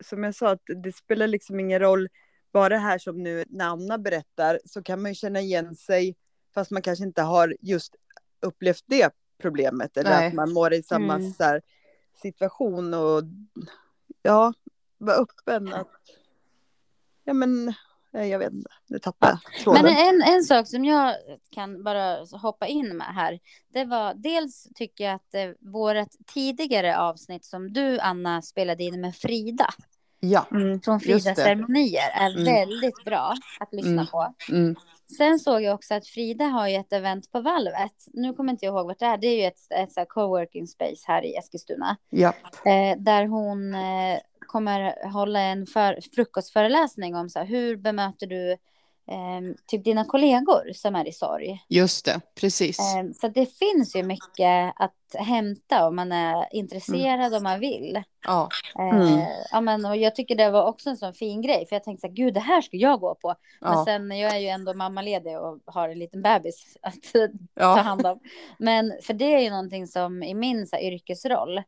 som 0.03 0.23
jag 0.23 0.35
sa, 0.35 0.49
att 0.51 0.61
det 0.83 0.95
spelar 0.95 1.27
liksom 1.27 1.59
ingen 1.59 1.79
roll 1.79 2.09
vad 2.51 2.71
det 2.71 2.77
här 2.77 2.97
som 2.97 3.23
nu 3.23 3.43
när 3.47 3.65
Anna 3.65 3.97
berättar, 3.97 4.59
så 4.65 4.83
kan 4.83 5.01
man 5.01 5.11
ju 5.11 5.15
känna 5.15 5.39
igen 5.39 5.75
sig, 5.75 6.15
fast 6.53 6.71
man 6.71 6.81
kanske 6.81 7.05
inte 7.05 7.21
har 7.21 7.55
just 7.61 7.95
upplevt 8.41 8.83
det 8.85 9.09
problemet, 9.37 9.97
eller 9.97 10.09
Nej. 10.09 10.27
att 10.27 10.33
man 10.33 10.53
mår 10.53 10.73
i 10.73 10.83
samma 10.83 11.15
Mm. 11.15 11.31
så 11.33 11.43
här, 11.43 11.61
situation 12.21 12.93
och 12.93 13.23
ja, 14.21 14.53
vara 14.97 15.15
öppen 15.17 15.73
att, 15.73 15.91
ja 17.23 17.33
men, 17.33 17.73
jag 18.25 18.39
vet 18.39 18.53
inte, 18.53 18.69
nu 18.87 18.99
tappade 18.99 19.39
jag 19.43 19.63
tråden. 19.63 19.83
Men 19.83 19.95
en, 19.95 20.21
en 20.35 20.43
sak 20.43 20.67
som 20.67 20.85
jag 20.85 21.15
kan 21.51 21.83
bara 21.83 22.17
hoppa 22.41 22.67
in 22.67 22.97
med 22.97 23.07
här, 23.07 23.39
det 23.73 23.85
var 23.85 24.13
dels 24.13 24.67
tycker 24.75 25.03
jag 25.03 25.13
att 25.13 25.33
eh, 25.33 25.49
vårt 25.59 26.07
tidigare 26.33 26.97
avsnitt 26.97 27.45
som 27.45 27.73
du 27.73 27.99
Anna 27.99 28.41
spelade 28.41 28.83
in 28.83 29.01
med 29.01 29.15
Frida 29.15 29.67
Ja. 30.19 30.45
Mm. 30.51 30.81
från 30.81 30.99
Fridas 30.99 31.35
ceremonier 31.37 32.09
är 32.13 32.31
Mm. 32.31 32.43
väldigt 32.43 33.03
bra 33.05 33.33
att 33.59 33.73
lyssna 33.73 33.91
Mm. 33.91 34.07
på. 34.07 34.33
Mm. 34.49 34.75
Sen 35.17 35.39
såg 35.39 35.61
jag 35.61 35.75
också 35.75 35.93
att 35.93 36.07
Frida 36.07 36.45
har 36.45 36.67
ju 36.67 36.75
ett 36.75 36.93
event 36.93 37.31
på 37.31 37.41
Valvet. 37.41 37.93
Nu 38.13 38.33
kommer 38.33 38.51
inte 38.51 38.65
jag 38.65 38.73
ihåg 38.75 38.87
vart 38.87 38.99
det 38.99 39.05
är. 39.05 39.17
Det 39.17 39.27
är 39.27 39.35
ju 39.35 39.43
ett, 39.43 39.59
ett 39.71 39.95
här 39.95 40.05
coworking 40.05 40.67
space 40.67 41.03
här 41.07 41.25
i 41.25 41.35
Eskilstuna. 41.35 41.97
Ja. 42.09 42.33
Eh, 42.65 42.97
där 42.97 43.25
hon 43.25 43.73
eh, 43.73 44.19
kommer 44.47 45.09
hålla 45.11 45.39
en 45.39 45.65
för, 45.65 45.99
frukostföreläsning 46.15 47.15
om 47.15 47.29
så 47.29 47.39
här, 47.39 47.45
hur 47.45 47.75
bemöter 47.77 48.27
du 48.27 48.51
eh, 49.11 49.55
typ 49.67 49.83
dina 49.83 50.05
kollegor 50.05 50.73
som 50.73 50.95
är 50.95 51.07
i 51.07 51.11
sorg. 51.13 51.65
Just 51.69 52.05
det, 52.05 52.21
precis. 52.39 52.79
Eh, 52.79 53.11
så 53.21 53.27
det 53.27 53.45
finns 53.45 53.95
ju 53.95 54.03
mycket 54.03 54.73
att 54.75 54.93
hämta 55.19 55.87
om 55.87 55.95
man 55.95 56.11
är 56.11 56.47
intresserad 56.51 57.33
om 57.33 57.43
man 57.43 57.59
vill. 57.59 58.03
Ja. 58.27 58.49
Eh, 58.79 58.97
Mm. 59.07 59.19
ja, 59.51 59.61
men, 59.61 59.85
och 59.85 59.97
jag 59.97 60.15
tycker 60.15 60.35
det 60.35 60.49
var 60.49 60.65
också 60.67 60.89
en 60.89 60.97
sån 60.97 61.13
fin 61.13 61.41
grej. 61.41 61.65
För 61.69 61.75
jag 61.75 61.83
tänkte 61.83 62.01
så 62.01 62.07
här, 62.07 62.13
gud 62.13 62.33
det 62.33 62.39
här 62.39 62.61
ska 62.61 62.77
jag 62.77 62.99
gå 62.99 63.15
på. 63.15 63.35
Men 63.61 63.71
Ja. 63.73 63.85
sen, 63.85 64.11
jag 64.11 64.35
är 64.35 64.39
ju 64.39 64.47
ändå 64.47 64.73
mammaledig 64.73 65.39
och 65.39 65.59
har 65.65 65.89
en 65.89 65.99
liten 65.99 66.21
bebis 66.21 66.77
att 66.81 66.93
ta 67.13 67.27
Ja. 67.55 67.75
hand 67.75 68.05
om. 68.05 68.19
Men 68.59 68.93
för 69.03 69.13
det 69.13 69.33
är 69.35 69.39
ju 69.39 69.49
någonting 69.49 69.87
som 69.87 70.23
i 70.23 70.33
min 70.33 70.67
så 70.67 70.75
här, 70.75 70.83
yrkesroll 70.83 71.63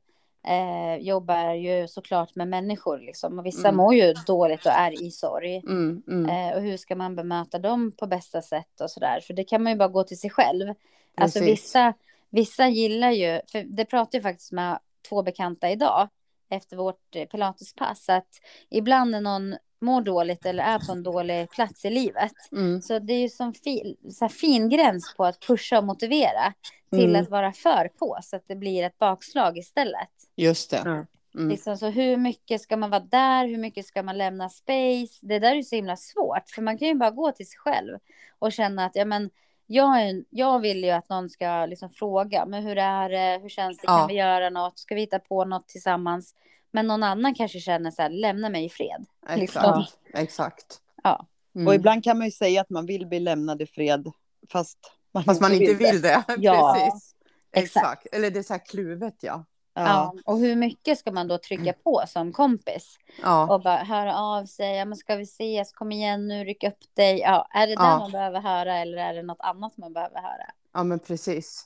eh, 0.48 0.96
jobbar 0.96 1.54
ju 1.54 1.88
såklart 1.88 2.36
med 2.36 2.48
människor. 2.48 3.00
Liksom. 3.00 3.40
Och 3.40 3.46
vissa 3.46 3.68
Mm. 3.68 3.78
mår 3.78 3.96
ju 3.96 4.14
dåligt 4.14 4.66
och 4.66 4.72
är 4.72 5.04
i 5.04 5.12
sorg. 5.12 5.58
Mm, 5.68 6.04
mm. 6.08 6.30
Eh, 6.30 6.56
och 6.58 6.62
hur 6.62 6.78
ska 6.78 6.96
man 6.96 7.16
bemöta 7.16 7.60
dem 7.60 7.92
på 7.92 8.08
bästa 8.08 8.42
sätt 8.42 8.82
och 8.82 8.92
sådär. 8.92 9.20
För 9.20 9.34
det 9.34 9.44
kan 9.44 9.64
man 9.64 9.72
ju 9.72 9.78
bara 9.78 9.90
gå 9.90 10.04
till 10.04 10.20
sig 10.20 10.30
själv. 10.30 10.74
Alltså 11.18 11.40
Precis. 11.40 11.54
vissa, 11.54 11.94
vissa 12.30 12.68
gillar 12.68 13.12
ju, 13.12 13.42
för 13.52 13.64
det 13.64 13.86
pratade 13.86 14.18
jag 14.18 14.24
faktiskt 14.24 14.52
med 14.52 14.80
två 15.10 15.24
bekanta 15.24 15.70
idag 15.72 16.08
efter 16.50 16.78
vårt 16.78 17.16
eh, 17.16 17.26
pilatespass, 17.26 18.10
att 18.10 18.28
ibland 18.70 19.12
när 19.12 19.22
någon 19.22 19.56
mår 19.82 20.02
dåligt 20.02 20.46
eller 20.46 20.64
är 20.64 20.80
på 20.80 20.92
en 20.92 21.04
dålig 21.04 21.50
plats 21.52 21.86
i 21.86 21.90
livet, 21.90 22.32
Mm. 22.52 22.82
så 22.82 23.00
det 23.00 23.14
är 23.14 23.20
ju 23.22 23.30
som 23.30 23.54
fin, 23.54 23.96
så 24.12 24.26
här 24.26 24.30
fin 24.30 24.70
gräns 24.70 25.14
på 25.18 25.26
att 25.26 25.40
pusha 25.48 25.78
och 25.78 25.84
motivera 25.84 26.54
till 26.92 27.10
Mm. 27.10 27.22
att 27.22 27.30
vara 27.30 27.54
för 27.54 27.88
på, 28.00 28.18
så 28.24 28.36
att 28.36 28.44
det 28.48 28.56
blir 28.56 28.84
ett 28.84 28.98
bakslag 28.98 29.58
istället. 29.58 30.10
Just 30.36 30.72
det. 30.72 31.06
Mm. 31.36 31.50
Liksom, 31.50 31.78
så 31.78 31.88
hur 31.88 32.18
mycket 32.18 32.62
ska 32.62 32.78
man 32.78 32.90
vara 32.90 33.00
där? 33.12 33.48
Hur 33.48 33.58
mycket 33.58 33.86
ska 33.86 34.04
man 34.04 34.18
lämna 34.18 34.50
space? 34.50 35.20
Det 35.22 35.40
där 35.40 35.56
är 35.56 35.62
så 35.62 35.76
himla 35.76 35.96
svårt, 35.96 36.50
för 36.56 36.62
man 36.62 36.78
kan 36.78 36.88
ju 36.88 36.96
bara 36.96 37.12
gå 37.12 37.32
till 37.32 37.48
sig 37.48 37.58
själv 37.60 37.98
och 38.40 38.52
känna 38.52 38.86
att 38.86 38.96
ja, 38.96 39.06
men, 39.06 39.30
jag, 39.72 40.02
är, 40.02 40.24
jag 40.30 40.60
vill 40.60 40.84
ju 40.84 40.90
att 40.90 41.10
någon 41.10 41.30
ska 41.30 41.66
liksom 41.66 41.90
fråga, 41.90 42.46
men 42.46 42.64
hur 42.64 42.78
är 42.78 43.10
det? 43.10 43.40
Hur 43.42 43.50
känns 43.50 43.78
det? 43.78 43.88
Kan 43.88 44.00
Ja. 44.00 44.08
vi 44.08 44.14
göra 44.14 44.50
något? 44.50 44.80
Ska 44.80 44.96
vi 44.96 45.02
hitta 45.02 45.20
på 45.20 45.46
något 45.46 45.68
tillsammans? 45.68 46.36
Men 46.72 46.88
någon 46.88 47.04
annan 47.04 47.36
kanske 47.36 47.60
känner 47.60 47.92
så 47.92 48.02
här, 48.02 48.10
lämna 48.10 48.50
mig 48.50 48.66
i 48.66 48.70
fred. 48.70 49.06
Liksom. 49.36 49.62
Exakt. 49.64 50.00
Exakt. 50.14 50.82
Ja. 51.04 51.26
Mm. 51.56 51.68
Och 51.68 51.76
ibland 51.76 52.04
kan 52.04 52.18
man 52.18 52.28
ju 52.28 52.32
säga 52.32 52.62
att 52.62 52.70
man 52.70 52.86
vill 52.86 53.08
bli 53.08 53.20
lämnad 53.20 53.62
i 53.62 53.66
fred, 53.66 54.12
fast 54.52 54.78
man, 55.12 55.24
Fast 55.24 55.42
man 55.42 55.54
inte 55.54 55.74
vill 55.74 56.02
det. 56.02 56.24
Ja. 56.38 56.74
Precis. 56.78 57.16
Exakt. 57.52 57.76
Exakt. 57.78 58.16
Eller 58.16 58.32
det 58.32 58.40
är 58.40 58.44
så 58.44 58.54
här 58.54 58.66
kluvet, 58.66 59.16
ja. 59.22 59.46
Ja. 59.80 60.14
Ja. 60.16 60.22
Och 60.26 60.38
hur 60.40 60.56
mycket 60.56 60.98
ska 61.00 61.12
man 61.12 61.28
då 61.28 61.38
trycka 61.38 61.74
på 61.84 62.04
som 62.08 62.32
kompis? 62.34 62.98
Ja. 63.22 63.54
Och 63.56 63.62
bara 63.62 63.78
höra 63.78 64.18
av 64.18 64.46
sig, 64.46 64.76
ja 64.76 64.86
men 64.86 64.98
ska 64.98 65.16
vi 65.16 65.24
ses, 65.24 65.72
kom 65.72 65.92
igen 65.92 66.28
nu, 66.28 66.44
ryck 66.44 66.64
upp 66.64 66.78
dig. 66.96 67.20
Ja, 67.20 67.48
är 67.54 67.68
det 67.68 67.76
det 67.76 67.84
Ja. 67.84 67.98
man 68.00 68.12
behöver 68.12 68.40
höra 68.42 68.78
eller 68.78 68.98
är 68.98 69.14
det 69.14 69.24
något 69.24 69.42
annat 69.42 69.78
man 69.78 69.94
behöver 69.94 70.22
höra? 70.22 70.52
ja, 70.74 70.84
men 70.84 71.00
precis. 71.00 71.66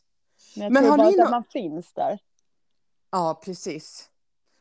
Men 0.56 0.64
jag 0.64 0.74
Men 0.74 0.84
tror 0.84 0.92
har 0.92 0.98
bara 0.98 1.10
ni 1.10 1.20
att 1.20 1.26
nå- 1.26 1.32
man 1.32 1.44
finns 1.44 1.94
där. 1.94 2.20
Ja, 3.12 3.42
precis. 3.46 4.10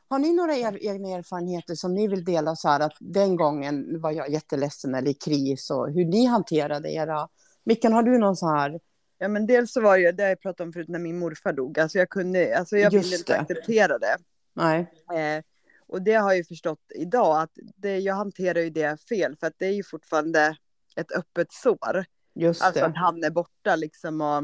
Har 0.08 0.18
ni 0.18 0.32
några 0.32 0.54
er, 0.56 0.78
egna 0.86 1.08
erfarenheter 1.08 1.74
som 1.74 1.94
ni 1.94 2.08
vill 2.08 2.24
dela 2.24 2.56
så 2.56 2.68
här 2.68 2.80
att 2.80 2.96
den 3.00 3.36
gången 3.36 4.00
var 4.00 4.10
jag 4.10 4.30
jätteledsen 4.30 4.94
eller 4.94 5.10
i 5.10 5.14
kris 5.14 5.70
och 5.70 5.90
hur 5.92 6.04
ni 6.04 6.26
hanterade 6.26 6.92
era... 6.92 7.28
Mickan, 7.64 7.92
har 7.92 8.02
du 8.02 8.18
någon 8.18 8.36
så 8.36 8.48
här... 8.48 8.80
Ja, 9.22 9.28
men 9.28 9.46
dels 9.46 9.72
så 9.72 9.80
var 9.80 9.96
det 9.96 10.02
ju, 10.02 10.12
det 10.12 10.22
har 10.22 10.28
jag 10.28 10.40
pratat 10.40 10.60
om 10.60 10.72
förut, 10.72 10.88
när 10.88 10.98
min 10.98 11.18
morfar 11.18 11.52
dog. 11.52 11.78
Alltså 11.78 11.98
jag 11.98 12.08
kunde, 12.10 12.58
alltså 12.58 12.76
jag 12.76 12.92
Just 12.92 13.06
ville 13.06 13.16
inte 13.16 13.32
det. 13.32 13.38
acceptera 13.40 13.98
det. 13.98 14.16
Nej. 14.52 14.92
Eh, 15.14 15.44
och 15.86 16.02
det 16.02 16.14
har 16.14 16.30
jag 16.30 16.36
ju 16.36 16.44
förstått 16.44 16.80
idag, 16.94 17.40
att 17.42 17.50
det, 17.76 17.98
jag 17.98 18.14
hanterar 18.14 18.60
ju 18.60 18.70
det 18.70 19.02
fel, 19.08 19.36
för 19.36 19.46
att 19.46 19.54
det 19.58 19.66
är 19.66 19.72
ju 19.72 19.82
fortfarande 19.84 20.56
ett 20.96 21.12
öppet 21.12 21.52
sår. 21.52 22.04
Just 22.34 22.62
Alltså 22.62 22.80
det. 22.80 22.86
att 22.86 22.96
han 22.96 23.24
är 23.24 23.30
borta 23.30 23.76
liksom 23.76 24.20
och... 24.20 24.42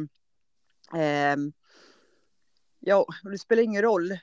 ehm, 0.98 1.52
ja, 2.80 3.06
och 3.24 3.30
det 3.30 3.38
spelar 3.38 3.62
ingen 3.62 3.82
roll 3.82 4.18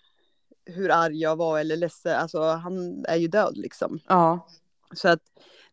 hur 0.66 0.92
arg 0.92 1.20
jag 1.22 1.36
var 1.36 1.60
eller 1.60 1.76
ledsen, 1.78 2.16
alltså 2.16 2.42
han 2.42 3.06
är 3.06 3.16
ju 3.16 3.28
död 3.28 3.58
liksom. 3.58 4.00
Ja. 4.08 4.48
Så 4.94 5.10
att 5.10 5.22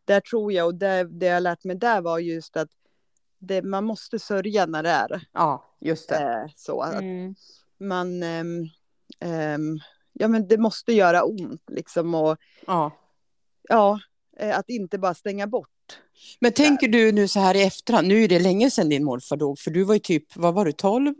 där 0.04 0.20
tror 0.20 0.52
jag, 0.52 0.66
och 0.66 0.74
det, 0.74 1.04
det 1.04 1.26
jag 1.26 1.42
lärt 1.42 1.64
mig 1.64 1.76
där 1.76 2.00
var 2.00 2.18
just 2.18 2.56
att 2.56 2.68
det, 3.42 3.62
man 3.62 3.84
måste 3.84 4.18
sörja 4.18 4.66
när 4.66 4.82
det 4.82 4.88
är 4.90 5.26
ja, 5.32 5.64
just 5.80 6.08
det. 6.08 6.16
eh, 6.16 6.50
så. 6.56 6.80
Att 6.82 6.94
Mm. 6.94 7.34
man, 7.80 8.22
ehm, 9.20 9.78
ja 10.12 10.28
men 10.28 10.48
det 10.48 10.58
måste 10.58 10.92
göra 10.92 11.22
ont 11.24 11.62
liksom 11.70 12.14
och 12.14 12.36
Ja. 12.66 12.90
ja, 13.68 14.00
eh, 14.38 14.58
att 14.58 14.68
inte 14.70 14.98
bara 14.98 15.14
stänga 15.14 15.46
bort. 15.46 15.68
Men 16.40 16.52
tänker 16.52 16.88
du 16.88 17.12
nu 17.12 17.28
så 17.28 17.40
här 17.40 17.54
i 17.54 17.62
efterhand, 17.62 18.08
nu 18.08 18.24
är 18.24 18.28
det 18.28 18.38
länge 18.38 18.70
sedan 18.70 18.88
din 18.88 19.04
morfar 19.04 19.36
dog, 19.36 19.58
för 19.58 19.70
du 19.70 19.84
var 19.84 19.94
ju 19.94 20.00
typ, 20.00 20.36
vad 20.36 20.54
var 20.54 20.64
du, 20.64 20.72
12? 20.72 21.14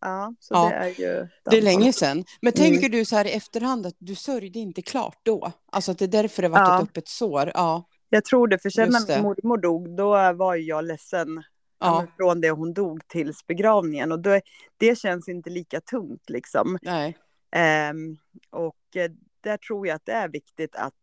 Ja, 0.00 0.34
så 0.40 0.54
Ja, 0.54 0.68
det 0.68 0.74
är 0.74 0.88
ju. 0.88 1.28
Det 1.50 1.58
är 1.58 1.62
länge 1.62 1.92
sedan. 1.92 2.24
Men 2.40 2.52
Mm. 2.52 2.70
tänker 2.72 2.88
du 2.88 3.04
så 3.04 3.16
här 3.16 3.24
i 3.24 3.30
efterhand 3.32 3.86
att 3.86 3.94
du 3.98 4.14
sörjde 4.14 4.58
inte 4.58 4.82
klart 4.82 5.18
då? 5.22 5.52
Alltså 5.72 5.90
att 5.92 5.98
det 5.98 6.04
är 6.04 6.08
därför 6.22 6.42
det 6.42 6.48
var 6.48 6.58
Ja. 6.58 6.76
ett 6.76 6.82
öppet 6.88 7.08
sår? 7.08 7.50
Ja. 7.54 7.84
Jag 8.08 8.24
tror 8.24 8.48
det, 8.48 8.58
för 8.58 8.70
sen 8.70 8.88
när 8.90 9.14
min 9.16 9.22
mormor 9.22 9.56
dog, 9.58 9.96
då 9.96 10.32
var 10.32 10.54
ju 10.54 10.64
jag 10.64 10.84
ledsen 10.84 11.42
ja. 11.80 12.06
Från 12.16 12.40
det 12.40 12.50
hon 12.50 12.72
dog 12.74 13.08
tills 13.08 13.46
begravningen. 13.46 14.12
Och 14.12 14.20
då, 14.20 14.40
det 14.76 14.98
känns 14.98 15.28
inte 15.28 15.50
lika 15.50 15.80
tungt 15.80 16.30
liksom. 16.30 16.78
Nej. 16.82 17.16
Ehm, 17.52 18.16
och 18.50 18.96
eh, 18.96 19.10
där 19.40 19.56
tror 19.56 19.86
jag 19.86 19.94
att 19.94 20.06
det 20.06 20.12
är 20.12 20.28
viktigt 20.28 20.76
att 20.76 20.94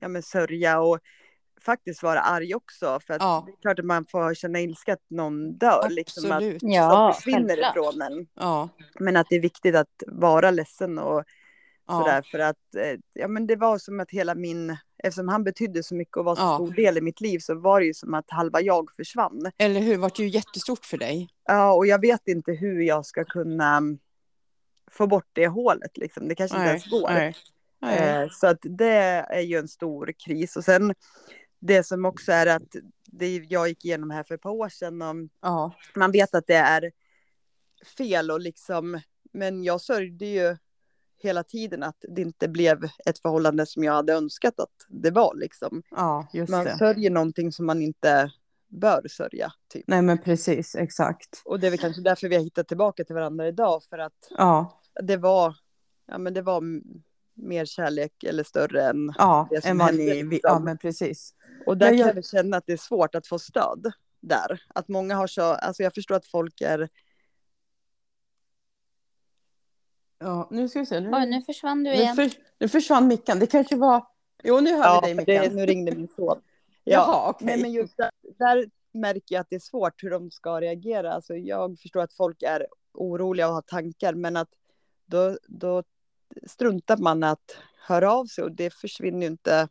ja, 0.00 0.08
men 0.08 0.22
sörja 0.22 0.80
och 0.80 0.98
faktiskt 1.64 2.02
vara 2.02 2.20
arg 2.20 2.54
också. 2.54 3.00
För 3.06 3.14
att 3.14 3.22
Ja. 3.22 3.42
det 3.46 3.52
är 3.52 3.56
klart 3.60 3.78
att 3.78 3.84
man 3.84 4.06
får 4.06 4.34
känna 4.34 4.60
ilska 4.60 4.92
att 4.92 5.10
någon 5.10 5.52
dör. 5.58 5.88
Liksom, 5.90 6.30
att 6.30 6.36
Absolut. 6.36 6.62
Ja, 6.62 7.12
försvinner 7.16 7.48
självklart. 7.48 7.76
ifrån 7.76 8.02
en. 8.02 8.26
Ja. 8.34 8.68
Men 9.00 9.16
att 9.16 9.26
det 9.30 9.36
är 9.36 9.40
viktigt 9.40 9.74
att 9.76 10.02
vara 10.06 10.50
ledsen 10.50 10.98
och 10.98 11.24
Ja. 11.86 11.98
sådär. 11.98 12.22
För 12.22 12.38
att 12.38 12.74
eh, 12.76 12.98
ja, 13.12 13.28
men 13.28 13.46
det 13.46 13.56
var 13.56 13.78
som 13.78 14.00
att 14.00 14.10
hela 14.10 14.34
min, 14.34 14.76
eftersom 15.02 15.28
han 15.28 15.44
betydde 15.44 15.82
så 15.82 15.94
mycket 15.94 16.16
och 16.16 16.24
var 16.24 16.36
så 16.36 16.42
Ja. 16.42 16.54
stor 16.56 16.70
del 16.72 16.98
i 16.98 17.00
mitt 17.00 17.20
liv 17.20 17.38
så 17.38 17.54
var 17.54 17.80
det 17.80 17.86
ju 17.86 17.94
som 17.94 18.14
att 18.14 18.30
halva 18.30 18.60
jag 18.60 18.94
försvann. 18.96 19.50
Eller 19.58 19.80
hur, 19.80 19.96
vart 19.96 20.18
ju 20.18 20.28
jättestort 20.28 20.84
för 20.84 20.98
dig. 20.98 21.28
Ja, 21.44 21.72
och 21.72 21.86
jag 21.86 22.00
vet 22.00 22.28
inte 22.28 22.52
hur 22.52 22.80
jag 22.82 23.06
ska 23.06 23.24
kunna 23.24 23.76
mm, 23.76 23.98
få 24.90 25.06
bort 25.06 25.28
det 25.32 25.46
hålet 25.48 25.96
liksom. 25.96 26.28
Det 26.28 26.34
kanske 26.34 26.56
inte 26.56 26.64
Nej. 26.64 26.70
ens 26.70 26.90
går. 26.90 27.08
Nej. 27.10 27.36
Nej. 27.82 27.98
Eh, 28.22 28.28
så 28.30 28.46
att 28.46 28.58
det 28.62 29.24
är 29.30 29.40
ju 29.40 29.56
en 29.58 29.68
stor 29.68 30.12
kris. 30.18 30.56
Och 30.56 30.64
sen 30.64 30.94
det 31.58 31.84
som 31.86 32.04
också 32.04 32.32
är 32.32 32.46
att 32.46 32.76
det 33.06 33.36
jag 33.36 33.68
gick 33.68 33.84
igenom 33.84 34.10
här 34.10 34.22
för 34.22 34.34
ett 34.34 34.42
par 34.42 34.50
år 34.50 34.68
sedan. 34.68 35.02
Om, 35.02 35.28
Ja. 35.42 35.72
man 35.96 36.12
vet 36.12 36.34
att 36.34 36.46
det 36.46 36.54
är 36.54 36.92
fel 37.96 38.30
och 38.30 38.40
liksom, 38.40 39.00
men 39.32 39.64
jag 39.64 39.80
sörjde 39.80 40.26
ju 40.26 40.56
hela 41.22 41.42
tiden 41.42 41.82
att 41.82 42.04
det 42.08 42.22
inte 42.22 42.48
blev 42.48 42.84
ett 43.06 43.18
förhållande 43.18 43.66
som 43.66 43.84
jag 43.84 43.92
hade 43.92 44.12
önskat 44.12 44.60
att 44.60 44.70
det 44.88 45.10
var 45.10 45.34
liksom. 45.34 45.82
ja, 45.90 46.28
just 46.32 46.50
Man 46.50 46.64
det. 46.64 46.78
sörjer 46.78 47.10
någonting 47.10 47.52
som 47.52 47.66
man 47.66 47.82
inte 47.82 48.30
bör 48.68 49.06
sörja. 49.10 49.52
Typ. 49.72 49.84
Nej 49.86 50.02
men 50.02 50.18
precis, 50.18 50.74
exakt. 50.74 51.42
Och 51.44 51.60
det 51.60 51.66
är 51.66 51.70
väl 51.70 51.78
kanske 51.80 52.02
därför 52.02 52.28
vi 52.28 52.36
har 52.36 52.42
hittat 52.42 52.68
tillbaka 52.68 53.04
till 53.04 53.14
varandra 53.14 53.48
idag. 53.48 53.82
För 53.90 53.98
att 53.98 54.28
Ja, 54.30 54.80
det 55.02 55.16
var, 55.16 55.54
ja 56.06 56.18
men 56.18 56.34
det 56.34 56.42
var 56.42 56.62
mer 57.34 57.64
kärlek 57.64 58.24
eller 58.24 58.44
större 58.44 58.82
än 58.82 59.12
ja, 59.18 59.48
Det 59.50 59.60
som 59.60 59.70
än 59.70 59.80
hände, 59.80 60.02
ni, 60.02 60.06
vi, 60.22 60.22
liksom. 60.22 60.40
ja 60.42 60.58
men 60.58 60.78
precis. 60.78 61.34
Och 61.66 61.76
där 61.78 61.86
Men 61.90 61.98
kan 61.98 62.06
jag- 62.08 62.16
jag 62.16 62.24
känna 62.26 62.56
att 62.56 62.66
det 62.66 62.72
är 62.72 62.76
svårt 62.76 63.14
att 63.14 63.26
få 63.26 63.38
stöd 63.38 63.92
där. 64.20 64.62
Att 64.74 64.88
många 64.88 65.14
har 65.14 65.26
så, 65.26 65.42
alltså 65.42 65.82
jag 65.82 65.94
förstår 65.94 66.14
att 66.14 66.26
folk 66.26 66.60
är, 66.60 66.88
Ja, 70.20 70.48
nu 70.50 70.68
ska 70.68 70.78
vi 70.78 70.86
se. 70.86 71.00
Nu, 71.00 71.10
Oj, 71.12 71.26
nu 71.26 71.42
försvann 71.42 71.84
du 71.84 71.90
nu, 71.90 71.96
igen. 71.96 72.16
för, 72.16 72.30
nu 72.58 72.68
försvann 72.68 73.08
mickan. 73.08 73.38
Det 73.38 73.46
kanske 73.46 73.76
var... 73.76 74.06
Jo, 74.42 74.60
nu 74.60 74.72
hör 74.72 74.84
ja, 74.84 75.00
vi 75.02 75.06
dig 75.06 75.14
Mickan. 75.14 75.54
det, 75.54 75.54
nu 75.54 75.66
ringde 75.66 75.94
min 75.94 76.08
son. 76.08 76.40
Ja, 76.84 76.92
Jaha, 76.92 77.30
okej. 77.30 77.46
nej 77.46 77.62
men 77.62 77.72
just 77.72 77.96
där, 77.96 78.10
där 78.38 78.70
märker 78.92 79.34
jag 79.34 79.40
att 79.40 79.46
det 79.50 79.56
är 79.56 79.60
svårt 79.60 80.02
hur 80.02 80.10
de 80.10 80.30
ska 80.30 80.60
reagera. 80.60 81.12
Alltså 81.12 81.34
jag 81.36 81.78
förstår 81.78 82.00
att 82.00 82.12
folk 82.12 82.42
är 82.42 82.66
oroliga 82.94 83.48
och 83.48 83.54
har 83.54 83.62
tankar, 83.62 84.14
men 84.14 84.36
att 84.36 84.48
då, 85.06 85.38
då 85.46 85.82
struntar 86.46 86.96
man 86.96 87.22
att 87.22 87.56
höra 87.86 88.12
av 88.12 88.26
sig 88.26 88.44
och 88.44 88.52
det 88.52 88.74
försvinner 88.74 89.20
ju 89.20 89.26
inte 89.26 89.68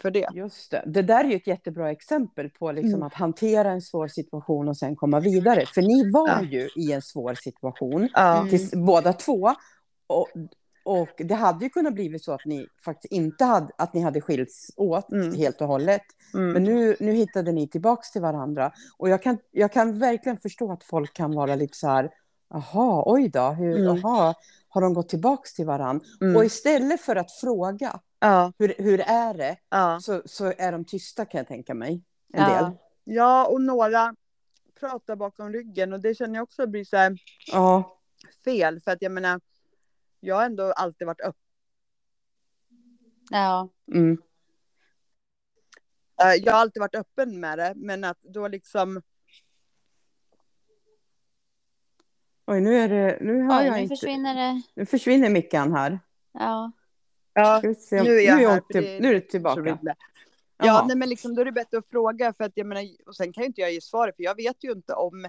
för 0.00 0.10
det. 0.10 0.26
Just 0.34 0.70
det. 0.70 0.82
Det 0.86 1.02
där 1.02 1.24
är 1.24 1.28
ju 1.28 1.36
ett 1.36 1.46
jättebra 1.46 1.90
exempel 1.90 2.50
på 2.50 2.72
liksom 2.72 2.94
Mm. 2.94 3.02
att 3.06 3.14
hantera 3.14 3.70
en 3.70 3.82
svår 3.82 4.08
situation 4.08 4.68
och 4.68 4.76
sen 4.76 4.96
komma 4.96 5.20
vidare. 5.20 5.66
För 5.66 5.82
ni 5.82 6.10
var 6.10 6.28
Ja. 6.28 6.42
ju 6.42 6.68
i 6.76 6.92
en 6.92 7.02
svår 7.02 7.34
situation, 7.34 8.08
Ja, 8.14 8.36
Mm. 8.38 8.50
tills, 8.50 8.72
båda 8.74 9.12
två. 9.12 9.54
Och, 10.06 10.28
och 10.84 11.08
det 11.18 11.34
hade 11.34 11.64
ju 11.64 11.70
kunnat 11.70 11.94
blivit 11.94 12.24
så 12.24 12.32
att 12.32 12.44
ni 12.46 12.66
faktiskt 12.84 13.12
inte 13.12 13.44
hade, 13.44 13.68
att 13.78 13.94
ni 13.94 14.00
hade 14.00 14.20
skilts 14.20 14.70
åt 14.76 15.12
Mm. 15.12 15.34
helt 15.34 15.60
och 15.60 15.66
hållet. 15.68 16.02
mm. 16.34 16.52
Men 16.52 16.64
nu, 16.64 16.96
nu 17.00 17.12
hittade 17.12 17.52
ni 17.52 17.68
tillbaks 17.68 18.10
till 18.10 18.22
varandra. 18.22 18.72
Och 18.98 19.08
jag 19.08 19.22
kan, 19.22 19.38
jag 19.50 19.72
kan 19.72 19.98
verkligen 19.98 20.38
förstå 20.38 20.72
att 20.72 20.84
folk 20.84 21.14
kan 21.14 21.34
vara 21.34 21.54
lite 21.54 21.76
så 21.78 21.88
här, 21.88 22.10
jaha, 22.50 23.02
oj 23.06 23.28
då, 23.28 23.40
hur, 23.50 23.76
Mm. 23.80 23.96
jaha, 24.02 24.34
har 24.68 24.80
de 24.80 24.94
gått 24.94 25.08
tillbaks 25.08 25.54
till 25.54 25.66
varandra? 25.66 26.04
Mm. 26.20 26.36
Och 26.36 26.44
istället 26.44 27.00
för 27.00 27.16
att 27.16 27.32
fråga, 27.32 28.00
ja, 28.20 28.52
hur, 28.58 28.74
hur 28.78 29.00
är 29.00 29.34
det? 29.34 29.56
ja. 29.68 29.98
Så, 30.02 30.22
så 30.24 30.52
är 30.58 30.72
de 30.72 30.84
tysta 30.84 31.24
kan 31.24 31.38
jag 31.38 31.48
tänka 31.48 31.74
mig. 31.74 32.02
En 32.32 32.42
Ja. 32.42 32.62
del. 32.62 32.72
ja, 33.04 33.46
och 33.46 33.60
några 33.60 34.14
pratar 34.80 35.16
bakom 35.16 35.52
ryggen 35.52 35.92
och 35.92 36.00
det 36.00 36.14
känner 36.14 36.34
jag 36.34 36.42
också 36.42 36.66
blir 36.66 36.84
så 36.84 36.96
här 36.96 37.16
Ja. 37.52 37.98
fel. 38.44 38.80
För 38.80 38.90
att 38.90 39.02
jag 39.02 39.12
menar, 39.12 39.40
jag 40.20 40.36
har 40.36 40.44
ändå 40.44 40.72
alltid 40.72 41.06
varit 41.06 41.20
öppen. 41.20 41.42
Ja. 43.30 43.68
Mm. 43.94 44.18
Eh, 46.22 46.34
Jag 46.44 46.52
har 46.52 46.60
alltid 46.60 46.80
varit 46.80 46.94
öppen 46.94 47.40
med 47.40 47.58
det, 47.58 47.72
men 47.76 48.04
att 48.04 48.18
då 48.22 48.48
liksom, 48.48 49.02
Oj, 52.46 52.60
nu 52.60 52.76
är 52.76 52.88
det... 52.88 53.18
Nu 53.20 53.42
har 53.42 53.60
Oj, 53.60 53.66
jag 53.66 53.74
nu 53.74 53.80
inte... 53.82 53.92
försvinner 53.96 54.34
det. 54.34 54.62
Nu 54.74 54.86
försvinner 54.86 55.30
mickan 55.30 55.72
här. 55.72 56.00
Ja. 56.32 56.72
Ja, 57.32 57.60
nu 57.90 58.18
är 58.20 58.20
jag 58.26 58.36
nu 58.38 58.46
här. 58.46 58.60
till- 58.60 58.74
för 58.74 58.82
det- 58.82 59.00
nu 59.00 59.08
är 59.08 59.14
du 59.14 59.20
så 59.20 59.26
tillbaka. 59.30 59.78
jag. 59.82 59.96
Ja, 60.66 60.84
nej, 60.88 60.96
men 60.96 61.08
liksom, 61.08 61.34
då 61.34 61.40
är 61.40 61.44
det 61.44 61.52
bättre 61.52 61.78
att 61.78 61.86
fråga 61.86 62.32
för 62.36 62.44
att 62.44 62.52
jag 62.54 62.66
menar, 62.66 62.84
och 63.06 63.16
sen 63.16 63.32
kan 63.32 63.42
ju 63.42 63.46
inte 63.46 63.60
jag 63.60 63.72
ge 63.72 63.80
svaret 63.80 64.16
för 64.16 64.22
jag 64.22 64.34
vet 64.34 64.64
ju 64.64 64.72
inte 64.72 64.94
om, 64.94 65.28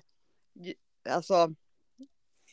alltså, 1.10 1.54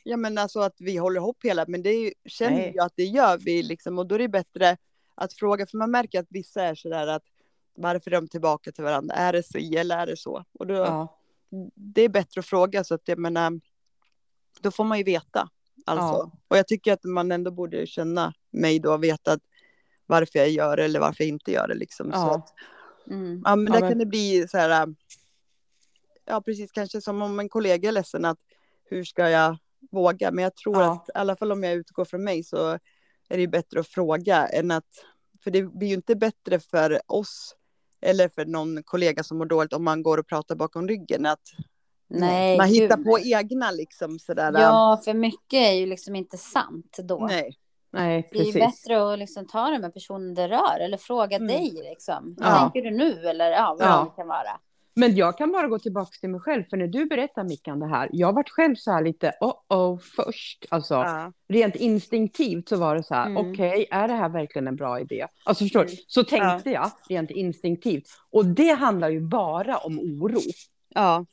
ja 0.04 0.16
men 0.16 0.38
alltså 0.38 0.60
att 0.60 0.76
vi 0.78 0.96
håller 0.96 1.20
ihop 1.20 1.44
hela, 1.44 1.64
men 1.68 1.82
det 1.82 1.90
är 1.90 2.00
ju, 2.04 2.12
känner 2.24 2.56
Nej. 2.56 2.72
jag 2.74 2.86
att 2.86 2.92
det 2.96 3.04
gör 3.04 3.38
vi 3.38 3.62
liksom 3.62 3.98
och 3.98 4.06
då 4.06 4.14
är 4.14 4.18
det 4.18 4.28
bättre 4.28 4.76
att 5.14 5.32
fråga 5.32 5.66
för 5.66 5.78
man 5.78 5.90
märker 5.90 6.20
att 6.20 6.26
vissa 6.30 6.62
är 6.62 6.74
sådär 6.74 7.06
att 7.06 7.24
varför 7.74 8.10
är 8.10 8.20
de 8.20 8.28
tillbaka 8.28 8.72
till 8.72 8.84
varandra? 8.84 9.14
Är 9.14 9.32
det 9.32 9.42
så 9.42 9.58
eller 9.58 9.98
är 9.98 10.06
det 10.06 10.16
så? 10.16 10.44
Och 10.52 10.66
då, 10.66 10.74
Ja. 10.74 11.18
det 11.74 12.02
är 12.02 12.08
bättre 12.08 12.38
att 12.38 12.46
fråga 12.46 12.84
så 12.84 12.94
att 12.94 13.08
jag 13.08 13.18
menar, 13.18 13.60
då 14.60 14.70
får 14.70 14.84
man 14.84 14.98
ju 14.98 15.04
veta. 15.04 15.48
Alltså. 15.88 16.30
Ja. 16.32 16.32
Och 16.48 16.56
jag 16.58 16.66
tycker 16.68 16.92
att 16.92 17.04
man 17.04 17.32
ändå 17.32 17.50
borde 17.50 17.86
känna 17.86 18.32
mig 18.50 18.78
då 18.78 18.92
och 18.92 19.04
veta 19.04 19.32
att 19.32 19.40
varför 20.06 20.38
jag 20.38 20.50
gör 20.50 20.76
det 20.76 20.84
eller 20.84 21.00
varför 21.00 21.24
jag 21.24 21.28
inte 21.28 21.52
gör 21.52 21.68
det. 21.68 21.74
Liksom. 21.74 22.12
Så 22.12 22.18
Ja. 22.18 22.34
att, 22.34 22.54
Mm. 23.10 23.42
ja, 23.44 23.56
men 23.56 23.66
Ja, 23.66 23.72
där 23.72 23.80
men- 23.80 23.90
kan 23.90 23.98
det 23.98 24.06
bli 24.06 24.48
så 24.48 24.58
här, 24.58 24.94
ja 26.24 26.40
precis, 26.40 26.72
kanske 26.72 27.00
som 27.00 27.22
om 27.22 27.38
en 27.40 27.48
kollega 27.48 27.88
är 27.88 27.92
ledsen 27.92 28.24
att 28.24 28.38
hur 28.84 29.04
ska 29.04 29.28
jag 29.30 29.56
våga? 29.90 30.30
Men 30.30 30.42
jag 30.44 30.54
tror 30.56 30.82
Ja. 30.82 30.92
att 30.92 31.08
i 31.08 31.12
alla 31.14 31.36
fall 31.36 31.52
om 31.52 31.62
jag 31.64 31.74
utgår 31.74 32.04
från 32.04 32.24
mig 32.24 32.44
så 32.44 32.78
är 33.28 33.38
det 33.38 33.46
bättre 33.48 33.80
att 33.80 33.88
fråga 33.88 34.46
än 34.46 34.70
att, 34.70 35.04
för 35.44 35.50
det 35.50 35.62
blir 35.62 35.88
ju 35.88 35.94
inte 35.94 36.16
bättre 36.16 36.60
för 36.60 37.00
oss 37.06 37.54
eller 38.00 38.28
för 38.28 38.44
någon 38.46 38.82
kollega 38.82 39.22
som 39.22 39.38
mår 39.38 39.46
dåligt 39.46 39.72
om 39.72 39.84
man 39.84 40.02
går 40.02 40.18
och 40.18 40.26
pratar 40.26 40.54
bakom 40.56 40.88
ryggen. 40.88 41.26
Att 41.26 41.42
Nej, 42.08 42.56
man 42.58 42.68
hittar 42.68 42.96
gud, 42.96 43.06
på 43.06 43.18
egna 43.20 43.70
liksom 43.70 44.18
sådär. 44.18 44.52
Ja, 44.54 45.00
för 45.04 45.14
mycket 45.14 45.52
är 45.68 45.72
ju 45.72 45.86
liksom 45.86 46.16
inte 46.16 46.36
sant 46.38 46.96
då. 47.04 47.26
Nej. 47.26 47.56
Nej, 47.92 48.28
Det 48.32 48.38
är 48.38 48.44
ju 48.44 48.52
precis. 48.52 48.84
bättre 48.84 49.12
att 49.12 49.18
liksom 49.18 49.46
ta 49.46 49.70
det 49.70 49.78
med 49.78 49.94
personen 49.94 50.34
det 50.34 50.48
rör 50.48 50.80
eller 50.80 50.96
fråga 50.96 51.36
Mm. 51.36 51.48
dig 51.48 51.72
liksom. 51.90 52.34
Hur 52.38 52.46
Ja. 52.46 52.58
tänker 52.58 52.90
du 52.90 52.96
nu 52.96 53.28
eller 53.28 53.50
ja, 53.50 53.76
vad 53.78 53.88
Ja. 53.88 54.04
det 54.10 54.16
kan 54.22 54.28
vara. 54.28 54.60
Men 54.94 55.16
jag 55.16 55.38
kan 55.38 55.52
bara 55.52 55.66
gå 55.68 55.78
tillbaka 55.78 56.10
till 56.20 56.28
mig 56.30 56.40
själv, 56.40 56.64
för 56.70 56.76
när 56.76 56.86
du 56.86 57.06
berättar 57.06 57.44
Mickan 57.44 57.80
det 57.80 57.86
här, 57.86 58.08
jag 58.12 58.32
varit 58.32 58.50
själv 58.50 58.74
så 58.74 58.92
här 58.92 59.02
lite 59.04 59.32
oh 59.40 59.54
oh 59.68 59.98
först, 60.16 60.66
alltså 60.68 60.94
Ja. 60.94 61.32
rent 61.48 61.74
instinktivt 61.76 62.68
så 62.68 62.76
var 62.76 62.94
det 62.96 63.02
så 63.02 63.14
här, 63.14 63.26
Mm. 63.26 63.50
okej, 63.50 63.86
är 63.90 64.08
det 64.08 64.14
här 64.14 64.28
verkligen 64.28 64.68
en 64.68 64.76
bra 64.76 65.00
idé? 65.00 65.26
Alltså 65.44 65.64
förstår? 65.64 65.80
Mm. 65.84 65.94
Så 66.06 66.24
tänkte 66.24 66.70
jag 66.70 66.90
rent 67.08 67.30
instinktivt. 67.30 68.04
Och 68.30 68.46
det 68.46 68.70
handlar 68.70 69.08
ju 69.08 69.20
bara 69.20 69.76
om 69.76 69.98
oro. 69.98 70.40
Ja. 70.94 71.26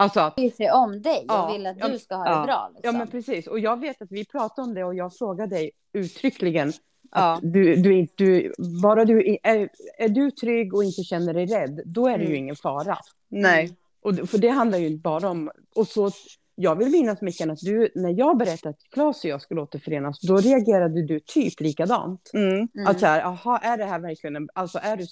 Alltså 0.00 0.20
att, 0.20 0.36
Bry 0.36 0.50
sig 0.50 0.70
om 0.70 1.02
dig 1.02 1.24
Ja, 1.28 1.46
och 1.48 1.54
vill 1.54 1.66
att 1.66 1.76
ja, 1.80 1.88
du 1.88 1.98
ska 1.98 2.14
ha 2.16 2.26
ja. 2.26 2.38
det 2.40 2.46
bra. 2.46 2.70
ja 2.72 2.76
Liksom. 2.76 2.98
men 2.98 3.08
precis, 3.08 3.46
och 3.46 3.58
jag 3.58 3.80
vet 3.80 4.02
att 4.02 4.10
vi 4.12 4.24
pratade 4.24 4.68
om 4.68 4.74
det 4.74 4.84
och 4.84 4.94
jag 4.94 5.14
frågade 5.16 5.56
dig 5.56 5.70
uttryckligen 5.92 6.72
Ja. 7.12 7.38
Du, 7.42 7.74
du, 7.76 7.98
är- 7.98 8.08
du, 8.14 8.52
bara 8.82 9.04
du 9.04 9.38
är, 9.42 9.68
är 9.98 10.08
du 10.08 10.30
trygg 10.30 10.74
och 10.74 10.84
inte 10.84 11.02
känner 11.02 11.34
dig 11.34 11.46
rädd, 11.46 11.80
då 11.84 12.08
är 12.08 12.18
det 12.18 12.24
ju 12.24 12.30
Mm. 12.30 12.38
ingen 12.38 12.56
fara. 12.56 12.98
Nej. 13.28 13.76
Och, 14.02 14.28
för 14.28 14.38
det 14.38 14.48
handlar 14.48 14.78
ju 14.78 14.86
inte 14.86 15.02
bara 15.02 15.28
om... 15.30 15.50
Och 15.76 15.86
så, 15.88 16.10
jag 16.54 16.76
vill 16.76 16.88
minnas 16.90 17.20
Mickan 17.22 17.50
att 17.50 17.58
du, 17.58 17.88
när 17.94 18.10
jag 18.18 18.36
berättade 18.38 18.68
att 18.70 18.90
Claes 18.90 19.24
och 19.24 19.30
jag 19.30 19.42
skulle 19.42 19.60
återförenas, 19.60 20.20
då 20.20 20.36
reagerade 20.36 21.06
du 21.06 21.20
typ 21.20 21.60
likadant. 21.60 22.30
Mm. 22.34 22.48
Mm. 22.54 22.68
Att 22.86 23.00
så 23.00 23.06
här, 23.06 23.20
jaha, 23.20 23.58
är 23.58 23.76
det 23.78 23.84
här 23.84 23.98
verkligen 23.98 24.36
en... 24.36 24.48
Alltså 24.54 24.78
är 24.82 24.96
du, 24.96 25.06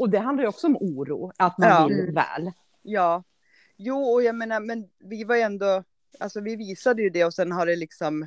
och 0.00 0.10
det 0.10 0.18
handlar 0.18 0.42
ju 0.44 0.48
också 0.48 0.66
om 0.66 0.76
oro, 0.76 1.32
att 1.36 1.58
man 1.58 1.68
Ja. 1.68 1.86
vill 1.86 2.00
Mm. 2.00 2.14
väl. 2.14 2.52
Ja. 2.82 3.22
Jo, 3.78 4.02
och 4.02 4.22
jag 4.22 4.34
menar, 4.34 4.60
men 4.60 4.88
vi 4.98 5.24
var 5.24 5.36
ju 5.36 5.42
ändå, 5.42 5.82
alltså 6.20 6.40
vi 6.40 6.56
visade 6.56 7.02
ju 7.02 7.10
det 7.10 7.24
och 7.24 7.34
sen 7.34 7.52
har 7.52 7.66
det 7.66 7.76
liksom, 7.76 8.26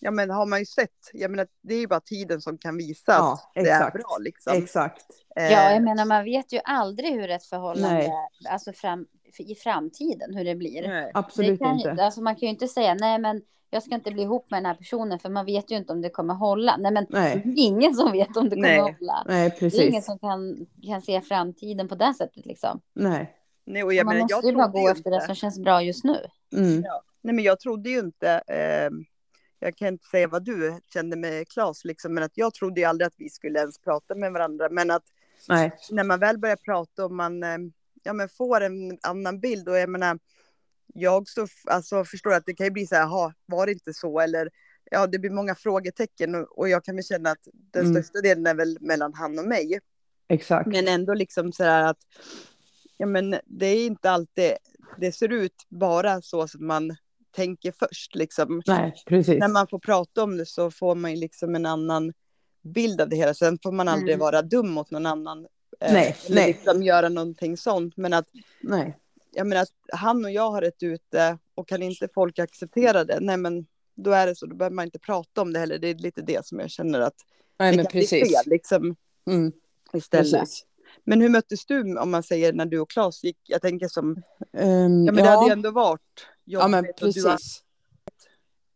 ja 0.00 0.10
men 0.10 0.30
har 0.30 0.46
man 0.46 0.58
ju 0.58 0.66
sett, 0.66 1.10
jag 1.12 1.30
menar 1.30 1.46
det 1.62 1.74
är 1.74 1.78
ju 1.78 1.86
bara 1.86 2.00
tiden 2.00 2.40
som 2.40 2.58
kan 2.58 2.76
visa 2.76 3.12
Ja, 3.12 3.32
att 3.32 3.64
det 3.64 3.70
är 3.70 3.90
bra 3.90 4.16
liksom. 4.20 4.56
Exakt. 4.56 5.04
Eh, 5.36 5.52
Ja, 5.52 5.72
jag 5.72 5.82
menar 5.82 6.04
man 6.04 6.24
vet 6.24 6.52
ju 6.52 6.60
aldrig 6.64 7.12
hur 7.12 7.30
ett 7.30 7.44
förhållande, 7.44 7.94
Nej. 7.94 8.10
alltså 8.50 8.72
fram, 8.72 9.06
i 9.38 9.54
framtiden, 9.54 10.34
hur 10.34 10.44
det 10.44 10.54
blir. 10.54 10.88
nej. 10.88 11.10
Absolut 11.14 11.58
det 11.58 11.64
kan, 11.64 11.76
inte. 11.76 12.04
Alltså 12.04 12.20
man 12.22 12.34
kan 12.34 12.40
ju 12.40 12.48
inte 12.48 12.68
säga 12.68 12.94
nej 12.94 13.18
men 13.18 13.42
jag 13.70 13.82
ska 13.82 13.94
inte 13.94 14.10
bli 14.12 14.22
ihop 14.22 14.50
med 14.50 14.58
den 14.58 14.66
här 14.66 14.74
personen 14.74 15.18
för 15.18 15.28
man 15.28 15.46
vet 15.46 15.70
ju 15.70 15.76
inte 15.76 15.92
om 15.92 16.02
det 16.02 16.10
kommer 16.10 16.34
hålla. 16.34 16.76
Nej 16.76 16.92
men 16.92 17.06
Nej. 17.08 17.42
ingen 17.56 17.94
som 17.94 18.12
vet 18.12 18.36
om 18.36 18.44
det 18.48 18.56
kommer 18.56 18.68
Nej. 18.68 18.78
hålla. 18.80 19.24
Nej, 19.26 19.56
Det 19.60 19.66
är 19.66 19.74
ingen 19.80 19.92
precis. 19.92 20.06
som 20.06 20.18
kan, 20.18 20.66
kan 20.86 21.02
se 21.02 21.20
framtiden 21.20 21.88
på 21.88 21.94
det 21.94 22.14
sättet 22.14 22.46
liksom. 22.46 22.80
Nej. 22.94 23.35
Nej 23.66 23.84
och 23.84 23.94
jag 23.94 24.04
man 24.04 24.14
menar, 24.14 24.24
måste 24.24 24.34
jag 24.46 24.52
ju 24.52 24.56
bara 24.56 24.68
gå 24.68 24.80
ju 24.80 24.92
efter 24.92 25.10
det 25.10 25.14
inte- 25.16 25.26
som 25.26 25.34
känns 25.34 25.58
bra 25.58 25.82
just 25.82 26.04
nu. 26.04 26.26
Mm. 26.52 26.80
Nej, 27.22 27.34
men 27.34 27.44
jag 27.44 27.60
trodde 27.60 27.90
ju 27.90 27.98
inte, 27.98 28.42
eh, 28.46 28.90
jag 29.58 29.76
kan 29.76 29.88
inte 29.88 30.06
säga 30.06 30.28
vad 30.28 30.44
du 30.44 30.80
kände 30.92 31.16
med 31.16 31.48
Claes, 31.48 31.84
liksom, 31.84 32.14
men 32.14 32.22
att 32.24 32.32
jag 32.34 32.54
trodde 32.54 32.80
ju 32.80 32.86
aldrig 32.86 33.06
att 33.06 33.14
vi 33.16 33.30
skulle 33.30 33.58
ens 33.58 33.78
prata 33.78 34.14
med 34.14 34.32
varandra. 34.32 34.68
Men 34.70 34.90
att 34.90 35.02
Nej. 35.48 35.72
när 35.90 36.04
man 36.04 36.20
väl 36.20 36.38
börjar 36.38 36.56
prata 36.56 37.04
och 37.04 37.12
man 37.12 37.42
eh, 37.42 37.58
ja, 38.02 38.12
men 38.12 38.28
får 38.28 38.60
en 38.60 38.98
annan 39.02 39.40
bild, 39.40 39.68
och 39.68 39.76
jag 39.78 39.88
menar, 39.88 40.18
jag 40.94 41.28
så, 41.28 41.46
alltså, 41.64 42.04
förstår 42.04 42.32
att 42.34 42.46
det 42.46 42.54
kan 42.54 42.66
ju 42.66 42.70
bli 42.70 42.86
så 42.86 42.94
här, 42.94 43.02
"Jaha, 43.02 43.34
var 43.46 43.66
det 43.66 43.72
inte 43.72 43.94
så? 43.94 44.20
Eller 44.20 44.50
ja, 44.90 45.06
det 45.06 45.18
blir 45.18 45.30
många 45.30 45.54
frågetecken 45.54 46.34
och, 46.34 46.58
och 46.58 46.68
jag 46.68 46.84
kan 46.84 46.94
väl 46.96 47.04
känna 47.04 47.30
att 47.30 47.48
den 47.52 47.86
Mm. 47.86 48.02
största 48.02 48.20
delen 48.20 48.46
är 48.46 48.54
väl 48.54 48.78
mellan 48.80 49.14
han 49.14 49.38
och 49.38 49.44
mig. 49.46 49.80
Exakt. 50.28 50.66
Men 50.66 50.88
ändå 50.88 51.14
liksom 51.14 51.52
så 51.52 51.64
här 51.64 51.82
att, 51.90 51.98
ja 52.96 53.06
men 53.06 53.36
det 53.44 53.66
är 53.66 53.86
inte 53.86 54.10
alltid, 54.10 54.52
det 54.98 55.12
ser 55.12 55.32
ut 55.32 55.54
bara 55.68 56.22
så 56.22 56.48
som 56.48 56.66
man 56.66 56.96
tänker 57.36 57.72
först 57.72 58.14
liksom. 58.14 58.62
Nej. 58.66 58.94
När 59.10 59.48
man 59.48 59.66
får 59.68 59.78
prata 59.78 60.22
om 60.22 60.36
det 60.36 60.46
så 60.46 60.70
får 60.70 60.94
man 60.94 61.10
ju 61.10 61.16
liksom 61.16 61.54
en 61.54 61.66
annan 61.66 62.12
bild 62.62 63.00
av 63.00 63.08
det 63.08 63.16
hela. 63.16 63.34
Sen 63.34 63.58
får 63.62 63.72
man 63.72 63.88
aldrig 63.88 64.14
Mm. 64.14 64.20
vara 64.20 64.42
dum 64.42 64.70
mot 64.70 64.90
någon 64.90 65.06
annan. 65.06 65.46
eh, 65.80 65.92
Nej, 65.92 66.16
nej. 66.30 66.46
Liksom 66.46 66.82
göra 66.82 67.08
någonting 67.08 67.56
sånt. 67.56 67.96
Men 67.96 68.12
att, 68.12 68.28
Nej. 68.60 68.98
jag 69.32 69.46
menar, 69.46 69.62
att 69.62 69.72
han 69.92 70.24
och 70.24 70.30
jag 70.30 70.50
har 70.50 70.62
ett 70.62 70.82
ute 70.82 71.38
och 71.54 71.68
kan 71.68 71.82
inte 71.82 72.08
folk 72.14 72.38
acceptera 72.38 73.04
det, 73.04 73.18
nej 73.20 73.36
men 73.36 73.66
då 73.94 74.10
är 74.10 74.26
det 74.26 74.34
så, 74.36 74.46
då 74.46 74.56
behöver 74.56 74.74
man 74.74 74.84
inte 74.84 74.98
prata 74.98 75.42
om 75.42 75.52
det 75.52 75.58
heller. 75.58 75.78
Det 75.78 75.88
är 75.88 75.94
lite 75.94 76.22
det 76.22 76.46
som 76.46 76.60
jag 76.60 76.70
känner 76.70 77.00
att 77.00 77.14
Nej, 77.58 77.76
det 77.76 77.82
kan 77.82 77.90
bli 77.92 78.00
precis. 78.00 78.20
fel 78.36 78.42
liksom 78.46 78.96
Mm, 79.30 79.52
istället. 79.92 80.32
precis. 80.32 80.64
Men 81.06 81.20
hur 81.20 81.28
möttes 81.28 81.66
du 81.66 81.98
om 81.98 82.10
man 82.10 82.22
säger 82.22 82.52
när 82.52 82.66
du 82.66 82.78
och 82.80 82.90
Claes 82.90 83.24
gick? 83.24 83.38
Jag 83.46 83.62
tänker 83.62 83.88
som, 83.88 84.22
Ehm, 84.52 85.04
ja 85.06 85.12
men 85.12 85.16
det 85.16 85.22
hade 85.30 85.46
ju 85.46 85.52
ändå 85.52 85.70
varit 85.70 86.00
Ja, 86.44 86.68
men 86.68 86.84
jobbigt 86.84 86.96
du 86.98 87.22
har- 87.22 87.32
precis. 87.36 87.62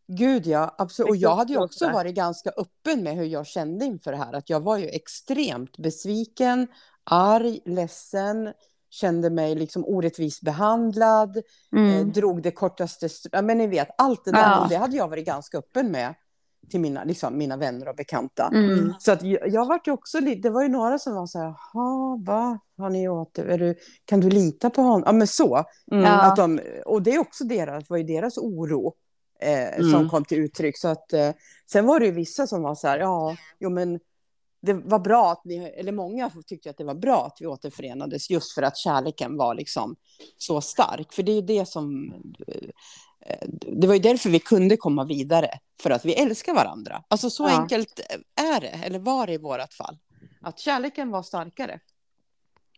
Gud, 0.07 0.47
ja. 0.47 0.75
Absolut. 0.79 1.11
Och 1.11 1.17
jag 1.17 1.37
hade 1.37 1.53
ju 1.53 1.59
också 1.59 1.85
varit 1.93 2.15
ganska 2.15 2.51
öppen 2.51 3.03
med 3.03 3.15
hur 3.17 3.25
jag 3.25 3.47
kände 3.47 3.85
inför 3.85 4.11
det 4.11 4.17
här. 4.19 4.33
Att 4.33 4.51
jag 4.51 4.61
var 4.61 4.77
ju 4.77 4.89
extremt 4.89 5.77
besviken, 5.79 6.67
arg, 7.05 7.61
ledsen, 7.65 8.53
kände 8.91 9.31
mig 9.31 9.55
liksom 9.55 9.85
orättvist 9.85 10.41
behandlad, 10.43 11.37
eh, 11.77 12.07
drog 12.07 12.43
det 12.43 12.51
kortaste... 12.51 13.09
Ja, 13.33 13.43
men 13.43 13.59
ni 13.59 13.67
vet, 13.67 13.89
allt 13.99 14.25
det 14.25 14.31
där. 14.33 14.41
Ja. 14.41 14.63
Och 14.63 14.69
det 14.69 14.77
hade 14.77 14.97
jag 14.97 15.09
varit 15.09 15.27
ganska 15.27 15.59
öppen 15.59 15.91
med 15.91 16.15
till 16.71 16.81
mina, 16.81 17.05
liksom, 17.05 17.39
mina 17.39 17.57
vänner 17.57 17.89
och 17.89 17.97
bekanta. 17.97 18.51
Mm. 18.55 18.95
Så 18.99 19.13
att 19.13 19.23
jag, 19.23 19.49
jag 19.49 19.67
vart 19.67 19.87
ju 19.87 19.93
också 19.93 20.21
lite, 20.21 20.41
det 20.41 20.51
var 20.51 20.63
ju 20.63 20.69
några 20.69 20.99
som 20.99 21.15
var 21.15 21.27
så 21.27 21.39
här, 21.39 21.47
jaha, 21.47 22.19
vad 22.27 22.59
har 22.79 22.91
ni 22.91 23.09
åt 23.09 23.39
är 23.39 23.59
du, 23.59 23.75
Kan 24.05 24.21
du 24.21 24.31
lita 24.31 24.71
på 24.71 24.83
honom? 24.83 25.03
Ja, 25.07 25.13
men 25.13 25.27
så. 25.27 25.65
Mm. 25.93 26.05
Att 26.05 26.37
de, 26.37 26.61
och 26.87 27.03
det 27.03 27.15
är 27.15 27.19
också 27.19 27.45
deras, 27.45 27.91
var 27.91 27.97
ju 27.97 28.03
deras 28.05 28.39
oro 28.39 28.95
eh, 29.41 29.77
som 29.77 29.95
Mm. 29.95 30.09
kom 30.09 30.25
till 30.25 30.39
uttryck. 30.39 30.79
Så 30.79 30.89
att, 30.89 31.13
eh, 31.13 31.31
sen 31.73 31.87
var 31.87 32.01
det 32.01 32.07
ju 32.07 32.13
vissa 32.13 32.47
som 32.47 32.63
var 32.63 32.75
så 32.75 32.89
här, 32.89 32.99
ja, 32.99 33.37
jo 33.61 33.71
men 33.71 34.01
det 34.61 34.73
var 34.73 34.99
bra 34.99 35.33
att 35.33 35.45
ni, 35.45 35.57
eller 35.57 35.93
många 35.93 36.31
tyckte 36.47 36.71
att 36.71 36.77
det 36.77 36.85
var 36.85 36.95
bra 36.95 37.27
att 37.27 37.37
vi 37.41 37.47
återförenades 37.47 38.31
just 38.31 38.53
för 38.53 38.63
att 38.63 38.77
kärleken 38.77 39.37
var 39.37 39.55
liksom 39.55 39.97
så 40.37 40.61
stark. 40.61 41.13
För 41.13 41.23
det 41.23 41.33
är 41.33 41.37
ju 41.37 41.43
det 41.43 41.67
som, 41.69 42.13
eh, 43.27 43.49
det 43.73 43.87
var 43.87 43.95
ju 43.95 44.01
därför 44.01 44.31
vi 44.31 44.39
kunde 44.39 44.77
komma 44.77 45.05
vidare, 45.05 45.51
för 45.83 45.91
att 45.91 46.05
vi 46.05 46.15
älskar 46.15 46.55
varandra. 46.55 47.05
Alltså 47.09 47.31
så 47.31 47.43
Ja. 47.49 47.61
enkelt 47.61 48.01
är 48.55 48.61
det, 48.61 48.69
eller 48.69 48.99
var 48.99 49.27
det 49.27 49.33
i 49.33 49.39
vårat 49.39 49.75
fall. 49.75 49.99
Att 50.43 50.59
kärleken 50.59 51.11
var 51.11 51.23
starkare. 51.23 51.81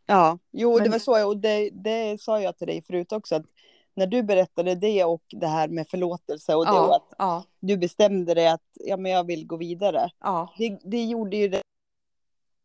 Ja, 0.07 0.39
jo 0.53 0.77
det 0.77 0.83
Men- 0.83 0.91
var 0.93 0.99
så 0.99 1.27
och 1.29 1.37
det, 1.37 1.71
det 1.71 2.21
sa 2.21 2.41
jag 2.41 2.59
till 2.59 2.67
dig 2.67 2.83
förut 2.83 3.13
också 3.13 3.35
att 3.35 3.45
när 3.95 4.07
du 4.07 4.23
berättade 4.23 4.75
det 4.75 5.05
och 5.05 5.23
det 5.29 5.47
här 5.47 5.69
med 5.69 5.89
förlåtelse 5.89 6.55
och 6.55 6.65
det 6.67 6.71
och 6.73 6.77
Ja, 6.77 6.97
att 6.97 7.15
ja, 7.19 7.45
du 7.61 7.77
bestämde 7.77 8.35
dig 8.35 8.49
att 8.49 8.63
ja, 8.75 8.97
men 8.97 9.13
jag 9.13 9.27
vill 9.27 9.47
gå 9.47 9.57
vidare. 9.57 10.11
ja, 10.21 10.55
Det, 10.59 10.79
det 10.85 11.05
gjorde 11.05 11.37
ju 11.37 11.49
det. 11.49 11.62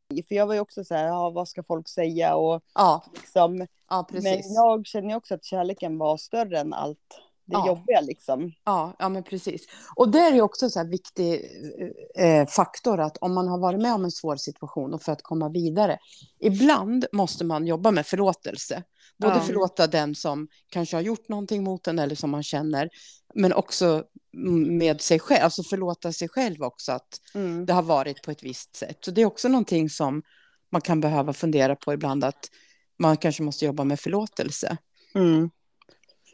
För 0.09 0.35
jag 0.35 0.47
var 0.47 0.53
ju 0.53 0.59
också 0.59 0.83
så 0.83 0.95
här, 0.95 1.05
ja, 1.05 1.29
vad 1.29 1.47
ska 1.47 1.63
folk 1.63 1.87
säga 1.87 2.35
och 2.35 2.61
ja, 2.75 3.03
liksom. 3.15 3.67
ja. 3.89 4.07
Men 4.11 4.41
jag 4.53 4.85
känner 4.85 5.15
också 5.15 5.33
att 5.33 5.43
kärleken 5.45 5.97
var 5.97 6.17
större 6.17 6.59
än 6.59 6.73
allt 6.73 6.97
det 7.45 7.53
Ja. 7.53 7.67
jobbiga 7.67 8.01
liksom. 8.01 8.51
Ja, 8.63 8.95
ja, 8.99 9.09
men 9.09 9.23
precis. 9.23 9.65
Och 9.95 10.09
det 10.09 10.19
är 10.19 10.33
ju 10.33 10.41
också 10.41 10.69
så 10.69 10.79
här 10.79 10.87
viktig 10.87 11.45
eh, 12.15 12.47
faktor 12.47 12.99
att 12.99 13.17
om 13.17 13.33
man 13.33 13.47
har 13.47 13.57
varit 13.59 13.81
med 13.81 13.93
om 13.93 14.03
en 14.03 14.11
svår 14.11 14.35
situation 14.35 14.93
och 14.93 15.01
för 15.01 15.11
att 15.11 15.21
komma 15.21 15.49
vidare, 15.49 15.97
ibland 16.39 17.05
måste 17.11 17.45
man 17.45 17.67
jobba 17.67 17.91
med 17.91 18.05
förlåtelse. 18.05 18.83
Både 19.17 19.33
Ja. 19.35 19.39
förlåta 19.41 19.87
den 19.87 20.15
som 20.15 20.47
kanske 20.69 20.95
har 20.97 21.01
gjort 21.01 21.29
någonting 21.29 21.63
mot 21.63 21.87
en 21.87 21.99
eller 21.99 22.15
som 22.15 22.29
man 22.31 22.43
känner, 22.43 22.89
men 23.33 23.53
också 23.53 24.03
med 24.77 25.01
sig 25.01 25.19
själv, 25.19 25.43
alltså 25.43 25.63
förlåta 25.63 26.11
sig 26.13 26.29
själv 26.29 26.63
också 26.63 26.91
att 26.91 27.21
Mm. 27.33 27.65
det 27.65 27.73
har 27.73 27.83
varit 27.83 28.23
på 28.23 28.31
ett 28.31 28.43
visst 28.43 28.75
sätt. 28.75 28.97
Så 29.01 29.11
det 29.11 29.21
är 29.21 29.25
också 29.25 29.47
någonting 29.47 29.89
som 29.89 30.23
man 30.71 30.81
kan 30.81 31.01
behöva 31.01 31.33
fundera 31.33 31.75
på 31.75 31.93
ibland, 31.93 32.23
att 32.23 32.49
man 32.99 33.17
kanske 33.17 33.43
måste 33.43 33.65
jobba 33.65 33.83
med 33.83 33.99
förlåtelse. 33.99 34.77
Mm. 35.15 35.49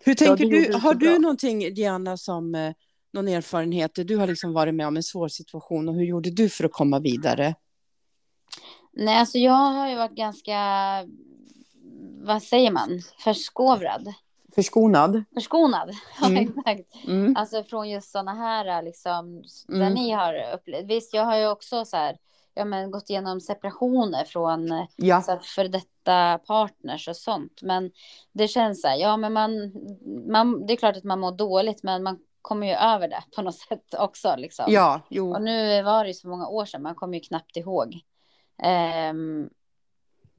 Hur 0.06 0.16
tänker 0.16 0.44
gjorde 0.44 0.66
du? 0.68 0.74
Har 0.78 0.94
du 0.94 1.10
bra. 1.10 1.18
någonting, 1.18 1.74
Diana, 1.74 2.18
som 2.18 2.56
eh, 2.56 2.74
någon 3.14 3.28
erfarenhet? 3.28 3.92
Du 3.96 4.18
har 4.18 4.28
liksom 4.28 4.54
varit 4.54 4.76
med 4.76 4.88
om 4.88 4.98
en 4.98 5.04
svår 5.04 5.28
situation 5.28 5.90
och 5.90 5.96
hur 5.96 6.04
gjorde 6.04 6.30
du 6.30 6.50
för 6.50 6.64
att 6.64 6.72
komma 6.72 7.00
vidare? 7.00 7.56
Nej, 8.94 9.16
alltså 9.18 9.38
jag 9.38 9.52
har 9.54 9.90
ju 9.90 9.96
varit 9.96 10.16
ganska, 10.16 10.58
vad 12.24 12.44
säger 12.44 12.72
man, 12.72 13.02
förskovrad. 13.24 14.14
Förskonad? 14.56 15.24
Förskonad, 15.34 15.90
ja 16.22 16.28
Mm. 16.28 16.44
exakt. 16.50 17.06
Mm. 17.08 17.36
Alltså 17.38 17.64
från 17.64 17.90
just 17.90 18.12
sådana 18.12 18.34
här 18.34 18.82
liksom, 18.82 19.44
där 19.68 19.76
Mm. 19.76 19.94
ni 19.94 20.12
har 20.12 20.54
upplevt. 20.54 20.86
Visst, 20.86 21.14
jag 21.14 21.26
har 21.26 21.38
ju 21.38 21.48
också 21.48 21.86
så 21.86 21.98
här, 21.98 22.18
ja 22.54 22.66
men 22.66 22.92
gått 22.92 23.10
igenom 23.10 23.42
separationer 23.42 24.26
från 24.26 24.88
Ja. 24.96 25.22
så 25.22 25.32
här, 25.32 25.40
för 25.40 25.68
detta 25.68 26.38
partners 26.48 27.08
och 27.08 27.16
sånt. 27.16 27.62
Men 27.62 27.92
det 28.34 28.48
känns 28.48 28.82
så 28.82 28.88
här, 28.88 28.96
ja 28.98 29.18
men 29.18 29.34
man, 29.34 29.72
man, 30.32 30.66
det 30.66 30.74
är 30.74 30.78
klart 30.78 30.98
att 30.98 31.04
man 31.04 31.20
mår 31.20 31.32
dåligt, 31.32 31.84
men 31.84 32.04
man 32.04 32.20
kommer 32.42 32.68
ju 32.68 32.74
över 32.74 33.08
det 33.08 33.24
på 33.36 33.42
något 33.42 33.56
sätt 33.70 33.94
också 34.00 34.36
liksom. 34.38 34.66
ja, 34.68 35.02
jo. 35.10 35.34
Och 35.34 35.42
nu 35.42 35.84
var 35.84 36.04
det 36.04 36.08
ju 36.08 36.14
så 36.14 36.28
många 36.28 36.48
år 36.48 36.66
sedan, 36.66 36.82
man 36.82 36.96
kommer 36.96 37.14
ju 37.14 37.20
knappt 37.20 37.58
ihåg 37.58 38.00
ehm, 38.64 39.50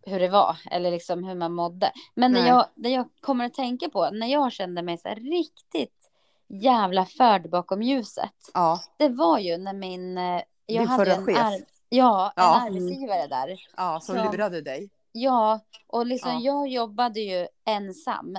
hur 0.06 0.20
det 0.20 0.28
var, 0.28 0.56
eller 0.70 0.90
liksom 0.90 1.24
hur 1.24 1.34
man 1.34 1.52
mådde. 1.52 1.92
Men 2.14 2.32
det 2.32 2.40
Nej. 2.40 2.48
jag, 2.48 2.66
det 2.74 2.88
jag 2.88 3.08
kommer 3.20 3.44
att 3.44 3.54
tänka 3.54 3.88
på, 3.88 4.10
när 4.10 4.26
jag 4.26 4.52
kände 4.52 4.82
mig 4.82 4.98
så 4.98 5.08
här 5.08 5.16
riktigt 5.16 6.10
jävla 6.48 7.04
förd 7.06 7.50
bakom 7.50 7.82
ljuset, 7.82 8.30
Ja, 8.54 8.80
det 8.96 9.08
var 9.08 9.38
ju 9.38 9.56
när 9.58 9.72
min... 9.72 10.18
eh, 10.18 10.40
Jag 10.66 10.82
Din 10.82 10.88
hade 10.88 11.04
förra 11.04 11.14
en 11.14 11.26
chef. 11.26 11.38
ar- 11.38 11.64
Ja, 11.88 12.26
en 12.36 12.42
Ja. 12.42 12.60
arbetsgivare 12.66 13.26
där. 13.26 13.60
ja, 13.76 14.00
som 14.00 14.16
Så- 14.16 14.32
lurade 14.32 14.60
dig. 14.60 14.90
Ja, 15.12 15.60
och 15.86 16.06
liksom 16.06 16.30
Ja. 16.32 16.40
jag 16.40 16.68
jobbade 16.68 17.20
ju 17.20 17.46
ensam. 17.64 18.36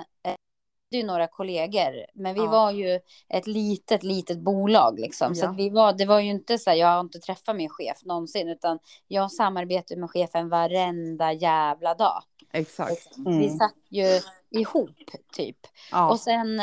Det 0.90 0.96
är 0.96 1.00
ju 1.00 1.06
några 1.06 1.26
kollegor, 1.26 2.06
men 2.14 2.34
vi 2.34 2.40
Ja. 2.40 2.46
var 2.50 2.70
ju 2.70 3.00
ett 3.28 3.46
litet, 3.46 4.02
litet 4.02 4.38
bolag 4.38 4.98
liksom. 4.98 5.34
Så 5.34 5.44
Ja. 5.44 5.50
att 5.50 5.56
vi 5.56 5.70
var, 5.70 5.92
det 5.92 6.04
var 6.06 6.20
ju 6.20 6.30
inte 6.30 6.58
så 6.58 6.70
här, 6.70 6.76
jag 6.76 6.88
har 6.88 7.00
inte 7.00 7.18
träffat 7.18 7.56
min 7.56 7.68
chef 7.68 8.04
någonsin, 8.04 8.48
utan 8.48 8.78
jag 9.08 9.32
samarbetade 9.32 10.00
med 10.00 10.10
chefen 10.10 10.48
varenda 10.48 11.32
jävla 11.32 11.94
dag. 11.94 12.22
Exakt. 12.52 12.90
Liksom. 12.90 13.26
Mm. 13.26 13.38
Vi 13.38 13.48
satt 13.50 13.74
ju 13.88 14.20
ihop 14.50 14.90
typ. 15.32 15.56
Ja. 15.92 16.10
Och 16.10 16.20
sen, 16.20 16.62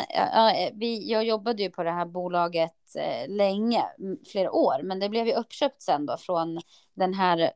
vi, 0.74 1.12
jag 1.12 1.24
jobbade 1.24 1.64
ju 1.64 1.70
på 1.70 1.84
det 1.84 1.92
här 1.92 2.06
bolaget 2.06 2.74
eh, 2.96 3.30
länge, 3.30 3.84
flera 4.32 4.52
år, 4.52 4.84
men 4.84 5.00
det 5.00 5.10
blev 5.10 5.28
ju 5.28 5.34
uppköpt 5.34 5.82
sen 5.82 6.06
då 6.06 6.18
från 6.18 6.60
den 6.94 7.14
här, 7.14 7.52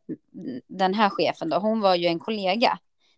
den 0.67 0.93
här 0.93 1.09
chefen 1.09 1.49
då. 1.49 1.57
Hon 1.57 1.81
var 1.81 1.95
ju 1.95 2.07
en 2.07 2.19
kollega 2.19 2.77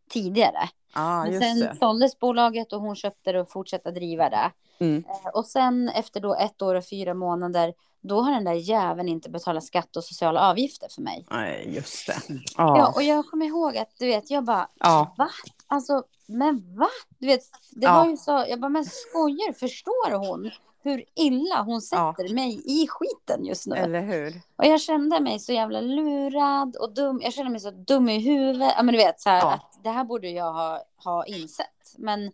tidigare. 0.10 0.70
ja, 0.96 1.24
men 1.24 1.32
just 1.34 1.44
sen 1.44 1.60
det. 1.60 1.76
såldes 1.80 2.20
bolaget 2.20 2.74
och 2.74 2.82
hon 2.82 2.96
köpte 2.96 3.32
det 3.32 3.42
och 3.42 3.52
fortsatte 3.52 3.92
driva 3.92 4.30
det. 4.30 4.52
Mm. 4.80 5.04
Eh, 5.10 5.30
Och 5.34 5.46
sen 5.46 5.90
efter 5.90 6.20
då 6.20 6.36
ett 6.36 6.62
år 6.62 6.76
och 6.76 6.86
fyra 6.90 7.14
månader, 7.14 7.74
då 8.02 8.22
har 8.22 8.32
den 8.32 8.44
där 8.44 8.54
jäveln 8.54 9.10
inte 9.10 9.30
betalat 9.30 9.64
skatt 9.64 9.96
och 9.96 10.04
sociala 10.04 10.50
avgifter 10.50 10.88
för 10.96 11.02
mig. 11.02 11.26
Nej, 11.32 11.76
just 11.76 12.08
det. 12.08 12.18
Ja, 12.58 12.78
Ja. 12.78 12.92
och 12.96 13.04
jag 13.04 13.26
kommer 13.26 13.46
ihåg 13.46 13.78
att 13.78 13.90
du 14.00 14.06
vet, 14.08 14.30
jag 14.30 14.44
bara, 14.44 14.68
Ja. 14.80 15.14
va? 15.18 15.30
alltså, 15.68 16.04
men 16.26 16.76
va? 16.78 16.88
Du 17.20 17.28
vet, 17.28 17.42
det 17.72 17.86
Ja. 17.86 17.94
var 18.04 18.10
ju 18.10 18.18
så, 18.18 18.46
jag 18.50 18.60
bara, 18.60 18.70
men 18.70 18.86
skojar 18.86 19.54
Förstår 19.54 20.12
hon 20.12 20.52
hur 20.84 21.04
illa 21.16 21.62
hon 21.62 21.82
sätter 21.82 22.34
mig 22.34 22.62
i 22.66 22.88
skiten 22.88 23.46
just 23.46 23.68
nu? 23.68 23.76
Eller 23.76 24.02
hur? 24.02 24.42
Och 24.56 24.66
jag 24.66 24.82
kände 24.82 25.20
mig 25.20 25.40
så 25.40 25.54
jävla 25.54 25.82
lurad 25.82 26.76
och 26.76 26.94
dum. 26.94 27.22
Jag 27.24 27.34
kände 27.34 27.52
mig 27.52 27.60
så 27.60 27.72
dum 27.72 28.10
i 28.10 28.20
huvudet. 28.20 28.74
Ja, 28.78 28.84
men 28.84 28.94
du 28.94 28.98
vet, 28.98 29.20
så 29.22 29.30
här, 29.30 29.40
Ja. 29.40 29.54
att 29.54 29.80
det 29.84 29.90
här 29.90 30.04
borde 30.04 30.30
jag 30.30 30.54
ha, 30.54 30.84
ha 31.04 31.26
insett. 31.26 31.96
Men 31.98 32.32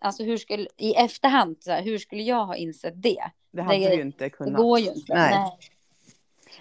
alltså, 0.00 0.22
hur 0.22 0.36
skulle, 0.36 0.68
i 0.76 0.94
efterhand, 0.94 1.56
så 1.60 1.70
här, 1.70 1.82
hur 1.82 1.98
skulle 1.98 2.22
jag 2.22 2.46
ha 2.46 2.56
insett 2.56 3.02
det? 3.02 3.22
Det 3.52 3.62
hade 3.62 3.78
Det- 3.78 3.88
du 3.88 3.94
ju 3.94 4.02
inte 4.02 4.24
Det 4.24 4.30
kunnat. 4.30 4.56
går 4.56 4.78
ju 4.78 4.86
inte. 4.92 5.14
Nej. 5.14 5.30
Nej. 5.34 5.58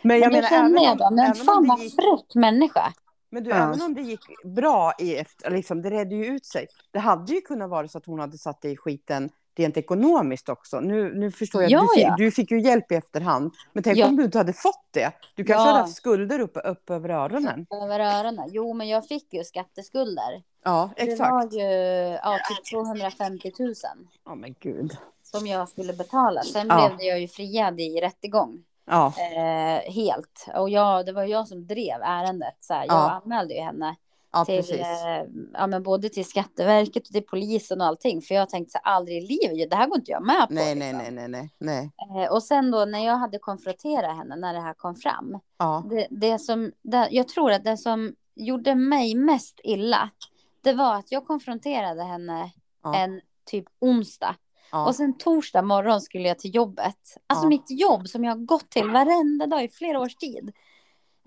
Men 0.02 0.08
Men 0.08 0.20
jag 0.20 0.32
då 0.32 0.36
menar, 0.36 0.50
kände 0.50 0.84
jag 0.84 0.98
bara, 0.98 1.10
men 1.10 1.36
fan 1.36 1.68
vad 1.68 1.80
det 1.80 1.84
gick, 1.84 1.96
fräck 1.96 2.36
människa. 2.36 2.94
men 3.30 3.44
du, 3.44 3.50
Ja. 3.50 3.56
även 3.56 3.82
om 3.82 3.94
det 3.94 4.02
gick 4.02 4.44
bra 4.44 4.94
i 5.00 5.16
efter, 5.16 5.52
liksom, 5.52 5.82
det 5.82 5.90
redde 5.90 6.16
ju 6.16 6.26
ut 6.26 6.46
sig. 6.46 6.68
Det 6.92 7.00
hade 7.00 7.34
ju 7.34 7.42
kunnat 7.42 7.70
vara 7.70 7.88
så 7.88 7.98
att 7.98 8.06
hon 8.06 8.20
hade 8.20 8.38
satt 8.38 8.62
dig 8.62 8.72
i 8.72 8.78
skiten 8.78 9.30
rent 9.56 9.78
ekonomiskt 9.78 10.50
också. 10.50 10.80
Nu, 10.80 11.14
nu 11.14 11.32
förstår 11.32 11.62
jag, 11.62 11.72
Ja, 11.72 11.82
du, 11.82 11.88
fick, 11.96 12.04
ja. 12.08 12.16
du 12.18 12.32
fick 12.32 12.52
ju 12.52 12.62
hjälp 12.62 12.92
i 12.92 12.96
efterhand. 12.96 13.54
Men 13.74 13.84
tänk 13.84 13.98
Ja. 13.98 14.08
om 14.08 14.16
du 14.16 14.24
inte 14.24 14.38
hade 14.38 14.54
fått 14.54 14.88
det. 14.92 15.12
Du 15.36 15.44
kanske 15.44 15.68
hade 15.68 15.80
haft 15.80 15.96
skulder 15.96 16.40
upp, 16.40 16.58
upp 16.64 16.90
över 16.90 17.10
öronen. 17.10 17.66
Över 17.84 18.00
öronen. 18.00 18.50
Jo, 18.52 18.74
men 18.74 18.88
jag 18.88 19.08
fick 19.08 19.34
ju 19.34 19.44
skatteskulder. 19.44 20.44
Ja, 20.64 20.90
Det 20.96 21.02
exakt. 21.02 21.32
var 21.32 21.60
ju 21.62 21.68
ja, 22.24 22.38
typ 22.50 22.66
250 22.72 23.52
000 23.60 23.74
Ja, 24.26 24.36
men 24.36 24.56
gud. 24.60 24.98
som 25.24 25.48
jag 25.48 25.70
skulle 25.70 25.94
betala. 25.94 26.42
Sen 26.44 26.68
blev 26.68 27.08
jag 27.08 27.20
ju 27.20 27.28
friad 27.28 27.80
i 27.80 28.02
rättegång. 28.02 28.64
Ja, 28.86 29.14
Eh, 29.18 29.92
helt. 29.94 30.46
Och 30.56 30.70
jag, 30.70 31.06
det 31.06 31.12
var 31.12 31.24
jag 31.24 31.48
som 31.48 31.68
drev 31.68 32.02
ärendet. 32.04 32.56
Så 32.60 32.74
här, 32.74 32.86
jag 32.86 32.96
Ja. 32.96 33.22
anmälde 33.24 33.54
ju 33.54 33.62
henne. 33.62 33.96
Ja 34.32 34.46
till, 34.46 34.56
precis. 34.58 34.80
eh, 34.80 35.26
ja, 35.54 35.68
men 35.68 35.84
både 35.84 36.10
till 36.10 36.26
Skatteverket 36.26 37.08
och 37.08 37.14
till 37.14 37.24
polisen 37.26 37.82
och 37.82 37.88
allting. 37.88 38.22
För 38.22 38.36
jag 38.36 38.50
tänkte 38.50 38.72
så 38.72 38.80
här, 38.84 38.94
aldrig 38.96 39.18
i 39.24 39.28
livet, 39.28 39.70
det 39.70 39.76
här 39.76 39.88
går 39.88 39.98
inte 39.98 40.12
jag 40.12 40.26
med 40.26 40.48
på. 40.48 40.54
Nej, 40.54 40.76
nej, 40.76 40.94
liksom. 40.94 41.16
nej, 41.16 41.28
nej, 41.30 41.50
nej. 41.60 41.92
nej. 42.10 42.24
Eh, 42.26 42.32
och 42.32 42.44
sen 42.44 42.72
då 42.72 42.86
när 42.86 43.06
jag 43.06 43.18
hade 43.18 43.40
konfronterat 43.40 44.18
henne, 44.18 44.36
när 44.36 44.54
det 44.54 44.62
här 44.62 44.74
kom 44.74 44.96
fram. 44.96 45.40
Ja, 45.58 45.84
Det, 45.90 46.08
det 46.10 46.40
som, 46.40 46.72
det, 46.82 47.08
jag 47.12 47.28
tror 47.28 47.52
att 47.52 47.64
det 47.64 47.78
som 47.78 48.16
gjorde 48.36 48.76
mig 48.76 49.16
mest 49.16 49.60
illa, 49.64 50.10
det 50.64 50.74
var 50.74 50.96
att 50.96 51.12
jag 51.12 51.26
konfronterade 51.28 52.04
henne 52.04 52.52
Ja. 52.84 52.96
en 52.96 53.22
typ 53.46 53.66
onsdag. 53.80 54.36
ja. 54.72 54.88
Och 54.88 54.96
sen 54.96 55.18
torsdag 55.18 55.62
morgon 55.62 56.02
skulle 56.02 56.28
jag 56.28 56.40
till 56.40 56.56
jobbet. 56.56 57.18
Alltså 57.28 57.46
Ja. 57.46 57.50
mitt 57.50 57.80
jobb 57.80 58.08
som 58.08 58.24
jag 58.24 58.32
har 58.32 58.46
gått 58.46 58.70
till 58.70 58.90
varenda 58.90 59.48
dag 59.48 59.64
i 59.64 59.70
flera 59.70 60.00
års 60.00 60.16
tid. 60.16 60.52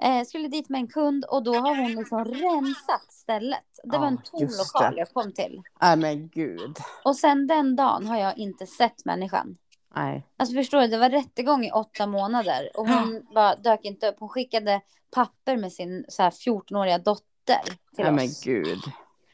Eh, 0.02 0.24
skulle 0.24 0.48
dit 0.48 0.68
med 0.68 0.78
en 0.78 0.88
kund 0.88 1.24
och 1.24 1.42
då 1.42 1.54
har 1.54 1.76
hon 1.76 1.94
liksom 1.94 2.24
rensat 2.24 3.12
stället. 3.12 3.64
Det 3.84 3.98
var 3.98 4.06
en 4.06 4.22
tom 4.22 4.40
lokal 4.42 4.94
det. 4.94 4.98
jag 5.00 5.12
kom 5.12 5.32
till. 5.32 5.62
Nej, 5.80 5.96
men 5.96 6.28
gud. 6.28 6.76
Och 7.04 7.16
sen 7.16 7.46
den 7.46 7.76
dagen 7.76 8.06
har 8.06 8.16
jag 8.16 8.38
inte 8.38 8.66
sett 8.66 9.04
människan. 9.04 9.56
Nej. 9.94 10.26
Alltså 10.36 10.54
förstår 10.54 10.80
du, 10.80 10.86
det 10.86 10.98
var 10.98 11.10
rättegång 11.10 11.64
i 11.64 11.70
åtta 11.70 12.06
månader 12.06 12.70
och 12.74 12.88
hon 12.88 13.26
bara 13.34 13.56
dök 13.56 13.84
inte 13.84 14.08
upp. 14.08 14.16
Hon 14.18 14.28
skickade 14.28 14.80
papper 15.14 15.56
med 15.56 15.72
sin 15.72 16.04
så 16.08 16.22
här 16.22 16.30
14-åriga 16.30 16.98
dotter 16.98 17.62
till 17.96 18.04
Nej, 18.04 18.12
men 18.12 18.24
oss. 18.24 18.44
gud. 18.44 18.82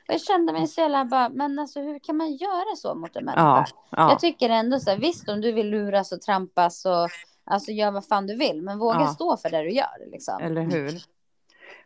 Och 0.09 0.15
jag 0.15 0.20
kände 0.20 0.53
mig 0.53 0.66
så 0.66 0.81
jävla 0.81 1.05
bara, 1.05 1.28
men 1.28 1.59
alltså 1.59 1.81
hur 1.81 1.99
kan 1.99 2.16
man 2.16 2.36
göra 2.36 2.77
så 2.77 2.95
mot 2.95 3.16
en 3.16 3.24
människa? 3.24 3.43
Ja, 3.43 3.66
ja. 3.90 4.11
Jag 4.11 4.20
tycker 4.20 4.51
ändå 4.51 4.81
så 4.81 4.90
här, 4.90 4.99
visst 4.99 5.28
om 5.28 5.40
du 5.40 5.53
vill 5.53 5.70
luras 5.70 6.12
och 6.12 6.20
trampas 6.23 6.85
och 6.85 7.09
alltså 7.51 7.70
gör 7.73 7.91
vad 7.91 8.07
fan 8.07 8.27
du 8.27 8.37
vill, 8.37 8.62
men 8.62 8.79
våga 8.79 9.01
Ja. 9.01 9.07
stå 9.07 9.37
för 9.37 9.51
det 9.51 9.62
du 9.62 9.70
gör 9.70 10.11
liksom. 10.11 10.41
Eller 10.43 10.62
hur? 10.62 11.03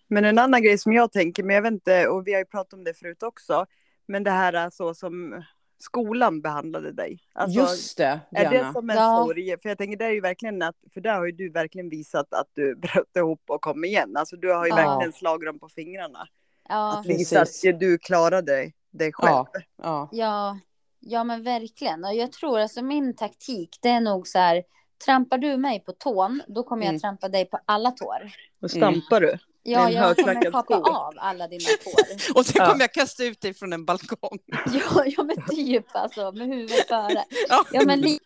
Men 0.07 0.25
en 0.25 0.39
annan 0.39 0.63
grej 0.63 0.79
som 0.79 0.93
jag 0.93 1.13
tänker, 1.13 1.43
men 1.43 1.55
jag 1.55 1.63
vet 1.63 1.73
inte, 1.73 2.09
och 2.09 2.27
vi 2.27 2.33
har 2.33 2.39
ju 2.41 2.45
pratat 2.47 2.73
om 2.73 2.85
det 2.85 2.95
förut 2.95 3.23
också, 3.23 3.67
men 4.07 4.25
det 4.25 4.31
här 4.31 4.53
är 4.53 4.71
så 4.71 4.95
som 4.95 5.43
skolan 5.79 6.41
behandlade 6.41 6.93
dig. 6.93 7.19
Alltså, 7.33 7.61
Just 7.61 7.97
det, 7.97 8.21
är 8.31 8.51
Diana. 8.51 8.67
det 8.69 8.73
som 8.73 8.91
en 8.91 8.97
Ja. 8.97 9.25
sorg? 9.27 9.57
För 9.63 9.69
jag 9.69 9.79
tänker 9.79 9.97
det 9.97 10.05
är 10.05 10.11
ju 10.11 10.21
verkligen 10.21 10.63
att, 10.63 10.77
för 10.95 11.01
där 11.01 11.15
har 11.19 11.27
ju 11.27 11.33
du 11.33 11.51
verkligen 11.51 11.89
visat 11.89 12.35
att 12.35 12.49
du 12.55 12.77
bröt 12.83 13.17
ihop 13.17 13.43
och 13.47 13.61
kom 13.61 13.85
igen. 13.85 14.17
Alltså 14.17 14.37
du 14.37 14.53
har 14.53 14.65
ju 14.65 14.71
Ja. 14.71 14.77
verkligen 14.77 15.13
slagit 15.13 15.47
dem 15.47 15.59
på 15.59 15.69
fingrarna. 15.69 16.27
Ja, 16.69 16.99
Att 16.99 17.07
visa 17.07 17.41
att 17.41 17.49
Precis. 17.49 17.79
du 17.79 17.99
klarade 17.99 18.73
dig 18.91 19.13
själv. 19.13 19.31
Ja, 19.31 19.47
ja. 19.83 20.09
ja, 20.13 20.59
ja 21.01 21.25
men 21.25 21.43
verkligen. 21.43 22.05
Och 22.05 22.15
jag 22.15 22.33
tror 22.33 22.59
alltså 22.59 22.83
min 22.83 23.17
taktik, 23.17 23.79
det 23.83 23.89
är 23.89 24.01
nog 24.01 24.29
så 24.29 24.39
här, 24.39 24.63
trampar 25.05 25.39
du 25.39 25.57
mig 25.57 25.81
på 25.81 25.93
tån, 25.93 26.43
då 26.47 26.63
kommer 26.63 26.83
jag 26.83 26.89
Mm. 26.91 27.01
trampa 27.01 27.29
dig 27.29 27.45
på 27.45 27.59
alla 27.67 27.91
tår. 27.91 28.31
Och 28.63 28.71
stampar 28.71 29.21
du? 29.21 29.39
Ja, 29.63 29.91
jag 29.91 30.17
kommer 30.17 30.51
kapa 30.53 30.77
av 30.77 31.15
alla 31.17 31.49
dina 31.49 31.65
tår. 31.85 32.39
Och 32.39 32.47
sen 32.47 32.55
Ja. 32.59 32.67
kommer 32.71 32.81
jag 32.81 32.93
kasta 32.93 33.25
ut 33.25 33.41
dig 33.41 33.55
från 33.55 33.73
en 33.73 33.85
balkong. 33.85 34.39
Ja, 34.73 35.05
ja 35.07 35.23
men 35.23 35.37
typ 35.51 35.87
alltså 35.97 36.33
med 36.33 36.47
huvudet 36.49 36.89
före. 36.89 37.25
Ja. 37.49 37.65
Ja 37.73 37.83
men 37.87 38.01
li- 38.01 38.19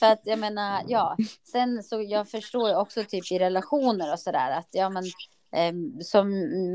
för 0.00 0.06
att 0.06 0.20
jag 0.24 0.38
menar 0.38 0.82
ja. 0.88 1.16
Sen 1.52 1.82
så 1.82 2.02
jag 2.02 2.28
förstår 2.30 2.68
ju 2.68 2.76
också 2.76 3.04
typ 3.04 3.32
i 3.32 3.38
relationer 3.38 4.12
och 4.12 4.20
sådär 4.20 4.50
att 4.50 4.68
ja 4.70 4.88
men 4.90 5.04
eh, 5.52 6.02
som 6.04 6.30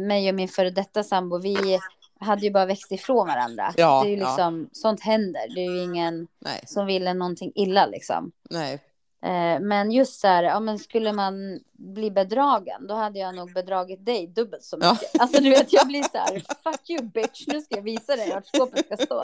mig 0.08 0.30
och 0.30 0.36
min 0.36 0.48
före 0.48 0.70
detta 0.70 1.04
sambo 1.04 1.40
vi 1.40 1.80
hade 2.20 2.42
ju 2.42 2.52
bara 2.52 2.66
växt 2.66 2.92
ifrån 2.92 3.28
varandra. 3.28 3.74
Ja, 3.78 4.02
det 4.04 4.10
är 4.10 4.12
ju 4.12 4.18
ja. 4.18 4.28
liksom 4.28 4.70
sånt 4.72 5.02
händer. 5.02 5.56
Det 5.56 5.62
är 5.66 5.72
ju 5.72 5.84
ingen 5.84 6.28
Nej, 6.40 6.64
som 6.66 6.86
vill 6.86 7.08
en 7.08 7.18
någonting 7.20 7.52
illa 7.56 7.86
liksom. 7.86 8.32
nej. 8.50 8.80
Eh, 9.24 9.60
men 9.60 9.92
just 9.92 10.20
så 10.20 10.28
här, 10.28 10.44
ja 10.44 10.60
men 10.60 10.80
skulle 10.80 11.14
man 11.14 11.60
bli 11.74 12.12
bedragen, 12.12 12.88
då 12.88 12.94
hade 12.94 13.20
jag 13.20 13.36
nog 13.36 13.54
bedragit 13.54 14.06
dig 14.06 14.28
dubbelt 14.28 14.64
så 14.64 14.78
Ja. 14.82 14.92
mycket. 14.94 15.22
Alltså 15.22 15.42
du 15.42 15.50
vet, 15.50 15.74
jag 15.74 15.88
blir 15.88 16.04
så 16.04 16.18
här, 16.18 16.40
fuck 16.64 16.90
you 16.90 17.02
bitch, 17.04 17.48
nu 17.48 17.62
ska 17.62 17.76
jag 17.76 17.84
visa 17.84 18.16
dig 18.16 18.30
vart 18.34 18.48
skåpet 18.48 18.86
ska 18.86 18.98
stå. 18.98 19.24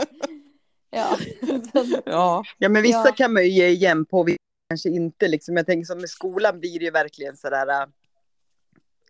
Ja. 0.90 1.18
Ja, 2.06 2.44
Ja 2.58 2.70
men 2.70 2.82
vissa 2.82 3.06
Ja. 3.08 3.12
kan 3.16 3.34
man 3.34 3.44
ju 3.44 3.50
ge 3.50 3.68
igen 3.68 4.06
på, 4.06 4.28
kanske 4.70 4.90
inte 4.90 5.28
liksom. 5.28 5.58
Jag 5.58 5.66
tänker 5.66 5.86
som 5.86 5.98
med 6.00 6.10
skolan 6.10 6.60
blir 6.60 6.80
det 6.80 6.86
ju 6.86 6.92
verkligen 6.92 7.38
sådär. 7.38 7.68
äh, 7.82 7.88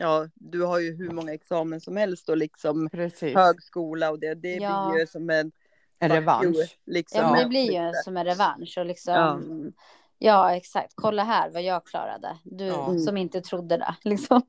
Ja, 0.02 0.28
du 0.36 0.62
har 0.64 0.80
ju 0.80 0.96
hur 0.96 1.10
många 1.12 1.34
examen 1.34 1.82
som 1.82 1.98
helst 1.98 2.30
och 2.30 2.38
liksom 2.38 2.90
precis. 2.90 3.36
högskola 3.36 4.10
och 4.12 4.20
det, 4.20 4.34
det 4.36 4.54
Ja. 4.56 4.90
blir 4.92 5.00
ju 5.02 5.08
som 5.08 5.30
en 5.30 5.52
En 6.00 6.12
revansch. 6.12 6.56
you, 6.58 6.66
liksom. 6.86 7.22
Ja, 7.22 7.28
men 7.32 7.38
Ja. 7.40 7.44
det 7.44 7.50
blir 7.50 7.72
ju 7.72 7.94
som 8.04 8.18
en 8.18 8.26
revansch 8.26 8.78
och 8.78 8.86
liksom. 8.86 9.74
Ja. 10.20 10.56
Exakt. 10.56 10.94
Kolla 10.96 11.24
här 11.24 11.50
vad 11.50 11.64
jag 11.64 11.86
klarade. 11.86 12.38
Du 12.44 12.66
Ja. 12.66 13.00
som 13.00 13.18
inte 13.18 13.42
trodde 13.42 13.78
det. 13.78 13.96
Liksom. 14.10 14.42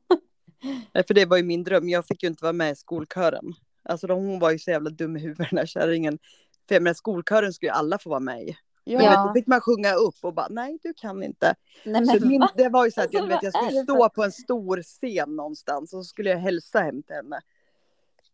Nej, 0.93 1.05
För 1.07 1.15
det 1.15 1.25
var 1.27 1.37
ju 1.37 1.43
min 1.43 1.65
dröm. 1.65 1.89
Jag 1.89 2.07
fick 2.07 2.23
ju 2.23 2.29
inte 2.29 2.45
vara 2.45 2.53
med 2.53 2.73
i 2.73 2.77
skolkören. 2.77 3.55
Alltså 3.83 4.07
de, 4.07 4.15
hon 4.19 4.39
var 4.39 4.51
ju 4.51 4.59
så 4.59 4.71
jävla 4.71 4.91
dum 4.91 5.17
i 5.17 5.21
huvudet 5.21 5.51
den 5.51 5.59
här 5.59 5.67
kärringen. 5.67 6.19
För 6.69 6.75
jag 6.75 6.83
menar, 6.83 6.95
skolkören 6.95 7.53
skulle 7.53 7.69
ju 7.71 7.75
alla 7.75 7.99
få 7.99 8.11
vara 8.11 8.21
med 8.21 8.43
i. 8.43 8.57
Ja. 8.85 9.27
Då 9.27 9.33
fick 9.35 9.47
man 9.47 9.61
sjunga 9.61 9.95
upp 9.95 10.15
och 10.23 10.35
bara 10.35 10.47
nej 10.51 10.79
du 10.83 10.95
kan 10.95 11.23
inte. 11.23 11.55
Nej, 11.85 12.07
Så 12.07 12.13
men, 12.21 12.29
min, 12.29 12.47
det 12.57 12.69
var 12.69 12.85
ju 12.85 12.91
så 12.91 13.01
att 13.01 13.13
jag, 13.13 13.23
Alltså, 13.33 13.37
vet, 13.37 13.43
jag 13.43 13.53
vad 13.53 13.63
är 13.65 13.69
skulle 13.71 13.83
stå 13.85 14.09
på 14.09 14.25
en 14.25 14.33
stor 14.33 14.83
scen 14.83 15.37
någonstans 15.37 15.95
och 15.95 16.05
så 16.05 16.09
skulle 16.09 16.31
jag 16.31 16.39
hälsa 16.39 16.81
hem 16.81 17.03
till 17.03 17.15
henne. 17.17 17.41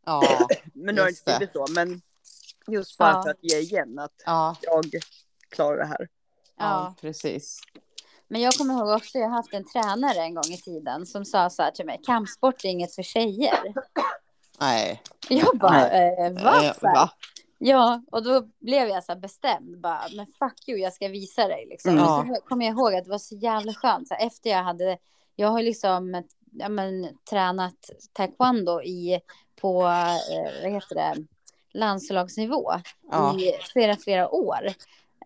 Ja, 0.06 0.22
Men 0.72 0.94
nu 0.94 1.00
har 1.00 1.06
det 1.06 1.10
inte 1.10 1.36
blivit 1.38 1.52
så. 1.52 1.66
Men 1.74 2.00
just 2.68 2.98
bara 2.98 3.10
Ja. 3.10 3.22
för 3.22 3.30
att 3.30 3.38
ge 3.44 3.58
igen 3.58 3.98
att 3.98 4.22
ja, 4.26 4.56
jag 4.62 4.84
klarar 5.48 5.78
det 5.78 5.86
här. 5.86 6.08
Ja, 6.58 6.64
Ja. 6.64 6.94
precis. 7.00 7.60
Men 8.28 8.40
jag 8.40 8.54
kommer 8.54 8.74
ihåg 8.74 8.88
också, 8.88 9.18
jag 9.18 9.28
har 9.28 9.36
haft 9.36 9.54
en 9.54 9.64
tränare 9.64 10.18
en 10.20 10.34
gång 10.34 10.52
i 10.52 10.56
tiden 10.56 11.06
som 11.06 11.24
sa 11.24 11.50
så 11.50 11.62
här 11.62 11.70
till 11.70 11.86
mig, 11.86 12.00
kampsport 12.06 12.64
är 12.64 12.68
inget 12.68 12.94
för 12.94 13.02
tjejer. 13.02 13.74
Nej. 14.60 15.02
Jag 15.28 15.58
bara, 15.58 15.90
eh, 15.90 16.32
va? 16.32 16.64
Eh, 16.64 16.72
va? 16.82 17.10
Ja, 17.58 18.02
och 18.12 18.22
då 18.22 18.48
blev 18.60 18.88
jag 18.88 19.04
så 19.04 19.12
här 19.12 19.20
bestämd, 19.20 19.80
bara, 19.80 20.02
men 20.16 20.26
fuck 20.26 20.68
you, 20.68 20.78
jag 20.78 20.92
ska 20.92 21.08
visa 21.08 21.48
dig. 21.48 21.66
Liksom. 21.70 21.90
Mm. 21.90 22.02
Och 22.04 22.08
så 22.08 22.40
kom 22.48 22.62
jag 22.62 22.72
ihåg 22.72 22.94
att 22.94 23.04
det 23.04 23.10
var 23.10 23.18
så 23.18 23.34
jävla 23.34 23.74
skönt, 23.74 24.08
så 24.08 24.14
här, 24.14 24.26
efter 24.26 24.50
jag 24.50 24.62
hade, 24.62 24.98
jag 25.36 25.48
har 25.48 25.62
liksom 25.62 26.22
ja, 26.52 26.68
men, 26.68 27.08
tränat 27.30 27.90
taekwondo 28.12 28.82
i, 28.82 29.20
på, 29.60 29.82
eh, 29.82 30.62
vad 30.62 30.72
heter 30.72 30.94
det, 30.94 31.26
landslagsnivå 31.72 32.72
Ja, 33.10 33.38
i 33.38 33.52
flera, 33.72 33.96
flera 33.96 34.28
år. 34.28 34.74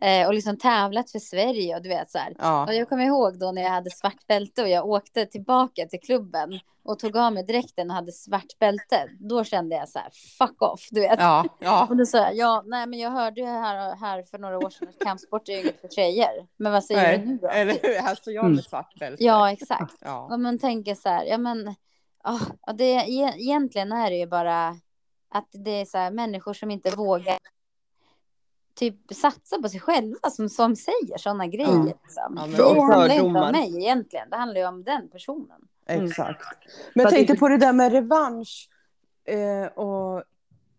Eh, 0.00 0.26
och 0.26 0.34
liksom 0.34 0.56
tävlat 0.58 1.10
för 1.10 1.18
Sverige 1.18 1.76
och 1.76 1.82
du 1.82 1.88
vet 1.88 2.10
så 2.10 2.18
här. 2.18 2.30
Och 2.30 2.36
ja, 2.38 2.72
jag 2.72 2.88
kommer 2.88 3.04
ihåg 3.04 3.38
då 3.38 3.52
när 3.52 3.62
jag 3.62 3.70
hade 3.70 3.90
svart 3.90 4.26
bälte 4.26 4.62
och 4.62 4.68
jag 4.68 4.86
åkte 4.86 5.26
tillbaka 5.26 5.86
till 5.86 6.00
klubben 6.00 6.60
och 6.82 6.98
tog 6.98 7.16
av 7.16 7.32
mig 7.32 7.42
dräkten 7.44 7.90
och 7.90 7.96
hade 7.96 8.12
svart 8.12 8.58
bälte. 8.58 9.08
Då 9.20 9.44
kände 9.44 9.76
jag 9.76 9.88
så 9.88 9.98
här, 9.98 10.10
fuck 10.38 10.62
off, 10.62 10.88
du 10.90 11.00
vet. 11.00 11.18
ja, 11.20 11.44
ja. 11.58 11.86
Och 11.90 11.96
då 11.96 12.06
sa 12.06 12.18
jag, 12.18 12.34
ja, 12.36 12.62
nej 12.66 12.86
men 12.86 12.98
jag 12.98 13.10
hörde 13.10 13.40
ju 13.40 13.46
här, 13.46 13.96
här 13.96 14.22
för 14.22 14.38
några 14.38 14.58
år 14.58 14.70
sedan 14.70 14.88
att 14.88 15.04
kampsport 15.04 15.48
är 15.48 15.52
ju 15.52 15.60
inget 15.60 15.80
för 15.80 15.88
tjejer. 15.88 16.46
Men 16.56 16.72
vad 16.72 16.84
säger 16.84 17.18
du 17.18 17.24
nu 17.24 17.30
Nej, 17.30 17.38
då? 17.42 17.48
eller 17.48 17.72
hur? 17.82 18.00
Här 18.02 18.14
står 18.14 18.32
jag 18.32 18.50
med 18.50 18.64
svart 18.64 18.94
bälte. 18.98 19.24
Ja, 19.24 19.52
exakt. 19.52 19.94
Ja, 20.00 20.28
Och 20.32 20.40
man 20.40 20.58
tänker 20.58 20.94
så 20.94 21.08
här, 21.08 21.24
ja 21.24 21.38
men, 21.38 21.74
ja, 22.24 22.40
det, 22.74 22.84
e- 22.92 23.34
egentligen 23.36 23.92
är 23.92 24.10
det 24.10 24.16
ju 24.16 24.26
bara 24.26 24.68
att 25.34 25.48
det 25.52 25.70
är 25.80 25.84
så 25.84 25.98
här 25.98 26.10
människor 26.10 26.54
som 26.54 26.70
inte 26.70 26.90
vågar 26.90 27.38
typ 28.74 29.14
satsa 29.14 29.62
på 29.62 29.68
sig 29.68 29.80
själva 29.80 30.30
som, 30.30 30.48
som 30.48 30.76
säger 30.76 31.18
sådana 31.18 31.46
grejer. 31.46 31.68
Mm. 31.74 31.86
Liksom. 31.86 32.34
Ja, 32.36 32.46
det 32.46 32.80
handlar 32.80 33.08
inte 33.14 33.22
om 33.22 33.52
mig 33.52 33.76
egentligen, 33.78 34.30
det 34.30 34.36
handlar 34.36 34.60
ju 34.60 34.66
om 34.66 34.84
den 34.84 35.08
personen. 35.08 35.60
exakt. 35.86 36.44
För 36.44 36.56
Men 36.94 37.02
jag 37.02 37.10
tänkte 37.12 37.32
inte- 37.32 37.40
på 37.40 37.48
det 37.48 37.58
där 37.58 37.72
med 37.72 37.92
revansch. 37.92 38.68
Eh, 39.24 39.66
och 39.66 40.22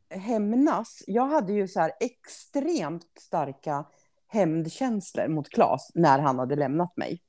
hämnas. 0.09 1.03
Jag 1.07 1.26
hade 1.27 1.53
ju 1.53 1.68
så 1.68 1.80
här 1.80 1.91
extremt 1.99 3.07
starka 3.19 3.85
hämndkänslor 4.27 5.27
mot 5.27 5.49
Claes 5.49 5.91
när 5.93 6.19
han 6.19 6.39
hade 6.39 6.55
lämnat 6.55 6.97
mig. 6.97 7.22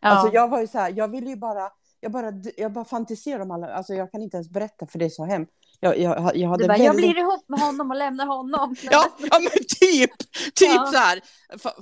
Ja. 0.00 0.08
Alltså 0.08 0.34
jag 0.34 0.48
var 0.48 0.60
ju 0.60 0.66
så 0.66 0.78
här, 0.78 0.92
jag 0.96 1.08
ville 1.08 1.30
ju 1.30 1.36
bara, 1.36 1.70
jag 2.00 2.12
bara, 2.12 2.32
jag 2.56 2.72
bara 2.72 2.84
fantiserar 2.84 3.40
om 3.40 3.50
alla, 3.50 3.66
alltså 3.66 3.94
jag 3.94 4.12
kan 4.12 4.22
inte 4.22 4.36
ens 4.36 4.50
berätta 4.50 4.86
för 4.86 4.98
det 4.98 5.04
är 5.04 5.08
så 5.08 5.24
hemskt. 5.24 5.52
Jag, 5.80 5.98
jag, 5.98 6.36
jag 6.36 6.48
hade 6.48 6.62
du 6.64 6.68
bara, 6.68 6.78
väldigt... 6.78 6.84
jag 6.86 6.96
blir 6.96 7.18
ihop 7.18 7.48
med 7.48 7.60
honom 7.60 7.90
och 7.90 7.96
lämnar 7.96 8.26
honom. 8.26 8.76
Ja, 8.90 9.08
ja 9.30 9.38
men 9.38 9.50
typ, 9.80 10.10
typ 10.54 10.74
Ja. 10.74 10.90
så 10.92 10.98
här. 10.98 11.20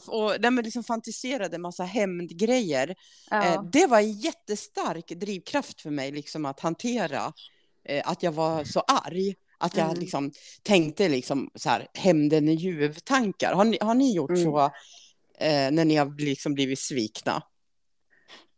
Och 0.06 0.36
nej, 0.40 0.50
men 0.50 0.64
liksom 0.64 0.84
fantiserade 0.84 1.58
massa 1.58 1.84
hämndgrejer. 1.84 2.94
Ja. 3.30 3.44
Eh, 3.44 3.62
det 3.72 3.86
var 3.86 3.98
en 3.98 4.12
jättestark 4.12 5.08
drivkraft 5.08 5.80
för 5.80 5.90
mig 5.90 6.12
liksom 6.12 6.44
att 6.44 6.60
hantera 6.60 7.32
eh, 7.84 8.02
att 8.10 8.22
jag 8.22 8.32
var 8.32 8.64
så 8.64 8.80
arg. 8.80 9.34
Att 9.58 9.76
jag 9.76 9.86
Mm. 9.88 10.00
liksom 10.00 10.32
tänkte 10.62 11.08
liksom 11.08 11.50
så 11.54 11.68
här 11.68 11.88
hämnden 11.94 12.48
i 12.48 12.54
ljuv-tankar. 12.54 13.52
Har 13.54 13.64
ni, 13.64 13.78
har 13.80 13.94
ni 13.94 14.14
gjort 14.14 14.30
Mm. 14.30 14.42
så 14.42 14.58
eh, 15.38 15.70
när 15.70 15.84
ni 15.84 15.96
har 15.96 16.20
liksom 16.20 16.54
blivit 16.54 16.78
svikna? 16.78 17.42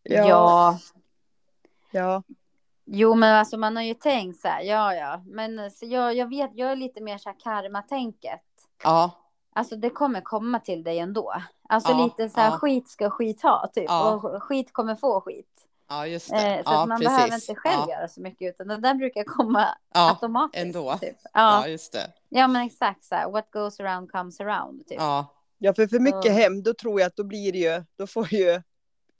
ja. 0.03 0.79
ja. 1.91 2.23
Jo, 2.87 3.15
men 3.15 3.35
alltså 3.35 3.57
man 3.57 3.77
har 3.77 3.83
ju 3.83 3.95
tänkt 3.95 4.41
så 4.41 4.49
här, 4.49 4.61
ja, 4.63 4.95
ja, 4.95 5.23
men 5.27 5.71
så 5.71 5.87
jag, 5.87 6.15
jag 6.15 6.29
vet, 6.29 6.51
jag 6.55 6.73
är 6.73 6.77
lite 6.77 7.01
mer 7.01 7.19
så 7.19 7.29
här 7.29 7.37
karma-tänket. 7.41 8.41
Ja, 8.83 9.23
Alltså 9.55 9.77
det 9.77 9.91
kommer 9.91 10.21
komma 10.21 10.61
till 10.61 10.85
dig 10.85 10.99
ändå. 10.99 11.35
Alltså 11.69 11.93
Ja, 11.93 12.05
lite 12.05 12.29
så 12.29 12.41
här, 12.41 12.51
ja. 12.51 12.59
skit 12.59 12.89
ska 12.89 13.11
skit 13.11 13.43
ha, 13.43 13.71
typ. 13.75 13.85
Ja. 13.89 14.11
Och 14.15 14.43
skit 14.43 14.73
kommer 14.73 14.95
få 14.95 15.21
skit. 15.21 15.49
ja 15.89 16.07
just 16.07 16.31
det. 16.31 16.57
Eh, 16.57 16.65
så 16.65 16.71
ja, 16.73 16.83
att 16.83 16.89
man 16.89 16.99
precis. 17.01 17.17
behöver 17.17 17.35
inte 17.35 17.55
själv 17.55 17.85
ja, 17.89 17.95
göra 17.97 18.09
så 18.09 18.21
mycket, 18.21 18.49
utan 18.55 18.69
det 18.69 18.77
där 18.77 18.95
brukar 18.95 19.25
komma 19.25 19.69
ja, 19.95 20.09
automatiskt. 20.11 20.65
ändå. 20.65 20.99
Typ. 21.01 21.17
ja, 21.23 21.31
Ja. 21.33 21.69
just 21.69 21.93
det. 21.93 22.13
ja, 22.29 22.47
men 22.49 22.63
exakt 22.67 23.05
så 23.05 23.15
här, 23.15 23.31
what 23.31 23.51
goes 23.51 23.81
around 23.81 24.11
comes 24.13 24.41
around. 24.41 24.87
Typ. 24.87 24.99
Ja, 25.01 25.27
Ja, 25.59 25.75
för 25.75 25.87
för 25.87 25.99
mycket 25.99 26.25
Ja. 26.25 26.33
hem, 26.33 26.63
då 26.63 26.75
tror 26.75 27.01
jag 27.01 27.07
att 27.07 27.17
då 27.17 27.25
blir 27.25 27.53
det 27.53 27.59
ju, 27.59 27.85
då 27.99 28.07
får 28.07 28.33
ju, 28.35 28.63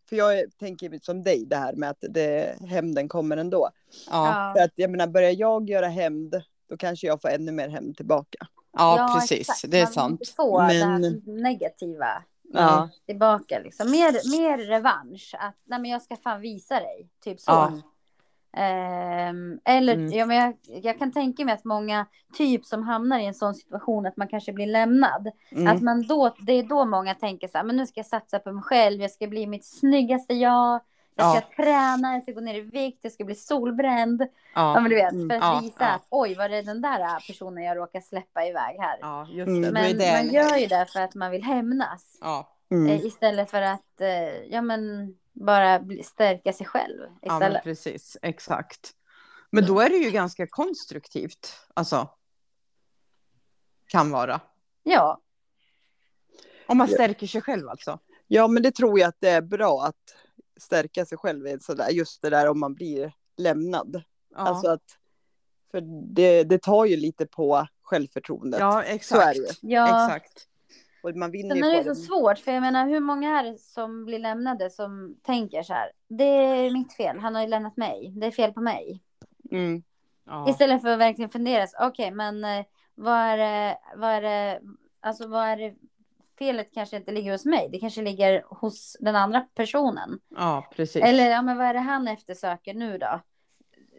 för 0.09 0.17
jag 0.17 0.45
tänker 0.59 0.99
som 1.03 1.23
dig 1.23 1.45
det 1.47 1.57
här 1.57 1.73
med 1.73 1.91
att 1.91 1.99
det, 2.01 2.57
hämnden 2.69 3.09
kommer 3.09 3.37
ändå. 3.37 3.71
ja, 4.11 4.53
För 4.57 4.65
att 4.65 4.73
jag 4.75 4.91
menar, 4.91 5.07
börjar 5.07 5.31
jag 5.31 5.71
göra 5.71 5.87
hämnd, 5.89 6.43
då 6.69 6.77
kanske 6.77 7.07
jag 7.07 7.21
får 7.23 7.29
ännu 7.29 7.53
mer 7.53 7.69
hämnd 7.69 7.97
tillbaka. 7.97 8.39
ja, 8.73 9.17
precis. 9.21 9.41
exakt. 9.41 9.71
Det 9.71 9.79
är 9.81 9.83
Man 9.97 10.17
vill 10.19 10.27
sant. 10.27 10.35
få 10.37 10.61
det 10.61 10.67
Men- 10.67 11.05
här 11.05 11.43
negativa 11.43 12.23
Ja. 12.53 12.89
tillbaka. 13.07 13.59
Liksom. 13.59 13.91
Mer, 13.91 14.31
mer 14.39 14.59
revansch. 14.59 15.35
Att 15.39 15.55
nej, 15.65 15.81
men 15.81 15.91
jag 15.91 16.03
ska 16.03 16.17
fan 16.17 16.41
visa 16.41 16.75
dig. 16.81 17.09
Typ 17.25 17.41
så. 17.41 17.51
Ja. 17.51 17.73
Ehm, 18.57 19.61
eller 19.65 19.95
Mm. 19.95 20.13
ja, 20.13 20.27
men 20.27 20.37
jag, 20.37 20.55
jag 20.83 20.99
kan 20.99 21.13
tänka 21.13 21.45
mig 21.45 21.55
att 21.55 21.65
många 21.65 22.07
typ 22.35 22.65
som 22.65 22.83
hamnar 22.83 23.19
i 23.19 23.27
en 23.27 23.35
sån 23.35 23.55
situation 23.55 24.07
att 24.07 24.17
man 24.17 24.29
kanske 24.29 24.53
blir 24.53 24.67
lämnad. 24.67 25.31
Mm. 25.53 25.77
Att 25.77 25.83
man 25.83 26.07
då, 26.07 26.35
det 26.47 26.53
är 26.53 26.63
då 26.63 26.85
många 26.85 27.15
tänker 27.15 27.49
så 27.49 27.59
här, 27.59 27.65
men 27.65 27.77
nu 27.77 27.87
ska 27.87 27.99
jag 27.99 28.07
satsa 28.07 28.39
på 28.39 28.53
mig 28.53 28.63
själv, 28.63 29.01
jag 29.03 29.11
ska 29.11 29.27
bli 29.27 29.47
mitt 29.47 29.65
snyggaste 29.65 30.35
jag. 30.35 30.81
Jag 31.19 31.37
ska 31.37 31.63
träna, 31.63 32.13
jag 32.15 32.23
ska 32.23 32.33
gå 32.33 32.41
ner 32.41 32.55
i 32.55 32.61
vikt, 32.61 32.99
jag 33.03 33.13
ska 33.13 33.25
bli 33.25 33.35
solbränd. 33.35 34.23
Ja, 34.23 34.29
Ja, 34.75 34.81
men 34.81 34.91
du 34.91 34.97
vet, 34.97 35.13
Mm. 35.13 35.29
för 35.29 35.37
att 35.37 35.43
Ja, 35.43 35.61
visa 35.63 35.77
ja. 35.85 35.87
att 35.87 36.07
oj, 36.11 36.35
var 36.35 36.49
det 36.49 36.63
den 36.63 36.81
där 36.83 37.27
personen 37.27 37.65
jag 37.65 37.77
råkar 37.77 38.01
släppa 38.01 38.45
iväg 38.47 38.77
här. 38.81 38.99
ja, 39.01 39.27
just 39.31 39.49
Mm. 39.49 39.63
det. 39.63 39.73
Men 39.73 39.99
det 39.99 40.13
man 40.13 40.35
gör 40.35 40.57
ju 40.57 40.67
det 40.67 40.87
för 40.93 41.01
att 41.01 41.15
man 41.15 41.31
vill 41.31 41.43
hämnas. 41.43 42.19
Ja, 42.21 42.53
Mm. 42.71 42.87
Eh, 42.93 43.05
istället 43.07 43.51
för 43.51 43.63
att 43.63 44.01
eh, 44.01 44.45
ja, 44.51 44.63
men, 44.63 45.15
bara 45.37 45.79
bli, 45.81 46.03
stärka 46.03 46.53
sig 46.53 46.67
själv 46.67 47.01
ja, 47.01 47.09
men 47.21 47.37
istället. 47.37 47.63
precis. 47.65 48.17
Exakt. 48.23 48.91
Men 49.51 49.67
då 49.67 49.81
är 49.81 49.89
det 49.89 49.97
ju 49.97 50.11
ganska 50.11 50.47
konstruktivt. 50.47 51.57
Alltså. 51.75 52.09
Kan 53.87 54.11
vara. 54.11 54.41
Ja, 54.83 55.21
Om 56.67 56.79
man 56.79 56.89
Ja. 56.89 56.95
stärker 56.95 57.27
sig 57.27 57.41
själv 57.41 57.69
alltså. 57.69 57.99
Ja, 58.27 58.49
men 58.49 58.63
det 58.63 58.71
tror 58.75 58.99
jag 59.01 59.09
att 59.09 59.17
det 59.21 59.29
är 59.29 59.43
bra 59.43 59.83
att 59.85 60.15
stärka 60.61 61.07
sig 61.07 61.19
själv 61.19 61.47
i 61.47 61.59
sådär, 61.61 61.89
just 61.91 62.23
det 62.23 62.31
där 62.31 62.49
om 62.49 62.61
man 62.61 62.75
blir 62.75 63.13
lämnad. 63.37 64.03
Ja, 64.31 64.37
Alltså 64.39 64.69
att, 64.69 64.99
för 65.71 65.81
det, 66.15 66.45
det 66.45 66.63
tar 66.63 66.85
ju 66.85 66.97
lite 66.97 67.27
på 67.27 67.67
självförtroendet. 67.83 68.61
ja 68.61 68.73
Så 68.73 68.79
är 68.79 68.83
exakt. 68.95 69.59
ja. 69.63 70.07
Exakt. 70.07 70.49
Och 71.07 71.17
man 71.17 71.31
vinner 71.31 71.55
Sen 71.55 71.65
ju 71.65 71.71
är 71.71 71.85
det 71.85 71.91
det. 71.91 71.95
så 71.95 72.03
svårt, 72.03 72.39
för 72.39 72.53
jag 72.53 72.61
menar 72.61 72.89
hur 72.89 73.01
många 73.01 73.41
är 73.41 73.45
det 73.45 73.59
som 73.59 74.05
blir 74.05 74.19
lämnade 74.19 74.71
som 74.71 75.17
tänker 75.23 75.63
så 75.63 75.73
här, 75.73 75.93
det 76.09 76.25
är 76.25 76.71
mitt 76.71 76.93
fel, 76.93 77.19
han 77.19 77.35
har 77.35 77.43
ju 77.43 77.49
lämnat 77.49 77.77
mig, 77.77 78.13
det 78.17 78.27
är 78.27 78.31
fel 78.31 78.53
på 78.53 78.61
mig. 78.61 79.03
Mm. 79.51 79.83
Ja. 80.25 80.51
Istället 80.51 80.83
för 80.83 80.89
att 80.89 80.99
verkligen 80.99 81.31
fundera, 81.31 81.67
okej 81.81 82.11
men 82.11 82.45
eh, 82.45 82.65
vad 82.95 83.15
är 83.19 83.37
det, 83.37 83.79
vad 83.97 84.11
är 84.11 84.23
det, 84.23 84.61
alltså 85.01 85.29
vad 85.29 85.45
är 85.45 85.57
det, 85.57 85.75
felet 86.39 86.75
kanske 86.75 86.97
inte 86.97 87.13
ligger 87.13 87.33
hos 87.33 87.45
mig, 87.45 87.69
det 87.73 87.79
kanske 87.79 88.03
ligger 88.03 88.45
hos 88.49 88.97
den 89.01 89.17
andra 89.17 89.41
personen. 89.55 90.21
ja, 90.29 90.71
precis. 90.77 91.03
Eller 91.03 91.31
ja, 91.31 91.43
men 91.43 91.57
vad 91.57 91.67
är 91.67 91.75
det 91.75 91.81
han 91.81 92.09
eftersöker 92.09 92.75
nu 92.75 92.99
då? 92.99 93.21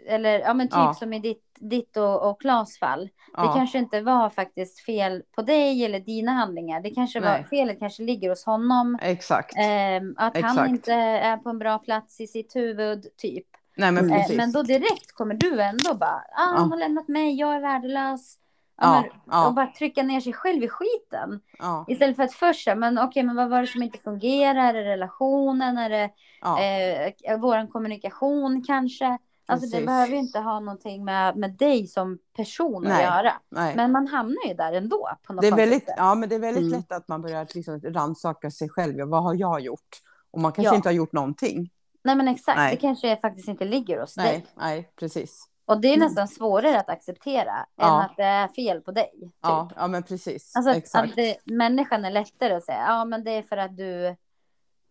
Eller 0.07 0.39
ja, 0.39 0.53
men 0.53 0.67
typ 0.67 0.75
Ja. 0.77 0.93
som 0.93 1.13
i 1.13 1.19
ditt, 1.19 1.43
ditt 1.59 1.97
och, 1.97 2.29
och 2.29 2.41
Klas 2.41 2.79
fall. 2.79 3.09
ja. 3.33 3.41
Det 3.43 3.53
kanske 3.59 3.77
inte 3.77 4.01
var 4.01 4.29
faktiskt 4.29 4.79
fel 4.85 5.23
på 5.35 5.41
dig 5.41 5.85
eller 5.85 5.99
dina 5.99 6.31
handlingar. 6.31 6.81
Det 6.81 6.89
kanske 6.89 7.19
var, 7.19 7.27
Nej. 7.29 7.45
felet 7.49 7.79
kanske 7.79 8.03
ligger 8.03 8.29
hos 8.29 8.45
honom. 8.45 8.97
Exakt. 9.01 9.53
Ehm, 9.57 10.13
att 10.17 10.37
han 10.37 10.45
Exakt. 10.51 10.69
inte 10.69 10.93
är 10.93 11.37
på 11.37 11.49
en 11.49 11.59
bra 11.59 11.79
plats 11.79 12.21
i 12.21 12.27
sitt 12.27 12.55
huvud, 12.55 13.05
typ. 13.17 13.45
Nej, 13.77 13.91
men. 13.91 14.09
Eh, 14.11 14.17
precis. 14.17 14.37
men 14.37 14.51
då 14.51 14.63
direkt 14.63 15.11
kommer 15.13 15.33
du 15.33 15.61
ändå 15.61 15.93
bara, 15.93 16.23
ah, 16.35 16.57
han 16.57 16.71
har 16.71 16.77
lämnat 16.77 17.07
mig, 17.07 17.33
jag 17.39 17.55
är 17.55 17.59
värdelös. 17.59 18.37
Ja, 18.81 19.03
Ja. 19.31 19.47
Och 19.47 19.53
bara 19.53 19.67
trycka 19.67 20.03
ner 20.03 20.19
sig 20.21 20.33
själv 20.33 20.63
i 20.63 20.67
skiten. 20.69 21.39
Ja, 21.59 21.85
Istället 21.87 22.15
för 22.15 22.23
att 22.23 22.33
först 22.33 22.67
men 22.77 22.97
okej, 22.99 23.23
men 23.23 23.35
vad 23.35 23.49
var 23.49 23.61
det 23.61 23.67
som 23.67 23.83
inte 23.83 23.97
fungerar? 23.97 24.63
Är 24.69 24.73
det 24.73 24.83
relationen? 24.83 25.77
Är 25.77 25.89
det 25.89 26.09
ja, 26.41 26.61
eh, 26.63 27.37
vår 27.39 27.71
kommunikation 27.71 28.63
kanske? 28.67 29.17
Alltså 29.49 29.65
det 29.67 29.71
Precis. 29.71 29.85
behöver 29.85 30.11
ju 30.13 30.17
inte 30.19 30.39
ha 30.39 30.59
någonting 30.59 31.05
med, 31.05 31.35
med 31.37 31.51
dig 31.53 31.87
som 31.87 32.19
person 32.35 32.83
att 32.87 32.93
Nej, 32.93 33.03
göra. 33.03 33.33
nej. 33.49 33.75
Men 33.75 33.91
man 33.91 34.07
hamnar 34.07 34.47
ju 34.47 34.53
där 34.53 34.73
ändå 34.73 35.09
på 35.23 35.33
något 35.33 35.41
det 35.41 35.47
är 35.47 35.55
väldigt, 35.55 35.85
sätt. 35.85 35.93
ja, 35.97 36.15
men 36.15 36.29
det 36.29 36.35
är 36.35 36.39
väldigt 36.39 36.63
Mm. 36.63 36.77
lätt 36.79 36.91
att 36.91 37.07
man 37.07 37.21
börjar 37.21 37.47
liksom 37.55 37.79
rannsaka 37.81 38.51
sig 38.51 38.69
själv. 38.69 38.97
Ja, 38.97 39.05
vad 39.05 39.23
har 39.23 39.33
jag 39.35 39.61
gjort? 39.61 40.01
Och 40.31 40.39
man 40.41 40.51
kanske 40.51 40.71
Ja. 40.73 40.75
inte 40.75 40.89
har 40.89 40.93
gjort 40.93 41.11
någonting. 41.13 41.69
Nej 42.03 42.15
men 42.15 42.27
exakt, 42.27 42.57
Nej. 42.57 42.75
det 42.75 42.81
kanske 42.81 43.17
faktiskt 43.17 43.47
inte 43.47 43.65
ligger 43.65 43.99
hos 44.01 44.17
Nej, 44.17 44.27
dig. 44.31 44.45
nej, 44.57 44.91
precis. 44.99 45.47
Och 45.65 45.81
det 45.81 45.87
är 45.87 45.93
Mm. 45.95 46.07
nästan 46.07 46.27
svårare 46.27 46.79
att 46.79 46.89
acceptera 46.89 47.51
än 47.55 47.65
Ja. 47.75 48.03
att 48.03 48.17
det 48.17 48.23
är 48.23 48.47
fel 48.47 48.81
på 48.81 48.91
dig. 48.91 49.11
Typ. 49.21 49.31
Ja, 49.41 49.69
ja, 49.75 49.87
men 49.87 50.03
precis. 50.03 50.55
Alltså 50.55 50.71
att, 50.71 50.77
Exakt. 50.77 51.09
att 51.09 51.15
det, 51.15 51.37
människan 51.45 52.05
är 52.05 52.11
lättare 52.11 52.53
att 52.53 52.63
säga, 52.65 52.85
ja 52.87 53.05
men 53.05 53.23
det 53.23 53.31
är 53.31 53.41
för 53.43 53.57
att 53.57 53.77
du 53.77 54.15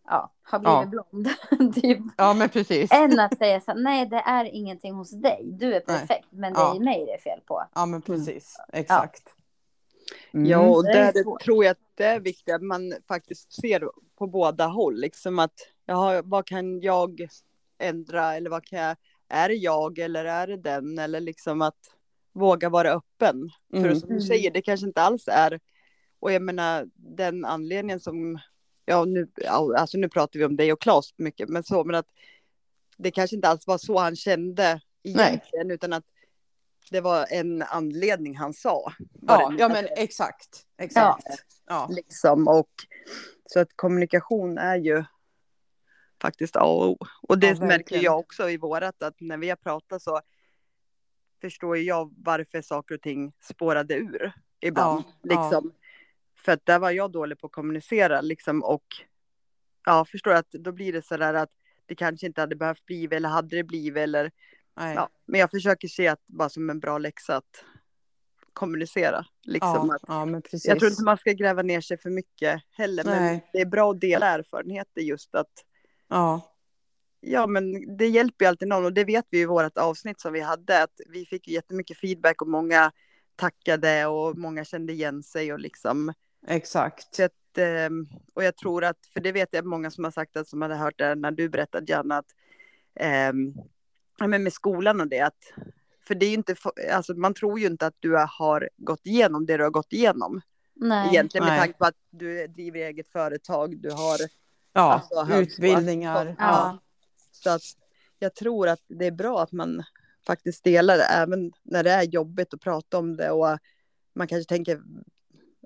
ja, 0.07 0.33
har 0.43 0.59
blivit 0.59 0.93
Ja. 0.93 1.03
blond. 1.11 1.73
typ. 1.75 1.99
Ja, 2.17 2.33
men 2.33 2.49
precis. 2.49 2.91
Än 2.91 3.19
att 3.19 3.37
säga 3.37 3.61
så 3.61 3.71
här, 3.71 3.79
nej 3.79 4.05
det 4.05 4.15
är 4.25 4.45
ingenting 4.45 4.93
hos 4.93 5.11
dig, 5.11 5.49
du 5.59 5.65
är 5.67 5.71
Nej. 5.71 5.81
perfekt, 5.99 6.27
men 6.31 6.53
det 6.53 6.59
Ja. 6.59 6.75
är 6.75 6.79
mig 6.79 7.05
det 7.05 7.13
är 7.13 7.19
fel 7.21 7.41
på. 7.45 7.63
Ja, 7.75 7.85
men 7.85 8.01
precis. 8.01 8.55
Exakt. 8.73 9.23
Mm. 10.33 10.45
Ja, 10.45 10.59
och 10.59 10.83
det 10.83 10.91
är 10.91 11.13
där 11.13 11.23
svårt. 11.23 11.41
tror 11.43 11.63
jag 11.65 11.71
att 11.71 11.77
det 11.95 12.05
är 12.05 12.19
viktigt 12.19 12.55
att 12.55 12.61
man 12.61 12.93
faktiskt 13.07 13.53
ser 13.53 13.89
på 14.17 14.27
båda 14.27 14.65
håll. 14.67 14.95
Liksom 14.99 15.39
att, 15.39 15.53
jaha, 15.85 16.21
vad 16.25 16.45
kan 16.45 16.81
jag 16.81 17.27
ändra 17.79 18.35
eller 18.35 18.49
vad 18.49 18.65
kan 18.65 18.79
jag, 18.79 18.95
är 19.29 19.49
det 19.49 19.55
jag 19.55 19.99
eller 19.99 20.25
är 20.25 20.47
det 20.47 20.57
den? 20.57 20.99
Eller 20.99 21.19
liksom 21.19 21.61
att 21.61 21.77
våga 22.33 22.69
vara 22.69 22.89
öppen. 22.91 23.49
För 23.71 23.77
Mm. 23.77 23.95
som 23.99 24.09
du 24.09 24.15
Mm. 24.15 24.27
säger, 24.27 24.51
det 24.51 24.61
kanske 24.61 24.85
inte 24.87 25.01
alls 25.01 25.27
är, 25.27 25.59
och 26.19 26.31
jag 26.31 26.41
menar 26.41 26.87
den 26.95 27.45
anledningen 27.45 27.99
som, 27.99 28.39
ja 28.87 29.05
nu, 29.05 29.27
ja, 29.35 29.77
alltså 29.77 29.97
nu 29.97 30.09
pratar 30.09 30.39
vi 30.39 30.45
om 30.45 30.55
dig 30.55 30.73
och 30.73 30.81
Claes 30.81 31.13
mycket, 31.17 31.49
men 31.49 31.63
så, 31.63 31.83
men 31.83 31.95
att 31.95 32.07
det 32.97 33.11
kanske 33.11 33.35
inte 33.35 33.47
alls 33.47 33.67
var 33.67 33.77
så 33.77 33.97
han 33.97 34.15
kände 34.15 34.81
egentligen, 35.03 35.71
utan 35.71 35.93
att 35.93 36.03
det 36.91 37.01
var 37.01 37.25
en 37.29 37.61
anledning 37.61 38.37
han 38.37 38.53
sa. 38.53 38.93
Ja, 39.21 39.53
ja, 39.59 39.67
men 39.69 39.87
exakt. 39.97 40.65
Exakt. 40.77 41.27
Ja. 41.65 41.87
liksom 41.91 42.47
och 42.47 42.69
så 43.45 43.59
att 43.59 43.69
kommunikation 43.75 44.57
är 44.57 44.77
ju 44.77 45.03
faktiskt 46.21 46.55
A 46.55 46.63
och 46.63 46.89
O. 46.89 46.97
Och 47.21 47.39
det 47.39 47.47
Ja, 47.47 47.65
märker 47.65 48.03
jag 48.03 48.19
också 48.19 48.49
i 48.49 48.57
vårat 48.57 49.03
att 49.03 49.15
när 49.19 49.37
vi 49.37 49.49
har 49.49 49.55
pratat 49.55 50.01
så 50.01 50.21
förstår 51.41 51.77
jag 51.77 52.13
varför 52.17 52.61
saker 52.61 52.95
och 52.95 53.01
ting 53.01 53.33
spårade 53.41 53.95
ur 53.95 54.33
ibland. 54.59 55.03
Ja, 55.21 55.49
ja. 55.51 55.61
För 56.37 56.51
att 56.51 56.65
där 56.65 56.79
var 56.79 56.91
jag 56.91 57.11
dålig 57.11 57.39
på 57.39 57.47
att 57.47 57.53
kommunicera 57.53 58.21
liksom 58.21 58.63
och 58.63 58.85
ja, 59.85 60.05
förstår 60.05 60.31
att 60.31 60.51
då 60.51 60.71
blir 60.71 60.93
det 60.93 61.05
så 61.05 61.17
där 61.17 61.33
att 61.33 61.51
det 61.85 61.95
kanske 61.95 62.27
inte 62.27 62.41
hade 62.41 62.55
behövt 62.55 62.85
bli 62.85 63.05
eller 63.11 63.29
hade 63.29 63.55
det 63.55 63.63
blivit 63.63 64.03
eller 64.03 64.31
Nej. 64.75 64.95
ja, 64.95 65.09
men 65.25 65.39
jag 65.39 65.51
försöker 65.51 65.87
se 65.87 66.07
att 66.07 66.27
bara 66.27 66.49
som 66.49 66.69
en 66.69 66.79
bra 66.79 66.97
läxa 66.97 67.35
att 67.37 67.63
kommunicera 68.53 69.25
liksom 69.43 69.87
ja, 69.89 69.95
att 69.95 70.01
ja, 70.07 70.25
men 70.25 70.41
precis. 70.41 70.65
jag 70.65 70.79
tror 70.79 70.91
inte 70.91 71.03
man 71.03 71.17
ska 71.17 71.31
gräva 71.31 71.61
ner 71.61 71.81
sig 71.81 71.97
för 71.97 72.09
mycket 72.09 72.61
heller, 72.71 73.03
men 73.03 73.23
Nej. 73.23 73.49
det 73.53 73.61
är 73.61 73.65
bra 73.65 73.91
att 73.91 74.01
dela 74.01 74.25
erfarenheter 74.27 75.01
just 75.01 75.35
att 75.35 75.51
Ja, 76.09 76.53
ja, 77.19 77.47
men 77.47 77.97
det 77.97 78.07
hjälper 78.07 78.45
ju 78.45 78.49
alltid 78.49 78.67
någon 78.67 78.85
och 78.85 78.93
det 78.93 79.03
vet 79.03 79.25
vi 79.29 79.41
i 79.41 79.45
vårt 79.45 79.77
avsnitt 79.77 80.19
som 80.21 80.33
vi 80.33 80.41
hade 80.41 80.83
att 80.83 81.01
vi 81.09 81.25
fick 81.25 81.47
jättemycket 81.47 81.97
feedback 81.97 82.41
och 82.41 82.47
många 82.47 82.91
tackade 83.35 84.05
och 84.05 84.37
många 84.37 84.65
kände 84.65 84.93
igen 84.93 85.23
sig 85.23 85.53
och 85.53 85.59
liksom. 85.59 86.13
Exakt. 86.47 87.15
Så 87.15 87.23
att, 87.23 87.57
eh, 87.57 87.89
och 88.33 88.43
jag 88.43 88.57
tror 88.57 88.83
att, 88.83 88.97
för 89.13 89.19
det 89.19 89.31
vet 89.31 89.49
jag 89.51 89.65
många 89.65 89.91
som 89.91 90.03
har 90.03 90.11
sagt 90.11 90.37
att 90.37 90.47
som 90.47 90.61
hade 90.61 90.75
hört 90.75 90.97
det 90.97 91.15
när 91.15 91.31
du 91.31 91.49
berättade 91.49 91.91
Janna, 91.91 92.17
att 92.17 92.31
eh, 92.99 93.33
men 94.27 94.43
med 94.43 94.53
skolan 94.53 95.01
och 95.01 95.07
det 95.07 95.19
att 95.19 95.53
för 96.07 96.15
det 96.15 96.25
är 96.25 96.29
ju 96.29 96.33
inte, 96.33 96.55
alltså 96.93 97.13
man 97.13 97.33
tror 97.33 97.59
ju 97.59 97.65
inte 97.65 97.87
att 97.87 97.95
du 97.99 98.15
har 98.15 98.69
gått 98.77 99.05
igenom 99.05 99.45
det 99.45 99.57
du 99.57 99.63
har 99.63 99.69
gått 99.69 99.93
igenom. 99.93 100.41
Nej. 100.73 101.09
Egentligen 101.09 101.45
med 101.45 101.53
Nej. 101.53 101.59
tanke 101.59 101.77
på 101.77 101.85
att 101.85 101.97
du 102.09 102.47
driver 102.47 102.79
eget 102.79 103.07
företag, 103.07 103.77
du 103.77 103.91
har 103.91 104.17
Ja, 104.77 104.93
Alltså, 104.93 105.35
utbildningar. 105.35 106.35
Ja. 106.39 106.77
Så 107.31 107.49
att 107.49 107.61
jag 108.19 108.35
tror 108.35 108.67
att 108.67 108.81
det 108.87 109.05
är 109.05 109.11
bra 109.11 109.41
att 109.41 109.51
man 109.51 109.83
faktiskt 110.27 110.63
delar 110.63 110.97
det, 110.97 111.03
även 111.03 111.51
när 111.63 111.83
det 111.83 111.91
är 111.91 112.03
jobbigt 112.03 112.53
att 112.53 112.61
prata 112.61 112.97
om 112.97 113.17
det 113.17 113.31
och 113.31 113.57
man 114.15 114.27
kanske 114.27 114.49
tänker, 114.49 114.81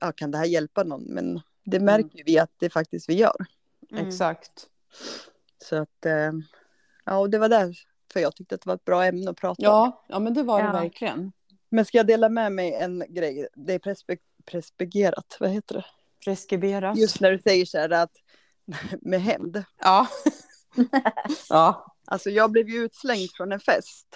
ja, 0.02 0.11
kan 0.11 0.32
det 0.32 0.38
här 0.38 0.45
hjälpa 0.45 0.84
någon? 0.84 1.03
Men 1.03 1.41
det 1.65 1.80
märker 1.80 2.23
vi 2.26 2.40
att 2.40 2.52
det 2.60 2.69
faktiskt 2.69 3.10
vi 3.10 3.14
gör. 3.14 3.45
Mm. 3.91 4.07
Exakt. 4.07 4.68
Så 5.64 5.76
att, 5.76 6.06
eh, 6.06 6.32
ja, 7.06 7.18
och 7.18 7.30
det 7.30 7.38
var 7.38 7.49
därför 7.49 8.19
jag 8.19 8.36
tyckte 8.36 8.56
att 8.56 8.61
det 8.61 8.68
var 8.68 8.76
ett 8.76 8.86
bra 8.86 9.06
ämne 9.06 9.30
att 9.32 9.38
prata 9.38 9.61
om. 9.61 9.64
Ja, 9.65 10.06
ja 10.10 10.19
men 10.19 10.34
det 10.34 10.44
var 10.44 10.60
Ja. 10.60 10.65
det 10.65 10.72
verkligen. 10.72 11.32
Men 11.69 11.86
ska 11.86 11.98
jag 11.98 12.07
dela 12.07 12.30
med 12.30 12.52
mig 12.52 12.73
en 12.73 13.03
grej? 13.10 13.48
Det 13.56 13.73
är 13.73 13.80
prespe- 13.80 14.18
prespeggerat, 14.45 15.38
vad 15.40 15.49
heter 15.49 15.76
det? 15.76 15.86
Preskriberat. 16.26 16.98
Just 16.98 17.19
när 17.22 17.32
du 17.32 17.40
säger 17.40 17.65
så 17.65 17.78
här 17.78 17.90
att 17.90 18.11
med 19.02 19.22
hämnd. 19.22 19.64
Ja. 19.82 20.07
ja. 21.49 21.95
Alltså 22.07 22.30
jag 22.30 22.52
blev 22.52 22.69
ju 22.69 22.78
utslängd 22.78 23.30
från 23.38 23.52
en 23.52 23.60
fest. 23.60 24.07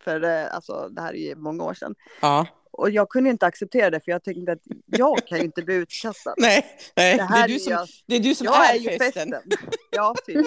För 0.00 0.24
eh, 0.24 0.54
alltså, 0.54 0.88
det 0.90 1.00
här 1.02 1.14
är 1.14 1.28
ju 1.28 1.36
många 1.36 1.64
år 1.64 1.74
sedan. 1.74 1.94
Ja. 2.20 2.46
Och 2.78 2.90
jag 2.90 3.08
kunde 3.08 3.30
inte 3.30 3.46
acceptera 3.46 3.90
det 3.90 4.00
för 4.00 4.10
jag 4.12 4.22
tänkte 4.24 4.52
att 4.52 4.62
jag 4.86 5.26
kan 5.26 5.38
ju 5.38 5.44
inte 5.44 5.62
bli 5.62 5.74
utkastad. 5.74 6.34
Nej, 6.38 6.64
nej. 6.96 7.16
Det 7.16 7.22
Det, 7.22 7.26
här 7.28 7.44
är 7.44 7.48
du 7.48 7.54
är 7.54 7.58
som, 7.58 7.72
jag, 7.72 7.88
det 8.06 8.16
är 8.16 8.20
du 8.20 8.34
som 8.34 8.44
jag 8.44 8.70
är, 8.70 8.74
är 8.74 8.78
ju 8.78 8.88
festen. 8.98 9.30
festen. 9.30 9.42
Ja, 9.90 10.14
typ. 10.26 10.46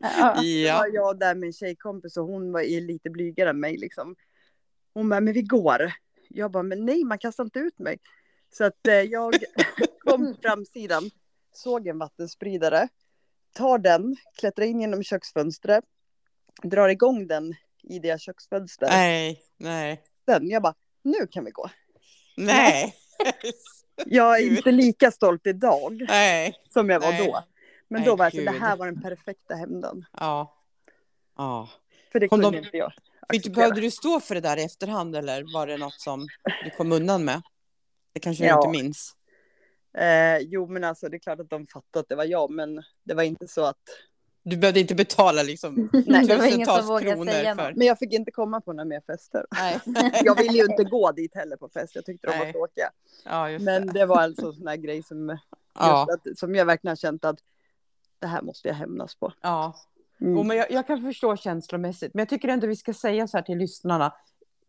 Ja. 0.00 0.34
Då 0.36 0.42
Ja. 0.44 0.78
var 0.78 0.86
jag 0.94 1.18
där 1.18 1.34
med 1.34 1.46
en 1.46 1.52
tjejkompis 1.52 2.16
och 2.16 2.26
hon 2.26 2.52
var 2.52 2.80
lite 2.80 3.10
blygare 3.10 3.50
än 3.50 3.60
mig 3.60 3.76
liksom. 3.76 4.16
Hon 4.94 5.08
bara, 5.08 5.20
men 5.20 5.34
vi 5.34 5.42
går. 5.42 5.92
Jag 6.28 6.50
bara, 6.50 6.62
men 6.62 6.84
nej, 6.86 7.04
man 7.04 7.18
kastar 7.18 7.44
inte 7.44 7.58
ut 7.58 7.78
mig. 7.78 7.98
Så 8.52 8.64
att 8.64 8.86
eh, 8.88 8.94
jag 8.94 9.34
kom 9.98 10.34
på 10.34 10.40
framsidan, 10.42 11.10
såg 11.52 11.86
en 11.86 11.98
vattenspridare, 11.98 12.88
tar 13.52 13.78
den, 13.78 14.16
klättrar 14.38 14.66
in 14.66 14.80
genom 14.80 15.02
köksfönstret, 15.02 15.84
drar 16.62 16.88
igång 16.88 17.26
den 17.26 17.54
i 17.82 17.98
det 17.98 18.20
köksfönstret. 18.20 18.90
Nej, 18.90 19.42
nej, 19.56 20.02
Sen, 20.26 20.48
jag 20.48 20.62
bara, 20.62 20.74
nu 21.02 21.26
kan 21.26 21.44
vi 21.44 21.50
gå. 21.50 21.70
nej. 22.36 22.94
Jag 24.06 24.38
är 24.40 24.46
inte 24.56 24.70
lika 24.72 25.10
stolt 25.10 25.46
idag 25.46 26.04
nej. 26.08 26.54
som 26.70 26.90
jag 26.90 27.00
var 27.00 27.10
Nej. 27.12 27.26
då. 27.26 27.44
Men 27.88 28.00
Nej, 28.00 28.08
då 28.08 28.16
var 28.16 28.24
jag 28.24 28.32
så, 28.34 28.40
det 28.40 28.58
här 28.58 28.76
var 28.76 28.86
den 28.86 29.02
perfekta 29.02 29.54
hämnden. 29.54 30.04
Ja. 30.12 30.56
Ja. 31.36 31.68
För 32.12 32.20
det 32.20 32.28
kunde 32.28 32.50
de- 32.50 32.56
inte 32.58 32.76
jag 32.76 32.92
acceptera. 33.28 33.54
behövde 33.54 33.80
du 33.80 33.90
stå 33.90 34.20
för 34.20 34.34
det 34.34 34.40
där 34.40 34.56
i 34.56 34.62
efterhand 34.64 35.16
eller 35.16 35.52
var 35.54 35.66
det 35.66 35.76
något 35.76 36.00
som 36.00 36.26
du 36.64 36.70
kom 36.70 36.92
undan 36.92 37.24
med? 37.24 37.42
Det 38.12 38.20
kanske 38.20 38.44
du 38.44 38.48
Ja. 38.48 38.56
inte 38.68 38.82
minns. 38.82 39.16
Eh, 39.98 40.38
jo, 40.38 40.66
men 40.66 40.84
alltså 40.84 41.08
det 41.08 41.16
är 41.16 41.18
klart 41.18 41.40
att 41.40 41.50
de 41.50 41.66
fattade 41.66 42.00
att 42.00 42.08
det 42.08 42.14
var 42.16 42.24
jag, 42.24 42.50
men 42.50 42.82
det 43.04 43.14
var 43.14 43.22
inte 43.22 43.48
så 43.48 43.64
att... 43.64 43.82
Du 44.44 44.56
behövde 44.56 44.80
inte 44.80 44.94
betala 44.94 45.42
liksom 45.42 45.74
Nej, 46.06 46.26
det 46.26 46.36
var 46.36 46.46
ingen 46.46 46.66
som 46.66 46.76
tusentals 46.76 46.88
vågade 46.88 47.12
kronor 47.12 47.32
säga 47.32 47.56
för... 47.56 47.72
Men 47.76 47.86
jag 47.86 47.98
fick 47.98 48.12
inte 48.12 48.30
komma 48.30 48.60
på 48.60 48.72
några 48.72 48.84
mer 48.84 49.00
fester. 49.06 49.46
Nej. 49.50 49.80
Jag 50.24 50.38
ville 50.38 50.52
ju 50.52 50.64
inte 50.64 50.84
gå 50.84 51.12
dit 51.12 51.34
heller 51.34 51.56
på 51.56 51.68
fest. 51.68 51.94
Jag 51.94 52.04
tyckte 52.04 52.30
de 52.30 52.38
var 52.38 52.52
tråkiga. 52.52 52.90
Ja, 53.24 53.58
Men 53.58 53.86
det. 53.86 53.92
det 53.92 54.06
var 54.06 54.22
alltså 54.22 54.46
en 54.46 54.52
sån 54.52 54.66
här 54.66 54.76
grej 54.76 55.02
som, 55.02 55.38
Ja, 55.74 56.06
att, 56.12 56.38
som 56.38 56.54
jag 56.54 56.64
verkligen 56.64 56.90
har 56.90 56.96
känt 56.96 57.24
att 57.24 57.38
det 58.18 58.26
här 58.26 58.42
måste 58.42 58.68
jag 58.68 58.74
hämnas 58.74 59.14
på. 59.14 59.32
ja. 59.40 59.74
Mm. 60.20 60.36
Jo, 60.36 60.42
men 60.42 60.56
jag, 60.56 60.70
jag 60.70 60.86
kan 60.86 61.02
förstå 61.02 61.36
känslomässigt. 61.36 62.14
Men 62.14 62.20
jag 62.20 62.28
tycker 62.28 62.48
ändå 62.48 62.66
vi 62.66 62.76
ska 62.76 62.94
säga 62.94 63.26
så 63.26 63.36
här 63.36 63.44
till 63.44 63.58
lyssnarna. 63.58 64.12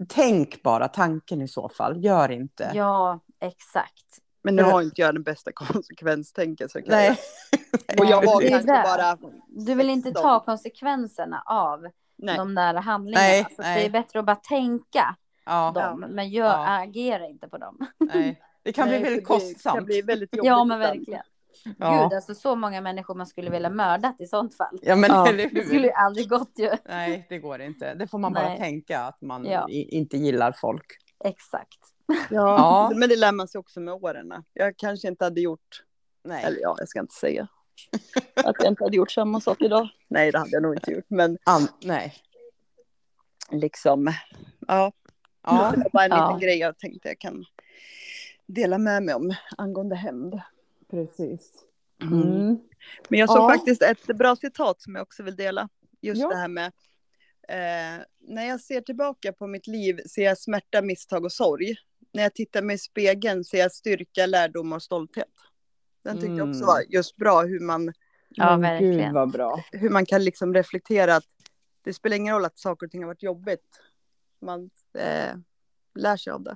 Tänk 0.10 0.64
bara 0.64 0.88
tanken 0.88 1.42
i 1.42 1.48
så 1.48 1.70
fall. 1.70 2.04
Gör 2.04 2.32
inte. 2.32 2.72
Ja, 2.74 3.20
exakt. 3.40 4.20
Men 4.42 4.56
nu 4.56 4.64
har 4.64 4.82
inte 4.82 5.02
jag 5.02 5.16
den 5.16 5.24
bästa 5.24 5.52
konsekvenstänket. 5.56 6.72
Så 6.72 6.80
kan 6.82 6.90
Nej. 6.90 7.08
jag. 7.52 7.60
Och 8.00 8.06
jag 8.06 8.26
var 8.26 8.50
kanske 8.50 8.68
bara... 8.84 9.18
Du 9.48 9.76
vill 9.76 9.90
inte 9.90 10.10
16. 10.10 10.24
ta 10.24 10.40
konsekvenserna 10.40 11.44
av 11.46 11.88
Nej. 12.18 12.38
de 12.38 12.56
där 12.56 12.74
handlingarna. 12.74 13.24
Nej, 13.28 13.46
så 13.56 13.62
nej. 13.62 13.80
det 13.80 13.86
är 13.86 13.90
bättre 13.90 14.20
att 14.20 14.26
bara 14.26 14.36
tänka 14.36 15.16
Ja, 15.46 15.72
dem, 15.76 16.00
men 16.10 16.30
gör, 16.30 16.46
Ja. 16.46 16.82
agera 16.82 17.26
inte 17.28 17.48
på 17.50 17.58
dem. 17.58 17.78
nej. 18.14 18.42
Det 18.64 18.74
kan 18.74 18.88
bli 18.90 18.98
väldigt 18.98 19.28
för 19.28 19.34
Det 19.36 19.40
kostsamt. 19.42 19.76
kan 19.76 19.86
bli 19.86 20.02
väldigt 20.02 20.36
jobbigt. 20.36 20.48
Ja, 20.48 20.64
men 20.64 20.80
verkligen. 20.80 21.22
Ja. 21.78 22.04
Gud, 22.04 22.14
alltså 22.14 22.36
så 22.36 22.56
många 22.56 22.82
människor 22.82 23.16
man 23.16 23.28
skulle 23.28 23.50
vilja 23.50 23.70
mördat 23.70 24.22
i 24.22 24.26
sånt 24.28 24.58
fall. 24.58 24.80
Ja, 24.82 24.96
men 24.96 25.10
Ja. 25.12 25.28
eller 25.30 25.50
Det 25.50 25.66
skulle 25.66 25.88
ju 25.88 25.94
aldrig 25.94 26.30
gått 26.30 26.52
ju. 26.56 26.72
Nej, 26.86 27.26
det 27.30 27.38
går 27.40 27.62
inte. 27.62 27.94
Det 27.94 28.08
får 28.08 28.18
man 28.20 28.34
bara 28.34 28.48
Nej. 28.50 28.58
tänka 28.58 29.00
att 29.00 29.22
man 29.22 29.46
Ja. 29.46 29.68
inte 29.70 30.18
gillar 30.18 30.52
folk. 30.52 30.86
Exakt. 31.26 31.80
Ja, 32.08 32.18
Ja. 32.30 32.92
men 32.96 33.10
det 33.10 33.16
lär 33.16 33.32
man 33.32 33.48
sig 33.48 33.60
också 33.60 33.80
med 33.80 33.94
åren. 33.94 34.34
Jag 34.54 34.78
kanske 34.78 35.08
inte 35.08 35.24
hade 35.24 35.42
gjort, 35.42 35.84
Nej. 36.24 36.44
eller 36.44 36.58
ja, 36.62 36.76
jag 36.80 36.88
ska 36.90 37.00
inte 37.00 37.14
säga 37.16 37.48
att 38.36 38.56
jag 38.60 38.68
inte 38.68 38.84
hade 38.84 38.98
gjort 38.98 39.12
samma 39.12 39.42
sak 39.42 39.62
idag. 39.62 39.90
Nej, 40.08 40.32
det 40.32 40.38
hade 40.38 40.52
jag 40.52 40.64
nog 40.64 40.76
inte 40.76 40.92
gjort, 40.92 41.06
men 41.10 41.38
An- 41.44 41.68
nej. 41.82 42.14
liksom, 43.52 44.14
ja, 44.68 44.92
Ja. 45.44 45.72
det 45.76 45.84
var 45.84 45.90
bara 45.94 46.04
en 46.06 46.12
Ja. 46.12 46.28
liten 46.28 46.40
grej 46.40 46.58
jag 46.58 46.78
tänkte 46.78 47.08
jag 47.08 47.20
kan 47.20 47.46
dela 48.46 48.78
med 48.78 49.04
mig 49.04 49.16
om 49.16 49.34
angående 49.58 49.96
hämnd. 49.96 50.42
Precis. 50.92 51.52
Mm. 52.02 52.60
Men 53.10 53.20
jag 53.20 53.30
såg 53.30 53.38
Ja. 53.38 53.50
faktiskt 53.50 53.82
ett 53.82 54.06
bra 54.06 54.36
citat 54.36 54.82
som 54.82 54.96
jag 54.96 55.02
också 55.02 55.24
vill 55.24 55.36
dela. 55.36 55.70
Just 56.02 56.22
Ja. 56.22 56.30
det 56.30 56.36
här 56.36 56.48
med 56.48 56.66
eh, 57.48 58.06
när 58.20 58.46
jag 58.48 58.62
ser 58.62 58.82
tillbaka 58.82 59.34
på 59.34 59.48
mitt 59.48 59.68
liv 59.68 60.00
ser 60.10 60.24
jag 60.24 60.38
smärta, 60.38 60.82
misstag 60.82 61.26
och 61.26 61.32
sorg. 61.32 61.76
När 62.14 62.24
jag 62.24 62.34
tittar 62.36 62.62
mig 62.62 62.76
i 62.76 62.80
spegeln 62.80 63.44
ser 63.44 63.58
jag 63.58 63.72
styrka, 63.72 64.26
lärdom 64.26 64.74
och 64.74 64.84
stolthet. 64.84 65.28
Den 66.04 66.16
tyckte 66.20 66.36
jag 66.36 66.50
också 66.50 66.64
Mm. 66.64 66.68
var 66.68 66.84
just 66.90 67.16
bra 67.16 67.42
hur 67.42 67.60
man, 67.60 67.94
Ja, 68.36 68.50
Men 68.52 68.62
verkligen. 68.62 68.98
Gud 68.98 69.14
vad 69.14 69.32
bra. 69.32 69.64
hur 69.72 69.90
man 69.90 70.06
kan 70.06 70.24
liksom 70.24 70.54
reflektera 70.54 71.16
att 71.16 71.26
det 71.84 71.94
spelar 71.94 72.18
ingen 72.18 72.34
roll 72.34 72.46
att 72.46 72.58
saker 72.60 72.86
och 72.88 72.92
ting 72.92 73.02
har 73.02 73.08
varit 73.08 73.24
jobbigt. 73.24 73.80
Man 74.42 74.70
eh, 74.98 75.36
lär 75.96 76.18
sig 76.18 76.34
av 76.34 76.44
det. 76.44 76.56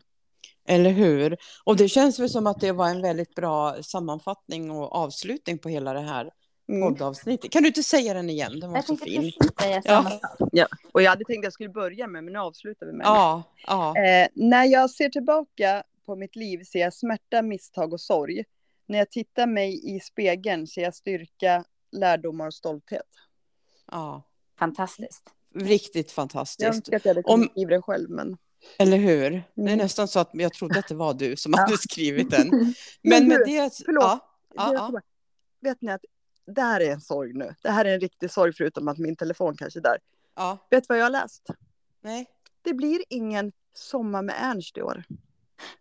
Eller 0.67 0.89
hur? 0.89 1.37
Och 1.63 1.77
det 1.77 1.87
känns 1.89 2.19
väl 2.19 2.29
som 2.29 2.47
att 2.47 2.59
det 2.59 2.71
var 2.71 2.89
en 2.89 3.01
väldigt 3.01 3.35
bra 3.35 3.83
sammanfattning 3.83 4.71
och 4.71 4.95
avslutning 4.95 5.57
på 5.57 5.69
hela 5.69 5.93
det 5.93 5.99
här 6.01 6.31
Mm. 6.69 6.81
poddavsnittet. 6.93 7.51
Kan 7.51 7.61
du 7.61 7.67
inte 7.67 7.83
säga 7.83 8.13
den 8.13 8.29
igen? 8.29 8.59
Den 8.59 8.69
var 8.69 8.77
Jag 8.77 8.85
så 8.85 8.95
tänkte 8.95 9.05
fin. 9.05 9.21
precis 9.21 9.55
säga 9.59 9.81
Ja. 9.85 10.03
sak. 10.03 10.69
Och 10.91 11.01
jag 11.01 11.09
hade 11.09 11.25
tänkt 11.25 11.39
att 11.39 11.43
jag 11.43 11.53
skulle 11.53 11.69
börja 11.69 12.07
med, 12.07 12.23
men 12.23 12.33
nu 12.33 12.39
avslutar 12.39 12.85
vi 12.85 12.91
med. 12.93 13.05
Ja, 13.05 13.43
ja. 13.67 13.97
Eh, 13.97 14.27
när 14.33 14.63
jag 14.65 14.89
ser 14.89 15.09
tillbaka 15.09 15.83
på 16.05 16.15
mitt 16.15 16.35
liv 16.35 16.63
ser 16.63 16.79
jag 16.79 16.93
smärta, 16.93 17.41
misstag 17.41 17.93
och 17.93 18.01
sorg. 18.01 18.43
När 18.87 18.97
jag 18.97 19.11
tittar 19.11 19.47
mig 19.47 19.95
i 19.95 19.99
spegeln 19.99 20.67
ser 20.67 20.81
jag 20.81 20.95
styrka, 20.95 21.63
lärdomar 21.91 22.47
och 22.47 22.53
stolthet. 22.53 23.01
ja. 23.91 24.23
Fantastiskt. 24.59 25.23
Riktigt 25.55 26.07
Jag 26.07 26.11
fantastiskt. 26.11 26.67
önskar 26.67 26.97
att 26.97 27.05
jag 27.05 27.09
hade 27.15 27.27
Om- 27.27 27.39
kunnat 27.39 27.51
skriva 27.51 27.69
det 27.69 27.81
själv, 27.81 28.09
men... 28.09 28.37
Eller 28.79 28.97
hur? 28.97 29.29
Det 29.31 29.61
är 29.61 29.65
Mm. 29.65 29.77
nästan 29.77 30.07
så 30.07 30.19
att 30.19 30.29
jag 30.33 30.53
trodde 30.53 30.79
att 30.79 30.87
det 30.87 30.95
var 30.95 31.13
du 31.13 31.35
som 31.35 31.51
Ja. 31.55 31.61
hade 31.61 31.77
skrivit 31.77 32.29
den. 32.31 32.49
Men 32.49 32.73
Men 33.01 33.27
med 33.27 33.37
det... 33.45 33.81
förlåt. 33.85 34.03
Ja, 34.03 34.19
ja, 34.55 34.69
är 34.69 34.73
ja. 34.73 35.01
Vet 35.61 35.81
ni 35.81 35.91
att 35.91 36.01
det 36.45 36.61
här 36.61 36.81
är 36.81 36.91
en 36.91 37.01
sorg 37.01 37.33
nu. 37.33 37.55
Det 37.61 37.69
här 37.71 37.85
är 37.85 37.93
en 37.93 37.99
riktig 37.99 38.31
sorg 38.31 38.53
förutom 38.53 38.87
att 38.87 38.97
min 38.97 39.15
telefon 39.15 39.57
kanske 39.57 39.79
är 39.79 39.83
där. 39.83 39.97
ja. 40.35 40.57
Vet 40.69 40.83
du 40.83 40.85
vad 40.89 40.97
jag 40.97 41.05
har 41.05 41.09
läst? 41.09 41.43
Nej. 42.01 42.25
Det 42.61 42.73
blir 42.73 42.99
ingen 43.09 43.51
sommar 43.73 44.21
med 44.21 44.35
Ernst 44.39 44.77
i 44.77 44.81
år. 44.81 45.03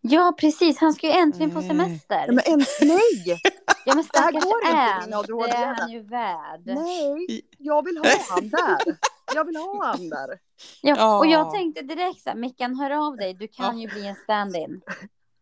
Ja, 0.00 0.34
precis. 0.40 0.78
Han 0.78 0.92
ska 0.92 1.06
ju 1.06 1.12
äntligen 1.12 1.50
få 1.52 1.58
Nej. 1.58 1.68
semester. 1.68 2.24
Ja, 2.26 2.32
men 2.32 2.44
ens, 2.44 2.68
nej! 2.80 3.40
Ja, 3.84 3.94
men 3.94 4.04
Det 4.12 4.18
här 4.18 4.32
går 4.32 4.64
inte, 4.66 5.06
min 5.06 5.14
ADHD 5.14 5.50
det 5.52 5.56
är 5.56 5.74
han 5.74 5.90
ju 5.90 6.00
värd. 6.02 6.62
Nej! 6.64 7.40
Jag 7.58 7.84
vill 7.84 7.96
ha 7.98 8.04
han 8.30 8.48
där. 8.48 8.96
Jag 9.34 9.44
vill 9.44 9.56
ha 9.56 9.86
han 9.86 10.08
där. 10.08 10.28
Ja, 10.82 10.94
Ja. 10.98 11.18
och 11.18 11.26
jag 11.26 11.52
tänkte 11.52 11.82
direkt 11.82 12.20
så 12.22 12.30
här, 12.30 12.36
Mickan 12.36 12.74
hör 12.76 12.90
av 12.90 13.16
dig, 13.16 13.34
du 13.34 13.48
kan 13.48 13.80
Ja. 13.80 13.82
ju 13.88 13.94
bli 13.94 14.06
en 14.06 14.14
stand-in. 14.16 14.80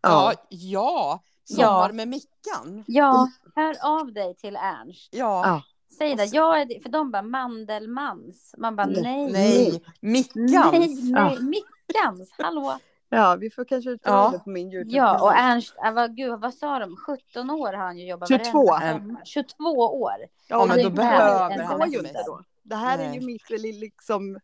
Ja, 0.02 0.32
ja. 0.48 1.23
Sommar 1.44 1.93
med 1.93 2.09
Mickan. 2.09 2.85
Ja, 2.86 3.28
hör 3.55 3.77
av 4.01 4.12
dig 4.12 4.35
till 4.36 4.56
Ernst. 4.56 5.09
Ja. 5.12 5.43
Ja. 5.47 5.62
Säg 5.98 6.15
det, 6.16 6.24
jag 6.24 6.61
är, 6.61 6.82
för 6.82 6.89
de 6.89 7.11
bara 7.11 7.23
Mandelmans. 7.23 8.55
Man 8.59 8.77
bara 8.77 8.86
Nej. 8.86 9.02
nej. 9.02 9.32
Nej, 9.32 9.82
Mickans. 10.01 10.52
Nej, 10.52 10.89
nej, 10.89 11.11
Ja. 11.11 11.36
Mickans, 11.40 12.31
hallå. 12.39 12.78
Ja, 13.15 13.36
vi 13.36 13.51
får 13.51 13.65
kanske 13.65 13.91
ta 13.99 14.11
Ja. 14.11 14.31
det 14.32 14.39
på 14.39 14.51
min 14.51 14.73
YouTube. 14.73 14.97
Ja, 14.97 15.23
och 15.23 15.35
Ernst, 15.35 15.74
äh, 15.86 15.93
vad, 15.93 16.16
gud, 16.16 16.41
vad 16.41 16.55
sa 16.55 16.78
de? 16.78 16.97
17 16.97 17.51
år 17.51 17.66
har 17.73 17.85
han 17.85 17.99
ju 17.99 18.07
jobbat 18.09 18.28
22. 18.28 18.66
varenda 18.66 18.99
sommar. 19.05 19.23
22 19.24 19.65
år. 20.03 20.12
Ja, 20.49 20.66
men 20.66 20.77
det 20.77 20.82
då 20.82 20.89
är 20.89 20.93
behöver 20.93 21.65
han 21.78 21.93
ju 21.93 21.99
inte 21.99 22.23
då. 22.27 22.41
Det 22.62 22.77
här 22.77 22.99
är 22.99 23.09
Nej. 23.09 23.19
ju 23.20 23.27
mitt 23.27 23.51
li- 23.51 23.73
liksom 23.73 24.39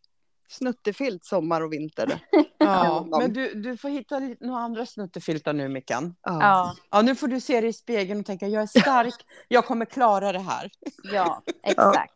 snuttefilt 0.49 1.25
sommar 1.25 1.61
och 1.61 1.73
vinter. 1.73 2.21
Ja, 2.59 3.07
men 3.11 3.33
du, 3.33 3.55
du 3.55 3.77
får 3.77 3.89
hitta 3.89 4.19
några 4.41 4.61
andra 4.61 4.87
snuttefiltar 4.87 5.53
nu, 5.53 5.69
Mickan. 5.69 6.15
Ja, 6.23 6.75
Ja, 6.91 7.03
nu 7.03 7.15
får 7.15 7.29
du 7.29 7.41
se 7.41 7.61
dig 7.61 7.71
i 7.71 7.73
spegeln 7.73 8.21
och 8.21 8.27
tänka, 8.27 8.49
jag 8.49 8.63
är 8.63 8.81
stark, 8.81 9.15
jag 9.49 9.65
kommer 9.67 9.85
klara 9.85 10.33
det 10.33 10.39
här. 10.39 10.71
ja, 11.13 11.43
exakt. 11.63 12.15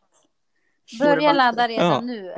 Börja 1.01 1.33
ladda 1.33 1.69
redan 1.69 1.87
Ja. 1.91 2.01
nu. 2.01 2.35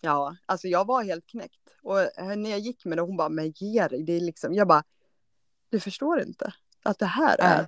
Ja, 0.00 0.36
alltså 0.46 0.68
jag 0.68 0.86
var 0.86 1.02
helt 1.02 1.26
knäckt. 1.26 1.60
Och 1.82 2.00
eh, 2.00 2.36
när 2.36 2.50
jag 2.50 2.58
gick 2.58 2.84
med 2.84 2.98
det, 2.98 3.02
hon 3.02 3.16
bara, 3.16 3.28
men 3.28 3.50
ge 3.56 3.88
dig. 3.88 4.02
Det 4.02 4.12
är 4.12 4.20
liksom, 4.20 4.54
jag 4.54 4.68
bara, 4.68 4.82
du 5.68 5.80
förstår 5.80 6.20
inte 6.22 6.52
att 6.82 6.98
det 6.98 7.06
här 7.06 7.36
är, 7.40 7.56
Nej. 7.56 7.66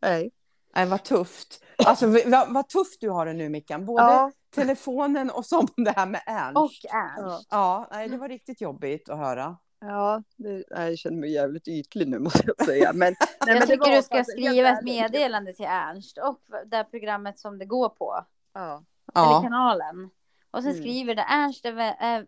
nej. 0.00 0.30
Nej, 0.74 0.86
vad 0.86 1.04
tufft. 1.04 1.64
Alltså, 1.86 2.06
vad, 2.06 2.52
vad 2.52 2.68
tufft 2.68 3.00
du 3.00 3.10
har 3.10 3.26
det 3.26 3.32
nu, 3.32 3.48
Mickan. 3.48 3.86
Både 3.86 4.02
Ja, 4.02 4.32
telefonen 4.54 5.30
och 5.30 5.46
som 5.46 5.68
det 5.76 5.90
här 5.90 6.06
med 6.06 6.22
Ernst. 6.26 6.56
Och 6.56 6.90
Ernst. 6.94 7.48
Ja, 7.50 7.88
nej, 7.90 8.08
det 8.08 8.16
var 8.16 8.28
riktigt 8.28 8.60
jobbigt 8.60 9.08
att 9.08 9.18
höra. 9.18 9.56
ja 9.80 10.22
det, 10.36 10.64
jag 10.70 10.98
känner 10.98 11.16
mig 11.16 11.32
jävligt 11.32 11.68
ytlig 11.68 12.08
nu 12.08 12.18
måste 12.28 12.42
jag 12.46 12.66
säga. 12.66 12.92
Men, 12.92 13.14
nej, 13.46 13.56
Jag 13.56 13.68
tycker 13.68 13.96
du 13.96 14.02
ska 14.02 14.24
skriva 14.24 14.68
ett 14.68 14.84
meddelande 14.84 15.52
till 15.52 15.66
Ernst 15.68 16.18
och 16.18 16.40
det 16.66 16.76
här 16.76 16.84
programmet 16.84 17.38
som 17.38 17.58
det 17.58 17.64
går 17.66 17.88
på. 17.88 18.24
Ja. 18.54 18.84
Eller 19.14 19.26
Ja, 19.26 19.42
kanalen. 19.42 20.10
Och 20.50 20.62
sen 20.62 20.70
Mm. 20.72 20.82
skriver 20.82 21.14
det 21.14 21.22
Ernst 21.28 21.64
är, 21.64 22.26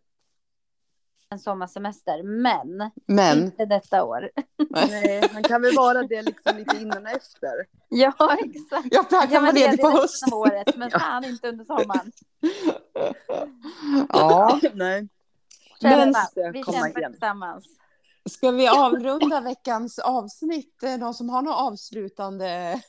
en 1.31 1.39
sommarsemester, 1.39 2.23
men 2.23 2.91
men 3.07 3.45
inte 3.45 3.65
detta 3.67 4.05
år. 4.05 4.31
Nej, 4.71 5.29
han 5.33 5.43
kan 5.43 5.63
väl 5.63 5.77
vara 5.77 6.03
det 6.03 6.23
liksom 6.23 6.57
lite 6.57 6.77
innan 6.77 7.07
och 7.07 7.13
efter. 7.13 7.53
Ja, 7.89 8.37
exakt. 8.45 8.89
jag 8.91 9.11
kan, 9.11 9.29
kan 9.29 9.43
vara 9.43 9.53
ledig 9.53 9.81
på 9.81 9.91
hösten. 9.91 10.33
året, 10.33 10.77
men 10.77 10.91
fan 11.01 11.25
inte 11.25 11.49
under 11.49 11.65
sommaren. 11.65 12.13
Ja, 14.09 14.61
Nej. 14.75 15.09
Men- 15.83 16.15
Kämpa. 16.15 16.51
Vi 16.53 16.63
komma 16.63 16.79
kämpar 16.85 16.99
igen. 17.01 17.13
tillsammans. 17.13 17.65
ska 18.31 18.51
vi 18.51 18.69
avrunda 18.69 19.41
veckans 19.41 19.99
avsnitt? 19.99 20.83
Någon 20.99 21.15
som 21.15 21.29
har 21.31 21.43
någon 21.43 21.55
avslutande 21.55 22.81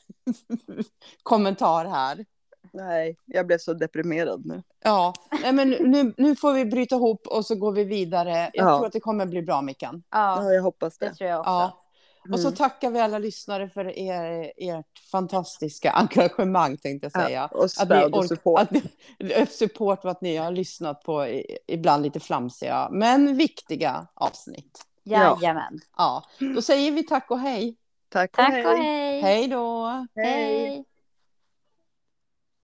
kommentar 1.22 1.84
här? 1.84 2.24
Nej, 2.72 3.16
jag 3.24 3.46
blev 3.46 3.58
så 3.58 3.72
deprimerad 3.74 4.46
nu. 4.46 4.62
Ja, 4.84 5.14
nej, 5.42 5.52
men 5.52 5.70
nu, 5.70 6.14
nu 6.16 6.36
får 6.36 6.52
vi 6.52 6.64
bryta 6.64 6.94
ihop 6.96 7.26
och 7.26 7.46
så 7.46 7.54
går 7.54 7.72
vi 7.72 7.84
vidare. 7.84 8.30
Jag 8.30 8.50
Ja. 8.52 8.76
tror 8.78 8.86
att 8.86 8.92
det 8.92 9.00
kommer 9.00 9.26
bli 9.26 9.42
bra, 9.42 9.62
Mickan. 9.62 10.02
Ja, 10.10 10.42
Ja, 10.44 10.52
jag 10.52 10.62
hoppas 10.62 10.98
det 10.98 11.06
det. 11.08 11.14
tror 11.14 11.30
jag 11.30 11.40
också. 11.40 11.50
Ja. 11.50 11.80
Och 12.32 12.40
så 12.40 12.46
Mm. 12.48 12.56
tackar 12.56 12.90
vi 12.90 13.00
alla 13.00 13.18
lyssnare 13.18 13.68
för 13.68 13.98
er, 13.98 14.52
ert 14.56 14.98
fantastiska 15.10 15.90
engagemang, 15.94 16.76
tänkte 16.76 17.04
jag 17.12 17.12
säga. 17.24 17.48
Ja, 17.52 17.58
och 17.58 17.64
Att 17.64 17.70
ni 17.70 17.84
stöd 17.86 18.14
och 18.14 18.24
support. 18.26 18.60
Att 18.60 18.70
ni, 18.70 18.82
support 19.50 20.04
och 20.04 20.10
att 20.10 20.20
ni 20.20 20.36
har 20.36 20.50
lyssnat 20.50 21.02
på 21.02 21.26
i- 21.26 21.58
ibland 21.66 22.02
lite 22.02 22.20
flamsiga, 22.20 22.88
men 22.92 23.36
viktiga 23.36 24.06
avsnitt. 24.14 24.84
Jajamän. 25.06 25.80
Ja, 25.96 26.24
då 26.54 26.62
säger 26.62 26.92
vi 26.92 27.02
tack 27.02 27.30
och 27.30 27.38
hej. 27.38 27.76
Tack 28.08 28.30
och 28.30 28.36
Tack 28.36 28.52
hej. 28.52 28.66
och 28.66 28.76
hej. 28.78 29.20
Hej 29.20 29.48
då! 29.48 29.90
Hej. 30.16 30.84